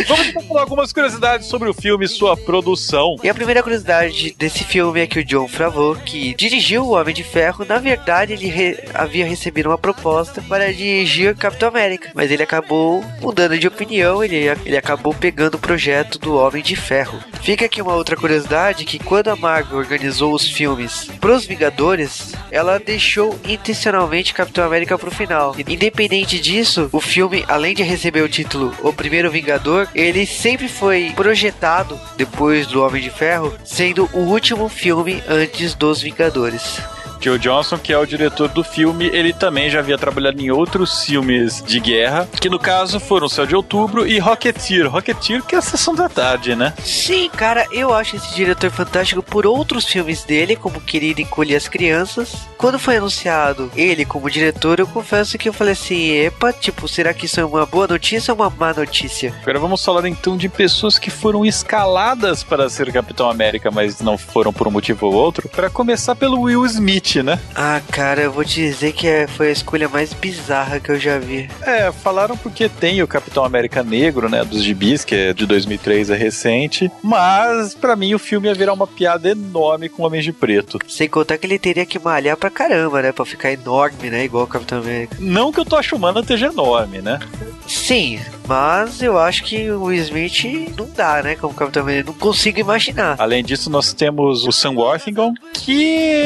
vamos 0.06 0.26
então 0.28 0.42
falar 0.42 0.60
algumas 0.62 0.92
curiosidades 0.92 1.46
sobre 1.46 1.68
o 1.68 1.74
filme 1.74 2.04
e 2.04 2.08
sua 2.08 2.36
produção. 2.36 3.16
E 3.22 3.28
a 3.28 3.34
primeira 3.34 3.62
curiosidade 3.62 4.07
desse 4.38 4.64
filme 4.64 5.00
é 5.00 5.06
que 5.06 5.18
o 5.20 5.24
John 5.24 5.48
Favreau, 5.48 5.94
que 5.96 6.34
dirigiu 6.34 6.82
o 6.84 6.90
Homem 6.92 7.14
de 7.14 7.22
Ferro, 7.24 7.64
na 7.64 7.78
verdade 7.78 8.32
ele 8.32 8.46
re- 8.48 8.78
havia 8.94 9.26
recebido 9.26 9.68
uma 9.68 9.78
proposta 9.78 10.42
para 10.42 10.72
dirigir 10.72 11.34
Capitão 11.36 11.68
América, 11.68 12.10
mas 12.14 12.30
ele 12.30 12.42
acabou 12.42 13.04
mudando 13.20 13.58
de 13.58 13.66
opinião, 13.66 14.22
ele, 14.22 14.36
ele 14.64 14.76
acabou 14.76 15.14
pegando 15.14 15.54
o 15.56 15.58
projeto 15.58 16.18
do 16.18 16.36
Homem 16.36 16.62
de 16.62 16.76
Ferro. 16.76 17.18
Fica 17.42 17.64
aqui 17.64 17.80
uma 17.80 17.94
outra 17.94 18.16
curiosidade 18.16 18.84
que 18.84 18.98
quando 18.98 19.28
a 19.28 19.36
Marvel 19.36 19.78
organizou 19.78 20.32
os 20.34 20.46
filmes 20.46 21.08
pros 21.20 21.44
Vingadores, 21.46 22.32
ela 22.50 22.78
deixou 22.78 23.38
intencionalmente 23.44 24.34
Capitão 24.34 24.64
América 24.64 24.98
pro 24.98 25.10
final. 25.10 25.54
Independente 25.66 26.38
disso, 26.40 26.88
o 26.92 27.00
filme, 27.00 27.44
além 27.48 27.74
de 27.74 27.82
receber 27.82 28.22
o 28.22 28.28
título 28.28 28.74
O 28.82 28.92
Primeiro 28.92 29.30
Vingador, 29.30 29.88
ele 29.94 30.26
sempre 30.26 30.68
foi 30.68 31.12
projetado 31.14 31.98
depois 32.16 32.66
do 32.66 32.82
Homem 32.82 33.02
de 33.02 33.10
Ferro, 33.10 33.54
sendo 33.64 33.97
o 34.00 34.18
último 34.18 34.68
filme 34.68 35.22
antes 35.28 35.74
dos 35.74 36.02
Vingadores. 36.02 36.80
Joe 37.20 37.38
Johnson, 37.38 37.78
que 37.78 37.92
é 37.92 37.98
o 37.98 38.06
diretor 38.06 38.48
do 38.48 38.64
filme, 38.64 39.06
ele 39.06 39.32
também 39.32 39.70
já 39.70 39.78
havia 39.78 39.98
trabalhado 39.98 40.40
em 40.40 40.50
outros 40.50 41.04
filmes 41.04 41.62
de 41.62 41.80
guerra, 41.80 42.28
que 42.40 42.48
no 42.48 42.58
caso 42.58 43.00
foram 43.00 43.28
Céu 43.28 43.46
de 43.46 43.54
Outubro 43.54 44.06
e 44.06 44.18
Rocketeer. 44.18 44.90
Rocketeer 44.90 45.42
que 45.42 45.54
é 45.54 45.58
a 45.58 45.62
sessão 45.62 45.94
da 45.94 46.08
tarde, 46.08 46.54
né? 46.54 46.74
Sim, 46.82 47.30
cara, 47.30 47.66
eu 47.72 47.92
acho 47.92 48.16
esse 48.16 48.34
diretor 48.34 48.70
fantástico 48.70 49.22
por 49.22 49.46
outros 49.46 49.86
filmes 49.86 50.24
dele, 50.24 50.56
como 50.56 50.80
Querido 50.80 51.20
Encolher 51.20 51.56
as 51.56 51.68
Crianças. 51.68 52.48
Quando 52.56 52.78
foi 52.78 52.96
anunciado 52.96 53.70
ele 53.76 54.04
como 54.04 54.30
diretor, 54.30 54.80
eu 54.80 54.86
confesso 54.86 55.38
que 55.38 55.48
eu 55.48 55.52
falei 55.52 55.72
assim: 55.72 56.10
epa, 56.10 56.52
tipo, 56.52 56.88
será 56.88 57.14
que 57.14 57.26
isso 57.26 57.40
é 57.40 57.44
uma 57.44 57.64
boa 57.64 57.86
notícia 57.86 58.32
ou 58.32 58.40
uma 58.40 58.50
má 58.50 58.72
notícia? 58.72 59.34
Agora 59.42 59.58
vamos 59.58 59.84
falar 59.84 60.06
então 60.08 60.36
de 60.36 60.48
pessoas 60.48 60.98
que 60.98 61.10
foram 61.10 61.44
escaladas 61.44 62.42
para 62.42 62.68
ser 62.68 62.92
Capitão 62.92 63.30
América, 63.30 63.70
mas 63.70 64.00
não 64.00 64.18
foram 64.18 64.52
por 64.52 64.66
um 64.66 64.70
motivo 64.70 65.06
ou 65.06 65.14
outro. 65.14 65.48
Para 65.48 65.70
começar 65.70 66.14
pelo 66.14 66.42
Will 66.42 66.64
Smith, 66.66 67.07
né? 67.16 67.38
Ah, 67.54 67.80
cara, 67.90 68.20
eu 68.22 68.32
vou 68.32 68.44
te 68.44 68.60
dizer 68.60 68.92
que 68.92 69.06
é- 69.06 69.26
foi 69.26 69.48
a 69.48 69.52
escolha 69.52 69.88
mais 69.88 70.12
bizarra 70.12 70.78
que 70.78 70.90
eu 70.90 70.98
já 70.98 71.18
vi. 71.18 71.48
É, 71.62 71.90
falaram 71.90 72.36
porque 72.36 72.68
tem 72.68 73.02
o 73.02 73.06
Capitão 73.08 73.44
América 73.44 73.82
Negro, 73.82 74.28
né, 74.28 74.44
dos 74.44 74.62
gibis, 74.62 75.04
que 75.04 75.14
é 75.14 75.32
de 75.32 75.46
2003, 75.46 76.10
é 76.10 76.16
recente, 76.16 76.90
mas 77.02 77.74
pra 77.74 77.96
mim 77.96 78.14
o 78.14 78.18
filme 78.18 78.48
ia 78.48 78.54
virar 78.54 78.72
uma 78.74 78.86
piada 78.86 79.30
enorme 79.30 79.88
com 79.88 80.02
Homens 80.02 80.24
de 80.24 80.32
Preto. 80.32 80.78
Sem 80.88 81.08
contar 81.08 81.38
que 81.38 81.46
ele 81.46 81.58
teria 81.58 81.86
que 81.86 81.98
malhar 81.98 82.36
pra 82.36 82.50
caramba, 82.50 83.00
né? 83.02 83.12
Pra 83.12 83.24
ficar 83.24 83.50
enorme, 83.52 84.10
né? 84.10 84.24
Igual 84.24 84.44
o 84.44 84.48
Capitão 84.48 84.78
América. 84.78 85.16
Não 85.18 85.50
que 85.50 85.60
o 85.60 85.64
Tocha 85.64 85.96
Humana 85.96 86.20
esteja 86.20 86.46
enorme, 86.46 87.00
né? 87.00 87.18
Sim, 87.66 88.20
Mas 88.48 89.02
eu 89.02 89.18
acho 89.18 89.44
que 89.44 89.70
o 89.70 89.92
Smith 89.92 90.74
não 90.76 90.88
dá, 90.96 91.22
né? 91.22 91.36
Como 91.36 91.54
Capitão 91.54 91.82
América. 91.82 92.10
Não 92.10 92.18
consigo 92.18 92.58
imaginar. 92.58 93.16
Além 93.18 93.44
disso, 93.44 93.70
nós 93.70 93.92
temos 93.92 94.46
o 94.46 94.52
Sam 94.52 94.72
Worthington, 94.72 95.34
que 95.52 96.24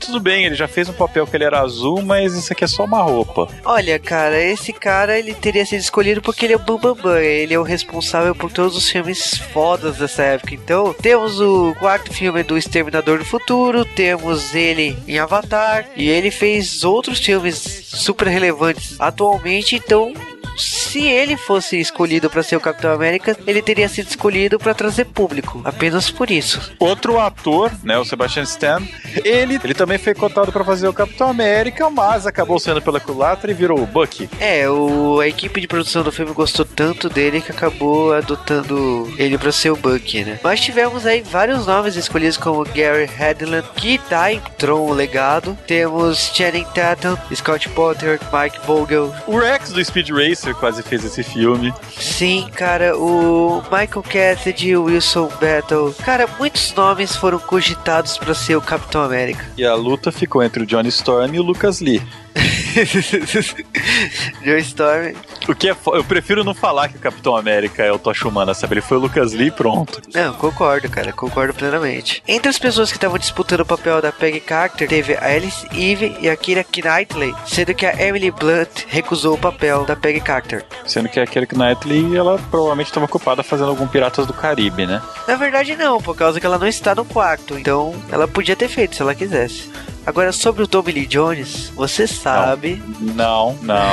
tudo 0.00 0.20
bem, 0.20 0.44
ele 0.44 0.54
já 0.54 0.68
fez 0.68 0.88
um 0.88 0.92
papel 0.92 1.26
que 1.26 1.36
ele 1.36 1.44
era 1.44 1.60
azul, 1.60 2.02
mas 2.02 2.34
isso 2.34 2.52
aqui 2.52 2.64
é 2.64 2.68
só 2.68 2.84
uma 2.84 3.02
roupa. 3.02 3.48
Olha, 3.64 3.98
cara, 3.98 4.40
esse 4.40 4.72
cara 4.72 5.18
ele 5.18 5.34
teria 5.34 5.66
sido 5.66 5.80
escolhido 5.80 6.22
porque 6.22 6.46
ele 6.46 6.52
é 6.54 6.56
o 6.56 6.60
Bambambam. 6.60 6.94
Bam, 6.94 7.02
Bam. 7.02 7.18
Ele 7.20 7.54
é 7.54 7.58
o 7.58 7.62
responsável 7.62 8.34
por 8.34 8.52
todos 8.52 8.76
os 8.76 8.88
filmes 8.88 9.36
fodas 9.52 9.96
dessa 9.96 10.22
época. 10.22 10.54
Então, 10.54 10.94
temos 10.94 11.40
o 11.40 11.74
quarto 11.78 12.12
filme 12.12 12.42
do 12.42 12.56
Exterminador 12.56 13.18
do 13.18 13.24
Futuro, 13.24 13.84
temos 13.84 14.54
ele 14.54 14.96
em 15.06 15.18
Avatar, 15.18 15.86
e 15.96 16.08
ele 16.08 16.30
fez 16.30 16.84
outros 16.84 17.18
filmes 17.18 17.84
super 17.86 18.28
relevantes 18.28 18.96
atualmente, 18.98 19.76
então 19.76 20.12
se 20.56 21.06
ele 21.06 21.36
fosse 21.36 21.78
escolhido 21.78 22.30
para 22.30 22.42
ser 22.42 22.56
o 22.56 22.60
Capitão 22.60 22.92
América, 22.92 23.36
ele 23.46 23.60
teria 23.60 23.88
sido 23.88 24.08
escolhido 24.08 24.58
para 24.58 24.74
trazer 24.74 25.04
público, 25.04 25.60
apenas 25.64 26.10
por 26.10 26.30
isso. 26.30 26.72
Outro 26.78 27.18
ator, 27.18 27.70
né, 27.82 27.98
o 27.98 28.04
Sebastian 28.04 28.44
Stan, 28.44 28.82
ele, 29.24 29.60
ele 29.62 29.74
também 29.74 29.98
foi 29.98 30.14
cotado 30.14 30.50
para 30.50 30.64
fazer 30.64 30.88
o 30.88 30.92
Capitão 30.92 31.28
América, 31.28 31.90
mas 31.90 32.26
acabou 32.26 32.58
sendo 32.58 32.80
pela 32.80 33.00
culatra 33.00 33.50
e 33.50 33.54
virou 33.54 33.80
o 33.80 33.86
Bucky. 33.86 34.28
É, 34.40 34.68
o, 34.68 35.20
a 35.20 35.28
equipe 35.28 35.60
de 35.60 35.68
produção 35.68 36.02
do 36.02 36.12
filme 36.12 36.32
gostou 36.32 36.64
tanto 36.64 37.08
dele 37.08 37.40
que 37.40 37.50
acabou 37.50 38.14
adotando 38.14 39.12
ele 39.18 39.36
para 39.36 39.52
ser 39.52 39.70
o 39.70 39.76
Bucky, 39.76 40.24
né? 40.24 40.40
Mas 40.42 40.60
tivemos 40.60 41.06
aí 41.06 41.20
vários 41.20 41.66
nomes 41.66 41.96
escolhidos 41.96 42.36
como 42.36 42.64
Gary 42.64 43.08
Hedlund, 43.18 43.66
que 43.76 43.98
tá 43.98 44.32
em 44.32 44.40
Tron 44.56 44.86
o 44.86 44.92
legado. 44.92 45.56
Temos 45.66 46.30
Channing 46.34 46.66
Tatum, 46.74 47.16
Scott 47.34 47.68
Potter, 47.70 48.18
Mike 48.32 48.58
Vogel. 48.66 49.14
O 49.26 49.38
Rex 49.38 49.70
do 49.70 49.84
Speed 49.84 50.10
Racer 50.10 50.37
quase 50.54 50.82
fez 50.82 51.04
esse 51.04 51.22
filme. 51.22 51.72
Sim, 51.98 52.48
cara, 52.54 52.96
o 52.96 53.62
Michael 53.64 54.02
Cassidy, 54.02 54.76
o 54.76 54.84
Wilson 54.84 55.30
Battle. 55.40 55.94
Cara, 56.04 56.28
muitos 56.38 56.72
nomes 56.74 57.16
foram 57.16 57.38
cogitados 57.38 58.18
para 58.18 58.34
ser 58.34 58.56
o 58.56 58.60
Capitão 58.60 59.02
América. 59.02 59.44
E 59.56 59.64
a 59.64 59.74
luta 59.74 60.12
ficou 60.12 60.42
entre 60.42 60.62
o 60.62 60.66
Johnny 60.66 60.88
Storm 60.88 61.34
e 61.34 61.40
o 61.40 61.42
Lucas 61.42 61.80
Lee. 61.80 62.02
Joe 64.44 64.60
Storm. 64.60 65.14
O 65.48 65.54
que 65.54 65.70
é 65.70 65.76
Eu 65.94 66.04
prefiro 66.04 66.44
não 66.44 66.52
falar 66.52 66.88
que 66.90 66.96
o 66.96 67.00
Capitão 67.00 67.34
América 67.34 67.82
é 67.82 67.90
o 67.90 67.98
Tocha 67.98 68.28
Humana, 68.28 68.52
sabe? 68.52 68.74
Ele 68.74 68.80
foi 68.82 68.98
o 68.98 69.00
Lucas 69.00 69.32
Lee 69.32 69.48
e 69.48 69.50
pronto. 69.50 70.02
Não, 70.14 70.34
concordo, 70.34 70.90
cara, 70.90 71.10
concordo 71.10 71.54
plenamente. 71.54 72.22
Entre 72.28 72.50
as 72.50 72.58
pessoas 72.58 72.90
que 72.90 72.98
estavam 72.98 73.18
disputando 73.18 73.60
o 73.60 73.66
papel 73.66 74.02
da 74.02 74.12
Peggy 74.12 74.40
Carter, 74.40 74.86
teve 74.86 75.14
a 75.14 75.24
Alice 75.24 75.66
Eve 75.72 76.14
e 76.20 76.28
a 76.28 76.36
Kira 76.36 76.62
Knightley, 76.62 77.34
sendo 77.46 77.74
que 77.74 77.86
a 77.86 77.98
Emily 78.06 78.30
Blunt 78.30 78.84
recusou 78.88 79.34
o 79.34 79.38
papel 79.38 79.86
da 79.86 79.96
Peggy 79.96 80.20
Carter. 80.20 80.66
Sendo 80.84 81.08
que 81.08 81.18
aquele 81.18 81.46
Knightley, 81.46 82.14
ela 82.14 82.38
provavelmente 82.50 82.88
estava 82.88 83.06
ocupada 83.06 83.42
fazendo 83.42 83.70
algum 83.70 83.88
Piratas 83.88 84.26
do 84.26 84.34
Caribe, 84.34 84.86
né? 84.86 85.00
Na 85.26 85.36
verdade, 85.36 85.74
não, 85.76 85.98
por 86.02 86.14
causa 86.14 86.38
que 86.38 86.44
ela 86.44 86.58
não 86.58 86.66
está 86.66 86.94
no 86.94 87.06
quarto, 87.06 87.58
então 87.58 87.94
ela 88.12 88.28
podia 88.28 88.54
ter 88.54 88.68
feito 88.68 88.96
se 88.96 89.00
ela 89.00 89.14
quisesse. 89.14 89.70
Agora, 90.08 90.32
sobre 90.32 90.62
o 90.62 90.66
Tommy 90.66 90.90
Lee 90.90 91.06
Jones, 91.06 91.68
você 91.74 92.06
sabe. 92.06 92.82
Não, 92.98 93.52
não, 93.60 93.92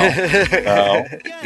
não, 0.64 1.04
não. 1.44 1.45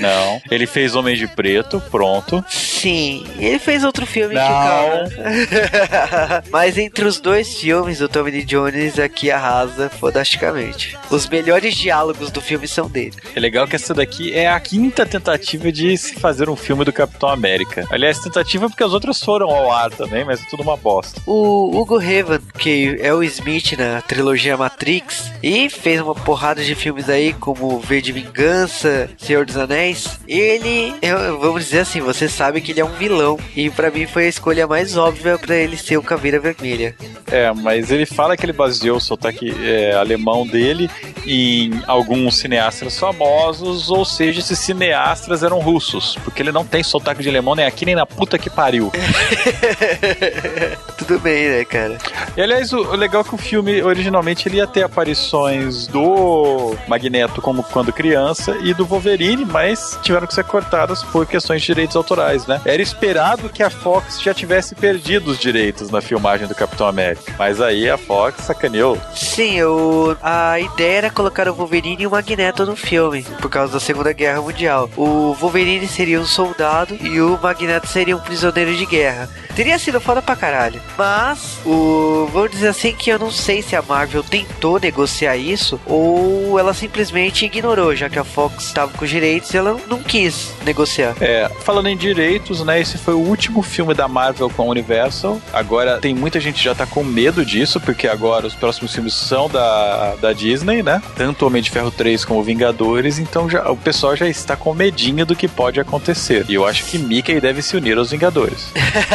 Ele 0.50 0.66
fez 0.66 0.94
Homem 0.94 1.16
de 1.16 1.26
Preto, 1.26 1.80
pronto. 1.90 2.44
Sim, 2.48 3.26
ele 3.38 3.58
fez 3.58 3.84
outro 3.84 4.06
filme 4.06 4.34
Não. 4.34 4.42
que, 4.42 4.48
cara. 4.48 6.44
Mas 6.50 6.78
entre 6.78 7.04
os 7.04 7.20
dois 7.20 7.54
filmes, 7.54 8.00
o 8.00 8.08
Tommy 8.08 8.30
Lee 8.30 8.44
Jones 8.44 8.98
aqui 8.98 9.30
arrasa 9.30 9.88
fodasticamente. 9.88 10.96
Os 11.10 11.28
melhores 11.28 11.74
diálogos 11.74 12.30
do 12.30 12.40
filme 12.40 12.66
são 12.66 12.88
dele. 12.88 13.16
É 13.34 13.40
legal 13.40 13.66
que 13.66 13.76
essa 13.76 13.94
daqui 13.94 14.32
é 14.32 14.48
a 14.48 14.58
quinta 14.60 15.04
tentativa 15.04 15.70
de 15.70 15.96
se 15.96 16.14
fazer 16.14 16.48
um 16.48 16.56
filme 16.56 16.84
do 16.84 16.92
Capitão 16.92 17.28
América. 17.28 17.86
Aliás, 17.90 18.18
tentativa 18.18 18.68
porque 18.68 18.84
as 18.84 18.92
outras 18.92 19.22
foram 19.22 19.50
ao 19.50 19.70
ar 19.70 19.90
também, 19.90 20.24
mas 20.24 20.40
é 20.40 20.44
tudo 20.48 20.62
uma 20.62 20.76
bosta. 20.76 21.20
O 21.26 21.70
Hugo 21.76 21.96
Revan, 21.96 22.40
que 22.58 22.96
é 23.00 23.12
o 23.12 23.22
Smith 23.22 23.72
na 23.78 24.00
trilogia 24.00 24.56
Matrix, 24.56 25.30
e 25.42 25.68
fez 25.68 26.00
uma 26.00 26.14
porrada 26.14 26.62
de 26.62 26.74
filmes 26.74 27.08
aí, 27.08 27.32
como 27.32 27.78
V 27.78 28.00
de 28.00 28.12
Vingança, 28.12 29.10
Senhor 29.18 29.44
dos 29.44 29.56
Anéis. 29.56 29.89
Ele, 30.26 30.94
eu- 31.02 31.38
vamos 31.40 31.64
dizer 31.64 31.80
assim, 31.80 32.00
você 32.00 32.28
sabe 32.28 32.60
que 32.60 32.72
ele 32.72 32.80
é 32.80 32.84
um 32.84 32.92
vilão, 32.92 33.38
e 33.56 33.70
pra 33.70 33.90
mim 33.90 34.06
foi 34.06 34.26
a 34.26 34.28
escolha 34.28 34.66
mais 34.66 34.96
óbvia 34.96 35.38
pra 35.38 35.56
ele 35.56 35.76
ser 35.76 35.96
o 35.96 36.02
Caveira 36.02 36.38
Vermelha. 36.38 36.94
É, 37.30 37.52
mas 37.52 37.90
ele 37.90 38.06
fala 38.06 38.36
que 38.36 38.44
ele 38.44 38.52
baseou 38.52 38.96
o 38.96 39.00
sotaque 39.00 39.54
é, 39.62 39.92
alemão 39.94 40.46
dele 40.46 40.90
em 41.26 41.70
alguns 41.86 42.38
cineastas 42.38 42.98
famosos, 42.98 43.90
ou 43.90 44.04
seja, 44.04 44.40
esses 44.40 44.58
cineastas 44.58 45.42
eram 45.42 45.58
russos, 45.60 46.16
porque 46.24 46.42
ele 46.42 46.52
não 46.52 46.64
tem 46.64 46.82
sotaque 46.82 47.22
de 47.22 47.28
alemão 47.28 47.54
nem 47.54 47.66
aqui 47.66 47.84
nem 47.84 47.94
na 47.94 48.06
puta 48.06 48.38
que 48.38 48.50
pariu. 48.50 48.90
Tudo 50.96 51.18
bem, 51.20 51.48
né, 51.48 51.64
cara? 51.64 51.98
E 52.36 52.40
aliás, 52.42 52.72
o, 52.72 52.78
o 52.78 52.96
legal 52.96 53.22
é 53.22 53.24
que 53.24 53.34
o 53.34 53.38
filme 53.38 53.82
originalmente 53.82 54.48
ele 54.48 54.56
ia 54.58 54.66
ter 54.66 54.82
aparições 54.82 55.86
do 55.86 56.74
Magneto 56.86 57.40
como 57.40 57.62
quando 57.62 57.92
criança 57.92 58.56
e 58.62 58.74
do 58.74 58.84
Wolverine, 58.84 59.44
mas 59.44 59.79
tiveram 60.02 60.26
que 60.26 60.34
ser 60.34 60.44
cortadas 60.44 61.02
por 61.04 61.26
questões 61.26 61.60
de 61.60 61.66
direitos 61.66 61.96
autorais, 61.96 62.46
né? 62.46 62.60
Era 62.64 62.82
esperado 62.82 63.48
que 63.48 63.62
a 63.62 63.70
Fox 63.70 64.20
já 64.20 64.34
tivesse 64.34 64.74
perdido 64.74 65.30
os 65.30 65.38
direitos 65.38 65.90
na 65.90 66.00
filmagem 66.00 66.46
do 66.46 66.54
Capitão 66.54 66.86
América, 66.86 67.32
mas 67.38 67.60
aí 67.60 67.88
a 67.88 67.98
Fox 67.98 68.44
sacaneou. 68.44 68.98
Sim, 69.14 69.56
eu, 69.56 70.16
a 70.22 70.58
ideia 70.58 70.98
era 70.98 71.10
colocar 71.10 71.48
o 71.48 71.54
Wolverine 71.54 72.02
e 72.02 72.06
o 72.06 72.10
Magneto 72.10 72.66
no 72.66 72.76
filme, 72.76 73.22
por 73.40 73.50
causa 73.50 73.72
da 73.74 73.80
Segunda 73.80 74.12
Guerra 74.12 74.42
Mundial. 74.42 74.90
O 74.96 75.34
Wolverine 75.34 75.86
seria 75.86 76.20
um 76.20 76.26
soldado 76.26 76.96
e 77.00 77.20
o 77.20 77.38
Magneto 77.40 77.86
seria 77.86 78.16
um 78.16 78.20
prisioneiro 78.20 78.74
de 78.74 78.86
guerra. 78.86 79.28
Teria 79.54 79.78
sido 79.78 80.00
foda 80.00 80.22
pra 80.22 80.36
caralho. 80.36 80.80
Mas, 80.96 81.58
o, 81.64 82.28
vamos 82.32 82.50
dizer 82.50 82.68
assim 82.68 82.94
que 82.94 83.10
eu 83.10 83.18
não 83.18 83.30
sei 83.30 83.62
se 83.62 83.76
a 83.76 83.82
Marvel 83.82 84.22
tentou 84.22 84.78
negociar 84.78 85.36
isso 85.36 85.80
ou 85.86 86.58
ela 86.58 86.72
simplesmente 86.72 87.44
ignorou, 87.44 87.94
já 87.94 88.08
que 88.08 88.18
a 88.18 88.24
Fox 88.24 88.64
estava 88.64 88.92
com 88.92 89.04
os 89.04 89.10
direitos 89.10 89.52
e 89.52 89.56
ela 89.60 89.76
não 89.86 90.02
quis 90.02 90.52
negociar. 90.64 91.14
É, 91.20 91.50
falando 91.60 91.88
em 91.88 91.96
direitos, 91.96 92.64
né? 92.64 92.80
Esse 92.80 92.98
foi 92.98 93.14
o 93.14 93.18
último 93.18 93.62
filme 93.62 93.94
da 93.94 94.08
Marvel 94.08 94.50
com 94.50 94.62
a 94.62 94.66
Universal. 94.66 95.40
Agora 95.52 95.98
tem 95.98 96.14
muita 96.14 96.40
gente 96.40 96.62
já 96.62 96.74
tá 96.74 96.86
com 96.86 97.04
medo 97.04 97.44
disso, 97.44 97.80
porque 97.80 98.08
agora 98.08 98.46
os 98.46 98.54
próximos 98.54 98.94
filmes 98.94 99.14
são 99.14 99.48
da, 99.48 100.16
da 100.16 100.32
Disney, 100.32 100.82
né? 100.82 101.02
Tanto 101.16 101.46
Homem 101.46 101.62
de 101.62 101.70
Ferro 101.70 101.90
3 101.90 102.24
como 102.24 102.42
Vingadores, 102.42 103.18
então 103.18 103.48
já, 103.48 103.70
o 103.70 103.76
pessoal 103.76 104.16
já 104.16 104.28
está 104.28 104.56
com 104.56 104.74
medinho 104.74 105.26
do 105.26 105.36
que 105.36 105.46
pode 105.46 105.78
acontecer. 105.78 106.44
E 106.48 106.54
eu 106.54 106.66
acho 106.66 106.84
que 106.84 106.98
Mickey 106.98 107.40
deve 107.40 107.62
se 107.62 107.76
unir 107.76 107.98
aos 107.98 108.10
Vingadores. 108.10 108.72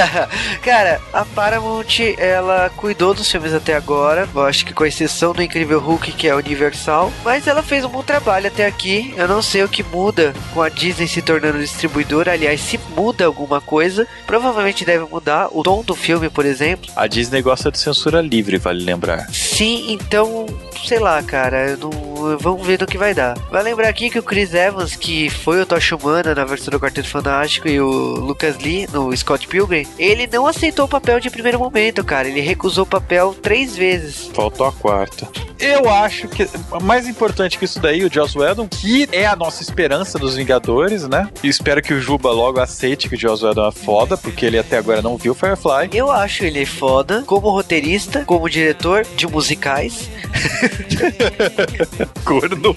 Cara, 0.61 1.01
a 1.11 1.25
Paramount, 1.25 1.99
ela 2.17 2.69
cuidou 2.75 3.13
dos 3.13 3.29
filmes 3.29 3.53
até 3.53 3.75
agora. 3.75 4.27
Eu 4.33 4.43
acho 4.43 4.65
que 4.65 4.73
com 4.73 4.85
exceção 4.85 5.33
do 5.33 5.41
Incrível 5.41 5.79
Hulk, 5.79 6.11
que 6.11 6.27
é 6.27 6.35
Universal. 6.35 7.11
Mas 7.23 7.47
ela 7.47 7.63
fez 7.63 7.83
um 7.83 7.89
bom 7.89 8.03
trabalho 8.03 8.47
até 8.47 8.65
aqui. 8.65 9.13
Eu 9.17 9.27
não 9.27 9.41
sei 9.41 9.63
o 9.63 9.69
que 9.69 9.83
muda 9.83 10.34
com 10.53 10.61
a 10.61 10.69
Disney 10.69 11.07
se 11.07 11.21
tornando 11.21 11.59
distribuidora. 11.59 12.31
Aliás, 12.33 12.61
se 12.61 12.79
muda 12.95 13.25
alguma 13.25 13.59
coisa, 13.61 14.07
provavelmente 14.25 14.85
deve 14.85 15.05
mudar 15.05 15.49
o 15.51 15.63
tom 15.63 15.83
do 15.83 15.95
filme, 15.95 16.29
por 16.29 16.45
exemplo. 16.45 16.89
A 16.95 17.07
Disney 17.07 17.41
gosta 17.41 17.71
de 17.71 17.77
censura 17.79 18.21
livre, 18.21 18.57
vale 18.57 18.83
lembrar. 18.83 19.27
Sim, 19.31 19.85
então, 19.89 20.45
sei 20.87 20.99
lá, 20.99 21.21
cara, 21.23 21.77
não- 21.77 22.37
vamos 22.39 22.65
ver 22.65 22.79
no 22.79 22.87
que 22.87 22.97
vai 22.97 23.13
dar. 23.13 23.37
Vai 23.51 23.61
lembrar 23.63 23.87
aqui 23.89 24.09
que 24.09 24.17
o 24.19 24.23
Chris 24.23 24.53
Evans, 24.53 24.95
que 24.95 25.29
foi 25.29 25.61
o 25.61 25.65
Tocha 25.65 25.95
Humana 25.95 26.33
na 26.33 26.43
versão 26.45 26.71
do 26.71 26.79
Quarteto 26.79 27.07
Fantástico, 27.09 27.67
e 27.67 27.79
o 27.79 27.87
Lucas 27.87 28.57
Lee 28.57 28.87
no 28.91 29.15
Scott 29.15 29.47
Pilgrim, 29.47 29.85
ele 29.99 30.27
não 30.31 30.47
aceitou 30.47 30.85
o 30.85 30.89
papel 30.89 31.19
de 31.19 31.29
primeiro 31.29 31.59
momento, 31.59 32.03
cara. 32.03 32.27
Ele 32.27 32.41
recusou 32.41 32.83
o 32.83 32.87
papel 32.87 33.35
três 33.41 33.75
vezes. 33.75 34.29
Faltou 34.33 34.65
a 34.65 34.71
quarta. 34.71 35.27
Eu 35.59 35.89
acho 35.89 36.27
que 36.27 36.47
mais 36.81 37.07
importante 37.07 37.57
que 37.57 37.65
isso 37.65 37.79
daí, 37.79 38.03
o 38.03 38.13
Joss 38.13 38.37
Whedon, 38.37 38.67
que 38.67 39.07
é 39.11 39.25
a 39.25 39.35
nossa 39.35 39.61
esperança 39.61 40.19
dos 40.19 40.35
Vingadores, 40.35 41.07
né? 41.07 41.29
E 41.43 41.47
espero 41.47 41.81
que 41.81 41.93
o 41.93 42.01
Juba 42.01 42.31
logo 42.31 42.59
aceite 42.59 43.09
que 43.09 43.15
o 43.15 43.19
Joss 43.19 43.43
Whedon 43.43 43.67
é 43.67 43.71
foda, 43.71 44.17
porque 44.17 44.45
ele 44.45 44.57
até 44.57 44.77
agora 44.77 45.01
não 45.01 45.17
viu 45.17 45.33
Firefly. 45.33 45.89
Eu 45.93 46.11
acho 46.11 46.43
ele 46.43 46.65
foda 46.65 47.23
como 47.25 47.49
roteirista, 47.49 48.23
como 48.25 48.49
diretor 48.49 49.05
de 49.15 49.27
musicais. 49.27 50.09
Corno. 52.23 52.75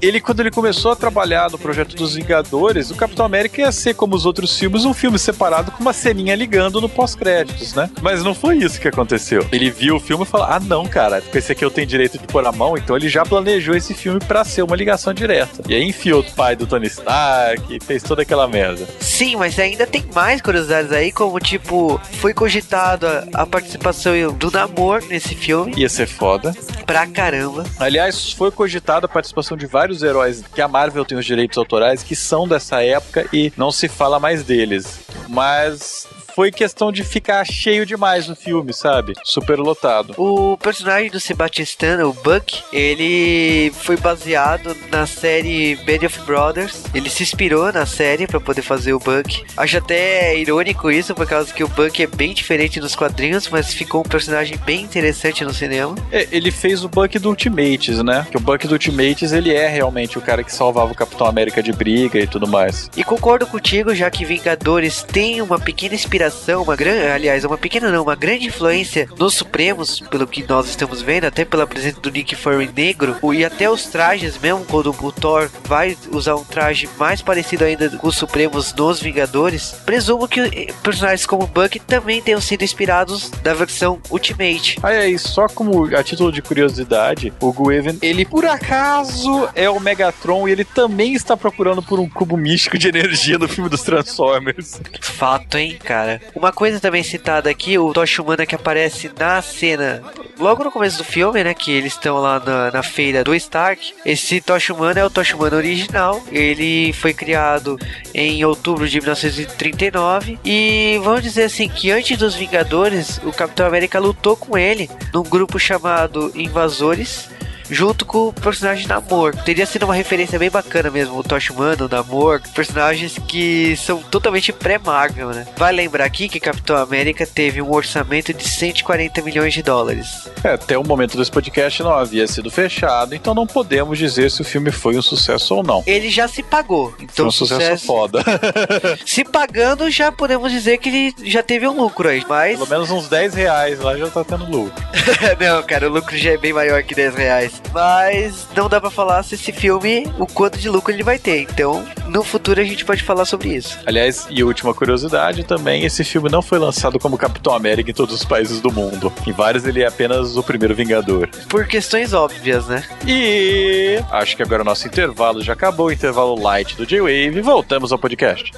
ele, 0.00 0.20
quando 0.20 0.40
ele 0.40 0.50
começou 0.50 0.92
a 0.92 0.96
trabalhar 0.96 1.50
no 1.50 1.58
projeto 1.58 1.94
dos 1.94 2.14
Vingadores, 2.14 2.90
o 2.90 2.94
Capitão 2.94 3.24
América 3.24 3.60
ia 3.60 3.72
ser, 3.72 3.94
como 3.94 4.14
os 4.14 4.24
outros 4.24 4.58
filmes, 4.58 4.84
um 4.84 4.94
filme 4.94 5.18
separado 5.18 5.70
com 5.70 5.82
uma 5.82 5.92
ceninha 5.92 6.34
ligando 6.34 6.80
no 6.80 6.88
pós-créditos, 6.88 7.74
né? 7.74 7.90
Mas 8.00 8.22
não 8.22 8.34
foi 8.34 8.58
isso 8.58 8.80
que 8.80 8.88
aconteceu. 8.88 9.46
Ele 9.52 9.70
viu 9.70 9.96
o 9.96 10.00
filme 10.00 10.24
e 10.24 10.26
falou: 10.26 10.46
ah, 10.46 10.60
não, 10.70 10.86
cara, 10.86 11.20
com 11.20 11.36
esse 11.36 11.50
aqui 11.50 11.64
eu 11.64 11.70
tenho 11.70 11.84
direito 11.84 12.16
de 12.16 12.24
pôr 12.28 12.46
a 12.46 12.52
mão, 12.52 12.76
então 12.76 12.96
ele 12.96 13.08
já 13.08 13.24
planejou 13.24 13.74
esse 13.74 13.92
filme 13.92 14.20
para 14.20 14.44
ser 14.44 14.62
uma 14.62 14.76
ligação 14.76 15.12
direta. 15.12 15.60
E 15.68 15.74
aí 15.74 15.82
enfiou 15.82 16.20
o 16.20 16.32
pai 16.32 16.54
do 16.54 16.64
Tony 16.64 16.86
Stark, 16.86 17.80
fez 17.84 18.04
toda 18.04 18.22
aquela 18.22 18.46
merda. 18.46 18.86
Sim, 19.00 19.34
mas 19.34 19.58
ainda 19.58 19.84
tem 19.84 20.04
mais 20.14 20.40
curiosidades 20.40 20.92
aí, 20.92 21.10
como 21.10 21.40
tipo, 21.40 22.00
foi 22.20 22.32
cogitado 22.32 23.04
a, 23.04 23.26
a 23.34 23.46
participação 23.46 24.12
do 24.32 24.48
Namor 24.48 25.02
nesse 25.08 25.34
filme. 25.34 25.74
Ia 25.76 25.88
ser 25.88 26.06
foda. 26.06 26.54
Pra 26.86 27.04
caramba. 27.04 27.64
Aliás, 27.76 28.32
foi 28.32 28.52
cogitada 28.52 29.06
a 29.06 29.08
participação 29.08 29.56
de 29.56 29.66
vários 29.66 30.04
heróis 30.04 30.44
que 30.54 30.62
a 30.62 30.68
Marvel 30.68 31.04
tem 31.04 31.18
os 31.18 31.26
direitos 31.26 31.58
autorais 31.58 32.04
que 32.04 32.14
são 32.14 32.46
dessa 32.46 32.80
época 32.80 33.26
e 33.32 33.52
não 33.56 33.72
se 33.72 33.88
fala 33.88 34.20
mais 34.20 34.44
deles. 34.44 35.00
Mas 35.28 36.06
foi 36.40 36.50
questão 36.50 36.90
de 36.90 37.04
ficar 37.04 37.44
cheio 37.44 37.84
demais 37.84 38.26
no 38.26 38.34
filme, 38.34 38.72
sabe? 38.72 39.12
Super 39.22 39.58
lotado. 39.58 40.14
O 40.16 40.56
personagem 40.56 41.10
do 41.10 41.20
Sebastian, 41.20 42.06
o 42.06 42.14
Buck, 42.14 42.62
ele 42.72 43.70
foi 43.74 43.98
baseado 43.98 44.74
na 44.90 45.06
série 45.06 45.76
Band 45.84 46.06
of 46.06 46.18
Brothers. 46.20 46.84
Ele 46.94 47.10
se 47.10 47.24
inspirou 47.24 47.70
na 47.70 47.84
série 47.84 48.26
para 48.26 48.40
poder 48.40 48.62
fazer 48.62 48.94
o 48.94 48.98
Buck. 48.98 49.44
Acho 49.54 49.76
até 49.76 50.34
irônico 50.34 50.90
isso, 50.90 51.14
por 51.14 51.26
causa 51.26 51.52
que 51.52 51.62
o 51.62 51.68
Buck 51.68 52.02
é 52.02 52.06
bem 52.06 52.32
diferente 52.32 52.80
nos 52.80 52.96
quadrinhos, 52.96 53.46
mas 53.46 53.74
ficou 53.74 54.00
um 54.00 54.08
personagem 54.08 54.56
bem 54.64 54.80
interessante 54.80 55.44
no 55.44 55.52
cinema. 55.52 55.94
É, 56.10 56.26
ele 56.32 56.50
fez 56.50 56.82
o 56.82 56.88
Buck 56.88 57.18
do 57.18 57.28
Ultimates, 57.28 58.02
né? 58.02 58.26
Que 58.30 58.38
o 58.38 58.40
Buck 58.40 58.66
do 58.66 58.72
Ultimates, 58.72 59.32
ele 59.32 59.52
é 59.52 59.68
realmente 59.68 60.16
o 60.16 60.22
cara 60.22 60.42
que 60.42 60.54
salvava 60.54 60.90
o 60.90 60.94
Capitão 60.94 61.26
América 61.26 61.62
de 61.62 61.70
briga 61.70 62.18
e 62.18 62.26
tudo 62.26 62.48
mais. 62.48 62.90
E 62.96 63.04
concordo 63.04 63.46
contigo, 63.46 63.94
já 63.94 64.10
que 64.10 64.24
Vingadores 64.24 65.02
tem 65.02 65.42
uma 65.42 65.60
pequena 65.60 65.94
inspiração 65.94 66.29
uma 66.56 66.76
grande, 66.76 67.06
aliás, 67.06 67.44
uma 67.44 67.58
pequena 67.58 67.90
não, 67.90 68.02
uma 68.02 68.14
grande 68.14 68.46
influência 68.46 69.08
nos 69.18 69.34
Supremos, 69.34 70.00
pelo 70.00 70.26
que 70.26 70.44
nós 70.46 70.68
estamos 70.68 71.00
vendo, 71.02 71.24
até 71.24 71.44
pela 71.44 71.66
presença 71.66 72.00
do 72.00 72.10
Nick 72.10 72.34
Fury 72.34 72.70
negro, 72.74 73.16
e 73.32 73.44
até 73.44 73.70
os 73.70 73.86
trajes 73.86 74.38
mesmo, 74.38 74.64
quando 74.64 74.94
o 75.00 75.12
Thor 75.12 75.50
vai 75.64 75.96
usar 76.12 76.36
um 76.36 76.44
traje 76.44 76.88
mais 76.98 77.22
parecido 77.22 77.64
ainda 77.64 77.88
com 77.90 78.08
os 78.08 78.16
Supremos 78.16 78.74
nos 78.74 79.00
Vingadores, 79.00 79.74
presumo 79.84 80.28
que 80.28 80.40
eh, 80.40 80.72
personagens 80.82 81.26
como 81.26 81.46
Buck 81.46 81.78
também 81.80 82.20
tenham 82.20 82.40
sido 82.40 82.62
inspirados 82.62 83.30
da 83.42 83.54
versão 83.54 84.00
Ultimate. 84.10 84.78
É, 84.82 85.08
e 85.08 85.18
só 85.18 85.46
como 85.48 85.94
a 85.94 86.02
título 86.02 86.32
de 86.32 86.42
curiosidade, 86.42 87.32
o 87.40 87.52
Gueven, 87.52 87.98
ele 88.02 88.24
por 88.24 88.44
acaso 88.44 89.48
é 89.54 89.68
o 89.68 89.80
Megatron 89.80 90.48
e 90.48 90.52
ele 90.52 90.64
também 90.64 91.14
está 91.14 91.36
procurando 91.36 91.82
por 91.82 91.98
um 91.98 92.08
cubo 92.08 92.36
místico 92.36 92.78
de 92.78 92.88
energia 92.88 93.38
no 93.38 93.48
filme 93.48 93.70
dos 93.70 93.82
Transformers. 93.82 94.80
Fato, 95.00 95.58
hein, 95.58 95.78
cara. 95.82 96.09
Uma 96.34 96.52
coisa 96.52 96.80
também 96.80 97.02
citada 97.02 97.50
aqui, 97.50 97.78
o 97.78 97.92
Tocha 97.92 98.22
Humana 98.22 98.46
que 98.46 98.54
aparece 98.54 99.10
na 99.18 99.42
cena, 99.42 100.02
logo 100.38 100.64
no 100.64 100.70
começo 100.72 100.98
do 100.98 101.04
filme, 101.04 101.44
né? 101.44 101.54
Que 101.54 101.72
eles 101.72 101.92
estão 101.92 102.18
lá 102.18 102.40
na, 102.40 102.70
na, 102.70 102.82
feira 102.82 103.22
do 103.22 103.34
Stark. 103.34 103.94
Esse 104.04 104.40
Tocha 104.40 104.72
Humana 104.72 105.00
é 105.00 105.04
o 105.04 105.10
Tocha 105.10 105.36
Humana 105.36 105.56
original. 105.56 106.22
Ele 106.32 106.92
foi 106.94 107.12
criado 107.12 107.78
em 108.14 108.44
outubro 108.44 108.88
de 108.88 108.98
1939. 108.98 110.38
E 110.44 110.98
vamos 111.02 111.22
dizer 111.22 111.44
assim 111.44 111.68
que 111.68 111.90
antes 111.90 112.16
dos 112.16 112.34
Vingadores, 112.34 113.20
o 113.24 113.32
Capitão 113.32 113.66
América 113.66 113.98
lutou 113.98 114.36
com 114.36 114.56
ele 114.56 114.90
num 115.12 115.22
grupo 115.22 115.58
chamado 115.58 116.32
Invasores 116.34 117.28
junto 117.70 118.04
com 118.04 118.28
o 118.28 118.32
personagem 118.32 118.86
Namor. 118.86 119.34
Teria 119.36 119.66
sido 119.66 119.84
uma 119.84 119.94
referência 119.94 120.38
bem 120.38 120.50
bacana 120.50 120.90
mesmo, 120.90 121.18
o 121.18 121.22
Tosh 121.22 121.50
Humano, 121.50 121.86
o 121.86 121.88
Namor, 121.88 122.40
personagens 122.54 123.16
que 123.28 123.76
são 123.76 124.02
totalmente 124.02 124.52
pré-Marvel, 124.52 125.30
né? 125.30 125.46
Vai 125.56 125.72
lembrar 125.72 126.04
aqui 126.04 126.28
que 126.28 126.40
Capitão 126.40 126.76
América 126.76 127.26
teve 127.26 127.62
um 127.62 127.72
orçamento 127.72 128.34
de 128.34 128.48
140 128.48 129.22
milhões 129.22 129.54
de 129.54 129.62
dólares. 129.62 130.28
É, 130.42 130.54
até 130.54 130.76
o 130.76 130.84
momento 130.84 131.16
desse 131.16 131.30
podcast 131.30 131.82
não 131.82 131.92
havia 131.92 132.26
sido 132.26 132.50
fechado, 132.50 133.14
então 133.14 133.34
não 133.34 133.46
podemos 133.46 133.98
dizer 133.98 134.30
se 134.30 134.42
o 134.42 134.44
filme 134.44 134.70
foi 134.70 134.96
um 134.96 135.02
sucesso 135.02 135.54
ou 135.54 135.62
não. 135.62 135.82
Ele 135.86 136.10
já 136.10 136.26
se 136.26 136.42
pagou. 136.42 136.94
Então 136.98 137.14
foi 137.14 137.24
um 137.26 137.30
sucesso, 137.30 137.60
sucesso 137.60 137.86
foda. 137.86 138.24
se 139.06 139.24
pagando, 139.24 139.90
já 139.90 140.10
podemos 140.10 140.50
dizer 140.50 140.78
que 140.78 140.88
ele 140.88 141.14
já 141.24 141.42
teve 141.42 141.66
um 141.68 141.76
lucro 141.76 142.08
aí, 142.08 142.24
mas... 142.28 142.58
Pelo 142.58 142.68
menos 142.68 142.90
uns 142.90 143.08
10 143.08 143.34
reais 143.34 143.80
lá 143.80 143.96
já 143.96 144.08
tá 144.08 144.24
tendo 144.24 144.44
lucro. 144.50 144.82
não, 145.38 145.62
cara, 145.62 145.88
o 145.88 145.92
lucro 145.92 146.16
já 146.16 146.32
é 146.32 146.36
bem 146.36 146.52
maior 146.52 146.82
que 146.82 146.94
10 146.94 147.14
reais. 147.14 147.59
Mas 147.72 148.46
não 148.56 148.68
dá 148.68 148.80
para 148.80 148.90
falar 148.90 149.22
se 149.22 149.34
esse 149.34 149.52
filme, 149.52 150.10
o 150.18 150.26
quanto 150.26 150.58
de 150.58 150.68
lucro 150.68 150.92
ele 150.92 151.02
vai 151.02 151.18
ter. 151.18 151.42
Então, 151.42 151.84
no 152.08 152.22
futuro 152.24 152.60
a 152.60 152.64
gente 152.64 152.84
pode 152.84 153.02
falar 153.02 153.24
sobre 153.24 153.54
isso. 153.54 153.78
Aliás, 153.86 154.26
e 154.30 154.42
última 154.42 154.74
curiosidade 154.74 155.44
também, 155.44 155.84
esse 155.84 156.02
filme 156.02 156.28
não 156.28 156.42
foi 156.42 156.58
lançado 156.58 156.98
como 156.98 157.16
Capitão 157.16 157.54
América 157.54 157.90
em 157.90 157.94
todos 157.94 158.14
os 158.14 158.24
países 158.24 158.60
do 158.60 158.72
mundo. 158.72 159.12
Em 159.26 159.32
vários 159.32 159.64
ele 159.64 159.82
é 159.82 159.86
apenas 159.86 160.36
o 160.36 160.42
primeiro 160.42 160.74
Vingador. 160.74 161.28
Por 161.48 161.66
questões 161.66 162.12
óbvias, 162.12 162.66
né? 162.66 162.84
E 163.06 164.00
acho 164.10 164.36
que 164.36 164.42
agora 164.42 164.62
o 164.62 164.64
nosso 164.64 164.86
intervalo 164.86 165.42
já 165.42 165.52
acabou, 165.52 165.86
o 165.86 165.92
intervalo 165.92 166.40
light 166.40 166.76
do 166.76 166.86
J-Wave. 166.86 167.40
Voltamos 167.40 167.92
ao 167.92 167.98
podcast. 167.98 168.50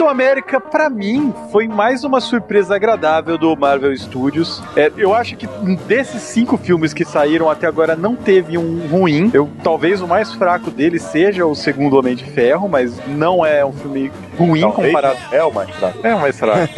Capitão 0.00 0.08
América, 0.08 0.58
para 0.58 0.88
mim, 0.88 1.30
foi 1.52 1.68
mais 1.68 2.04
uma 2.04 2.22
surpresa 2.22 2.74
agradável 2.74 3.36
do 3.36 3.54
Marvel 3.54 3.94
Studios. 3.94 4.62
É, 4.74 4.90
eu 4.96 5.14
acho 5.14 5.36
que 5.36 5.46
desses 5.86 6.22
cinco 6.22 6.56
filmes 6.56 6.94
que 6.94 7.04
saíram 7.04 7.50
até 7.50 7.66
agora, 7.66 7.94
não 7.94 8.16
teve 8.16 8.56
um 8.56 8.88
ruim. 8.88 9.30
Eu, 9.34 9.50
talvez 9.62 10.00
o 10.00 10.08
mais 10.08 10.32
fraco 10.32 10.70
dele 10.70 10.98
seja 10.98 11.44
o 11.44 11.54
segundo 11.54 11.98
Homem 11.98 12.16
de 12.16 12.24
Ferro, 12.24 12.66
mas 12.66 12.98
não 13.08 13.44
é 13.44 13.62
um 13.62 13.74
filme 13.74 14.10
ruim 14.38 14.62
comparado. 14.70 15.18
É 15.30 15.44
o 15.44 15.52
mais 15.52 15.68
fraco. 15.68 15.98
É 16.02 16.14
o 16.14 16.18
mais 16.18 16.38
fraco. 16.38 16.74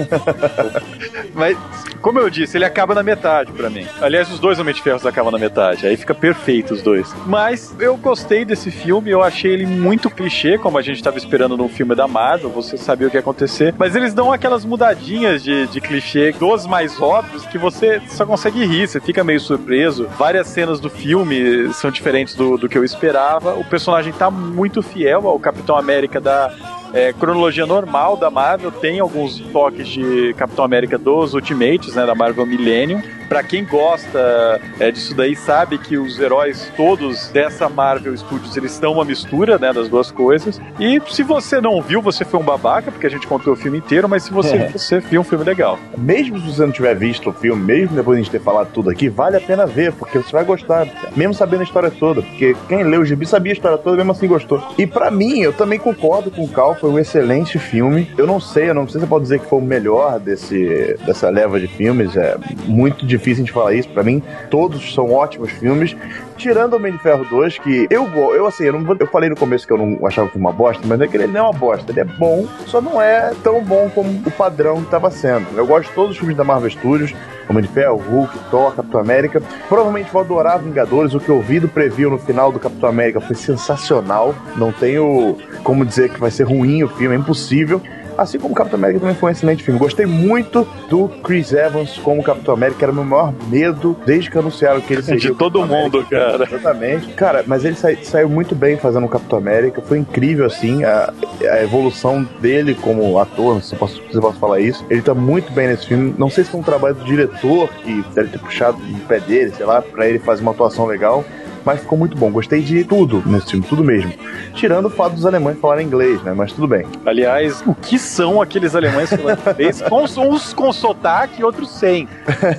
mas, 1.33 1.57
como 2.01 2.19
eu 2.19 2.29
disse, 2.29 2.57
ele 2.57 2.65
acaba 2.65 2.93
na 2.93 3.05
metade 3.05 3.53
para 3.53 3.71
mim. 3.71 3.87
Aliás, 4.01 4.33
os 4.33 4.41
dois 4.41 4.59
Homem 4.59 4.75
de 4.75 4.83
Ferros 4.83 5.07
acabam 5.07 5.31
na 5.31 5.39
metade. 5.39 5.87
Aí 5.87 5.97
fica 5.97 6.13
perfeito 6.13 6.75
os 6.75 6.83
dois. 6.83 7.15
Mas 7.25 7.73
eu 7.79 7.97
gostei 7.97 8.45
desse 8.45 8.73
filme, 8.73 9.11
eu 9.11 9.23
achei 9.23 9.53
ele 9.53 9.67
muito 9.67 10.11
clichê, 10.11 10.59
como 10.59 10.77
a 10.77 10.83
gente 10.83 10.97
estava 10.97 11.19
esperando 11.19 11.57
num 11.57 11.69
filme 11.69 11.95
da 11.95 12.09
Marvel. 12.09 12.51
Você 12.51 12.77
sabia 12.77 13.12
que 13.13 13.17
ia 13.17 13.21
acontecer. 13.21 13.75
Mas 13.79 13.95
eles 13.95 14.13
dão 14.15 14.33
aquelas 14.33 14.65
mudadinhas 14.65 15.43
de, 15.43 15.67
de 15.69 15.81
clichê 15.81 16.33
dos 16.33 16.67
mais 16.67 17.01
óbvios 17.01 17.47
que 17.47 17.59
você 17.59 18.01
só 18.09 18.27
consegue 18.27 18.65
rir, 18.65 18.89
você 18.89 19.01
fica 19.01 19.23
meio 19.23 19.39
surpreso. 19.39 20.09
Várias 20.19 20.49
cenas 20.49 20.81
do 20.81 20.91
filme 20.91 21.73
são 21.75 21.91
diferentes 21.91 22.35
do, 22.35 22.57
do 22.57 22.69
que 22.69 22.77
eu 22.77 22.85
esperava. 22.85 23.55
O 23.55 23.65
personagem 23.65 24.13
tá 24.13 24.31
muito 24.31 24.83
fiel 24.83 25.29
ao 25.29 25.39
Capitão 25.39 25.77
América 25.77 26.21
da 26.21 26.51
é, 26.93 27.13
cronologia 27.13 27.67
normal 27.67 28.17
da 28.17 28.31
Marvel, 28.31 28.71
tem 28.71 29.01
alguns 29.01 29.41
toques 29.41 29.89
de 29.89 30.35
Capitão 30.35 30.65
América 30.65 30.99
dos 30.99 31.35
Ultimates, 31.35 31.95
né, 31.95 32.07
da 32.07 32.15
Marvel 32.15 32.47
Millennium. 32.47 33.03
Para 33.29 33.43
quem 33.43 33.65
gosta 33.65 34.61
é, 34.79 34.91
disso 34.91 35.15
daí, 35.15 35.35
sabe 35.35 35.79
que 35.79 35.97
os 35.97 36.21
heróis 36.21 36.71
todos 36.77 37.29
dessa 37.29 37.67
Marvel 37.67 38.15
Studios, 38.15 38.55
eles 38.57 38.73
estão 38.73 38.93
uma 38.93 39.07
mistura, 39.07 39.59
né, 39.59 39.73
das 39.73 39.89
duas 39.89 40.11
coisas. 40.11 40.61
E 40.79 41.01
se 41.09 41.23
você 41.23 41.61
não 41.61 41.81
viu, 41.81 42.03
você 42.03 42.27
foi 42.27 42.39
um 42.39 42.43
babaca, 42.43 42.93
porque 42.93 43.07
a 43.07 43.11
gente 43.11 43.27
contou 43.27 43.55
o 43.55 43.57
filme 43.57 43.79
inteiro, 43.79 44.07
mas 44.07 44.25
se 44.25 44.33
você, 44.33 44.57
é. 44.57 44.69
você 44.69 45.01
viu 45.01 45.23
um 45.23 45.25
filme 45.25 45.45
legal. 45.45 45.79
Mesmo 45.97 46.39
se 46.41 46.53
você 46.53 46.67
não 46.67 46.73
tiver 46.73 46.95
visto 46.95 47.31
o 47.31 47.33
filme, 47.33 47.63
mesmo 47.63 47.97
depois 47.97 48.17
de 48.17 48.21
a 48.21 48.25
gente 48.25 48.33
ter 48.33 48.41
falado 48.41 48.71
tudo 48.73 48.91
aqui, 48.91 49.09
vale 49.09 49.39
a 49.39 49.41
pena 49.41 49.67
ver, 49.67 49.93
porque 49.93 50.19
você 50.19 50.31
vai 50.31 50.45
gostar, 50.45 50.87
mesmo 51.17 51.33
sabendo 51.33 51.61
a 51.61 51.65
história 51.65 51.91
toda, 51.91 52.21
porque 52.21 52.55
quem 52.69 52.85
leu 52.85 53.01
o 53.01 53.05
gibi 53.05 53.25
sabia 53.25 53.53
a 53.53 53.55
história 53.55 53.79
toda, 53.79 53.97
mesmo 53.97 54.13
assim 54.13 54.29
gostou. 54.29 54.63
E 54.77 54.87
para 54.87 55.11
mim, 55.11 55.41
eu 55.41 55.55
também 55.55 55.79
concordo 55.79 56.31
com 56.31 56.45
o 56.45 56.49
Cal, 56.49 56.77
foi 56.83 56.91
um 56.91 56.99
excelente 56.99 57.61
filme. 57.61 58.11
Eu 58.19 58.27
não 58.27 58.41
sei, 58.41 58.69
eu 58.69 58.75
não 58.75 58.89
sei 58.89 58.95
se 58.95 59.07
você 59.07 59.07
pode 59.07 59.23
dizer 59.23 59.39
que 59.39 59.47
foi 59.47 59.61
o 59.61 59.63
melhor 59.63 60.19
desse, 60.19 60.97
dessa 61.07 61.31
leva 61.31 61.61
de 61.61 61.69
filmes. 61.69 62.17
É 62.17 62.37
muito 62.65 63.07
difícil 63.07 63.45
de 63.45 63.53
falar 63.53 63.73
isso. 63.73 63.89
para 63.91 64.03
mim, 64.03 64.21
todos 64.51 64.93
são 64.93 65.13
ótimos 65.13 65.53
filmes. 65.53 65.97
Tirando 66.37 66.73
o 66.73 66.77
Homem 66.77 66.91
de 66.91 66.99
Ferro 66.99 67.25
2, 67.31 67.59
que 67.59 67.87
eu 67.89 68.11
eu 68.35 68.47
assim, 68.49 68.65
eu, 68.65 68.73
não, 68.73 68.97
eu 68.99 69.07
falei 69.07 69.31
no 69.31 69.37
começo 69.37 69.65
que 69.65 69.73
eu 69.73 69.79
não 69.79 70.05
achava 70.05 70.27
que 70.27 70.33
foi 70.33 70.41
uma 70.41 70.53
bosta, 70.53 70.83
mas 70.85 71.01
é 71.01 71.07
que 71.07 71.17
ele 71.17 71.29
não 71.29 71.39
é 71.39 71.43
uma 71.43 71.53
bosta, 71.53 71.93
ele 71.93 72.01
é 72.01 72.05
bom, 72.05 72.49
só 72.67 72.81
não 72.81 73.01
é 73.01 73.33
tão 73.45 73.63
bom 73.63 73.89
como 73.95 74.11
o 74.27 74.31
padrão 74.33 74.79
que 74.79 74.87
estava 74.87 75.09
sendo. 75.09 75.47
Eu 75.57 75.65
gosto 75.65 75.89
de 75.89 75.95
todos 75.95 76.11
os 76.11 76.19
filmes 76.19 76.37
da 76.37 76.43
Marvel 76.43 76.69
Studios, 76.69 77.15
Homem 77.49 77.63
de 77.63 77.69
Ferro, 77.69 77.97
Hulk, 77.97 78.39
Thor, 78.51 78.75
Capitão 78.75 79.01
América. 79.01 79.43
Provavelmente 79.69 80.11
vou 80.13 80.23
adorar 80.23 80.59
Vingadores, 80.59 81.15
o 81.15 81.21
que 81.21 81.29
eu 81.29 81.41
vi 81.41 81.61
do 81.61 81.69
preview 81.69 82.11
no 82.11 82.19
final 82.19 82.53
do 82.53 82.59
Capitão 82.59 82.89
América 82.89 83.21
foi 83.21 83.37
sensacional. 83.37 84.35
Não 84.57 84.73
tenho 84.73 85.37
como 85.63 85.85
dizer 85.85 86.11
que 86.11 86.21
vai 86.21 86.31
ser 86.31 86.45
ruim 86.45 86.83
o 86.83 86.89
filme, 86.89 87.15
é 87.15 87.19
impossível. 87.19 87.81
Assim 88.23 88.39
como 88.39 88.55
Capitão 88.55 88.79
América 88.79 89.01
também 89.01 89.17
foi 89.17 89.31
um 89.31 89.33
excelente 89.33 89.65
filme. 89.65 89.81
Gostei 89.81 90.07
muito 90.07 90.67
do 90.89 91.09
Chris 91.09 91.53
Evans 91.53 91.99
como 91.99 92.23
Capitão 92.23 92.55
América, 92.55 92.85
era 92.85 92.93
o 92.93 92.95
meu 92.95 93.05
maior 93.05 93.35
medo 93.49 93.97
desde 94.07 94.31
que 94.31 94.39
anunciaram 94.39 94.81
que 94.81 94.93
ele 94.93 95.03
seria. 95.03 95.21
De 95.21 95.35
todo 95.35 95.67
mundo, 95.67 96.07
cara. 96.09 96.45
Exatamente. 96.45 97.09
Cara, 97.15 97.43
mas 97.47 97.65
ele 97.65 97.75
sa 97.75 97.89
saiu 98.05 98.29
muito 98.29 98.55
bem 98.55 98.77
fazendo 98.77 99.07
o 99.07 99.09
Capitão 99.09 99.39
América, 99.39 99.83
foi 99.83 99.99
incrível, 99.99 100.47
assim, 100.47 100.85
a, 100.85 101.13
a 101.51 101.63
evolução 101.65 102.27
dele 102.41 102.75
como 102.75 103.19
ator, 103.19 103.55
não 103.55 103.61
sei 103.61 103.71
se 103.71 103.77
posso, 103.77 104.03
se 104.13 104.21
posso 104.21 104.39
falar 104.39 104.61
isso. 104.61 104.87
Ele 104.89 105.03
tá 105.03 105.15
muito 105.15 105.53
bem 105.53 105.67
nesse 105.67 105.87
filme. 105.87 106.15
Não 106.17 106.31
sei 106.31 106.45
se 106.45 106.51
foi 106.51 106.61
um 106.61 106.65
trabalho 106.65 106.95
do 106.95 107.05
diretor 107.05 107.69
que 107.83 108.05
deve 108.15 108.29
ter 108.29 108.39
puxado 108.39 108.79
o 108.79 109.01
pé 109.09 109.19
dele, 109.19 109.53
sei 109.57 109.67
lá, 109.67 109.83
pra 109.83 110.09
ele 110.09 110.21
fazer 110.21 110.43
uma 110.43 110.53
atuação 110.53 110.87
legal 110.87 111.25
mas 111.65 111.81
ficou 111.81 111.99
muito 111.99 112.17
bom. 112.17 112.31
Gostei 112.31 112.61
de 112.61 112.85
tudo 112.85 113.23
nesse 113.27 113.51
filme, 113.51 113.67
tudo 113.67 113.83
mesmo. 113.83 114.13
Tirando 114.55 114.87
o 114.87 114.91
fato 114.91 115.15
dos 115.15 115.27
alemães 115.27 115.59
falarem 115.59 115.87
inglês, 115.87 116.23
né? 116.23 116.33
Mas 116.35 116.53
tudo 116.53 116.69
bem. 116.69 116.87
Aliás, 117.05 117.63
o 117.67 117.75
que 117.75 117.99
são 117.99 118.41
aqueles 118.41 118.75
alemães 118.75 119.11
falando 119.11 119.39
inglês? 119.39 119.83
Uns 120.23 120.53
com 120.53 120.73
sotaque 120.73 121.41
e 121.41 121.45
outros 121.45 121.71
sem. 121.71 122.09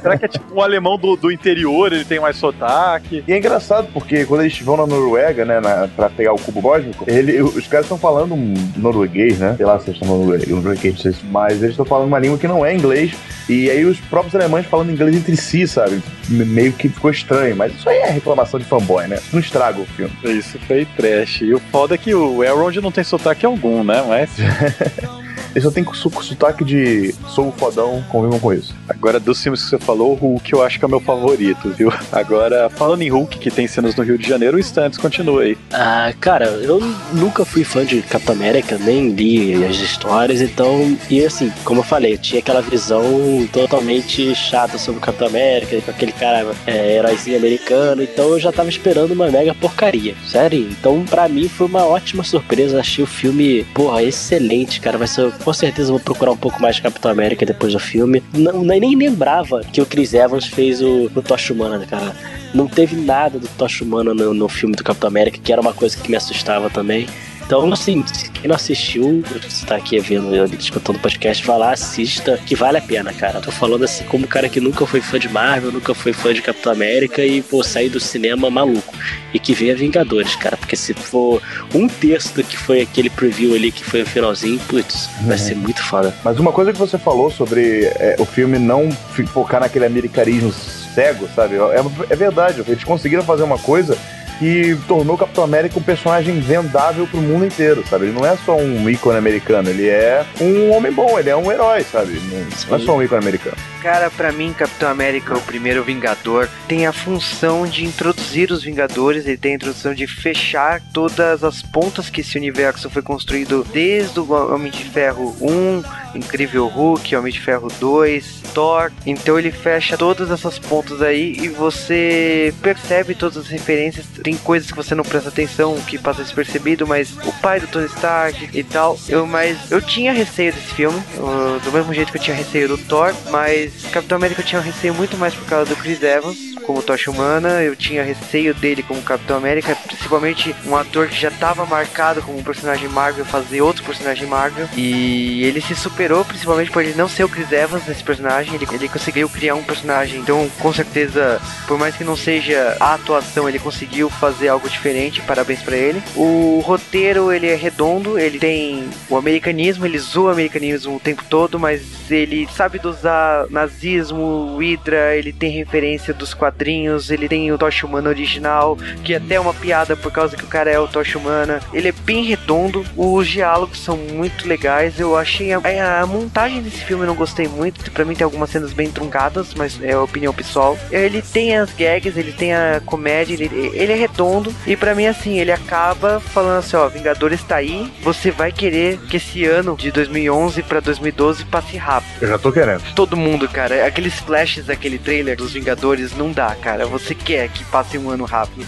Será 0.02 0.18
que 0.18 0.26
é 0.26 0.28
tipo 0.28 0.56
um 0.56 0.62
alemão 0.62 0.98
do, 0.98 1.16
do 1.16 1.32
interior, 1.32 1.92
ele 1.92 2.06
tem 2.06 2.20
mais 2.20 2.36
sotaque? 2.36 3.24
E 3.28 3.34
é 3.34 3.38
engraçado 3.38 3.88
porque 3.94 4.26
quando 4.26 4.42
eles 4.42 4.60
vão 4.60 4.78
na 4.78 4.86
Noruega, 4.86 5.46
né, 5.46 5.60
na, 5.60 5.88
pra 5.88 6.10
pegar 6.10 6.34
o 6.34 6.40
cubo 6.40 6.62
cósmico, 6.62 7.06
ele, 7.08 7.42
os 7.42 7.68
caras 7.68 7.86
estão 7.86 7.98
falando 7.98 8.36
norueguês, 8.78 9.40
né? 9.40 9.54
Sei 9.56 9.66
lá 9.66 9.80
se 9.80 9.90
eles 9.90 10.02
estão 10.02 10.08
falando 10.08 10.48
norueguês, 10.48 11.22
mas 11.32 11.58
eles 11.62 11.72
estão 11.72 11.86
falando 11.86 12.08
uma 12.08 12.20
língua 12.20 12.38
que 12.38 12.48
não 12.48 12.66
é 12.66 12.74
inglês. 12.74 13.14
E 13.50 13.70
aí 13.70 13.84
os 13.86 14.00
próprios 14.00 14.34
alemães 14.36 14.66
falando 14.66 14.92
inglês 14.92 15.16
entre 15.16 15.36
si, 15.36 15.68
sabe? 15.68 16.02
Meio 16.30 16.72
que 16.72 16.88
ficou 16.88 17.12
estranho, 17.12 17.56
mas 17.56 17.74
isso 17.74 17.90
aí 17.90 17.98
é 17.98 18.10
reclamação 18.10 18.60
de 18.60 18.66
fanboy, 18.66 18.93
né? 19.02 19.20
Não 19.32 19.40
estraga 19.40 19.80
o 19.80 19.86
filme. 19.86 20.14
Isso 20.24 20.60
foi 20.60 20.86
trash. 20.86 21.42
E 21.42 21.54
o 21.54 21.60
foda 21.60 21.96
é 21.96 21.98
que 21.98 22.14
o 22.14 22.44
Elrond 22.44 22.78
não 22.78 22.92
tem 22.92 23.04
sotaque 23.04 23.46
algum, 23.46 23.84
né? 23.84 24.04
Mas. 24.08 24.30
Ele 25.54 25.64
só 25.64 25.72
tem 25.72 25.86
sotaque 25.94 26.64
de 26.64 27.14
sou 27.28 27.52
fodão, 27.52 28.04
convivam 28.10 28.40
com 28.40 28.54
isso. 28.54 28.74
Agora, 28.90 29.20
dos 29.20 29.42
filmes 29.42 29.64
que 29.64 29.70
você 29.70 29.78
falou, 29.78 30.14
o 30.14 30.16
Hulk 30.16 30.54
eu 30.54 30.64
acho 30.64 30.80
que 30.80 30.86
é 30.86 30.88
o 30.88 30.92
meu 30.92 31.00
favorito, 31.00 31.70
viu? 31.70 31.92
Agora, 32.12 32.70
falando 32.70 33.02
em 33.02 33.10
Hulk, 33.10 33.38
que 33.38 33.52
tem 33.52 33.68
cenas 33.68 33.96
no 33.96 34.04
Rio 34.04 34.18
de 34.18 34.28
Janeiro, 34.28 34.58
o 34.58 34.60
Stantes 34.60 34.98
continua 34.98 35.44
aí. 35.44 35.58
Ah, 35.72 36.14
cara, 36.20 36.46
eu 36.46 36.80
nunca 37.14 37.46
fui 37.46 37.64
fã 37.64 37.86
de 37.86 38.02
Capitão 38.02 38.36
América, 38.36 38.78
nem 38.78 39.10
li 39.10 39.64
as 39.66 39.78
histórias, 39.78 40.42
então, 40.42 40.98
e 41.10 41.24
assim, 41.24 41.52
como 41.64 41.82
eu 41.82 41.84
falei, 41.84 42.14
eu 42.14 42.18
tinha 42.18 42.40
aquela 42.40 42.62
visão 42.62 43.04
totalmente 43.52 44.34
chata 44.36 44.78
sobre 44.78 45.00
o 45.00 45.02
Capitão 45.02 45.28
América, 45.28 45.80
com 45.82 45.92
aquele 45.92 46.12
cara 46.12 46.46
é, 46.66 46.96
heróizinho 46.96 47.38
americano, 47.38 48.04
então 48.04 48.30
eu 48.30 48.40
já 48.40 48.52
tava 48.52 48.70
esperando 48.70 49.12
uma 49.12 49.30
mega 49.30 49.54
porcaria, 49.54 50.16
sério. 50.26 50.68
Então, 50.70 51.04
pra 51.06 51.28
mim, 51.28 51.48
foi 51.48 51.68
uma 51.68 51.86
ótima 51.86 52.24
surpresa, 52.24 52.80
achei 52.80 53.04
o 53.04 53.08
filme, 53.08 53.64
porra, 53.74 54.04
excelente, 54.04 54.80
cara, 54.80 54.98
vai 54.98 55.08
ser 55.08 55.32
com 55.44 55.54
certeza 55.54 55.92
vou 55.92 56.00
procurar 56.00 56.32
um 56.32 56.38
pouco 56.38 56.62
mais 56.62 56.78
de 56.78 56.82
Capitão 56.82 57.12
América 57.12 57.46
depois 57.46 57.74
do 57.74 57.80
filme. 57.80 58.24
Não, 58.34 58.64
nem 58.64 58.96
lembrava 58.96 59.62
que 59.62 59.82
o 59.82 59.86
Chris 59.86 60.14
Evans 60.14 60.48
fez 60.48 60.82
o, 60.82 61.12
o 61.14 61.22
Tocha 61.22 61.54
Humana, 61.54 61.86
cara. 61.86 62.16
Não 62.54 62.68
teve 62.68 62.96
nada 62.96 63.40
do 63.40 63.48
Tocha 63.50 63.84
Humana 63.84 64.14
no, 64.14 64.34
no 64.34 64.48
filme 64.48 64.76
do 64.76 64.84
Capitão 64.84 65.08
América, 65.08 65.40
que 65.44 65.52
era 65.52 65.62
uma 65.62 65.74
coisa 65.74 65.98
que 65.98 66.10
me 66.10 66.16
assustava 66.16 66.70
também. 66.70 67.08
Então, 67.56 67.72
assim, 67.72 68.04
quem 68.34 68.48
não 68.48 68.56
assistiu, 68.56 69.24
você 69.32 69.64
tá 69.64 69.76
aqui 69.76 70.00
vendo, 70.00 70.34
escutando 70.56 70.96
o 70.96 71.00
podcast, 71.00 71.46
vai 71.46 71.60
lá, 71.60 71.72
assista, 71.74 72.36
que 72.44 72.56
vale 72.56 72.80
a 72.80 72.82
pena, 72.82 73.14
cara. 73.14 73.40
Tô 73.40 73.52
falando 73.52 73.86
assim 73.86 74.04
como 74.06 74.26
um 74.26 74.28
cara 74.28 74.50
que 74.50 74.60
nunca 74.60 74.88
foi 74.88 75.02
fã 75.02 75.20
de 75.20 75.30
Marvel, 75.30 75.72
nunca 75.72 75.94
foi 75.94 76.14
fã 76.14 76.34
de 76.34 76.42
Capitão 76.42 76.72
América 76.72 77.24
e, 77.24 77.44
pô, 77.44 77.64
sair 77.64 77.90
do 77.90 78.00
cinema 78.00 78.50
maluco. 78.50 78.96
E 79.32 79.38
que 79.38 79.54
venha 79.54 79.76
Vingadores, 79.76 80.36
cara. 80.36 80.58
Porque 80.58 80.76
se 80.76 80.96
for 80.96 81.44
um 81.76 81.88
terço 81.88 82.34
do 82.34 82.44
que 82.44 82.58
foi 82.58 82.82
aquele 82.82 83.12
preview 83.12 83.54
ali, 83.54 83.72
que 83.72 83.84
foi 83.84 84.02
o 84.02 84.06
finalzinho, 84.08 84.60
putz, 84.68 85.08
uhum. 85.20 85.28
vai 85.28 85.38
ser 85.38 85.56
muito 85.56 85.84
foda. 85.84 86.12
Mas 86.24 86.40
uma 86.40 86.52
coisa 86.52 86.74
que 86.74 86.80
você 86.80 86.98
falou 86.98 87.30
sobre 87.30 87.84
é, 88.00 88.16
o 88.18 88.26
filme 88.26 88.58
não 88.58 88.92
focar 89.32 89.62
naquele 89.62 89.86
americanismo 89.86 90.52
cego, 90.52 91.30
sabe? 91.36 91.58
É, 91.58 92.14
é 92.14 92.16
verdade, 92.16 92.64
eles 92.68 92.84
conseguiram 92.84 93.22
fazer 93.22 93.44
uma 93.44 93.60
coisa 93.60 93.96
que 94.40 94.78
tornou 94.88 95.16
o 95.16 95.18
Capitão 95.18 95.44
América 95.44 95.80
um 95.80 95.84
personagem 95.84 96.40
vendável 96.40 97.08
pro 97.08 97.22
mundo 97.22 97.46
inteiro, 97.46 97.84
sabe? 97.88 98.06
Ele 98.06 98.14
não 98.14 98.26
é 98.26 98.36
só 98.38 98.56
um 98.58 98.90
ícone 98.90 99.18
americano, 99.18 99.70
ele 99.70 99.88
é 99.88 100.26
um 100.42 100.72
homem 100.72 100.92
bom, 100.92 101.20
ele 101.20 101.30
é 101.30 101.36
um 101.36 101.52
herói, 101.52 101.84
sabe? 101.84 102.20
Não, 102.32 102.76
é 102.76 102.80
só 102.80 102.96
um 102.96 103.04
ícone 103.04 103.22
americano. 103.22 103.58
Cara, 103.82 104.10
para 104.10 104.32
mim, 104.32 104.54
Capitão 104.54 104.90
América, 104.90 105.38
o 105.38 105.42
primeiro 105.42 105.84
Vingador, 105.84 106.48
tem 106.68 106.88
a 106.88 106.94
função 106.94 107.66
de 107.68 107.84
introduzir 107.84 108.52
os 108.52 108.64
Vingadores, 108.64 109.26
ele 109.26 109.38
tem 109.38 109.54
a 109.54 109.56
introdução 109.56 109.94
de 109.94 110.08
fechar 110.08 110.82
todas 110.94 111.44
as 111.44 111.62
pontas 111.62 112.10
que 112.10 112.22
esse 112.22 112.38
universo 112.38 112.90
foi 112.90 113.02
construído 113.02 113.66
desde 113.74 114.20
o 114.20 114.32
Homem 114.32 114.72
de 114.72 114.86
Ferro 114.86 115.36
1, 115.42 115.84
Incrível 116.16 116.68
Hulk, 116.68 117.16
Homem 117.16 117.34
de 117.34 117.40
Ferro 117.40 117.68
2, 117.80 118.44
Thor. 118.54 118.92
Então 119.06 119.38
ele 119.38 119.52
fecha 119.52 119.98
todas 119.98 120.32
essas 120.32 120.60
pontas 120.60 121.02
aí 121.02 121.34
e 121.40 121.48
você 121.48 122.54
percebe 122.62 123.16
todas 123.16 123.38
as 123.38 123.48
referências 123.48 124.06
tem 124.24 124.38
coisas 124.38 124.72
que 124.72 124.78
você 124.78 124.96
não 124.96 125.04
presta 125.04 125.30
atenção, 125.30 125.80
que 125.82 125.98
passa 125.98 126.24
despercebido, 126.24 126.88
mas 126.88 127.12
o 127.12 127.34
pai 127.42 127.60
do 127.60 127.68
Tony 127.68 127.86
Stark 127.88 128.50
e 128.54 128.64
tal, 128.64 128.98
eu 129.10 129.28
mas 129.28 129.70
eu 129.70 129.82
tinha 129.82 130.14
receio 130.14 130.54
desse 130.54 130.74
filme, 130.74 130.98
uh, 131.18 131.60
do 131.60 131.72
mesmo 131.72 131.94
jeito 131.94 132.12
que 132.12 132.18
eu 132.18 132.22
tinha 132.22 132.36
receio 132.36 132.70
do 132.70 132.78
Thor, 132.78 133.14
mas 133.30 133.84
Capitão 133.92 134.16
América 134.16 134.42
eu 134.42 134.46
tinha 134.46 134.62
receio 134.62 134.94
muito 134.94 135.18
mais 135.18 135.36
por 135.36 135.46
causa 135.46 135.66
do 135.66 135.76
Chris 135.76 136.02
Evans, 136.02 136.54
como 136.64 136.82
Tocha 136.82 137.12
Humana, 137.12 137.62
eu 137.62 137.76
tinha 137.76 138.04
receio 138.04 138.54
dele 138.54 138.82
como 138.82 139.02
Capitão 139.02 139.38
América, 139.38 139.76
principalmente 139.76 140.56
um 140.66 140.76
ator 140.76 141.08
que 141.08 141.20
já 141.20 141.28
estava 141.28 141.66
marcado 141.66 142.22
como 142.22 142.38
um 142.38 142.44
personagem 142.44 142.88
Marvel 142.90 143.26
fazer 143.26 143.62
outro 143.62 143.84
personagem 143.84 144.28
Marvel, 144.28 144.68
e 144.76 145.44
ele 145.44 145.60
se 145.62 145.76
superou 145.76 146.24
principalmente 146.24 146.72
por 146.72 146.84
ele 146.84 146.96
não 146.96 147.10
ser 147.10 147.24
o 147.24 147.30
Chris 147.30 147.52
Evans 147.52 147.86
nesse 147.86 148.04
personagem, 148.04 148.56
ele, 148.56 148.68
ele 148.72 148.90
conseguiu 148.90 149.28
criar 149.28 149.56
um 149.56 149.64
personagem, 149.64 150.20
então 150.20 150.50
com 150.60 150.74
certeza, 150.74 151.42
por 151.68 151.78
mais 151.78 151.96
que 151.96 152.04
não 152.04 152.16
seja 152.16 152.78
a 152.80 152.94
atuação, 152.94 153.48
ele 153.48 153.60
conseguiu 153.60 154.10
fazer 154.20 154.48
algo 154.48 154.70
diferente, 154.70 155.22
parabéns 155.22 155.62
para 155.62 155.76
ele. 155.76 156.02
O 156.16 156.62
roteiro 156.66 157.32
ele 157.32 157.48
é 157.48 157.56
redondo, 157.56 158.18
ele 158.18 158.40
tem 158.40 158.88
o 159.10 159.18
americanismo, 159.18 159.86
ele 159.86 159.98
zoa 159.98 160.30
o 160.30 160.32
americanismo 160.32 160.96
o 160.96 161.00
tempo 161.00 161.24
todo, 161.30 161.60
mas 161.60 162.12
ele 162.12 162.48
sabe 162.56 162.80
dosar 162.80 163.48
nazismo, 163.50 164.58
Hydra, 164.58 165.16
ele 165.16 165.34
tem 165.34 165.52
referência 165.52 166.14
dos 166.14 166.34
quadrinhos, 166.34 167.10
ele 167.10 167.28
tem 167.28 167.52
o 167.52 167.58
Tocha 167.58 167.86
Humana 167.86 168.10
original, 168.10 168.78
que 169.04 169.14
é 169.14 169.18
até 169.18 169.36
é 169.36 169.40
uma 169.40 169.54
piada 169.54 169.96
por 169.96 170.12
causa 170.12 170.38
que 170.38 170.44
o 170.44 170.48
cara 170.48 170.70
é 170.70 170.80
o 170.80 170.88
Tocha 170.88 171.18
Humana. 171.18 171.60
Ele 171.74 171.90
é 171.90 171.92
bem 171.92 172.24
redondo, 172.24 172.86
os 172.96 173.28
diálogos 173.28 173.80
são 173.80 173.98
muito 173.98 174.48
legais, 174.48 175.00
eu 175.00 175.18
achei 175.18 175.52
a, 175.54 176.02
a 176.02 176.06
montagem 176.06 176.62
desse 176.62 176.84
filme 176.84 177.04
eu 177.04 177.08
não 177.08 177.16
gostei 177.16 177.48
muito, 177.48 177.92
para 177.92 178.06
mim 178.06 178.16
tem 178.16 178.26
algumas 178.26 178.50
cenas 178.50 178.74
bem 178.74 178.92
truncadas, 178.92 179.54
mas 179.54 179.82
é 179.82 179.98
opinião 179.98 180.34
pessoal. 180.34 180.78
Ele 180.92 181.22
tem 181.22 181.58
as 181.58 181.74
gags, 181.74 182.18
ele 182.18 182.32
tem 182.32 182.54
a 182.54 182.82
comédia, 182.86 183.34
ele, 183.34 183.72
ele 183.74 183.92
é 183.92 183.96
redondo. 184.04 184.54
E 184.68 184.76
para 184.76 184.94
mim, 184.94 185.06
assim, 185.06 185.40
ele 185.40 185.52
acaba 185.52 186.20
falando 186.20 186.60
assim: 186.60 186.76
ó, 186.76 186.88
Vingadores 186.88 187.42
tá 187.44 187.56
aí, 187.58 187.92
você 188.02 188.32
vai 188.32 188.52
querer 188.52 188.98
que 189.10 189.18
esse 189.18 189.46
ano 189.46 189.76
de 189.76 189.92
2011 189.92 190.62
para 190.64 190.80
2012 190.80 191.46
passe 191.46 191.78
rápido. 191.78 192.22
Eu 192.22 192.28
já 192.28 192.38
tô 192.38 192.52
querendo. 192.52 192.84
Todo 192.94 193.16
mundo, 193.16 193.48
cara, 193.48 193.86
aqueles 193.86 194.20
flashes 194.20 194.66
daquele 194.66 194.98
trailer 194.98 195.38
dos 195.38 195.54
Vingadores 195.54 196.16
não 196.16 196.32
dá, 196.32 196.56
cara. 196.56 196.86
Você 196.86 197.16
quer 197.16 197.50
que 197.50 197.64
passe 197.66 197.98
um 197.98 198.10
ano 198.10 198.26
rápido. 198.26 198.66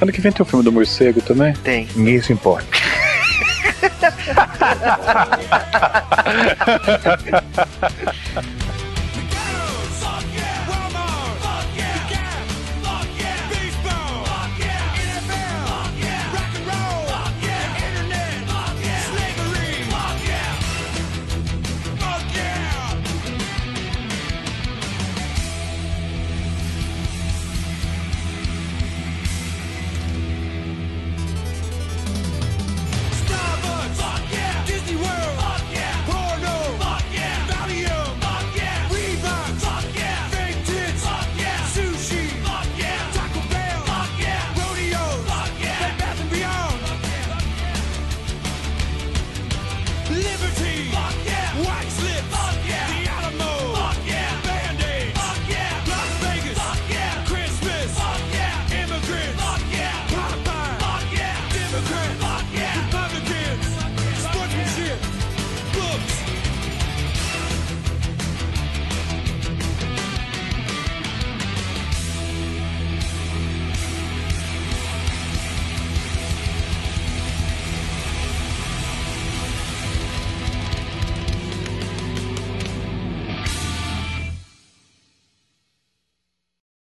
Ano 0.00 0.12
que 0.12 0.20
vem 0.20 0.30
tem 0.30 0.42
o 0.42 0.46
filme 0.46 0.64
do 0.64 0.72
morcego 0.72 1.20
também? 1.20 1.52
Tem. 1.54 1.88
Ninguém 1.94 2.22
se 2.22 2.32
importa. 2.32 2.66